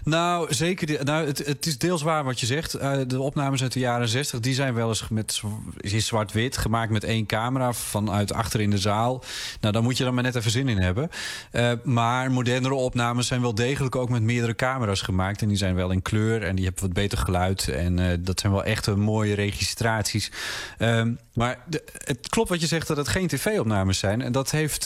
Nou, 0.04 0.54
zeker. 0.54 1.06
Nou, 1.06 1.28
het, 1.28 1.46
het 1.46 1.66
is 1.66 1.78
deels 1.78 2.02
waar 2.02 2.24
wat 2.24 2.40
je 2.40 2.46
zegt. 2.46 2.74
Eh, 2.74 3.00
de 3.08 3.22
opnames 3.22 3.62
uit 3.62 3.74
de 3.74 3.80
jaren 3.80 4.08
60, 4.08 4.40
die 4.40 4.54
zijn 4.54 4.74
wel 4.74 4.88
eens 4.88 5.08
met 5.10 5.42
is 5.78 6.06
zwart-wit 6.06 6.58
gemaakt 6.58 6.92
met 6.92 7.04
één 7.04 7.26
camera 7.26 7.74
vanuit 7.74 8.34
achter 8.34 8.62
in 8.62 8.70
de 8.70 8.78
zaal. 8.78 9.24
Nou, 9.62 9.74
daar 9.74 9.84
moet 9.84 9.98
je 9.98 10.04
dan 10.04 10.14
maar 10.14 10.24
net 10.24 10.36
even 10.36 10.52
zin 10.52 10.68
in 10.68 10.78
hebben. 10.78 11.10
Eh, 11.52 11.72
maar 11.84 12.32
modernere 12.32 12.74
opnames 12.74 13.28
zijn 13.28 13.42
wel 13.42 13.56
degelijk 13.56 13.96
ook 13.96 14.10
met 14.10 14.22
meerdere 14.22 14.56
camera's 14.56 15.02
gemaakt. 15.02 15.42
En 15.42 15.48
die 15.48 15.58
zijn 15.58 15.76
wel 15.76 15.92
in 15.92 16.02
kleur 16.02 16.44
en 16.44 16.56
die 16.56 16.66
hebben 16.66 16.84
wat 16.84 16.94
beter 16.94 17.18
geluid. 17.18 17.68
En 17.68 18.00
eh, 18.00 18.18
dat 18.20 18.40
zijn 18.40 18.52
wel 18.52 18.64
echte 18.64 18.96
mooie 18.96 19.36
registraties. 19.36 20.32
Ehm, 20.78 21.14
maar 21.34 21.60
het 21.98 22.30
klopt 22.30 22.50
wat 22.50 22.62
je 22.62 22.68
zegt 22.68 22.88
dat 22.88 22.98
het 22.98 23.08
geen 23.08 23.28
tv-opnames 23.28 24.00
zijn. 24.00 24.22
En 24.22 24.32
dat 24.32 24.52
heeft 24.52 24.84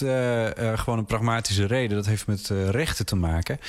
gewoon 0.75 0.97
een 0.97 1.05
pragmatische 1.05 1.65
reden. 1.65 1.97
Dat 1.97 2.05
heeft 2.05 2.27
met 2.27 2.51
rechten 2.69 3.05
te 3.05 3.15
maken. 3.15 3.59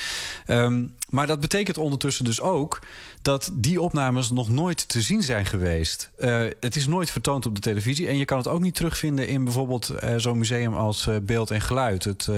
Ehm, 0.45 0.83
maar 1.09 1.27
dat 1.27 1.39
betekent 1.39 1.77
ondertussen 1.77 2.25
dus 2.25 2.41
ook 2.41 2.79
dat 3.21 3.51
die 3.53 3.81
opnames 3.81 4.31
nog 4.31 4.49
nooit 4.49 4.87
te 4.87 5.01
zien 5.01 5.23
zijn 5.23 5.45
geweest. 5.45 6.11
Eh, 6.17 6.45
het 6.59 6.75
is 6.75 6.87
nooit 6.87 7.11
vertoond 7.11 7.45
op 7.45 7.55
de 7.55 7.61
televisie. 7.61 8.07
En 8.07 8.17
je 8.17 8.25
kan 8.25 8.37
het 8.37 8.47
ook 8.47 8.61
niet 8.61 8.75
terugvinden 8.75 9.27
in 9.27 9.43
bijvoorbeeld 9.43 9.89
eh, 9.89 10.13
zo'n 10.17 10.37
museum 10.37 10.73
als 10.73 11.07
eh, 11.07 11.15
Beeld 11.21 11.51
en 11.51 11.61
Geluid. 11.61 12.03
Het, 12.03 12.29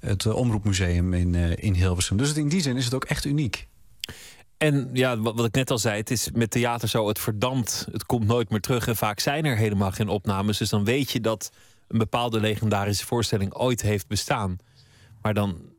het 0.00 0.26
Omroepmuseum 0.26 1.14
in, 1.14 1.34
in 1.58 1.74
Hilversum. 1.74 2.16
Dus 2.16 2.32
in 2.32 2.48
die 2.48 2.60
zin 2.60 2.76
is 2.76 2.84
het 2.84 2.94
ook 2.94 3.04
echt 3.04 3.24
uniek. 3.24 3.68
En 4.56 4.90
ja, 4.92 5.18
wat, 5.18 5.34
wat 5.34 5.46
ik 5.46 5.54
net 5.54 5.70
al 5.70 5.78
zei, 5.78 5.96
het 5.96 6.10
is 6.10 6.30
met 6.32 6.50
theater 6.50 6.88
zo, 6.88 7.08
het 7.08 7.18
verdampt, 7.18 7.86
het 7.92 8.06
komt 8.06 8.26
nooit 8.26 8.50
meer 8.50 8.60
terug. 8.60 8.88
En 8.88 8.96
vaak 8.96 9.20
zijn 9.20 9.44
er 9.44 9.56
helemaal 9.56 9.90
geen 9.90 10.08
opnames. 10.08 10.58
Dus 10.58 10.68
dan 10.68 10.84
weet 10.84 11.10
je 11.10 11.20
dat 11.20 11.52
een 11.88 11.98
bepaalde 11.98 12.40
legendarische 12.40 13.06
voorstelling 13.06 13.54
ooit 13.54 13.82
heeft 13.82 14.06
bestaan. 14.06 14.58
Maar 15.22 15.34
dan 15.34 15.71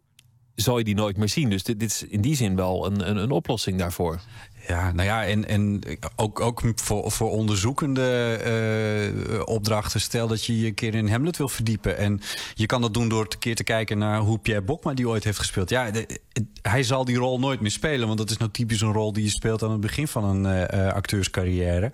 zal 0.56 0.78
je 0.78 0.84
die 0.84 0.96
nooit 0.96 1.18
meer 1.18 1.30
zien. 1.30 1.50
Dus 1.50 1.64
dit, 1.64 1.80
dit 1.80 1.90
is 1.90 2.04
in 2.04 2.22
die 2.22 2.36
zin 2.36 2.56
wel 2.56 2.86
een, 2.86 3.10
een, 3.10 3.18
een 3.18 3.32
oplossing 3.32 3.78
daarvoor. 3.80 4.20
Ja, 4.68 4.92
nou 4.92 5.08
ja, 5.08 5.26
en, 5.26 5.48
en 5.48 5.82
ook, 6.16 6.40
ook 6.40 6.62
voor, 6.76 7.12
voor 7.12 7.30
onderzoekende 7.30 8.36
eh, 8.36 9.42
opdrachten. 9.46 10.02
Stel 10.02 10.28
dat 10.28 10.46
je 10.46 10.60
je 10.60 10.68
een 10.68 10.74
keer 10.74 10.96
in 10.96 11.08
Hamlet 11.08 11.38
wil 11.38 11.50
verdiepen. 11.50 11.98
En 11.98 12.22
je 12.54 12.66
kan 12.66 12.82
dat 12.82 12.94
doen 12.94 13.10
door 13.10 13.22
een 13.22 13.40
keer 13.40 13.56
te 13.56 13.64
kijken 13.64 13.98
naar 13.98 14.20
hoe 14.20 14.40
Pierre 14.40 14.64
Bokma 14.64 14.94
die 14.94 15.08
ooit 15.08 15.24
heeft 15.24 15.38
gespeeld. 15.38 15.70
Ja, 15.70 15.92
de- 15.92 16.20
hij 16.62 16.84
zal 16.84 17.06
die 17.06 17.18
rol 17.18 17.40
nooit 17.40 17.60
meer 17.60 17.72
spelen. 17.72 18.06
Want 18.08 18.20
dat 18.20 18.30
is 18.30 18.38
nou 18.38 18.52
typisch 18.52 18.82
een 18.82 18.94
rol 18.94 19.14
die 19.14 19.24
je 19.24 19.30
speelt 19.30 19.64
aan 19.64 19.72
het 19.72 19.82
begin 19.82 20.08
van 20.08 20.24
een 20.24 20.46
eh, 20.46 20.88
eh, 20.88 20.94
acteurscarrière. 20.94 21.92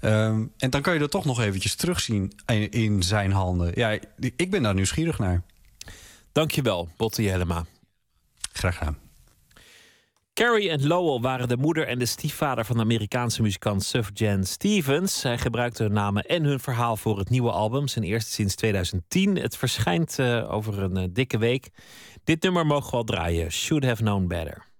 Ehm, 0.00 0.44
en 0.58 0.70
dan 0.70 0.82
kan 0.82 0.92
je 0.92 0.98
dat 0.98 1.10
toch 1.10 1.24
nog 1.24 1.40
eventjes 1.40 1.74
terugzien 1.74 2.32
in, 2.46 2.70
in 2.70 3.02
zijn 3.02 3.32
handen. 3.32 3.72
Ja, 3.74 3.98
ik 4.36 4.50
ben 4.50 4.62
daar 4.62 4.74
nieuwsgierig 4.74 5.18
naar. 5.18 5.42
Dankjewel, 6.32 6.88
Botte 6.96 7.22
Jellema. 7.22 7.64
Graag 8.52 8.78
gedaan. 8.78 8.98
Carrie 10.34 10.70
en 10.70 10.86
Lowell 10.86 11.20
waren 11.20 11.48
de 11.48 11.56
moeder 11.56 11.86
en 11.86 11.98
de 11.98 12.06
stiefvader 12.06 12.64
van 12.64 12.76
de 12.76 12.82
Amerikaanse 12.82 13.42
muzikant 13.42 13.84
Sufjan 13.84 14.44
Stevens. 14.44 15.20
Zij 15.20 15.38
gebruikten 15.38 15.84
hun 15.84 15.94
namen 15.94 16.24
en 16.24 16.44
hun 16.44 16.60
verhaal 16.60 16.96
voor 16.96 17.18
het 17.18 17.30
nieuwe 17.30 17.50
album, 17.50 17.88
zijn 17.88 18.04
eerste 18.04 18.30
sinds 18.30 18.54
2010. 18.54 19.36
Het 19.36 19.56
verschijnt 19.56 20.18
eh, 20.18 20.52
over 20.52 20.82
een 20.82 20.96
eh, 20.96 21.08
dikke 21.10 21.38
week. 21.38 21.70
Dit 22.24 22.42
nummer 22.42 22.66
mogen 22.66 22.90
we 22.90 22.96
al 22.96 23.04
draaien, 23.04 23.52
Should 23.52 23.84
Have 23.84 24.02
Known 24.02 24.26
Better. 24.26 24.71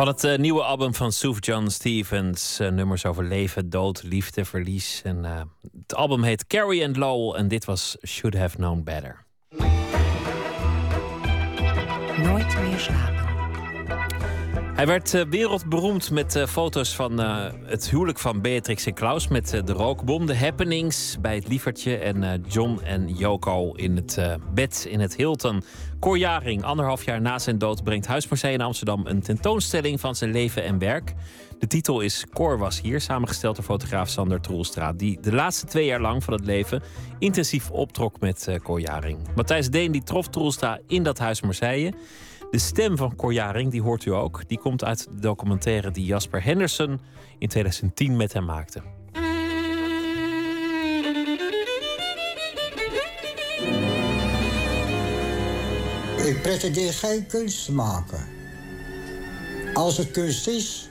Van 0.00 0.08
het 0.08 0.24
eh, 0.24 0.38
nieuwe 0.38 0.62
album 0.62 0.94
van 0.94 1.12
Suf 1.12 1.36
John 1.40 1.66
Stevens. 1.66 2.58
eh, 2.58 2.68
nummers 2.68 3.06
over 3.06 3.24
leven, 3.24 3.70
dood, 3.70 4.02
liefde, 4.02 4.44
verlies. 4.44 5.02
En, 5.04 5.24
eh, 5.24 5.40
het 5.78 5.94
album 5.94 6.22
heet 6.22 6.46
Carrie 6.46 6.86
and 6.86 6.96
Lowell. 6.96 7.38
En 7.38 7.48
dit 7.48 7.64
was 7.64 7.96
Should 8.06 8.36
Have 8.36 8.56
Known 8.56 8.82
Better. 8.82 9.24
Nooit 12.16 12.60
meer 12.60 12.78
slapen. 12.78 13.19
Hij 14.80 14.88
werd 14.88 15.14
eh, 15.14 15.22
wereldberoemd 15.30 16.10
met 16.10 16.36
eh, 16.36 16.46
foto's 16.46 16.94
van 16.94 17.20
eh, 17.20 17.46
het 17.64 17.90
huwelijk 17.90 18.18
van 18.18 18.40
Beatrix 18.40 18.86
en 18.86 18.94
Klaus 18.94 19.28
met 19.28 19.60
de 19.64 19.72
rookbom, 19.72 20.26
de 20.26 20.36
happenings 20.36 21.16
bij 21.20 21.34
het 21.34 21.48
lievertje 21.48 21.96
en 21.96 22.44
John 22.48 22.80
en 22.84 23.08
Yoko 23.08 23.72
in 23.72 23.96
het 23.96 24.18
bed 24.54 24.86
in 24.88 25.00
het 25.00 25.16
Hilton. 25.16 25.62
Cor 25.98 26.26
anderhalf 26.62 27.04
jaar 27.04 27.20
na 27.20 27.38
zijn 27.38 27.58
dood, 27.58 27.84
brengt 27.84 28.06
Huismuseum 28.06 28.52
in 28.52 28.60
Amsterdam 28.60 29.06
een 29.06 29.20
tentoonstelling 29.20 30.00
van 30.00 30.14
zijn 30.14 30.30
leven 30.30 30.64
en 30.64 30.78
werk. 30.78 31.14
De 31.58 31.66
titel 31.66 32.00
is 32.00 32.26
Cor 32.32 32.58
was 32.58 32.80
hier, 32.80 33.00
samengesteld 33.00 33.56
door 33.56 33.64
fotograaf 33.64 34.08
Sander 34.08 34.40
Troelstra, 34.40 34.92
die 34.92 35.20
de 35.20 35.32
laatste 35.32 35.66
twee 35.66 35.86
jaar 35.86 36.00
lang 36.00 36.24
van 36.24 36.34
het 36.34 36.44
leven 36.44 36.82
intensief 37.18 37.70
optrok 37.70 38.20
met 38.20 38.58
Cor. 38.62 38.80
Matthijs 39.34 39.70
Deen 39.70 39.92
die 39.92 40.02
trof 40.02 40.28
Troelstra 40.28 40.78
in 40.86 41.02
dat 41.02 41.18
Huis 41.18 41.40
Marseille. 41.40 41.94
De 42.50 42.58
stem 42.58 42.96
van 42.96 43.16
Cor 43.16 43.32
Jaring, 43.32 43.70
die 43.70 43.82
hoort 43.82 44.04
u 44.04 44.10
ook. 44.10 44.42
Die 44.46 44.58
komt 44.58 44.84
uit 44.84 45.06
de 45.10 45.20
documentaire 45.20 45.90
die 45.90 46.04
Jasper 46.04 46.44
Henderson 46.44 47.00
in 47.38 47.48
2010 47.48 48.16
met 48.16 48.32
hem 48.32 48.44
maakte. 48.44 48.82
Ik 56.26 56.42
pretendeer 56.42 56.92
geen 56.92 57.26
kunst 57.26 57.64
te 57.64 57.72
maken. 57.72 58.26
Als 59.74 59.96
het 59.96 60.10
kunst 60.10 60.48
is, 60.48 60.90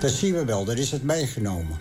dat 0.00 0.10
zien 0.10 0.34
we 0.34 0.44
wel, 0.44 0.64
dan 0.64 0.76
is 0.76 0.90
het 0.90 1.02
meegenomen. 1.02 1.78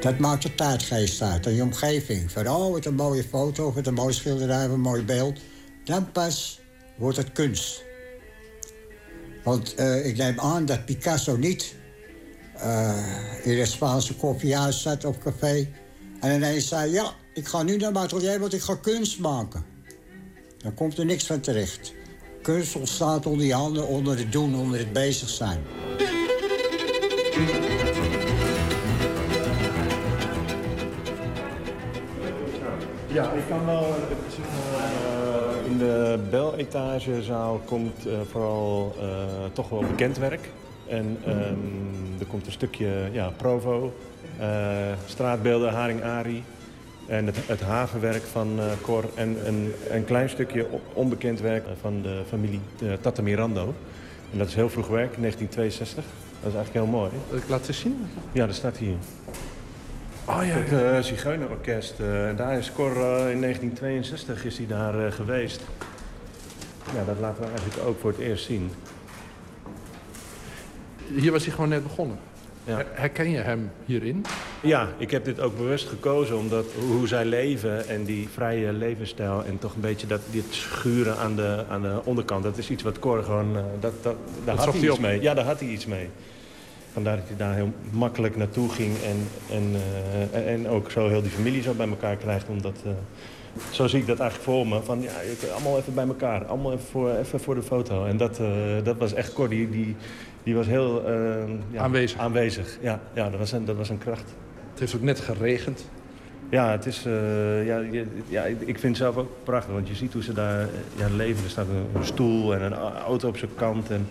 Dat 0.00 0.18
maakt 0.18 0.42
de 0.42 0.54
tijdgeest 0.54 1.22
uit 1.22 1.46
en 1.46 1.54
je 1.54 1.62
omgeving. 1.62 2.30
Van, 2.30 2.48
oh, 2.48 2.72
wat 2.72 2.84
een 2.84 2.94
mooie 2.94 3.24
foto, 3.24 3.72
wat 3.72 3.86
een 3.86 3.94
mooi 3.94 4.14
schilderij, 4.14 4.66
wat 4.66 4.76
een 4.76 4.80
mooi 4.80 5.02
beeld. 5.02 5.40
Dan 5.84 6.12
pas 6.12 6.60
wordt 6.98 7.16
het 7.16 7.32
kunst. 7.32 7.82
Want 9.44 9.74
eh, 9.74 10.06
ik 10.06 10.16
neem 10.16 10.40
aan 10.40 10.66
dat 10.66 10.84
Picasso 10.84 11.36
niet 11.36 11.74
eh, 12.54 12.96
in 13.42 13.58
het 13.58 13.68
Spaanse 13.68 14.16
koffiehuis 14.16 14.82
zat 14.82 15.04
op 15.04 15.22
café... 15.22 15.68
en 16.20 16.34
ineens 16.34 16.68
zei, 16.68 16.92
ja, 16.92 17.12
ik 17.34 17.46
ga 17.46 17.62
nu 17.62 17.76
naar 17.76 17.92
mijn 17.92 18.04
atelier, 18.04 18.40
want 18.40 18.52
ik 18.52 18.60
ga 18.60 18.74
kunst 18.74 19.18
maken. 19.18 19.64
Dan 20.58 20.74
komt 20.74 20.98
er 20.98 21.04
niks 21.04 21.26
van 21.26 21.40
terecht. 21.40 21.92
Kunst 22.42 22.76
ontstaat 22.76 23.26
onder 23.26 23.46
je 23.46 23.54
handen, 23.54 23.86
onder 23.86 24.18
het 24.18 24.32
doen, 24.32 24.54
onder 24.54 24.78
het 24.78 24.92
bezig 24.92 25.28
zijn. 25.28 25.58
Ja, 33.12 33.32
ik 33.32 33.42
kan 33.48 33.66
wel. 33.66 33.94
In 35.78 35.84
de 35.84 36.18
bel-etagezaal 36.30 37.60
komt 37.64 38.06
eh, 38.06 38.12
vooral 38.30 38.94
eh, 39.00 39.06
toch 39.52 39.68
wel 39.68 39.80
bekend 39.80 40.18
werk. 40.18 40.50
En 40.88 41.18
ehm, 41.24 42.18
er 42.18 42.26
komt 42.26 42.46
een 42.46 42.52
stukje 42.52 43.08
ja, 43.12 43.32
Provo, 43.36 43.94
eh, 44.38 44.46
straatbeelden 45.06 45.72
Haring 45.72 46.02
Ari. 46.02 46.44
En 47.06 47.26
het, 47.26 47.36
het 47.46 47.60
havenwerk 47.60 48.22
van 48.22 48.58
Cor. 48.82 49.04
En 49.14 49.36
een, 49.46 49.72
een 49.90 50.04
klein 50.04 50.28
stukje 50.28 50.66
onbekend 50.92 51.40
werk 51.40 51.64
van 51.80 52.02
de 52.02 52.22
familie 52.28 52.60
Tata 53.00 53.22
Mirando. 53.22 53.74
En 54.32 54.38
dat 54.38 54.48
is 54.48 54.54
heel 54.54 54.70
vroeg 54.70 54.88
werk, 54.88 55.16
1962. 55.18 56.04
Dat 56.40 56.50
is 56.50 56.56
eigenlijk 56.56 56.72
heel 56.72 56.98
mooi. 56.98 57.10
Ik 57.30 57.48
laat 57.48 57.66
het 57.66 57.76
zien. 57.76 58.06
Ja, 58.32 58.46
dat 58.46 58.54
staat 58.54 58.76
hier. 58.76 58.96
Oh 60.28 60.40
ja, 60.46 60.54
Het 60.54 60.72
uh, 60.72 60.98
Zigeunerorkest. 61.02 61.94
eh, 62.00 62.28
en 62.28 62.36
daar 62.36 62.58
is 62.58 62.72
Cor 62.72 62.90
eh, 62.90 63.30
in 63.30 63.40
1962 63.40 64.44
is 64.44 64.56
hij 64.58 64.66
daar 64.66 65.06
eh, 65.06 65.12
geweest. 65.12 65.60
Ja, 66.94 67.04
dat 67.04 67.16
laten 67.20 67.42
we 67.42 67.48
eigenlijk 67.48 67.86
ook 67.88 68.00
voor 68.00 68.10
het 68.10 68.18
eerst 68.20 68.44
zien. 68.44 68.70
Hier 71.14 71.32
was 71.32 71.44
hij 71.44 71.54
gewoon 71.54 71.68
net 71.68 71.82
begonnen. 71.82 72.18
Her- 72.64 72.86
Herken 72.92 73.30
je 73.30 73.38
hem 73.38 73.70
hierin? 73.84 74.24
Ja, 74.62 74.88
ik 74.98 75.10
heb 75.10 75.24
dit 75.24 75.40
ook 75.40 75.56
bewust 75.56 75.88
gekozen 75.88 76.36
omdat 76.38 76.64
hoe 76.88 77.08
zij 77.08 77.24
leven 77.24 77.88
en 77.88 78.04
die 78.04 78.28
vrije 78.28 78.72
levensstijl 78.72 79.44
en 79.44 79.58
toch 79.58 79.74
een 79.74 79.80
beetje 79.80 80.06
dat, 80.06 80.20
dit 80.30 80.44
schuren 80.50 81.16
aan 81.16 81.36
de, 81.36 81.64
aan 81.70 81.82
de 81.82 82.00
onderkant, 82.04 82.42
dat 82.42 82.58
is 82.58 82.70
iets 82.70 82.82
wat 82.82 82.98
Cor 82.98 83.22
gewoon, 83.22 83.56
eh, 83.56 83.62
dat, 83.80 83.92
dat, 84.02 84.16
daar 84.44 84.54
had 84.56 84.64
zocht 84.64 84.76
hij 84.76 84.86
hij 84.86 84.88
iets 84.94 84.98
op. 84.98 85.04
mee. 85.10 85.20
Ja, 85.20 85.34
daar 85.34 85.44
had 85.44 85.60
hij 85.60 85.68
iets 85.68 85.86
mee. 85.86 86.08
Vandaar 86.98 87.16
dat 87.16 87.28
hij 87.28 87.36
daar 87.36 87.54
heel 87.54 87.72
makkelijk 87.90 88.36
naartoe 88.36 88.68
ging 88.68 88.92
en, 88.96 89.16
en, 89.56 89.80
eh, 90.32 90.52
en 90.52 90.68
ook 90.68 90.90
zo 90.90 91.08
heel 91.08 91.22
die 91.22 91.30
familie 91.30 91.62
zo 91.62 91.72
bij 91.74 91.88
elkaar 91.88 92.16
krijgt. 92.16 92.48
Omdat, 92.48 92.82
eh, 92.84 92.90
zo 93.70 93.86
zie 93.86 94.00
ik 94.00 94.06
dat 94.06 94.18
eigenlijk 94.20 94.50
voor 94.50 94.66
me. 94.66 94.82
Van, 94.82 95.00
ja, 95.02 95.10
allemaal 95.52 95.78
even 95.78 95.94
bij 95.94 96.06
elkaar, 96.06 96.44
allemaal 96.44 96.72
even 96.72 96.84
voor, 96.84 97.10
even 97.10 97.40
voor 97.40 97.54
de 97.54 97.62
foto. 97.62 98.04
En 98.04 98.16
dat, 98.16 98.38
eh, 98.40 98.48
dat 98.82 98.96
was 98.96 99.14
echt 99.14 99.32
Cor, 99.32 99.48
die, 99.48 99.70
die, 99.70 99.96
die 100.42 100.54
was 100.54 100.66
heel 100.66 101.02
ja, 101.70 101.80
Aanwezig. 101.82 102.18
aanwezig. 102.20 102.78
Ja, 102.80 103.00
ja 103.14 103.30
dat, 103.30 103.38
was 103.38 103.52
een, 103.52 103.64
dat 103.64 103.76
was 103.76 103.88
een 103.88 103.98
kracht. 103.98 104.34
Het 104.70 104.78
heeft 104.80 104.94
ook 104.94 105.02
net 105.02 105.20
geregend. 105.20 105.88
Ja, 106.50 106.70
het 106.70 106.86
is, 106.86 107.02
ja, 107.64 107.78
je- 107.78 108.06
ja, 108.28 108.44
ik 108.44 108.78
vind 108.78 108.82
het 108.82 108.96
zelf 108.96 109.16
ook 109.16 109.30
prachtig. 109.42 109.72
Want 109.74 109.88
je 109.88 109.94
ziet 109.94 110.12
hoe 110.12 110.22
ze 110.22 110.32
daar 110.32 110.68
ja, 110.96 111.06
leven. 111.16 111.44
Er 111.44 111.50
staat 111.50 111.66
een, 111.94 112.04
stoel 112.04 112.54
en 112.54 112.62
een 112.62 112.74
auto 113.06 113.28
op 113.28 113.36
zijn 113.36 113.50
kant. 113.54 113.90
En 113.90 114.08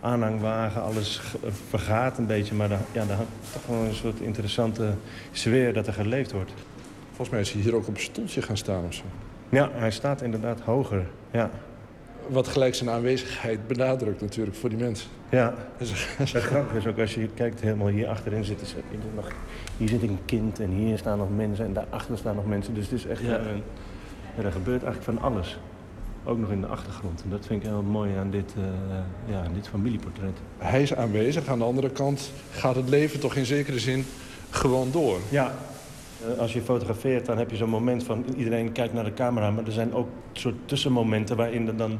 aanhangwagen, 0.00 0.82
alles 0.82 1.20
vergaat 1.68 2.18
een 2.18 2.26
beetje. 2.26 2.54
Maar 2.54 2.68
daar, 2.68 2.80
ja, 2.92 3.04
daar 3.04 3.16
hangt 3.16 3.30
toch 3.52 3.66
wel 3.66 3.84
een 3.84 3.94
soort 3.94 4.20
interessante 4.20 4.92
sfeer 5.32 5.72
dat 5.72 5.86
er 5.86 5.92
geleefd 5.92 6.32
wordt. 6.32 6.52
Volgens 7.08 7.30
mij 7.30 7.40
is 7.40 7.52
hij 7.52 7.62
hier 7.62 7.74
ook 7.74 7.86
op 7.88 7.94
een 7.94 8.00
stoeltje 8.02 8.42
gaan 8.42 8.56
staan 8.56 8.84
of 8.84 8.94
zo. 8.94 9.02
Ja, 9.48 9.70
hij 9.72 9.90
staat 9.90 10.22
inderdaad 10.22 10.60
hoger. 10.60 11.06
Ja. 11.30 11.50
Wat 12.26 12.48
gelijk 12.48 12.74
zijn 12.74 12.90
aanwezigheid 12.90 13.66
benadrukt 13.66 14.20
natuurlijk 14.20 14.56
voor 14.56 14.68
die 14.68 14.78
mensen. 14.78 15.08
Ja, 15.28 15.54
het 15.78 16.30
grappige 16.30 16.76
is 16.78 16.86
ook 16.86 16.98
als 16.98 17.14
je 17.14 17.28
kijkt 17.34 17.60
helemaal 17.60 17.86
hier 17.88 18.08
achterin 18.08 18.44
in 18.90 19.00
de 19.00 19.06
nacht. 19.14 19.32
Hier 19.76 19.88
zit 19.88 20.02
een 20.02 20.18
kind 20.24 20.60
en 20.60 20.70
hier 20.70 20.98
staan 20.98 21.18
nog 21.18 21.28
mensen 21.36 21.64
en 21.64 21.72
daarachter 21.72 22.18
staan 22.18 22.34
nog 22.34 22.46
mensen. 22.46 22.74
Dus 22.74 22.84
het 22.84 22.92
is 22.98 23.06
echt 23.06 23.20
Ja. 23.22 23.38
een, 23.38 23.62
ja, 24.36 24.42
er 24.42 24.52
gebeurt 24.52 24.82
eigenlijk 24.82 25.18
van 25.18 25.32
alles. 25.32 25.58
Ook 26.28 26.38
nog 26.38 26.50
in 26.50 26.60
de 26.60 26.66
achtergrond. 26.66 27.22
En 27.22 27.30
dat 27.30 27.46
vind 27.46 27.62
ik 27.62 27.68
heel 27.68 27.82
mooi 27.82 28.16
aan 28.16 28.30
dit, 28.30 28.54
eh, 28.56 28.64
ja, 29.32 29.42
aan 29.44 29.52
dit 29.54 29.68
familieportret. 29.68 30.38
Hij 30.58 30.82
is 30.82 30.94
aanwezig. 30.94 31.48
Aan 31.48 31.58
de 31.58 31.64
andere 31.64 31.90
kant 31.90 32.32
gaat 32.50 32.76
het 32.76 32.88
leven 32.88 33.20
toch 33.20 33.34
in 33.34 33.46
zekere 33.46 33.78
zin 33.78 34.04
gewoon 34.50 34.88
door. 34.90 35.18
Ja, 35.28 35.54
eh, 36.22 36.38
als 36.38 36.52
je 36.52 36.60
fotografeert 36.60 37.26
dan 37.26 37.38
heb 37.38 37.50
je 37.50 37.56
zo'n 37.56 37.68
moment 37.68 38.04
van 38.04 38.24
iedereen 38.36 38.72
kijkt 38.72 38.94
naar 38.94 39.04
de 39.04 39.14
camera. 39.14 39.50
Maar 39.50 39.66
er 39.66 39.72
zijn 39.72 39.94
ook 39.94 40.08
soort 40.32 40.54
tussenmomenten 40.64 41.36
waarin 41.36 41.66
er 41.66 41.76
dan 41.76 41.98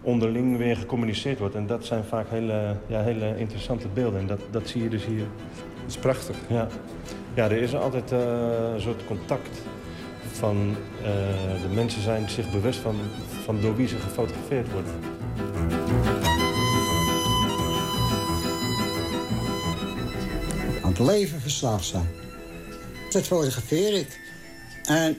onderling 0.00 0.56
weer 0.56 0.76
gecommuniceerd 0.76 1.38
wordt. 1.38 1.54
En 1.54 1.66
dat 1.66 1.84
zijn 1.84 2.04
vaak 2.04 2.26
hele, 2.28 2.76
ja, 2.86 3.02
hele 3.02 3.38
interessante 3.38 3.88
beelden. 3.94 4.20
En 4.20 4.26
dat, 4.26 4.40
dat 4.50 4.68
zie 4.68 4.82
je 4.82 4.88
dus 4.88 5.04
hier. 5.04 5.26
Dat 5.80 5.88
is 5.88 5.96
prachtig. 5.96 6.36
Ja, 6.48 6.68
ja 7.34 7.44
er 7.44 7.62
is 7.62 7.74
altijd 7.74 8.12
eh, 8.12 8.18
een 8.74 8.80
soort 8.80 9.04
contact 9.06 9.62
van 10.40 10.76
eh, 10.98 11.04
de 11.62 11.74
mensen 11.74 12.02
zijn 12.02 12.30
zich 12.30 12.50
bewust 12.50 12.78
van, 12.78 12.96
van 13.44 13.60
door 13.60 13.76
wie 13.76 13.88
ze 13.88 13.96
gefotografeerd 13.96 14.72
worden. 14.72 14.92
aan 20.82 20.90
het 20.90 20.98
leven 20.98 21.40
verslaafd 21.40 21.86
zijn. 21.86 22.08
Dat 23.10 23.22
fotografeer 23.22 23.94
ik. 23.94 24.20
En 24.84 25.16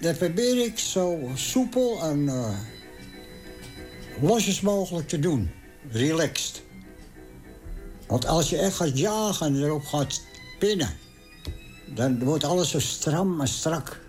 dat 0.00 0.18
probeer 0.18 0.64
ik 0.64 0.78
zo 0.78 1.30
soepel 1.34 2.02
en 2.02 2.28
eh 2.28 2.58
losjes 4.20 4.60
mogelijk 4.60 5.08
te 5.08 5.18
doen. 5.18 5.50
Relaxed. 5.90 6.62
Want 8.06 8.26
als 8.26 8.50
je 8.50 8.58
echt 8.58 8.76
gaat 8.76 8.98
jagen 8.98 9.46
en 9.46 9.62
erop 9.62 9.84
gaat 9.84 10.22
pinnen... 10.58 10.90
dan 11.94 12.24
wordt 12.24 12.44
alles 12.44 12.70
zo 12.70 12.80
stram 12.80 13.40
en 13.40 13.48
strak. 13.48 14.01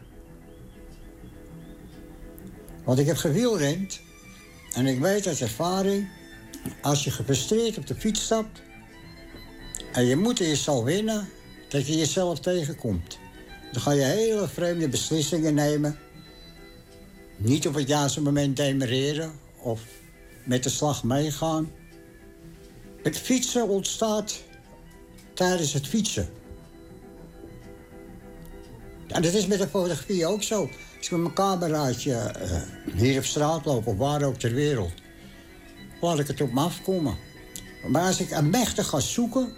Want 2.84 3.00
ik 3.00 3.06
heb 3.06 3.18
gewielrend 3.18 4.00
en 4.74 4.86
ik 4.86 5.00
weet 5.00 5.28
uit 5.28 5.42
ervaring... 5.42 6.10
als 6.82 7.04
je 7.04 7.12
gefrustreerd 7.12 7.78
op 7.78 7.88
de 7.88 7.96
fiets 7.96 8.24
stapt... 8.24 8.62
En 9.94 10.06
je 10.06 10.16
moet 10.16 10.40
eerst 10.40 10.68
al 10.68 10.84
winnen 10.84 11.30
dat 11.70 11.88
je 11.88 11.98
jezelf 11.98 12.40
tegenkomt. 12.40 13.18
Dan 13.72 13.82
ga 13.82 13.92
je 13.92 14.02
hele 14.02 14.48
vreemde 14.48 14.90
beslissingen 14.90 15.54
nemen. 15.54 15.98
Niet 17.38 17.68
op 17.68 17.74
het 17.74 17.88
juiste 17.88 18.22
moment 18.22 18.58
demereren 18.58 19.32
of 19.58 19.82
met 20.46 20.64
de 20.64 20.70
slag 20.70 21.04
meegaan. 21.04 21.72
Het 23.04 23.18
fietsen 23.18 23.68
ontstaat 23.68 24.42
tijdens 25.34 25.74
het 25.74 25.88
fietsen. 25.88 26.30
En 29.08 29.22
dat 29.22 29.34
is 29.34 29.48
met 29.48 29.60
de 29.60 29.68
fotografie 29.68 30.26
ook 30.26 30.44
zo. 30.44 30.70
Als 31.04 31.12
ik 31.12 31.18
met 31.18 31.36
mijn 31.36 31.50
cameraatje 31.50 32.14
eh, 32.14 32.62
hier 32.96 33.18
op 33.18 33.26
straat 33.26 33.66
loop, 33.66 33.88
of 33.88 33.98
waar 33.98 34.24
ook 34.24 34.40
ter 34.40 34.54
wereld, 34.54 34.92
laat 36.02 36.20
ik 36.20 36.28
het 36.28 36.42
op 36.42 36.54
me 36.54 36.60
afkomen. 36.60 37.16
Maar 37.88 38.02
als 38.02 38.20
ik 38.20 38.32
een 38.32 38.50
mechtig 38.50 38.88
ga 38.88 39.00
zoeken, 39.00 39.54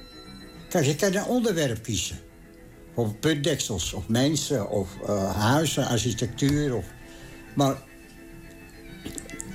Kijk, 0.69 0.97
kan 0.97 1.15
een 1.15 1.26
onderwerp 1.26 1.84
kiezen. 1.84 2.19
Of 2.93 3.19
putdeksels, 3.19 3.93
of 3.93 4.07
mensen, 4.07 4.69
of 4.69 4.89
eh, 5.05 5.35
huizen, 5.35 5.88
architectuur. 5.88 6.76
Of... 6.76 6.85
Maar 7.55 7.77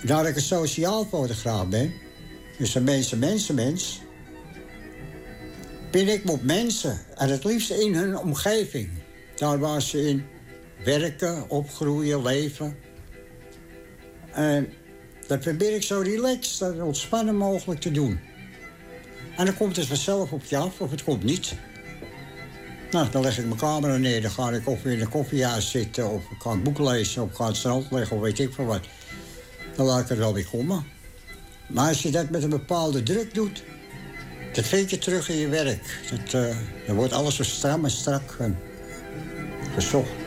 daar 0.04 0.26
ik 0.26 0.36
een 0.36 0.42
sociaal 0.42 1.04
fotograaf 1.04 1.68
ben, 1.68 1.92
dus 2.58 2.74
een 2.74 2.84
mensen, 2.84 3.18
mensen, 3.18 3.54
mens, 3.54 4.00
ben 5.90 6.08
ik 6.08 6.30
op 6.30 6.42
mensen. 6.42 6.98
En 7.16 7.28
het 7.28 7.44
liefst 7.44 7.70
in 7.70 7.94
hun 7.94 8.18
omgeving. 8.18 8.90
Daar 9.36 9.58
waar 9.58 9.82
ze 9.82 10.08
in 10.08 10.24
werken, 10.85 11.51
opgroeien, 11.51 12.23
leven. 12.23 12.77
En 14.32 14.73
dat 15.27 15.40
probeer 15.40 15.74
ik 15.74 15.82
zo 15.82 16.01
relaxed 16.01 16.61
en 16.61 16.82
ontspannen 16.82 17.36
mogelijk 17.36 17.81
te 17.81 17.90
doen. 17.90 18.20
En 19.36 19.44
dan 19.44 19.57
komt 19.57 19.77
het 19.77 19.86
vanzelf 19.86 20.32
op 20.32 20.44
je 20.44 20.57
af 20.57 20.81
of 20.81 20.90
het 20.90 21.05
komt 21.05 21.23
niet. 21.23 21.55
Nou, 22.90 23.11
dan 23.11 23.23
leg 23.23 23.39
ik 23.39 23.44
mijn 23.44 23.59
camera 23.59 23.97
neer. 23.97 24.23
Dan 24.23 24.31
ga 24.31 24.51
ik 24.51 24.69
of 24.69 24.85
in 24.85 25.01
een 25.01 25.09
koffiehuis 25.09 25.70
zitten... 25.70 26.11
of 26.11 26.23
ik 26.31 26.40
ga 26.43 26.51
een 26.51 26.62
boek 26.62 26.78
lezen 26.78 27.23
of 27.23 27.31
ik 27.31 27.36
het 27.36 27.57
strand 27.57 27.90
leggen 27.90 28.16
of 28.16 28.23
weet 28.23 28.39
ik 28.39 28.52
veel 28.52 28.65
wat. 28.65 28.85
Dan 29.77 29.86
laat 29.86 30.01
ik 30.01 30.09
het 30.09 30.19
wel 30.19 30.35
weer 30.35 30.48
komen. 30.51 30.85
Maar 31.69 31.89
als 31.89 32.02
je 32.02 32.11
dat 32.11 32.31
met 32.31 32.43
een 32.43 32.51
bepaalde 32.51 33.02
druk 33.02 33.35
doet... 33.35 33.62
dat 34.52 34.65
vind 34.65 34.90
je 34.90 34.98
terug 34.98 35.28
in 35.28 35.36
je 35.36 35.48
werk. 35.48 36.01
Dat, 36.11 36.35
eh, 36.35 36.57
dan 36.86 36.97
wordt 36.97 37.12
alles 37.12 37.36
zo 37.36 37.43
stram 37.43 37.85
en 37.85 37.90
strak 37.90 38.36
en 38.39 38.59
gezocht. 39.74 40.19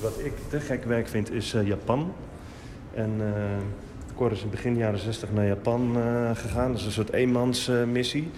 Wat 0.00 0.18
ik 0.24 0.32
te 0.48 0.60
gek 0.60 0.84
werk 0.84 1.08
vind 1.08 1.32
is 1.32 1.54
eh, 1.54 1.66
Japan. 1.66 2.12
En 2.94 3.10
eh 3.20 3.32
Cor 4.16 4.32
is 4.32 4.42
in 4.42 4.50
begin 4.50 4.76
jaren 4.76 4.98
60 4.98 5.32
naar 5.32 5.46
Japan 5.46 5.96
eh, 5.96 6.30
gegaan. 6.34 6.70
Dat 6.70 6.80
is 6.80 6.86
een 6.86 6.92
soort 6.92 7.12
eenmansmissie. 7.12 8.28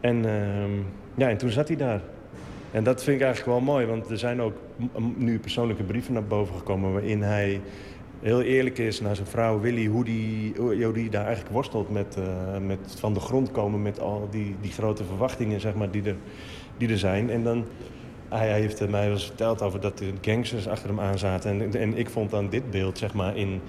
en, 0.00 0.24
ehm, 0.24 0.70
ja, 1.14 1.28
en 1.28 1.36
toen 1.36 1.50
zat 1.50 1.68
hij 1.68 1.76
daar. 1.76 2.00
En 2.70 2.84
dat 2.84 3.02
vind 3.02 3.16
ik 3.16 3.22
eigenlijk 3.22 3.58
wel 3.58 3.74
mooi, 3.74 3.86
want 3.86 4.10
er 4.10 4.18
zijn 4.18 4.40
ook 4.40 4.54
nu 5.16 5.38
persoonlijke 5.38 5.82
brieven 5.82 6.12
naar 6.12 6.24
boven 6.24 6.54
gekomen... 6.56 6.92
waarin 6.92 7.22
hij 7.22 7.60
heel 8.20 8.42
eerlijk 8.42 8.78
is 8.78 9.00
naar 9.00 9.16
zijn 9.16 9.26
vrouw 9.26 9.60
Willy... 9.60 9.86
hoe 9.86 10.04
die, 10.04 10.54
hoe 10.56 10.92
die 10.92 11.10
daar 11.10 11.24
eigenlijk 11.24 11.54
worstelt 11.54 11.90
met, 11.90 12.16
met 12.66 12.78
van 12.98 13.14
de 13.14 13.20
grond 13.20 13.50
komen... 13.50 13.82
met 13.82 14.00
al 14.00 14.28
die, 14.30 14.56
die 14.60 14.72
grote 14.72 15.04
verwachtingen 15.04 15.60
zeg 15.60 15.74
maar, 15.74 15.90
die, 15.90 16.02
er, 16.02 16.16
die 16.76 16.88
er 16.88 16.98
zijn. 16.98 17.30
En 17.30 17.42
dan 17.42 17.64
hij 18.30 18.48
hij 18.48 18.60
heeft 18.60 18.88
mij 18.88 19.04
wel 19.04 19.10
eens 19.12 19.24
verteld 19.26 19.62
over 19.62 19.80
dat 19.80 20.00
er 20.00 20.06
gangsters 20.20 20.68
achter 20.68 20.88
hem 20.88 21.00
aan 21.00 21.18
zaten. 21.18 21.50
En, 21.62 21.74
en 21.80 21.96
ik 21.98 22.10
vond 22.10 22.30
dan 22.30 22.48
dit 22.48 22.70
beeld 22.70 22.98
zeg 22.98 23.14
maar, 23.14 23.36
in, 23.36 23.60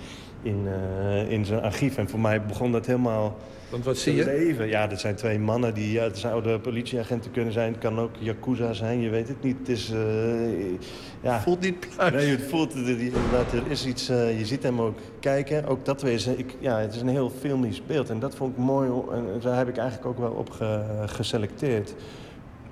in, 0.42 0.68
eh, 0.68 1.32
in 1.32 1.46
zijn 1.46 1.62
archief. 1.62 1.98
En 1.98 2.10
voor 2.10 2.20
mij 2.20 2.42
begon 2.46 2.72
dat 2.72 2.86
helemaal 2.86 3.38
Want 3.70 3.86
wat 3.86 3.94
te 3.94 4.00
zie 4.00 4.16
je? 4.16 4.26
leven. 4.26 4.68
Ja, 4.68 4.88
dat 4.88 5.00
zijn 5.00 5.16
twee 5.16 5.40
mannen 5.40 5.74
die... 5.74 5.92
Ja, 5.92 6.04
het 6.04 6.18
zouden 6.18 6.62
politieagenten 6.62 7.32
kunnen 7.32 7.54
zijn. 7.54 7.72
Het 7.72 7.82
kan 7.82 8.00
ook 8.00 8.12
Yakuza 8.20 8.74
zijn, 8.74 9.00
je 9.02 9.10
weet 9.10 9.28
het 9.28 9.44
niet. 9.44 9.58
Het 9.60 9.70
is... 9.70 9.92
eh, 9.92 10.00
ja. 11.22 11.40
Voelt 11.42 11.60
niet 11.60 11.88
pluis. 11.96 12.14
Nee, 12.14 12.30
het 12.32 12.44
voelt... 12.50 12.74
er- 12.74 12.90
Inderdaad, 12.90 13.54
er 13.54 13.64
is 13.72 13.86
iets... 13.86 14.10
eh, 14.10 14.40
je 14.40 14.46
ziet 14.46 14.64
hem 14.64 14.82
ook 14.82 14.98
kijken. 15.20 15.66
Ook 15.66 15.86
dat 15.86 16.02
wezen. 16.02 16.40
Ik, 16.40 16.56
ja, 16.60 16.80
het 16.80 16.96
is 16.96 17.02
een 17.02 17.08
heel 17.08 17.30
filmisch 17.40 17.82
beeld. 17.86 18.10
En 18.10 18.20
dat 18.20 18.36
vond 18.36 18.52
ik 18.52 18.58
mooi. 18.64 18.90
En 19.12 19.26
daar 19.42 19.58
heb 19.58 19.68
ik 19.68 19.78
eigenlijk 19.78 20.08
ook 20.10 20.18
wel 20.20 20.32
op 20.32 20.50
ge- 20.50 21.04
geselecteerd. 21.06 21.96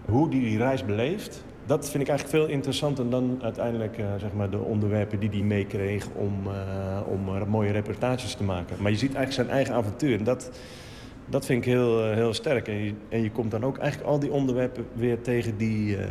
Hoe 0.05 0.29
die 0.29 0.41
die 0.41 0.57
reis 0.57 0.85
beleeft... 0.85 1.43
Dat 1.69 1.89
vind 1.89 2.03
ik 2.03 2.09
eigenlijk 2.09 2.39
veel 2.39 2.47
interessanter 2.47 3.09
dan 3.09 3.39
uiteindelijk 3.41 3.97
eh, 3.97 4.05
zeg 4.17 4.33
maar 4.33 4.49
de 4.49 4.57
onderwerpen 4.57 5.19
die 5.19 5.29
hij 5.29 5.41
meekreeg 5.41 6.07
om, 6.15 6.33
eh, 6.45 6.99
om 7.07 7.35
er 7.35 7.49
mooie 7.49 7.71
reportages 7.71 8.33
te 8.33 8.43
maken. 8.43 8.75
Maar 8.81 8.91
je 8.91 8.97
ziet 8.97 9.15
eigenlijk 9.15 9.47
zijn 9.47 9.57
eigen 9.57 9.73
avontuur. 9.73 10.17
En 10.17 10.23
dat, 10.23 10.51
dat 11.29 11.45
vind 11.45 11.65
ik 11.65 11.71
heel, 11.71 12.03
eh, 12.03 12.13
heel 12.13 12.33
sterk. 12.33 12.67
En 12.67 12.83
je, 12.83 12.93
en 13.09 13.23
je 13.23 13.31
komt 13.31 13.51
dan 13.51 13.63
ook 13.63 13.77
eigenlijk 13.77 14.09
al 14.11 14.19
die 14.19 14.31
onderwerpen 14.31 14.85
weer 14.93 15.21
tegen 15.21 15.57
die, 15.57 15.97
eh, 15.97 16.05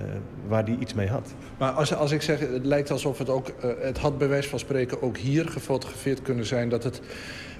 waar 0.48 0.64
hij 0.64 0.76
iets 0.80 0.94
mee 0.94 1.08
had. 1.08 1.34
Maar 1.58 1.70
als, 1.70 1.94
als 1.94 2.12
ik 2.12 2.22
zeg, 2.22 2.40
het 2.40 2.64
lijkt 2.64 2.90
alsof 2.90 3.18
het 3.18 3.28
ook... 3.28 3.48
eh, 3.48 3.70
het 3.80 3.98
had 3.98 4.18
bij 4.18 4.42
van 4.42 4.58
spreken 4.58 5.02
ook 5.02 5.16
hier 5.16 5.48
gefotografeerd 5.48 6.22
kunnen 6.22 6.46
zijn. 6.46 6.68
Dat 6.68 6.84
het... 6.84 7.00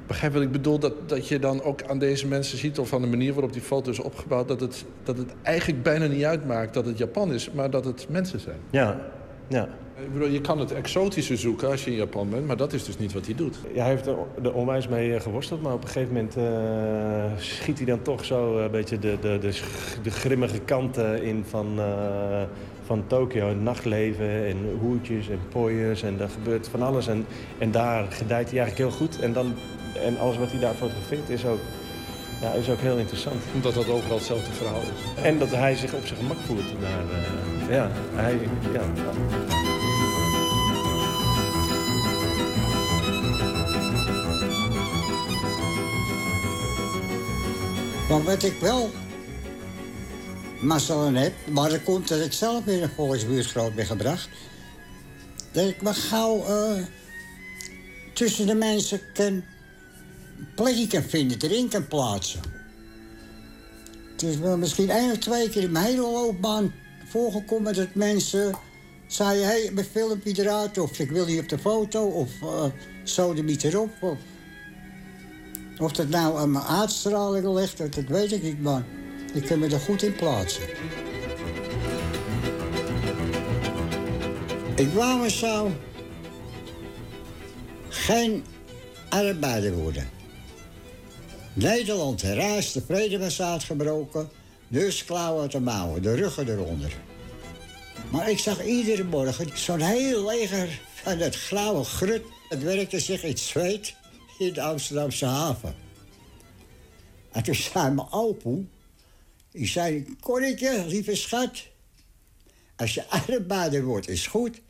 Begrijp 0.09 0.32
wat 0.32 0.43
ik 0.43 0.52
bedoel? 0.52 0.78
Dat, 0.78 0.93
dat 1.06 1.28
je 1.28 1.39
dan 1.39 1.62
ook 1.62 1.82
aan 1.82 1.98
deze 1.98 2.26
mensen 2.26 2.59
ziet... 2.59 2.78
of 2.78 2.94
aan 2.94 3.01
de 3.01 3.06
manier 3.06 3.32
waarop 3.32 3.52
die 3.52 3.62
foto 3.62 3.90
is 3.90 3.98
opgebouwd... 4.01 4.48
Dat 4.48 4.60
het, 4.60 4.85
dat 5.02 5.16
het 5.16 5.35
eigenlijk 5.43 5.82
bijna 5.82 6.06
niet 6.06 6.24
uitmaakt 6.24 6.74
dat 6.74 6.86
het 6.86 6.98
Japan 6.98 7.32
is... 7.32 7.51
maar 7.51 7.70
dat 7.70 7.85
het 7.85 8.06
mensen 8.09 8.40
zijn. 8.40 8.59
Ja, 8.70 9.01
ja. 9.48 9.68
Ik 10.05 10.12
bedoel, 10.12 10.28
je 10.28 10.40
kan 10.40 10.59
het 10.59 10.72
exotische 10.72 11.36
zoeken 11.36 11.70
als 11.70 11.85
je 11.85 11.90
in 11.90 11.97
Japan 11.97 12.30
bent... 12.30 12.47
maar 12.47 12.56
dat 12.56 12.72
is 12.72 12.85
dus 12.85 12.98
niet 12.98 13.12
wat 13.12 13.26
hij 13.26 13.35
doet. 13.35 13.59
Ja, 13.74 13.80
hij 13.80 13.90
heeft 13.90 14.06
er, 14.06 14.16
er 14.43 14.55
onwijs 14.55 14.89
mee 14.89 15.14
eh, 15.14 15.20
geworsteld, 15.20 15.62
maar 15.62 15.72
op 15.72 15.82
een 15.82 15.89
gegeven 15.89 16.14
moment 16.14 16.36
eh, 16.36 17.39
schiet 17.39 17.76
hij 17.76 17.86
dan 17.86 18.02
toch 18.02 18.24
zo 18.24 18.59
een 18.59 18.70
beetje 18.70 18.98
de, 18.98 19.16
de, 19.20 19.39
de, 19.40 19.60
de 20.02 20.10
grimmige 20.10 20.59
kanten 20.59 21.22
in 21.22 21.44
van, 21.48 21.66
eh, 21.78 22.43
van 22.85 23.05
Tokio. 23.06 23.48
Het 23.48 23.62
nachtleven 23.62 24.47
en 24.47 24.56
hoertjes 24.80 25.28
en 25.28 25.39
pooiers 25.48 26.02
en 26.02 26.20
er 26.20 26.28
gebeurt 26.28 26.68
van 26.68 26.82
alles. 26.82 27.06
En, 27.06 27.26
en 27.59 27.70
daar 27.70 28.05
gedijt 28.12 28.51
hij 28.51 28.59
eigenlijk 28.60 28.90
heel 28.90 28.98
goed. 29.06 29.20
En, 29.20 29.32
dan, 29.32 29.55
en 30.02 30.18
alles 30.18 30.36
wat 30.36 30.50
hij 30.50 30.60
daar 30.60 30.74
fotografeert 30.74 31.28
is 31.28 31.44
ook, 31.44 31.60
ja, 32.40 32.52
is 32.52 32.68
ook 32.68 32.80
heel 32.80 32.96
interessant. 32.96 33.42
Omdat 33.54 33.74
dat 33.74 33.88
overal 33.88 34.16
hetzelfde 34.16 34.52
verhaal 34.52 34.80
is. 34.80 35.22
En 35.22 35.38
dat 35.38 35.50
hij 35.50 35.76
zich 35.76 35.92
op 35.92 36.06
zijn 36.06 36.18
gemak 36.18 36.38
voelt 36.46 36.80
daar. 36.80 37.04
eh, 37.68 37.74
ja, 37.74 37.90
hij, 38.14 38.38
ja. 38.72 38.82
Maar 48.08 48.22
wat 48.22 48.42
ik 48.42 48.60
wel 48.60 48.90
mazzel 50.60 51.00
aan 51.00 51.14
heb, 51.14 51.32
maar 51.50 51.70
dat 51.70 51.82
komt 51.82 52.08
dat 52.08 52.20
ik 52.20 52.32
zelf 52.32 52.66
in 52.66 52.82
een 52.82 52.90
volksbuurt 52.96 53.46
groot 53.46 53.74
ben 53.74 53.86
gebracht. 53.86 54.28
Dat 55.52 55.68
ik 55.68 55.82
me 55.82 55.94
gauw 55.94 56.44
eh, 56.44 56.82
tussen 58.12 58.46
de 58.46 58.54
mensen 58.54 59.00
kan 59.12 59.42
plekje 60.55 60.86
kan 60.86 61.02
vinden, 61.02 61.40
erin 61.40 61.69
kan 61.69 61.86
plaatsen. 61.86 62.40
Het 64.12 64.23
is 64.23 64.36
wel 64.36 64.56
misschien 64.56 64.90
één 64.90 65.10
of 65.10 65.19
twee 65.19 65.48
keer 65.48 65.62
in 65.62 65.73
mijn 65.73 65.85
hele 65.85 66.01
loopbaan 66.01 66.73
voorgekomen 67.09 67.74
dat 67.74 67.94
mensen 67.94 68.55
zeiden: 69.06 69.47
hé, 69.47 69.62
hey, 69.62 69.70
mijn 69.73 69.86
filmpje 69.86 70.43
eruit, 70.43 70.78
of 70.78 70.98
ik 70.98 71.10
wil 71.10 71.27
niet 71.27 71.40
op 71.40 71.48
de 71.48 71.59
foto, 71.59 72.05
of 72.05 72.31
uh, 72.43 72.65
zo 73.05 73.35
de 73.35 73.43
niet 73.43 73.65
erop. 73.65 74.19
Of, 75.78 75.93
dat 75.93 76.09
nou 76.09 76.39
aan 76.39 76.51
mijn 76.51 77.55
ligt, 77.55 77.78
dat, 77.78 77.94
dat 77.94 78.05
weet 78.09 78.32
ik 78.32 78.43
niet, 78.43 78.62
maar 78.62 78.85
ik 79.35 79.44
kan 79.44 79.59
me 79.59 79.69
er 79.69 79.81
goed 79.81 80.02
in 80.02 80.15
plaatsen. 80.15 80.62
Ik 84.74 84.93
wou 84.93 85.20
me 85.20 85.31
zo 85.31 85.70
geen 87.89 88.44
arbeider 89.09 89.73
worden. 89.73 90.17
Nederland 91.59 92.22
heraast, 92.22 92.74
de 92.74 92.80
vrede 92.80 93.18
was 93.18 93.43
uitgebroken, 93.43 94.30
dus 94.68 95.05
klauwen 95.05 95.51
de 95.51 95.60
mouwen, 95.60 96.02
de 96.02 96.14
ruggen 96.14 96.48
eronder. 96.48 96.93
Maar 98.10 98.30
ik 98.30 98.39
zag 98.39 98.64
iedere 98.64 99.05
morgen 99.05 99.59
zo'n 99.59 99.80
heel 99.80 100.26
leger 100.26 100.80
van 100.94 101.18
het 101.18 101.36
grauwe 101.36 101.85
grut. 101.85 102.22
Het 102.48 102.62
werkte 102.62 103.01
zich 103.01 103.22
in 103.22 103.39
zweet 103.39 103.94
in 104.39 104.52
de 104.52 104.62
Amsterdamse 104.62 105.24
haven. 105.24 105.74
En 107.32 107.43
toen 107.43 107.55
zei 107.55 107.94
mijn 107.94 108.12
opoe, 108.12 108.64
die 109.51 109.66
zei, 109.66 110.16
Corretje, 110.20 110.85
lieve 110.86 111.16
schat... 111.16 111.66
als 112.76 112.94
je 112.94 113.09
arbeider 113.09 113.85
wordt, 113.85 114.09
is 114.09 114.26
goed... 114.26 114.60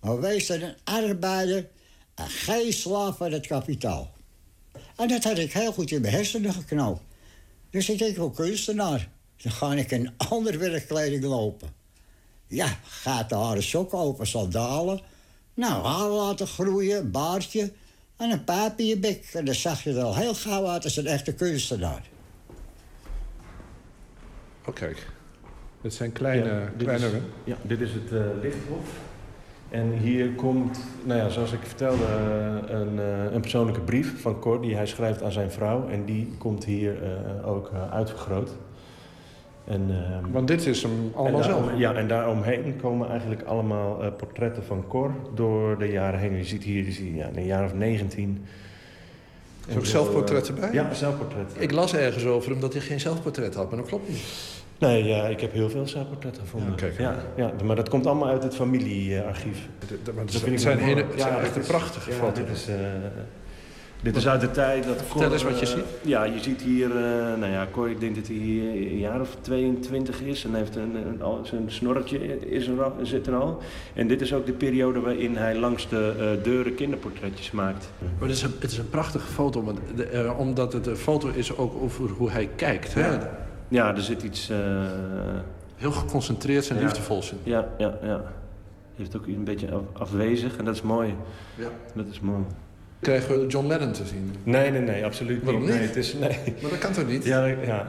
maar 0.00 0.20
wees 0.20 0.46
dan 0.46 0.60
een 0.60 0.76
arbeider 0.84 1.68
en 2.14 2.28
geen 2.28 2.72
slaaf 2.72 3.16
van 3.16 3.32
het 3.32 3.46
kapitaal. 3.46 4.11
En 4.96 5.08
dat 5.08 5.24
had 5.24 5.38
ik 5.38 5.52
heel 5.52 5.72
goed 5.72 5.90
in 5.90 6.00
mijn 6.00 6.14
hersenen 6.14 6.52
geknoopt. 6.52 7.02
Dus 7.70 7.88
ik 7.88 7.98
denk, 7.98 8.16
wel 8.16 8.30
kunstenaar. 8.30 9.08
Dan 9.42 9.52
ga 9.52 9.74
ik 9.74 9.90
in 9.90 10.14
ander 10.30 10.58
werkkleding 10.58 11.24
lopen. 11.24 11.68
Ja, 12.46 12.78
gaat 12.82 13.28
de 13.28 13.34
haren 13.34 13.62
sokken 13.62 13.98
open, 13.98 14.26
sandalen. 14.26 15.00
Nou, 15.54 15.84
haar 15.84 16.08
laten 16.08 16.46
groeien, 16.46 16.98
een 16.98 17.10
baardje 17.10 17.72
en 18.16 18.30
een 18.30 18.44
paap 18.44 18.78
in 18.78 18.86
je 18.86 18.98
bek. 18.98 19.30
En 19.32 19.44
dan 19.44 19.54
zag 19.54 19.82
je 19.84 19.90
er 19.90 20.02
al 20.02 20.16
heel 20.16 20.34
gauw 20.34 20.66
uit 20.66 20.84
als 20.84 20.96
een 20.96 21.06
echte 21.06 21.34
kunstenaar. 21.34 22.10
Oh, 24.66 24.74
kijk. 24.74 25.06
Dit 25.82 25.94
zijn 25.94 26.12
kleine, 26.12 26.48
Ja, 26.48 26.72
dit 26.76 26.86
kleinere. 26.86 27.16
Is, 27.16 27.22
ja, 27.44 27.56
dit 27.62 27.80
is 27.80 27.90
het 27.92 28.12
eh, 28.12 28.26
lichthof. 28.42 28.88
En 29.72 29.92
hier 29.92 30.30
komt, 30.30 30.78
nou 31.04 31.20
ja, 31.20 31.28
zoals 31.28 31.52
ik 31.52 31.58
vertelde, 31.62 32.04
eh, 32.04 32.78
een, 32.80 32.98
eh, 32.98 33.32
een 33.32 33.40
persoonlijke 33.40 33.80
brief 33.80 34.20
van 34.20 34.38
Cor 34.38 34.60
die 34.62 34.76
hij 34.76 34.86
schrijft 34.86 35.22
aan 35.22 35.32
zijn 35.32 35.50
vrouw. 35.50 35.88
En 35.88 36.04
die 36.04 36.28
komt 36.38 36.64
hier 36.64 37.02
eh, 37.02 37.48
ook 37.48 37.70
uitvergroot. 37.90 38.50
En, 39.64 39.86
ehm, 39.90 40.32
Want 40.32 40.48
dit 40.48 40.66
is 40.66 40.82
hem 40.82 41.12
allemaal 41.14 41.42
zelf. 41.42 41.70
Ja, 41.76 41.94
en 41.94 42.08
daaromheen 42.08 42.76
komen 42.80 43.08
eigenlijk 43.10 43.42
allemaal 43.42 44.12
portretten 44.16 44.64
van 44.64 44.84
Cor 44.88 45.10
door 45.34 45.78
de 45.78 45.90
jaren 45.90 46.20
heen. 46.20 46.36
Je 46.36 46.44
ziet 46.44 46.62
hier, 46.62 46.84
je 46.84 46.92
ziet, 46.92 47.14
ja, 47.14 47.26
in 47.26 47.36
een 47.36 47.44
jaar 47.44 47.64
of 47.64 47.74
19. 47.74 48.44
Is 49.66 49.76
ook 49.76 49.86
zelfportretten 49.86 50.54
bij? 50.54 50.72
Ja, 50.72 50.94
zelfportretten. 50.94 51.62
Ik 51.62 51.72
las 51.72 51.94
ergens 51.94 52.24
over 52.24 52.50
hem 52.50 52.60
dat 52.60 52.72
hij 52.72 52.82
geen 52.82 53.00
zelfportret 53.00 53.54
had, 53.54 53.68
maar 53.68 53.78
dat 53.78 53.88
klopt 53.88 54.08
niet. 54.08 54.22
Nee, 54.82 55.04
ja, 55.04 55.26
ik 55.26 55.40
heb 55.40 55.52
heel 55.52 55.70
veel 55.70 55.86
zelfportretten 55.88 56.42
gevonden. 56.42 56.74
Ja, 56.98 57.14
ja, 57.36 57.52
ja, 57.58 57.64
maar 57.64 57.76
dat 57.76 57.88
komt 57.88 58.06
allemaal 58.06 58.28
uit 58.28 58.42
het 58.42 58.54
familiearchief. 58.54 59.68
Dat 60.04 60.30
zijn- 60.30 60.58
zijn 60.58 60.78
hele- 60.78 61.04
het 61.10 61.20
zijn 61.20 61.38
echt 61.38 61.56
is- 61.56 61.66
prachtige 61.66 62.10
ja, 62.10 62.16
foto's. 62.16 62.34
Dit 62.46 62.48
is, 62.56 62.68
eh, 62.68 62.74
dit 64.02 64.16
is 64.16 64.28
uit 64.28 64.40
de 64.40 64.50
tijd 64.50 64.84
dat 64.84 64.96
Vertel 64.96 65.20
Cor, 65.22 65.32
eens 65.32 65.42
wat 65.42 65.58
je 65.60 65.66
eh, 65.66 65.72
ziet. 65.72 65.84
Ja, 66.02 66.24
je 66.24 66.40
ziet 66.40 66.62
hier, 66.62 66.90
eh, 66.90 67.02
nou 67.38 67.46
ja, 67.46 67.66
Cor, 67.72 67.90
ik 67.90 68.00
denk 68.00 68.14
dat 68.14 68.26
hij 68.26 68.36
hier 68.36 68.62
een 68.70 68.98
jaar 68.98 69.20
of 69.20 69.36
22 69.40 70.20
is. 70.20 70.44
En 70.44 70.54
heeft 70.54 70.76
een, 70.76 70.94
een, 70.94 71.22
al- 71.22 71.40
zijn 71.44 71.62
snorretje 71.70 72.38
is 72.50 72.66
er 72.66 72.82
al, 72.82 72.92
zit 73.02 73.26
er 73.26 73.34
al. 73.34 73.58
En 73.94 74.06
dit 74.08 74.20
is 74.20 74.32
ook 74.34 74.46
de 74.46 74.52
periode 74.52 75.00
waarin 75.00 75.36
hij 75.36 75.56
langs 75.58 75.88
de 75.88 76.14
eh, 76.18 76.44
deuren 76.44 76.74
kinderportretjes 76.74 77.50
maakt. 77.50 77.90
Maar 78.18 78.28
het 78.28 78.36
is 78.36 78.42
een, 78.42 78.52
het 78.58 78.70
is 78.70 78.78
een 78.78 78.90
prachtige 78.90 79.26
foto, 79.26 79.62
want 79.64 79.78
de- 79.96 80.04
eh, 80.04 80.38
omdat 80.38 80.72
het 80.72 80.86
een 80.86 80.96
foto 80.96 81.28
is 81.34 81.56
ook 81.56 81.82
over 81.82 82.08
hoe 82.10 82.30
hij 82.30 82.48
kijkt. 82.56 82.94
Hè? 82.94 83.06
Ja. 83.06 83.40
Ja, 83.72 83.94
er 83.94 84.02
zit 84.02 84.22
iets... 84.22 84.50
eh, 84.50 84.58
Heel 85.76 85.92
geconcentreerd 85.92 86.68
en 86.70 86.76
ja. 86.76 86.82
liefdevol 86.82 87.22
zin. 87.22 87.38
Ja, 87.42 87.68
ja, 87.78 87.98
ja. 88.02 88.22
Heeft 88.96 89.16
ook 89.16 89.26
een 89.26 89.44
beetje 89.44 89.70
af- 89.72 90.00
afwezig 90.02 90.56
en 90.56 90.64
dat 90.64 90.74
is 90.74 90.82
mooi. 90.82 91.14
Ja. 91.54 91.68
Dat 91.94 92.06
is 92.10 92.20
mooi. 92.20 92.42
Krijgen 93.00 93.40
we 93.40 93.46
John 93.46 93.66
Lennon 93.66 93.92
te 93.92 94.06
zien? 94.06 94.34
Nee, 94.42 94.70
nee, 94.70 94.80
nee, 94.80 95.04
absoluut 95.04 95.42
Waarom 95.42 95.60
niet. 95.62 95.70
niet? 95.70 95.78
Nee, 95.78 95.88
het 95.88 95.96
is, 95.96 96.14
nee. 96.14 96.38
Maar 96.60 96.70
dat 96.70 96.78
kan 96.78 96.92
toch 96.92 97.06
niet? 97.06 97.24
Ja, 97.24 97.44
ja. 97.46 97.86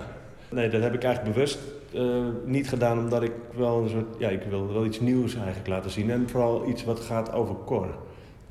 Nee, 0.49 0.69
dat 0.69 0.81
heb 0.81 0.93
ik 0.93 1.03
eigenlijk 1.03 1.35
bewust 1.35 1.59
eh, 1.93 2.03
niet 2.45 2.69
gedaan, 2.69 2.97
omdat 2.99 3.23
ik 3.23 3.31
wel 3.55 3.81
een 3.83 3.89
soort... 3.89 4.05
Ja, 4.17 4.29
ik 4.29 4.41
wil 4.49 4.73
wel 4.73 4.85
iets 4.85 4.99
nieuws 4.99 5.35
eigenlijk 5.35 5.67
laten 5.67 5.91
zien. 5.91 6.11
En 6.11 6.29
vooral 6.29 6.69
iets 6.69 6.83
wat 6.83 6.99
gaat 6.99 7.31
over 7.33 7.55
Cor. 7.65 7.87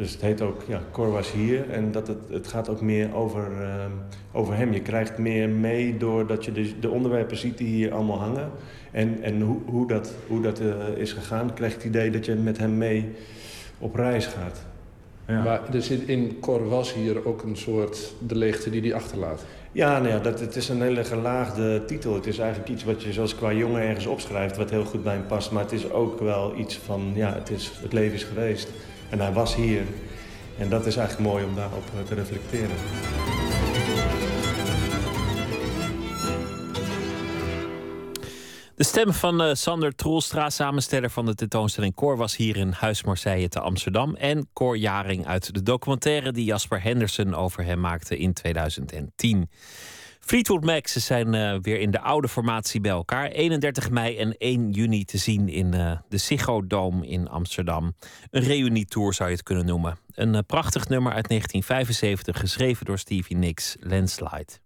Dus 0.02 0.12
het 0.12 0.20
heet 0.20 0.40
ook, 0.40 0.62
ja, 0.68 0.80
Cor 0.92 1.10
was 1.10 1.32
hier. 1.32 1.70
En 1.70 1.92
dat 1.92 2.06
het, 2.06 2.18
het 2.30 2.46
gaat 2.46 2.68
ook 2.68 2.80
meer 2.80 3.14
over, 3.14 3.62
ehm, 3.62 3.90
over 4.32 4.56
hem. 4.56 4.72
Je 4.72 4.80
krijgt 4.80 5.18
meer 5.18 5.48
mee 5.48 5.96
doordat 5.96 6.44
je 6.44 6.52
de, 6.52 6.78
de 6.80 6.90
onderwerpen 6.90 7.36
ziet 7.36 7.58
die 7.58 7.66
hier 7.66 7.92
allemaal 7.92 8.18
hangen. 8.18 8.50
En, 8.90 9.22
en 9.22 9.40
hoe, 9.40 9.58
hoe 9.64 9.86
dat, 9.86 10.14
hoe 10.26 10.40
dat 10.40 10.60
eh, 10.60 10.68
is 10.96 11.12
gegaan, 11.12 11.54
krijg 11.54 11.72
je 11.72 11.78
het 11.78 11.86
idee 11.86 12.10
dat 12.10 12.24
je 12.24 12.34
met 12.34 12.58
hem 12.58 12.78
mee 12.78 13.12
op 13.78 13.94
reis 13.94 14.26
gaat. 14.26 14.64
Ja. 15.26 15.42
Maar 15.42 15.74
er 15.74 15.82
zit 15.82 16.02
in 16.08 16.36
Cor 16.40 16.68
was 16.68 16.94
hier 16.94 17.26
ook 17.26 17.42
een 17.42 17.56
soort 17.56 18.14
de 18.26 18.34
leegte 18.34 18.70
die 18.70 18.80
hij 18.80 18.94
achterlaat. 18.94 19.44
Ja, 19.72 19.98
nou 19.98 20.08
ja 20.08 20.18
dat, 20.18 20.40
het 20.40 20.56
is 20.56 20.68
een 20.68 20.82
hele 20.82 21.04
gelaagde 21.04 21.84
titel. 21.84 22.14
Het 22.14 22.26
is 22.26 22.38
eigenlijk 22.38 22.70
iets 22.70 22.84
wat 22.84 23.02
je 23.02 23.12
zoals 23.12 23.34
qua 23.34 23.52
jongen 23.52 23.82
ergens 23.82 24.06
opschrijft... 24.06 24.56
wat 24.56 24.70
heel 24.70 24.84
goed 24.84 25.02
bij 25.02 25.14
hem 25.14 25.26
past. 25.26 25.50
Maar 25.50 25.62
het 25.62 25.72
is 25.72 25.90
ook 25.90 26.20
wel 26.20 26.58
iets 26.58 26.76
van, 26.76 27.12
ja, 27.14 27.34
het, 27.34 27.50
is, 27.50 27.72
het 27.82 27.92
leven 27.92 28.14
is 28.14 28.24
geweest. 28.24 28.68
En 29.12 29.20
hij 29.20 29.32
was 29.32 29.54
hier. 29.54 29.82
En 30.58 30.68
dat 30.68 30.86
is 30.86 30.96
eigenlijk 30.96 31.28
mooi 31.28 31.44
om 31.44 31.54
daarop 31.54 31.84
eh, 31.94 32.02
te 32.02 32.14
reflecteren. 32.14 32.76
De 38.74 38.84
stem 38.84 39.12
van 39.12 39.42
eh, 39.42 39.54
Sander 39.54 39.94
Troelstra, 39.94 40.50
samensteller 40.50 41.10
van 41.10 41.26
de 41.26 41.34
tentoonstelling 41.34 41.94
Cor, 41.94 42.16
was 42.16 42.36
hier 42.36 42.56
in 42.56 42.72
Huis 42.72 43.04
Marseille 43.04 43.48
te 43.48 43.60
Amsterdam. 43.60 44.14
En 44.14 44.48
Cor 44.52 44.76
Jaring 44.76 45.26
uit 45.26 45.54
de 45.54 45.62
documentaire 45.62 46.32
die 46.32 46.44
Jasper 46.44 46.82
Henderson 46.82 47.34
over 47.34 47.64
hem 47.64 47.80
maakte 47.80 48.18
in 48.18 48.32
2010. 48.32 49.50
Fleetwood 50.24 50.64
Mac, 50.64 50.86
ze 50.86 51.00
zijn 51.00 51.34
eh, 51.34 51.56
weer 51.62 51.80
in 51.80 51.90
de 51.90 52.00
oude 52.00 52.28
formatie 52.28 52.80
bij 52.80 52.90
elkaar. 52.90 53.26
31 53.26 53.90
mei 53.90 54.16
en 54.16 54.36
1 54.38 54.70
juni 54.70 55.04
te 55.04 55.18
zien 55.18 55.48
in 55.48 55.74
eh, 55.74 55.92
de 56.08 56.18
Ziggo 56.18 56.66
Dome 56.66 57.06
in 57.06 57.28
Amsterdam. 57.28 57.94
Een 58.30 58.42
reunietour 58.42 59.14
zou 59.14 59.28
je 59.28 59.34
het 59.34 59.44
kunnen 59.44 59.66
noemen. 59.66 59.98
Een 60.14 60.34
eh, 60.34 60.40
prachtig 60.46 60.88
nummer 60.88 61.12
uit 61.12 61.28
1975, 61.28 62.38
geschreven 62.38 62.86
door 62.86 62.98
Stevie 62.98 63.36
Nicks, 63.36 63.76
Landslide. 63.80 64.60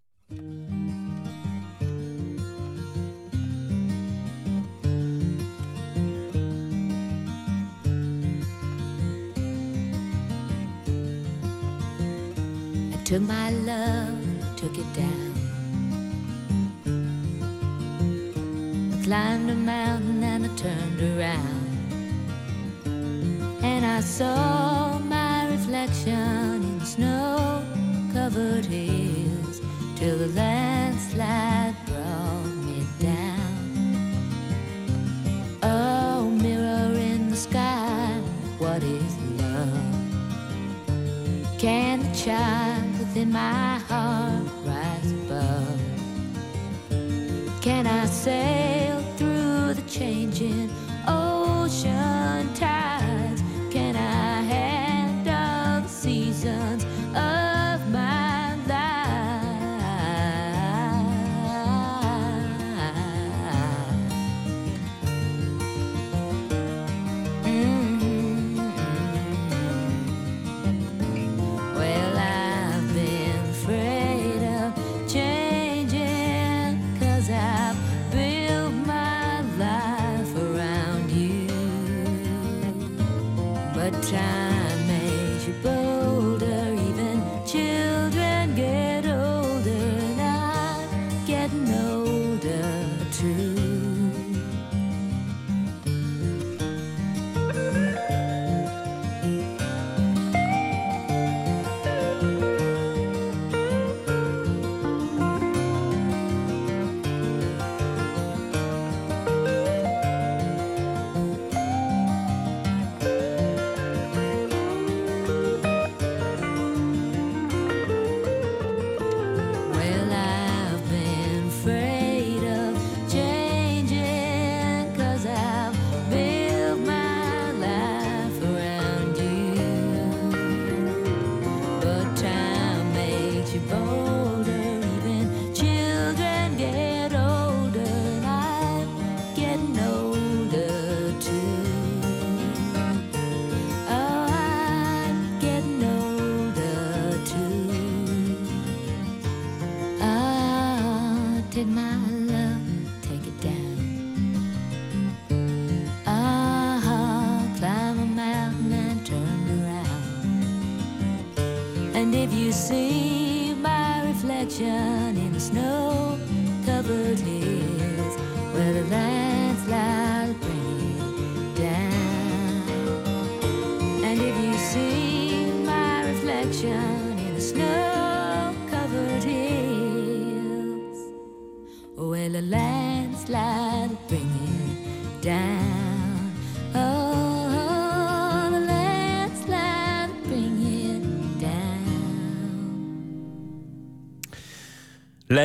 I 12.93 13.03
took 13.03 13.21
my 13.21 13.51
love, 13.65 14.57
took 14.57 14.77
it 14.77 14.95
down. 14.95 15.26
Climbed 19.07 19.49
a 19.49 19.55
mountain 19.55 20.21
and 20.25 20.47
I 20.47 20.49
turned 20.57 21.01
around. 21.01 21.69
And 23.63 23.87
I 23.87 24.01
saw 24.01 24.99
my 24.99 25.47
reflection 25.49 26.65
in 26.65 26.81
snow 26.81 27.63
covered 28.13 28.65
hills 28.65 29.61
till 29.95 30.19
the 30.19 30.27
landslide 30.35 31.77
brought 31.87 32.57
me 32.67 32.85
down. 32.99 34.11
Oh, 35.63 36.29
mirror 36.43 36.93
in 36.99 37.31
the 37.31 37.37
sky, 37.37 38.11
what 38.59 38.83
is 38.83 39.17
love? 39.41 39.95
Can 41.59 42.01
the 42.01 42.13
child 42.13 42.99
within 42.99 43.31
my 43.31 43.79
heart 43.89 44.56
I 47.87 48.07
sail 48.07 49.01
through 49.17 49.75
the 49.75 49.83
changing 49.89 50.71
ocean 51.07 52.53
tides? 52.55 53.16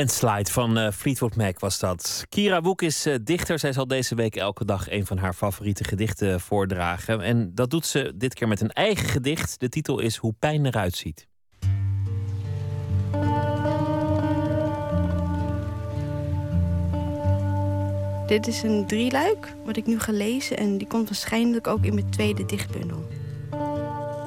Landslide 0.01 0.51
van 0.51 0.77
eh, 0.77 0.91
Fleetwood 0.91 1.35
Mac 1.35 1.59
was 1.59 1.79
dat. 1.79 2.25
Kira 2.29 2.61
Woek 2.61 2.81
is 2.81 3.05
eh, 3.05 3.15
dichter. 3.23 3.59
Zij 3.59 3.73
zal 3.73 3.87
deze 3.87 4.15
week 4.15 4.35
elke 4.35 4.65
dag 4.65 4.91
een 4.91 5.05
van 5.05 5.17
haar 5.17 5.33
favoriete 5.33 5.83
gedichten 5.83 6.39
voordragen. 6.39 7.21
En 7.21 7.55
dat 7.55 7.69
doet 7.69 7.85
ze 7.85 8.13
dit 8.15 8.33
keer 8.33 8.47
met 8.47 8.61
een 8.61 8.69
eigen 8.69 9.09
gedicht. 9.09 9.59
De 9.59 9.69
titel 9.69 9.99
is 9.99 10.15
Hoe 10.15 10.33
pijn 10.39 10.65
eruit 10.65 10.95
ziet. 10.95 11.27
Dit 18.27 18.47
is 18.47 18.63
een 18.63 18.87
drieluik, 18.87 19.53
wat 19.65 19.77
ik 19.77 19.85
nu 19.85 19.99
ga 19.99 20.11
lezen. 20.11 20.57
En 20.57 20.77
die 20.77 20.87
komt 20.87 21.07
waarschijnlijk 21.07 21.67
ook 21.67 21.85
in 21.85 21.93
mijn 21.93 22.09
tweede 22.09 22.45
dichtbundel. 22.45 23.07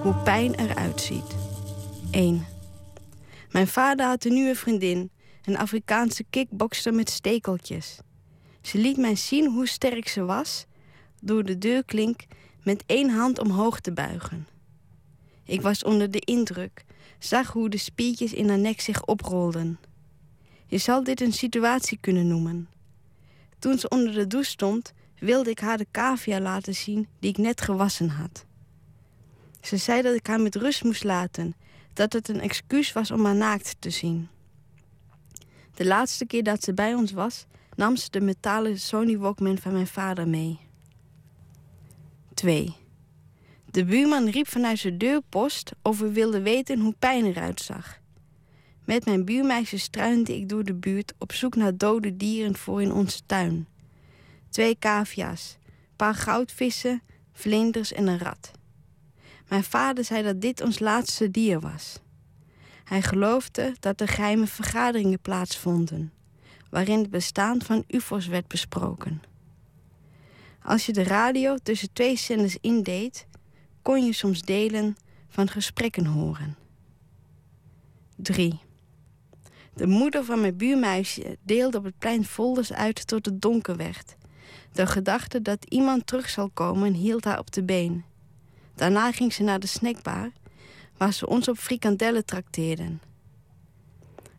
Hoe 0.03 0.15
pijn 0.25 0.55
eruit 0.55 1.01
ziet. 1.01 1.37
1. 2.11 2.47
Mijn 3.51 3.67
vader 3.67 4.07
had 4.07 4.25
een 4.25 4.33
nieuwe 4.33 4.55
vriendin. 4.55 5.11
Een 5.45 5.57
Afrikaanse 5.59 6.25
kickbokster 6.31 6.95
met 6.95 7.11
stekeltjes. 7.11 7.99
Ze 8.61 8.79
liet 8.79 8.97
mij 8.97 9.17
zien 9.17 9.53
hoe 9.53 9.67
sterk 9.67 10.09
ze 10.09 10.25
was... 10.25 10.67
door 11.21 11.45
de 11.45 11.59
deurklink 11.59 12.25
met 12.63 12.83
één 12.87 13.11
hand 13.11 13.39
omhoog 13.39 13.81
te 13.81 13.93
buigen. 13.93 14.47
Ik 15.45 15.61
was 15.61 15.83
onder 15.83 16.11
de 16.11 16.19
indruk. 16.19 16.85
Zag 17.19 17.53
hoe 17.53 17.69
de 17.69 17.77
spiertjes 17.77 18.33
in 18.33 18.49
haar 18.49 18.59
nek 18.59 18.81
zich 18.81 19.05
oprolden. 19.05 19.79
Je 20.67 20.79
zal 20.79 21.05
dit 21.05 21.21
een 21.21 21.33
situatie 21.33 21.99
kunnen 22.01 22.27
noemen. 22.27 22.69
Toen 23.59 23.79
ze 23.79 23.89
onder 23.89 24.13
de 24.13 24.27
douche 24.27 24.51
stond, 24.51 24.93
wilde 25.19 25.51
ik 25.51 25.59
haar 25.59 25.79
de 25.79 25.87
cavia 25.91 26.41
laten 26.41 26.75
zien 26.75 27.09
die 27.19 27.31
ik 27.31 27.39
net 27.39 27.61
gewassen 27.61 28.09
had. 28.09 28.45
Ze 29.61 29.77
zei 29.77 30.03
dat 30.03 30.15
ik 30.15 30.27
haar 30.27 30.41
met 30.41 30.55
rust 30.55 30.85
moest 30.85 31.05
laten, 31.05 31.55
dat 31.93 32.13
het 32.13 32.29
een 32.29 32.41
excuus 32.41 32.93
was 32.93 33.11
om 33.11 33.25
haar 33.25 33.35
naakt 33.35 33.77
te 33.79 33.91
zien. 33.91 34.29
De 35.75 35.85
laatste 35.85 36.27
keer 36.27 36.43
dat 36.43 36.65
ze 36.65 36.75
bij 36.75 36.95
ons 36.95 37.13
was, 37.13 37.47
nam 37.77 37.97
ze 37.97 38.11
de 38.11 38.21
metalen 38.21 38.79
Sony 38.81 39.19
Walkman 39.19 39.59
van 39.59 39.73
mijn 39.73 39.87
vader 39.87 40.29
mee. 40.29 40.59
2. 42.35 42.77
De 43.71 43.85
buurman 43.85 44.29
riep 44.29 44.49
vanuit 44.49 44.79
zijn 44.79 44.99
deurpost 44.99 45.73
of 45.83 45.99
we 45.99 46.13
wilden 46.13 46.43
weten 46.43 46.81
hoe 46.81 46.95
pijn 46.99 47.25
eruit 47.25 47.61
zag. 47.61 47.99
Met 48.85 49.05
mijn 49.05 49.25
buurmeisje 49.25 49.79
struinde 49.79 50.37
ik 50.37 50.49
door 50.49 50.65
de 50.65 50.75
buurt 50.75 51.15
op 51.19 51.33
zoek 51.33 51.57
naar 51.57 51.77
dode 51.77 52.17
dieren 52.17 52.57
voor 52.57 52.83
in 52.83 52.93
onze 52.93 53.21
tuin. 53.27 53.67
Twee 54.49 54.79
cavia's, 54.79 55.57
paar 55.97 56.15
goudvissen, 56.15 57.03
vlinders 57.33 57.93
en 57.93 58.07
een 58.07 58.19
rat. 58.19 58.51
Mijn 59.49 59.65
vader 59.65 60.05
zei 60.05 60.23
dat 60.23 60.41
dit 60.41 60.61
ons 60.61 60.79
laatste 60.79 61.31
dier 61.31 61.61
was. 61.61 61.99
Hij 62.85 63.03
geloofde 63.03 63.75
dat 63.81 64.01
er 64.01 64.09
geheime 64.09 64.47
vergaderingen 64.47 65.21
plaatsvonden, 65.21 66.13
waarin 66.71 66.99
het 66.99 67.11
bestaan 67.11 67.63
van 67.63 67.85
UFO's 67.89 68.27
werd 68.27 68.49
besproken. 68.49 69.23
Als 70.63 70.87
je 70.87 70.93
de 70.93 71.03
radio 71.03 71.57
tussen 71.63 71.93
twee 71.93 72.17
zenders 72.17 72.57
indeed, 72.61 73.27
kon 73.83 74.05
je 74.05 74.13
soms 74.13 74.43
delen 74.43 74.97
van 75.29 75.49
gesprekken 75.49 76.07
horen. 76.07 76.57
3. 78.17 78.61
De 79.75 79.87
moeder 79.87 80.25
van 80.25 80.41
mijn 80.41 80.57
buurmeisje 80.57 81.39
deelde 81.43 81.79
op 81.79 81.85
het 81.85 81.99
plein 81.99 82.25
folders 82.25 82.73
uit 82.73 83.07
tot 83.07 83.27
het 83.27 83.41
donker 83.43 83.77
werd. 83.77 84.17
De 84.73 84.87
gedachte 84.87 85.43
dat 85.43 85.65
iemand 85.65 86.07
terug 86.07 86.29
zal 86.29 86.51
komen 86.51 86.93
hield 86.93 87.25
haar 87.25 87.39
op 87.39 87.53
de 87.53 87.63
been. 87.63 88.05
Daarna 88.75 89.13
ging 89.13 89.33
ze 89.33 89.43
naar 89.43 89.61
de 89.61 89.67
snackbar, 89.67 90.31
waar 90.97 91.13
ze 91.13 91.27
ons 91.27 91.49
op 91.49 91.59
frikandellen 91.59 92.25
trakteerden. 92.25 93.01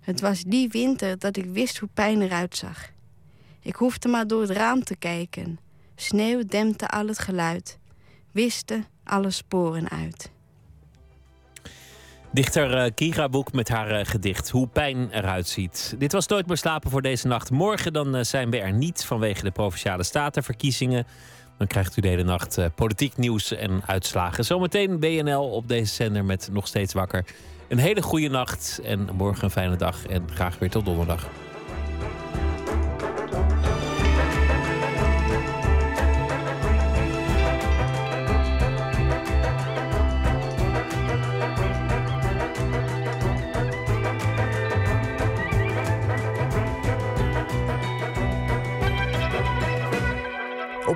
Het 0.02 0.22
was 0.22 0.44
die 0.44 0.70
winter 0.70 1.20
dat 1.20 1.38
ik 1.38 1.46
wist 1.46 1.78
hoe 1.78 1.90
pijn 1.94 2.22
eruit 2.22 2.56
zag. 2.56 2.90
Ik 3.62 3.76
hoefde 3.76 4.08
maar 4.08 4.28
door 4.28 4.42
het 4.42 4.50
raam 4.50 4.84
te 4.84 4.96
kijken. 4.96 5.60
Sneeuw 5.96 6.44
dempte 6.48 6.88
al 6.88 7.08
het 7.08 7.20
geluid, 7.20 7.80
wiste 8.32 8.84
alle 9.04 9.32
sporen 9.32 9.90
uit. 9.90 10.34
Dichter 12.36 12.78
eh, 12.78 12.92
Kira 12.96 13.30
Boek 13.30 13.54
met 13.54 13.70
haar 13.70 13.90
eh, 13.90 14.06
gedicht 14.06 14.50
Hoe 14.50 14.68
pijn 14.68 15.10
eruit 15.12 15.48
ziet. 15.48 15.96
Dit 15.98 16.12
was 16.12 16.28
Nooit 16.28 16.48
meer 16.48 16.58
slapen 16.58 16.90
voor 16.90 17.02
deze 17.02 17.28
nacht. 17.28 17.52
Morgen 17.52 17.94
dan 17.94 18.16
eh, 18.16 18.24
zijn 18.24 18.50
we 18.50 18.60
er 18.60 18.74
niet 18.74 19.06
vanwege 19.06 19.44
de 19.44 19.52
Provinciale 19.52 20.04
Statenverkiezingen. 20.04 21.06
Dan 21.58 21.68
krijgt 21.68 21.98
u 21.98 22.02
de 22.02 22.08
hele 22.08 22.24
nacht 22.24 22.58
eh, 22.58 22.66
politiek 22.76 23.18
nieuws 23.18 23.52
en 23.52 23.82
uitslagen. 23.86 24.46
Zometeen 24.46 25.00
BNL 25.00 25.50
op 25.50 25.68
deze 25.68 25.94
zender 25.94 26.26
met 26.26 26.50
Nog 26.52 26.68
Steeds 26.68 26.94
Wakker. 26.94 27.26
Een 27.68 27.78
hele 27.78 28.02
goede 28.02 28.30
nacht 28.30 28.80
en 28.84 29.10
morgen 29.14 29.44
een 29.44 29.52
fijne 29.52 29.76
dag. 29.76 30.06
En 30.06 30.24
graag 30.34 30.60
weer 30.60 30.70
tot 30.70 30.86
donderdag. 30.86 31.30